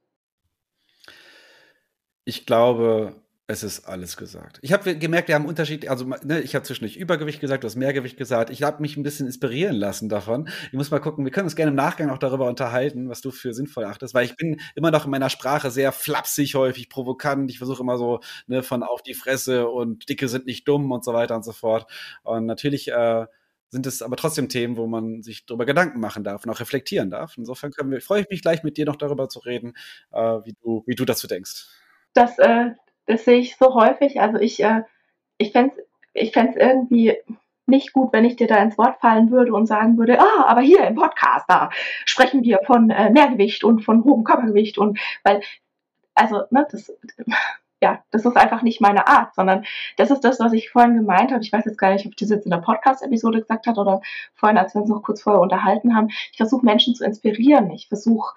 Ich 2.26 2.46
glaube, 2.46 3.21
es 3.52 3.64
ist 3.64 3.86
alles 3.86 4.18
gesagt. 4.18 4.60
Ich 4.62 4.72
habe 4.72 4.96
gemerkt, 4.96 5.28
wir 5.28 5.36
haben 5.36 5.46
Unterschied. 5.46 5.88
Also, 5.90 6.06
ne, 6.06 6.40
ich 6.42 6.56
habe 6.56 6.64
zwischendurch 6.64 6.96
Übergewicht 6.96 7.42
gesagt, 7.42 7.64
du 7.64 7.68
hast 7.68 7.76
Mehrgewicht 7.76 8.18
gesagt. 8.18 8.50
Ich 8.50 8.64
habe 8.64 8.82
mich 8.82 8.96
ein 8.96 9.04
bisschen 9.04 9.28
inspirieren 9.28 9.76
lassen 9.76 10.10
davon. 10.10 10.48
Ich 10.68 10.74
muss 10.74 10.90
mal 10.90 11.00
gucken, 11.00 11.26
wir 11.26 11.32
können 11.32 11.46
uns 11.46 11.56
gerne 11.56 11.70
im 11.70 11.76
Nachgang 11.76 12.10
auch 12.10 12.18
darüber 12.18 12.48
unterhalten, 12.48 13.10
was 13.10 13.22
du 13.22 13.32
für 13.32 13.54
sinnvoll 13.54 13.84
achtest, 13.86 14.14
weil 14.14 14.26
ich 14.26 14.38
bin 14.38 14.62
immer 14.76 14.92
noch 14.92 15.06
in 15.06 15.12
meiner 15.12 15.30
Sprache 15.30 15.70
sehr 15.70 15.92
flapsig, 15.92 16.56
häufig 16.56 16.90
provokant. 16.90 17.52
Ich 17.52 17.58
versuche 17.58 17.84
immer 17.84 17.98
so 17.98 18.22
ne, 18.48 18.64
von 18.64 18.84
auf 18.84 19.02
die 19.02 19.14
Fresse 19.14 19.68
und 19.68 20.08
Dicke 20.08 20.30
sind 20.30 20.46
nicht 20.46 20.68
dumm 20.68 20.92
und 20.92 21.04
so 21.04 21.14
weiter 21.14 21.36
und 21.36 21.44
so 21.44 21.52
fort. 21.52 21.92
Und 22.24 22.46
natürlich 22.46 22.88
äh, 22.90 23.26
sind 23.70 23.86
es 23.86 24.02
aber 24.02 24.18
trotzdem 24.18 24.50
Themen, 24.50 24.78
wo 24.78 24.88
man 24.88 25.24
sich 25.24 25.46
darüber 25.46 25.66
Gedanken 25.66 26.00
machen 26.00 26.24
darf 26.24 26.46
und 26.46 26.52
auch 26.52 26.60
reflektieren 26.60 27.10
darf. 27.10 27.36
Insofern 27.38 27.72
wir, 27.86 28.02
freue 28.02 28.22
ich 28.22 28.30
mich 28.30 28.42
gleich 28.42 28.64
mit 28.64 28.78
dir 28.78 28.86
noch 28.86 28.98
darüber 28.98 29.30
zu 29.30 29.40
reden, 29.40 29.74
äh, 30.12 30.20
wie, 30.20 30.54
du, 30.62 30.84
wie 30.86 30.96
du 30.96 31.06
dazu 31.06 31.28
denkst. 31.28 31.68
Das 32.14 32.38
äh, 32.40 32.72
das 33.12 33.26
sehe 33.26 33.40
ich 33.40 33.56
so 33.58 33.76
häufig. 33.76 34.22
Also 34.22 34.38
ich, 34.40 34.64
äh, 34.64 34.84
ich 35.38 35.52
fände 35.52 35.76
es 35.78 35.84
ich 36.14 36.32
fänd's 36.32 36.58
irgendwie 36.58 37.18
nicht 37.68 37.94
gut, 37.94 38.12
wenn 38.12 38.26
ich 38.26 38.36
dir 38.36 38.48
da 38.48 38.58
ins 38.58 38.78
Wort 38.78 39.00
fallen 39.00 39.32
würde 39.32 39.54
und 39.54 39.66
sagen 39.66 39.98
würde, 39.98 40.20
ah, 40.20 40.46
aber 40.48 40.62
hier 40.62 40.86
im 40.86 40.96
Podcast, 40.96 41.46
da 41.48 41.70
sprechen 42.06 42.44
wir 42.44 42.60
von 42.66 42.90
äh, 42.90 43.10
Mehrgewicht 43.10 43.64
und 43.64 43.84
von 43.84 44.04
hohem 44.04 44.24
Körpergewicht 44.24 44.78
und 44.78 45.00
weil, 45.24 45.42
also, 46.16 46.44
ne, 46.50 46.68
das, 46.70 46.92
ja, 47.82 48.04
das 48.12 48.26
ist 48.26 48.36
einfach 48.36 48.62
nicht 48.62 48.82
meine 48.82 49.08
Art, 49.08 49.34
sondern 49.36 49.66
das 49.98 50.12
ist 50.12 50.22
das, 50.22 50.40
was 50.40 50.54
ich 50.54 50.70
vorhin 50.70 50.98
gemeint 50.98 51.32
habe. 51.32 51.42
Ich 51.42 51.54
weiß 51.54 51.66
jetzt 51.66 51.78
gar 51.78 51.94
nicht, 51.94 52.06
ob 52.06 52.12
ich 52.12 52.18
das 52.18 52.30
jetzt 52.30 52.46
in 52.46 52.52
der 52.52 52.58
Podcast-Episode 52.58 53.40
gesagt 53.40 53.68
habe 53.68 53.80
oder 53.80 54.02
vorhin, 54.34 54.58
als 54.58 54.76
wir 54.76 54.82
uns 54.82 54.90
noch 54.90 55.02
kurz 55.02 55.22
vorher 55.22 55.42
unterhalten 55.42 55.96
haben. 55.96 56.10
Ich 56.32 56.38
versuche 56.38 56.66
Menschen 56.66 56.94
zu 56.94 57.06
inspirieren. 57.06 57.72
Ich 57.72 57.88
versuche 57.88 58.36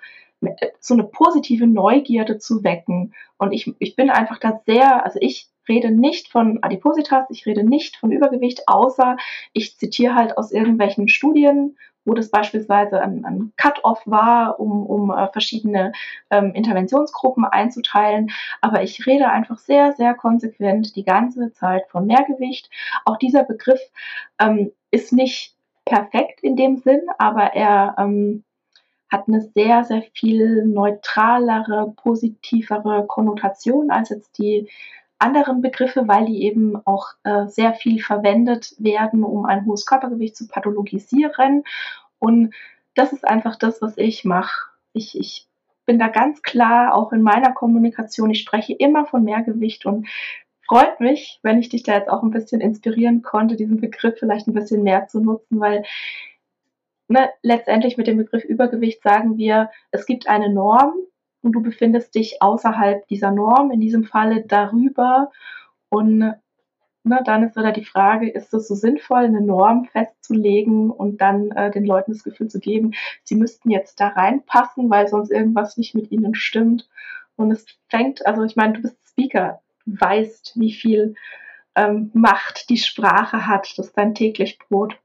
so 0.80 0.94
eine 0.94 1.04
positive 1.04 1.66
Neugierde 1.66 2.38
zu 2.38 2.64
wecken. 2.64 3.14
Und 3.38 3.52
ich, 3.52 3.72
ich 3.78 3.96
bin 3.96 4.10
einfach 4.10 4.38
da 4.38 4.60
sehr, 4.66 5.04
also 5.04 5.18
ich 5.20 5.48
rede 5.68 5.90
nicht 5.90 6.28
von 6.28 6.58
Adipositas, 6.62 7.26
ich 7.30 7.46
rede 7.46 7.64
nicht 7.64 7.96
von 7.96 8.12
Übergewicht, 8.12 8.64
außer 8.66 9.16
ich 9.52 9.76
zitiere 9.78 10.14
halt 10.14 10.36
aus 10.36 10.52
irgendwelchen 10.52 11.08
Studien, 11.08 11.76
wo 12.04 12.12
das 12.12 12.30
beispielsweise 12.30 13.00
ein, 13.00 13.24
ein 13.24 13.52
Cut-off 13.56 14.02
war, 14.04 14.60
um, 14.60 14.84
um 14.84 15.10
äh, 15.10 15.28
verschiedene 15.32 15.92
ähm, 16.30 16.52
Interventionsgruppen 16.52 17.44
einzuteilen. 17.44 18.30
Aber 18.60 18.82
ich 18.82 19.06
rede 19.06 19.28
einfach 19.28 19.58
sehr, 19.58 19.92
sehr 19.92 20.14
konsequent 20.14 20.96
die 20.96 21.04
ganze 21.04 21.52
Zeit 21.52 21.84
von 21.88 22.06
Mehrgewicht. 22.06 22.68
Auch 23.04 23.16
dieser 23.16 23.44
Begriff 23.44 23.80
ähm, 24.38 24.72
ist 24.90 25.12
nicht 25.12 25.54
perfekt 25.84 26.42
in 26.42 26.56
dem 26.56 26.76
Sinn, 26.76 27.02
aber 27.18 27.54
er 27.54 27.94
ähm, 27.98 28.44
hat 29.14 29.28
eine 29.28 29.40
sehr, 29.40 29.84
sehr 29.84 30.02
viel 30.12 30.66
neutralere, 30.66 31.92
positivere 31.96 33.06
Konnotation 33.06 33.90
als 33.90 34.08
jetzt 34.10 34.36
die 34.38 34.68
anderen 35.18 35.62
Begriffe, 35.62 36.08
weil 36.08 36.26
die 36.26 36.42
eben 36.42 36.76
auch 36.84 37.10
äh, 37.22 37.46
sehr 37.46 37.74
viel 37.74 38.02
verwendet 38.02 38.74
werden, 38.78 39.22
um 39.22 39.46
ein 39.46 39.64
hohes 39.64 39.86
Körpergewicht 39.86 40.36
zu 40.36 40.48
pathologisieren. 40.48 41.62
Und 42.18 42.52
das 42.94 43.12
ist 43.12 43.26
einfach 43.26 43.56
das, 43.56 43.80
was 43.80 43.96
ich 43.96 44.24
mache. 44.24 44.70
Ich, 44.92 45.18
ich 45.18 45.46
bin 45.86 45.98
da 45.98 46.08
ganz 46.08 46.42
klar, 46.42 46.94
auch 46.94 47.12
in 47.12 47.22
meiner 47.22 47.52
Kommunikation, 47.52 48.30
ich 48.30 48.40
spreche 48.40 48.72
immer 48.72 49.06
von 49.06 49.22
Mehrgewicht 49.22 49.86
und 49.86 50.08
freut 50.66 50.98
mich, 50.98 51.38
wenn 51.42 51.58
ich 51.58 51.68
dich 51.68 51.84
da 51.84 51.94
jetzt 51.94 52.08
auch 52.10 52.22
ein 52.22 52.30
bisschen 52.30 52.60
inspirieren 52.60 53.22
konnte, 53.22 53.56
diesen 53.56 53.80
Begriff 53.80 54.18
vielleicht 54.18 54.48
ein 54.48 54.54
bisschen 54.54 54.82
mehr 54.82 55.06
zu 55.06 55.20
nutzen, 55.20 55.60
weil 55.60 55.84
ne, 57.08 57.30
letztendlich 57.42 57.96
mit 57.96 58.06
dem 58.06 58.18
Begriff 58.18 58.44
Übergewicht 58.44 59.02
sagen 59.02 59.36
wir, 59.36 59.70
es 59.90 60.06
gibt 60.06 60.28
eine 60.28 60.52
Norm 60.52 60.94
und 61.42 61.52
du 61.52 61.62
befindest 61.62 62.14
dich 62.14 62.40
außerhalb 62.40 63.06
dieser 63.08 63.30
Norm, 63.30 63.70
in 63.70 63.80
diesem 63.80 64.04
Falle 64.04 64.44
darüber. 64.46 65.30
Und 65.90 66.18
ne, 67.04 67.22
dann 67.24 67.42
ist 67.44 67.56
wieder 67.56 67.72
die 67.72 67.84
Frage, 67.84 68.30
ist 68.30 68.52
es 68.54 68.68
so 68.68 68.74
sinnvoll, 68.74 69.24
eine 69.24 69.42
Norm 69.42 69.84
festzulegen 69.84 70.90
und 70.90 71.20
dann 71.20 71.50
äh, 71.52 71.70
den 71.70 71.84
Leuten 71.84 72.12
das 72.12 72.24
Gefühl 72.24 72.48
zu 72.48 72.58
geben, 72.58 72.92
sie 73.22 73.36
müssten 73.36 73.70
jetzt 73.70 74.00
da 74.00 74.08
reinpassen, 74.08 74.90
weil 74.90 75.06
sonst 75.08 75.30
irgendwas 75.30 75.76
nicht 75.76 75.94
mit 75.94 76.10
ihnen 76.10 76.34
stimmt. 76.34 76.88
Und 77.36 77.50
es 77.50 77.66
fängt, 77.88 78.26
also 78.26 78.42
ich 78.44 78.56
meine, 78.56 78.74
du 78.74 78.82
bist 78.82 78.96
Speaker, 79.06 79.60
du 79.86 80.00
weißt, 80.00 80.54
wie 80.56 80.72
viel 80.72 81.14
ähm, 81.74 82.10
Macht 82.14 82.70
die 82.70 82.78
Sprache 82.78 83.46
hat, 83.46 83.74
das 83.76 83.88
ist 83.88 83.98
dein 83.98 84.14
täglich 84.14 84.58
Brot. 84.58 84.98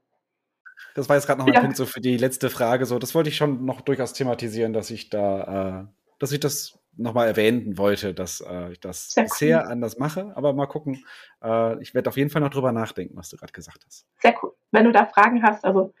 Das 0.94 1.08
war 1.08 1.16
jetzt 1.16 1.26
gerade 1.26 1.40
noch 1.40 1.46
ein 1.46 1.54
ja. 1.54 1.60
Punkt 1.60 1.76
so 1.76 1.86
für 1.86 2.00
die 2.00 2.16
letzte 2.16 2.50
Frage. 2.50 2.86
So, 2.86 2.98
das 2.98 3.14
wollte 3.14 3.28
ich 3.28 3.36
schon 3.36 3.64
noch 3.64 3.80
durchaus 3.80 4.12
thematisieren, 4.12 4.72
dass 4.72 4.90
ich 4.90 5.10
da, 5.10 5.82
äh, 5.82 5.92
dass 6.18 6.32
ich 6.32 6.40
das 6.40 6.78
nochmal 6.96 7.28
erwähnen 7.28 7.78
wollte, 7.78 8.14
dass 8.14 8.40
äh, 8.40 8.72
ich 8.72 8.80
das 8.80 9.10
Sehr 9.10 9.24
bisher 9.24 9.62
cool. 9.64 9.72
anders 9.72 9.98
mache. 9.98 10.32
Aber 10.34 10.52
mal 10.52 10.66
gucken. 10.66 11.04
Äh, 11.42 11.80
ich 11.82 11.94
werde 11.94 12.10
auf 12.10 12.16
jeden 12.16 12.30
Fall 12.30 12.42
noch 12.42 12.50
drüber 12.50 12.72
nachdenken, 12.72 13.16
was 13.16 13.28
du 13.30 13.36
gerade 13.36 13.52
gesagt 13.52 13.84
hast. 13.86 14.06
Sehr 14.20 14.34
cool. 14.42 14.52
Wenn 14.70 14.84
du 14.84 14.92
da 14.92 15.06
Fragen 15.06 15.42
hast, 15.42 15.64
also 15.64 15.94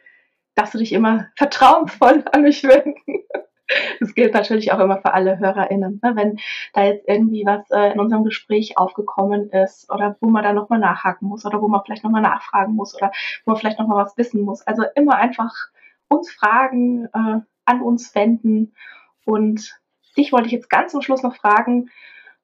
darfst 0.54 0.74
du 0.74 0.78
dich 0.78 0.92
immer 0.92 1.28
vertrauensvoll 1.36 2.24
an 2.32 2.42
mich 2.42 2.62
wenden. 2.64 3.24
Das 4.00 4.14
gilt 4.14 4.34
natürlich 4.34 4.72
auch 4.72 4.80
immer 4.80 5.00
für 5.00 5.14
alle 5.14 5.38
HörerInnen. 5.38 6.00
Ne? 6.02 6.12
Wenn 6.16 6.38
da 6.72 6.84
jetzt 6.84 7.08
irgendwie 7.08 7.44
was 7.46 7.70
äh, 7.70 7.92
in 7.92 8.00
unserem 8.00 8.24
Gespräch 8.24 8.78
aufgekommen 8.78 9.50
ist 9.50 9.90
oder 9.90 10.16
wo 10.20 10.28
man 10.28 10.42
da 10.42 10.52
nochmal 10.52 10.78
nachhaken 10.78 11.28
muss 11.28 11.44
oder 11.44 11.60
wo 11.62 11.68
man 11.68 11.82
vielleicht 11.84 12.04
nochmal 12.04 12.22
nachfragen 12.22 12.74
muss 12.74 12.94
oder 12.96 13.12
wo 13.44 13.52
man 13.52 13.60
vielleicht 13.60 13.78
nochmal 13.78 14.04
was 14.04 14.16
wissen 14.16 14.42
muss. 14.42 14.66
Also 14.66 14.84
immer 14.94 15.16
einfach 15.16 15.54
uns 16.08 16.30
fragen, 16.32 17.06
äh, 17.06 17.40
an 17.64 17.82
uns 17.82 18.14
wenden 18.14 18.74
und 19.24 19.80
dich 20.16 20.32
wollte 20.32 20.46
ich 20.46 20.52
jetzt 20.52 20.70
ganz 20.70 20.92
zum 20.92 21.02
Schluss 21.02 21.22
noch 21.22 21.36
fragen, 21.36 21.90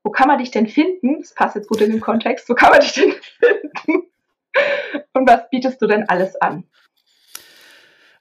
wo 0.02 0.10
kann 0.10 0.28
man 0.28 0.38
dich 0.38 0.52
denn 0.52 0.68
finden? 0.68 1.18
Das 1.20 1.34
passt 1.34 1.56
jetzt 1.56 1.68
gut 1.68 1.80
in 1.80 1.90
den 1.90 2.00
Kontext. 2.00 2.48
Wo 2.48 2.54
kann 2.54 2.70
man 2.70 2.80
dich 2.80 2.92
denn 2.92 3.12
finden? 3.12 4.06
Und 5.12 5.28
was 5.28 5.50
bietest 5.50 5.82
du 5.82 5.86
denn 5.86 6.08
alles 6.08 6.40
an? 6.40 6.64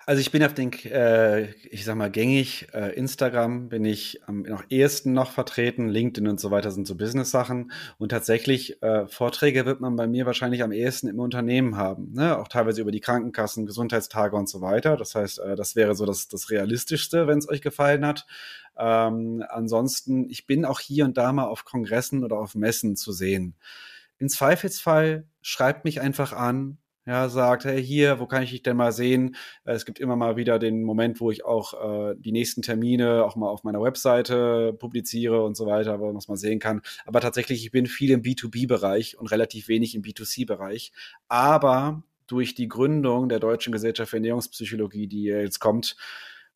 Also 0.08 0.22
ich 0.22 0.30
bin 0.30 0.44
auf 0.44 0.54
den, 0.54 0.72
äh, 0.84 1.52
ich 1.72 1.84
sag 1.84 1.96
mal, 1.96 2.12
gängig, 2.12 2.68
äh, 2.74 2.94
Instagram 2.96 3.70
bin 3.70 3.86
ich 3.86 4.22
am 4.28 4.44
noch 4.44 4.64
ehesten 4.70 5.14
noch 5.14 5.32
vertreten, 5.32 5.90
LinkedIn 5.90 6.30
und 6.30 6.40
so 6.40 6.52
weiter 6.52 6.70
sind 6.70 6.86
so 6.86 6.96
Business-Sachen. 6.96 7.72
Und 7.98 8.10
tatsächlich, 8.10 8.84
äh, 8.84 9.08
Vorträge 9.08 9.66
wird 9.66 9.82
man 9.82 9.96
bei 9.96 10.06
mir 10.06 10.28
wahrscheinlich 10.28 10.62
am 10.62 10.72
ehesten 10.72 11.08
im 11.08 11.20
Unternehmen 11.20 11.76
haben. 11.76 12.14
Ne? 12.14 12.38
Auch 12.38 12.48
teilweise 12.48 12.82
über 12.82 12.92
die 12.92 13.00
Krankenkassen, 13.00 13.66
Gesundheitstage 13.66 14.36
und 14.36 14.48
so 14.48 14.62
weiter. 14.62 14.96
Das 14.96 15.16
heißt, 15.16 15.40
äh, 15.40 15.56
das 15.56 15.76
wäre 15.76 15.96
so 15.96 16.06
das, 16.06 16.28
das 16.28 16.52
Realistischste, 16.52 17.26
wenn 17.26 17.40
es 17.40 17.50
euch 17.50 17.62
gefallen 17.62 18.06
hat. 18.06 18.28
Ähm, 18.78 19.44
ansonsten, 19.50 20.30
ich 20.30 20.46
bin 20.46 20.66
auch 20.66 20.82
hier 20.82 21.06
und 21.06 21.18
da 21.18 21.34
mal 21.34 21.46
auf 21.46 21.66
Kongressen 21.66 22.24
oder 22.24 22.38
auf 22.38 22.54
Messen 22.54 22.96
zu 22.96 23.12
sehen. 23.12 23.56
In 24.20 24.30
Zweifelsfall 24.30 25.26
schreibt 25.42 25.84
mich 25.84 26.00
einfach 26.00 26.32
an, 26.32 26.78
ja, 27.06 27.30
sagt, 27.30 27.66
hey, 27.66 27.84
hier, 27.84 28.20
wo 28.20 28.26
kann 28.26 28.44
ich 28.44 28.50
dich 28.50 28.64
denn 28.64 28.78
mal 28.78 28.92
sehen? 28.92 29.36
Äh, 29.64 29.74
es 29.74 29.86
gibt 29.86 30.00
immer 30.00 30.16
mal 30.16 30.36
wieder 30.38 30.58
den 30.60 30.84
Moment, 30.84 31.22
wo 31.22 31.30
ich 31.32 31.46
auch 31.46 31.74
äh, 32.12 32.16
die 32.18 32.32
nächsten 32.32 32.62
Termine 32.62 33.24
auch 33.24 33.36
mal 33.36 33.50
auf 33.50 33.64
meiner 33.64 33.82
Webseite 33.82 34.74
publiziere 34.74 35.44
und 35.44 35.56
so 35.56 35.68
weiter, 35.68 36.00
wo 36.00 36.08
man 36.08 36.18
es 36.18 36.28
mal 36.28 36.38
sehen 36.38 36.60
kann. 36.60 36.82
Aber 37.06 37.22
tatsächlich, 37.22 37.64
ich 37.64 37.72
bin 37.72 37.86
viel 37.86 38.12
im 38.12 38.24
B2B-Bereich 38.24 39.18
und 39.20 39.28
relativ 39.32 39.68
wenig 39.68 39.94
im 39.96 40.02
B2C-Bereich. 40.02 40.92
Aber 41.28 42.04
durch 42.28 42.56
die 42.56 42.68
Gründung 42.68 43.30
der 43.30 43.40
Deutschen 43.40 43.72
Gesellschaft 43.72 44.10
für 44.10 44.18
Ernährungspsychologie, 44.18 45.08
die 45.08 45.24
jetzt 45.26 45.60
kommt, 45.60 45.96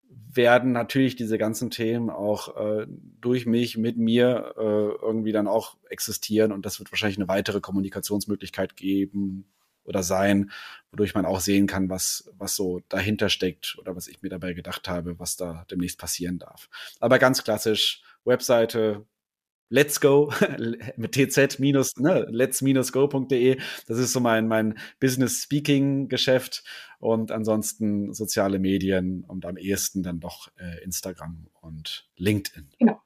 werden 0.10 0.72
natürlich 0.72 1.16
diese 1.16 1.38
ganzen 1.38 1.70
Themen 1.70 2.10
auch 2.10 2.58
äh, 2.58 2.88
durch 3.22 3.46
mich, 3.46 3.78
mit 3.78 3.98
mir 3.98 4.56
äh, 4.58 4.62
irgendwie 5.06 5.32
dann 5.32 5.48
auch 5.48 5.78
existieren 5.90 6.52
und 6.52 6.66
das 6.66 6.80
wird 6.80 6.92
wahrscheinlich 6.92 7.20
eine 7.20 7.28
weitere 7.28 7.62
Kommunikationsmöglichkeit 7.62 8.76
geben, 8.76 9.46
oder 9.90 10.04
sein, 10.04 10.52
wodurch 10.92 11.14
man 11.14 11.26
auch 11.26 11.42
sehen 11.42 11.68
kann, 11.68 11.90
was, 11.90 12.32
was 12.38 12.56
so 12.56 12.82
dahinter 12.88 13.30
steckt 13.30 13.76
oder 13.80 13.96
was 13.96 14.08
ich 14.08 14.22
mir 14.22 14.30
dabei 14.30 14.54
gedacht 14.54 14.88
habe, 14.88 15.20
was 15.20 15.36
da 15.36 15.66
demnächst 15.70 16.00
passieren 16.00 16.40
darf. 16.40 16.70
Aber 17.00 17.20
ganz 17.20 17.44
klassisch, 17.44 18.02
Webseite, 18.24 19.06
Let's 19.72 20.00
Go 20.02 20.34
mit 20.98 21.12
tz 21.12 21.60
minus, 21.60 21.96
ne, 21.98 22.26
let's-go.de. 22.30 23.60
Das 23.88 24.00
ist 24.00 24.14
so 24.14 24.20
mein, 24.20 24.48
mein 24.48 24.80
Business 25.00 25.44
Speaking 25.44 26.08
Geschäft 26.08 26.64
und 27.00 27.32
ansonsten 27.32 28.14
soziale 28.14 28.58
Medien 28.58 29.24
und 29.26 29.46
am 29.46 29.58
ehesten 29.58 30.02
dann 30.02 30.20
doch 30.20 30.50
äh, 30.58 30.84
Instagram 30.84 31.48
und 31.62 32.10
LinkedIn. 32.18 32.70
Genau. 32.80 33.00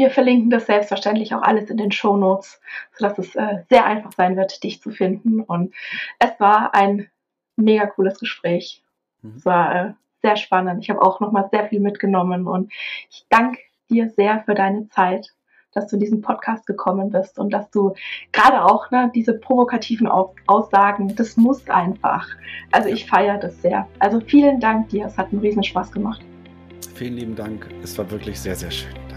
Wir 0.00 0.10
verlinken 0.10 0.48
das 0.48 0.64
selbstverständlich 0.64 1.34
auch 1.34 1.42
alles 1.42 1.68
in 1.68 1.76
den 1.76 1.92
Show 1.92 2.16
Notes, 2.16 2.58
sodass 2.96 3.18
es 3.18 3.36
äh, 3.36 3.64
sehr 3.68 3.84
einfach 3.84 4.12
sein 4.12 4.34
wird, 4.34 4.64
dich 4.64 4.80
zu 4.80 4.90
finden. 4.90 5.42
Und 5.42 5.74
es 6.18 6.30
war 6.40 6.74
ein 6.74 7.10
mega 7.56 7.84
cooles 7.84 8.18
Gespräch. 8.18 8.82
Mhm. 9.20 9.34
Es 9.36 9.44
war 9.44 9.74
äh, 9.74 9.92
sehr 10.22 10.36
spannend. 10.36 10.82
Ich 10.82 10.88
habe 10.88 11.02
auch 11.02 11.20
nochmal 11.20 11.50
sehr 11.50 11.68
viel 11.68 11.80
mitgenommen 11.80 12.46
und 12.46 12.72
ich 13.10 13.26
danke 13.28 13.58
dir 13.90 14.08
sehr 14.08 14.42
für 14.44 14.54
deine 14.54 14.88
Zeit, 14.88 15.34
dass 15.74 15.88
du 15.88 15.96
in 15.96 16.00
diesen 16.00 16.22
Podcast 16.22 16.64
gekommen 16.64 17.10
bist 17.10 17.38
und 17.38 17.52
dass 17.52 17.70
du 17.70 17.92
gerade 18.32 18.64
auch 18.64 18.90
ne, 18.90 19.12
diese 19.14 19.34
provokativen 19.34 20.08
Aussagen, 20.46 21.14
das 21.14 21.36
muss 21.36 21.68
einfach. 21.68 22.26
Also 22.72 22.88
ich 22.88 23.04
feiere 23.04 23.36
das 23.36 23.60
sehr. 23.60 23.86
Also 23.98 24.20
vielen 24.20 24.60
Dank 24.60 24.88
dir, 24.88 25.04
es 25.04 25.18
hat 25.18 25.30
einen 25.30 25.42
riesen 25.42 25.62
Spaß 25.62 25.92
gemacht. 25.92 26.22
Vielen 26.94 27.16
lieben 27.16 27.36
Dank, 27.36 27.68
es 27.82 27.98
war 27.98 28.10
wirklich 28.10 28.40
sehr, 28.40 28.56
sehr 28.56 28.70
schön. 28.70 29.09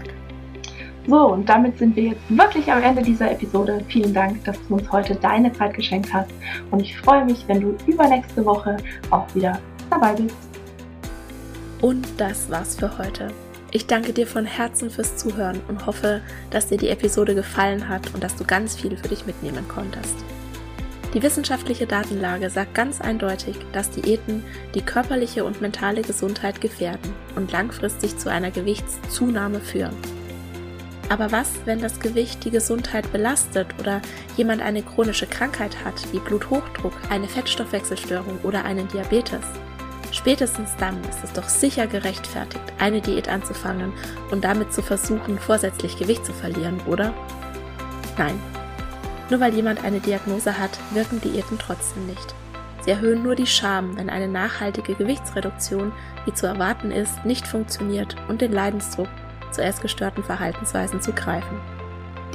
So, 1.06 1.32
und 1.32 1.48
damit 1.48 1.78
sind 1.78 1.94
wir 1.96 2.04
jetzt 2.04 2.22
wirklich 2.28 2.70
am 2.72 2.82
Ende 2.82 3.02
dieser 3.02 3.30
Episode. 3.30 3.84
Vielen 3.88 4.14
Dank, 4.14 4.42
dass 4.44 4.56
du 4.66 4.74
uns 4.74 4.90
heute 4.90 5.14
deine 5.16 5.52
Zeit 5.52 5.74
geschenkt 5.74 6.12
hast. 6.12 6.30
Und 6.70 6.80
ich 6.80 6.96
freue 6.96 7.24
mich, 7.24 7.44
wenn 7.46 7.60
du 7.60 7.76
übernächste 7.86 8.44
Woche 8.44 8.76
auch 9.10 9.26
wieder 9.34 9.58
dabei 9.90 10.14
bist. 10.14 10.36
Und 11.82 12.08
das 12.16 12.50
war's 12.50 12.76
für 12.76 12.96
heute. 12.96 13.28
Ich 13.70 13.86
danke 13.86 14.12
dir 14.12 14.26
von 14.26 14.46
Herzen 14.46 14.88
fürs 14.88 15.16
Zuhören 15.16 15.60
und 15.68 15.84
hoffe, 15.84 16.22
dass 16.50 16.68
dir 16.68 16.78
die 16.78 16.88
Episode 16.88 17.34
gefallen 17.34 17.88
hat 17.88 18.14
und 18.14 18.22
dass 18.22 18.36
du 18.36 18.44
ganz 18.44 18.76
viel 18.76 18.96
für 18.96 19.08
dich 19.08 19.26
mitnehmen 19.26 19.66
konntest. 19.68 20.14
Die 21.12 21.22
wissenschaftliche 21.22 21.86
Datenlage 21.86 22.50
sagt 22.50 22.74
ganz 22.74 23.00
eindeutig, 23.00 23.56
dass 23.72 23.90
Diäten 23.90 24.42
die 24.74 24.82
körperliche 24.82 25.44
und 25.44 25.60
mentale 25.60 26.02
Gesundheit 26.02 26.60
gefährden 26.60 27.12
und 27.36 27.52
langfristig 27.52 28.16
zu 28.16 28.30
einer 28.30 28.50
Gewichtszunahme 28.50 29.60
führen. 29.60 29.94
Aber 31.08 31.30
was, 31.30 31.52
wenn 31.64 31.80
das 31.80 32.00
Gewicht 32.00 32.44
die 32.44 32.50
Gesundheit 32.50 33.12
belastet 33.12 33.68
oder 33.78 34.00
jemand 34.36 34.62
eine 34.62 34.82
chronische 34.82 35.26
Krankheit 35.26 35.84
hat, 35.84 35.94
wie 36.12 36.18
Bluthochdruck, 36.18 36.94
eine 37.10 37.28
Fettstoffwechselstörung 37.28 38.38
oder 38.42 38.64
einen 38.64 38.88
Diabetes? 38.88 39.44
Spätestens 40.12 40.70
dann 40.78 40.96
ist 41.04 41.24
es 41.24 41.32
doch 41.32 41.48
sicher 41.48 41.86
gerechtfertigt, 41.86 42.62
eine 42.78 43.00
Diät 43.00 43.28
anzufangen 43.28 43.92
und 44.30 44.44
damit 44.44 44.72
zu 44.72 44.80
versuchen, 44.80 45.38
vorsätzlich 45.38 45.98
Gewicht 45.98 46.24
zu 46.24 46.32
verlieren, 46.32 46.80
oder? 46.86 47.12
Nein. 48.16 48.40
Nur 49.28 49.40
weil 49.40 49.54
jemand 49.54 49.84
eine 49.84 50.00
Diagnose 50.00 50.58
hat, 50.58 50.70
wirken 50.92 51.20
Diäten 51.20 51.58
trotzdem 51.58 52.06
nicht. 52.06 52.34
Sie 52.84 52.90
erhöhen 52.90 53.22
nur 53.22 53.34
die 53.34 53.46
Scham, 53.46 53.96
wenn 53.96 54.10
eine 54.10 54.28
nachhaltige 54.28 54.94
Gewichtsreduktion, 54.94 55.92
wie 56.26 56.34
zu 56.34 56.46
erwarten 56.46 56.90
ist, 56.90 57.24
nicht 57.24 57.46
funktioniert 57.46 58.14
und 58.28 58.40
den 58.40 58.52
Leidensdruck 58.52 59.08
zu 59.54 59.62
essgestörten 59.62 60.24
Verhaltensweisen 60.24 61.00
zu 61.00 61.12
greifen. 61.12 61.60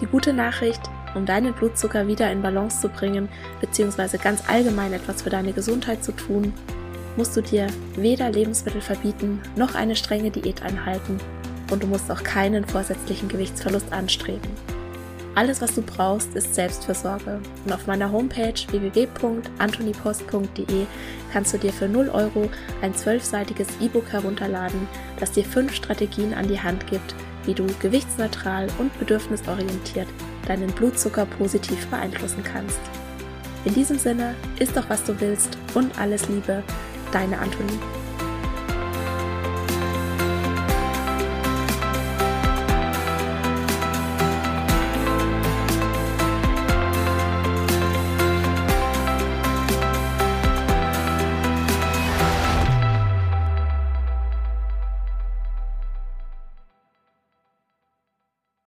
Die 0.01 0.05
gute 0.05 0.33
Nachricht, 0.33 0.81
um 1.15 1.25
deinen 1.25 1.53
Blutzucker 1.53 2.07
wieder 2.07 2.31
in 2.31 2.41
Balance 2.41 2.81
zu 2.81 2.89
bringen, 2.89 3.29
bzw. 3.61 4.17
ganz 4.17 4.43
allgemein 4.47 4.93
etwas 4.93 5.21
für 5.21 5.29
deine 5.29 5.53
Gesundheit 5.53 6.03
zu 6.03 6.11
tun, 6.11 6.53
musst 7.17 7.35
du 7.35 7.41
dir 7.41 7.67
weder 7.95 8.29
Lebensmittel 8.29 8.81
verbieten 8.81 9.41
noch 9.55 9.75
eine 9.75 9.95
strenge 9.95 10.31
Diät 10.31 10.61
einhalten 10.61 11.17
und 11.71 11.83
du 11.83 11.87
musst 11.87 12.09
auch 12.11 12.23
keinen 12.23 12.65
vorsätzlichen 12.65 13.27
Gewichtsverlust 13.27 13.91
anstreben. 13.91 14.78
Alles, 15.35 15.61
was 15.61 15.75
du 15.75 15.81
brauchst, 15.81 16.33
ist 16.35 16.55
Selbstfürsorge. 16.55 17.39
Und 17.65 17.71
auf 17.71 17.87
meiner 17.87 18.11
Homepage 18.11 18.53
www.antonipost.de 18.69 20.85
kannst 21.31 21.53
du 21.53 21.57
dir 21.57 21.71
für 21.71 21.87
0 21.87 22.09
Euro 22.09 22.49
ein 22.81 22.93
zwölfseitiges 22.95 23.69
E-Book 23.79 24.11
herunterladen, 24.11 24.89
das 25.19 25.31
dir 25.31 25.45
fünf 25.45 25.73
Strategien 25.73 26.33
an 26.33 26.47
die 26.47 26.59
Hand 26.59 26.87
gibt, 26.87 27.15
wie 27.45 27.53
du 27.53 27.65
gewichtsneutral 27.79 28.67
und 28.79 28.97
bedürfnisorientiert 28.99 30.07
deinen 30.47 30.71
Blutzucker 30.71 31.25
positiv 31.25 31.87
beeinflussen 31.87 32.43
kannst. 32.43 32.79
In 33.65 33.73
diesem 33.73 33.99
Sinne, 33.99 34.35
isst 34.57 34.75
doch 34.75 34.89
was 34.89 35.03
du 35.03 35.21
willst 35.21 35.57
und 35.75 35.97
alles 35.99 36.27
Liebe, 36.27 36.63
deine 37.11 37.37
Antonie. 37.37 37.77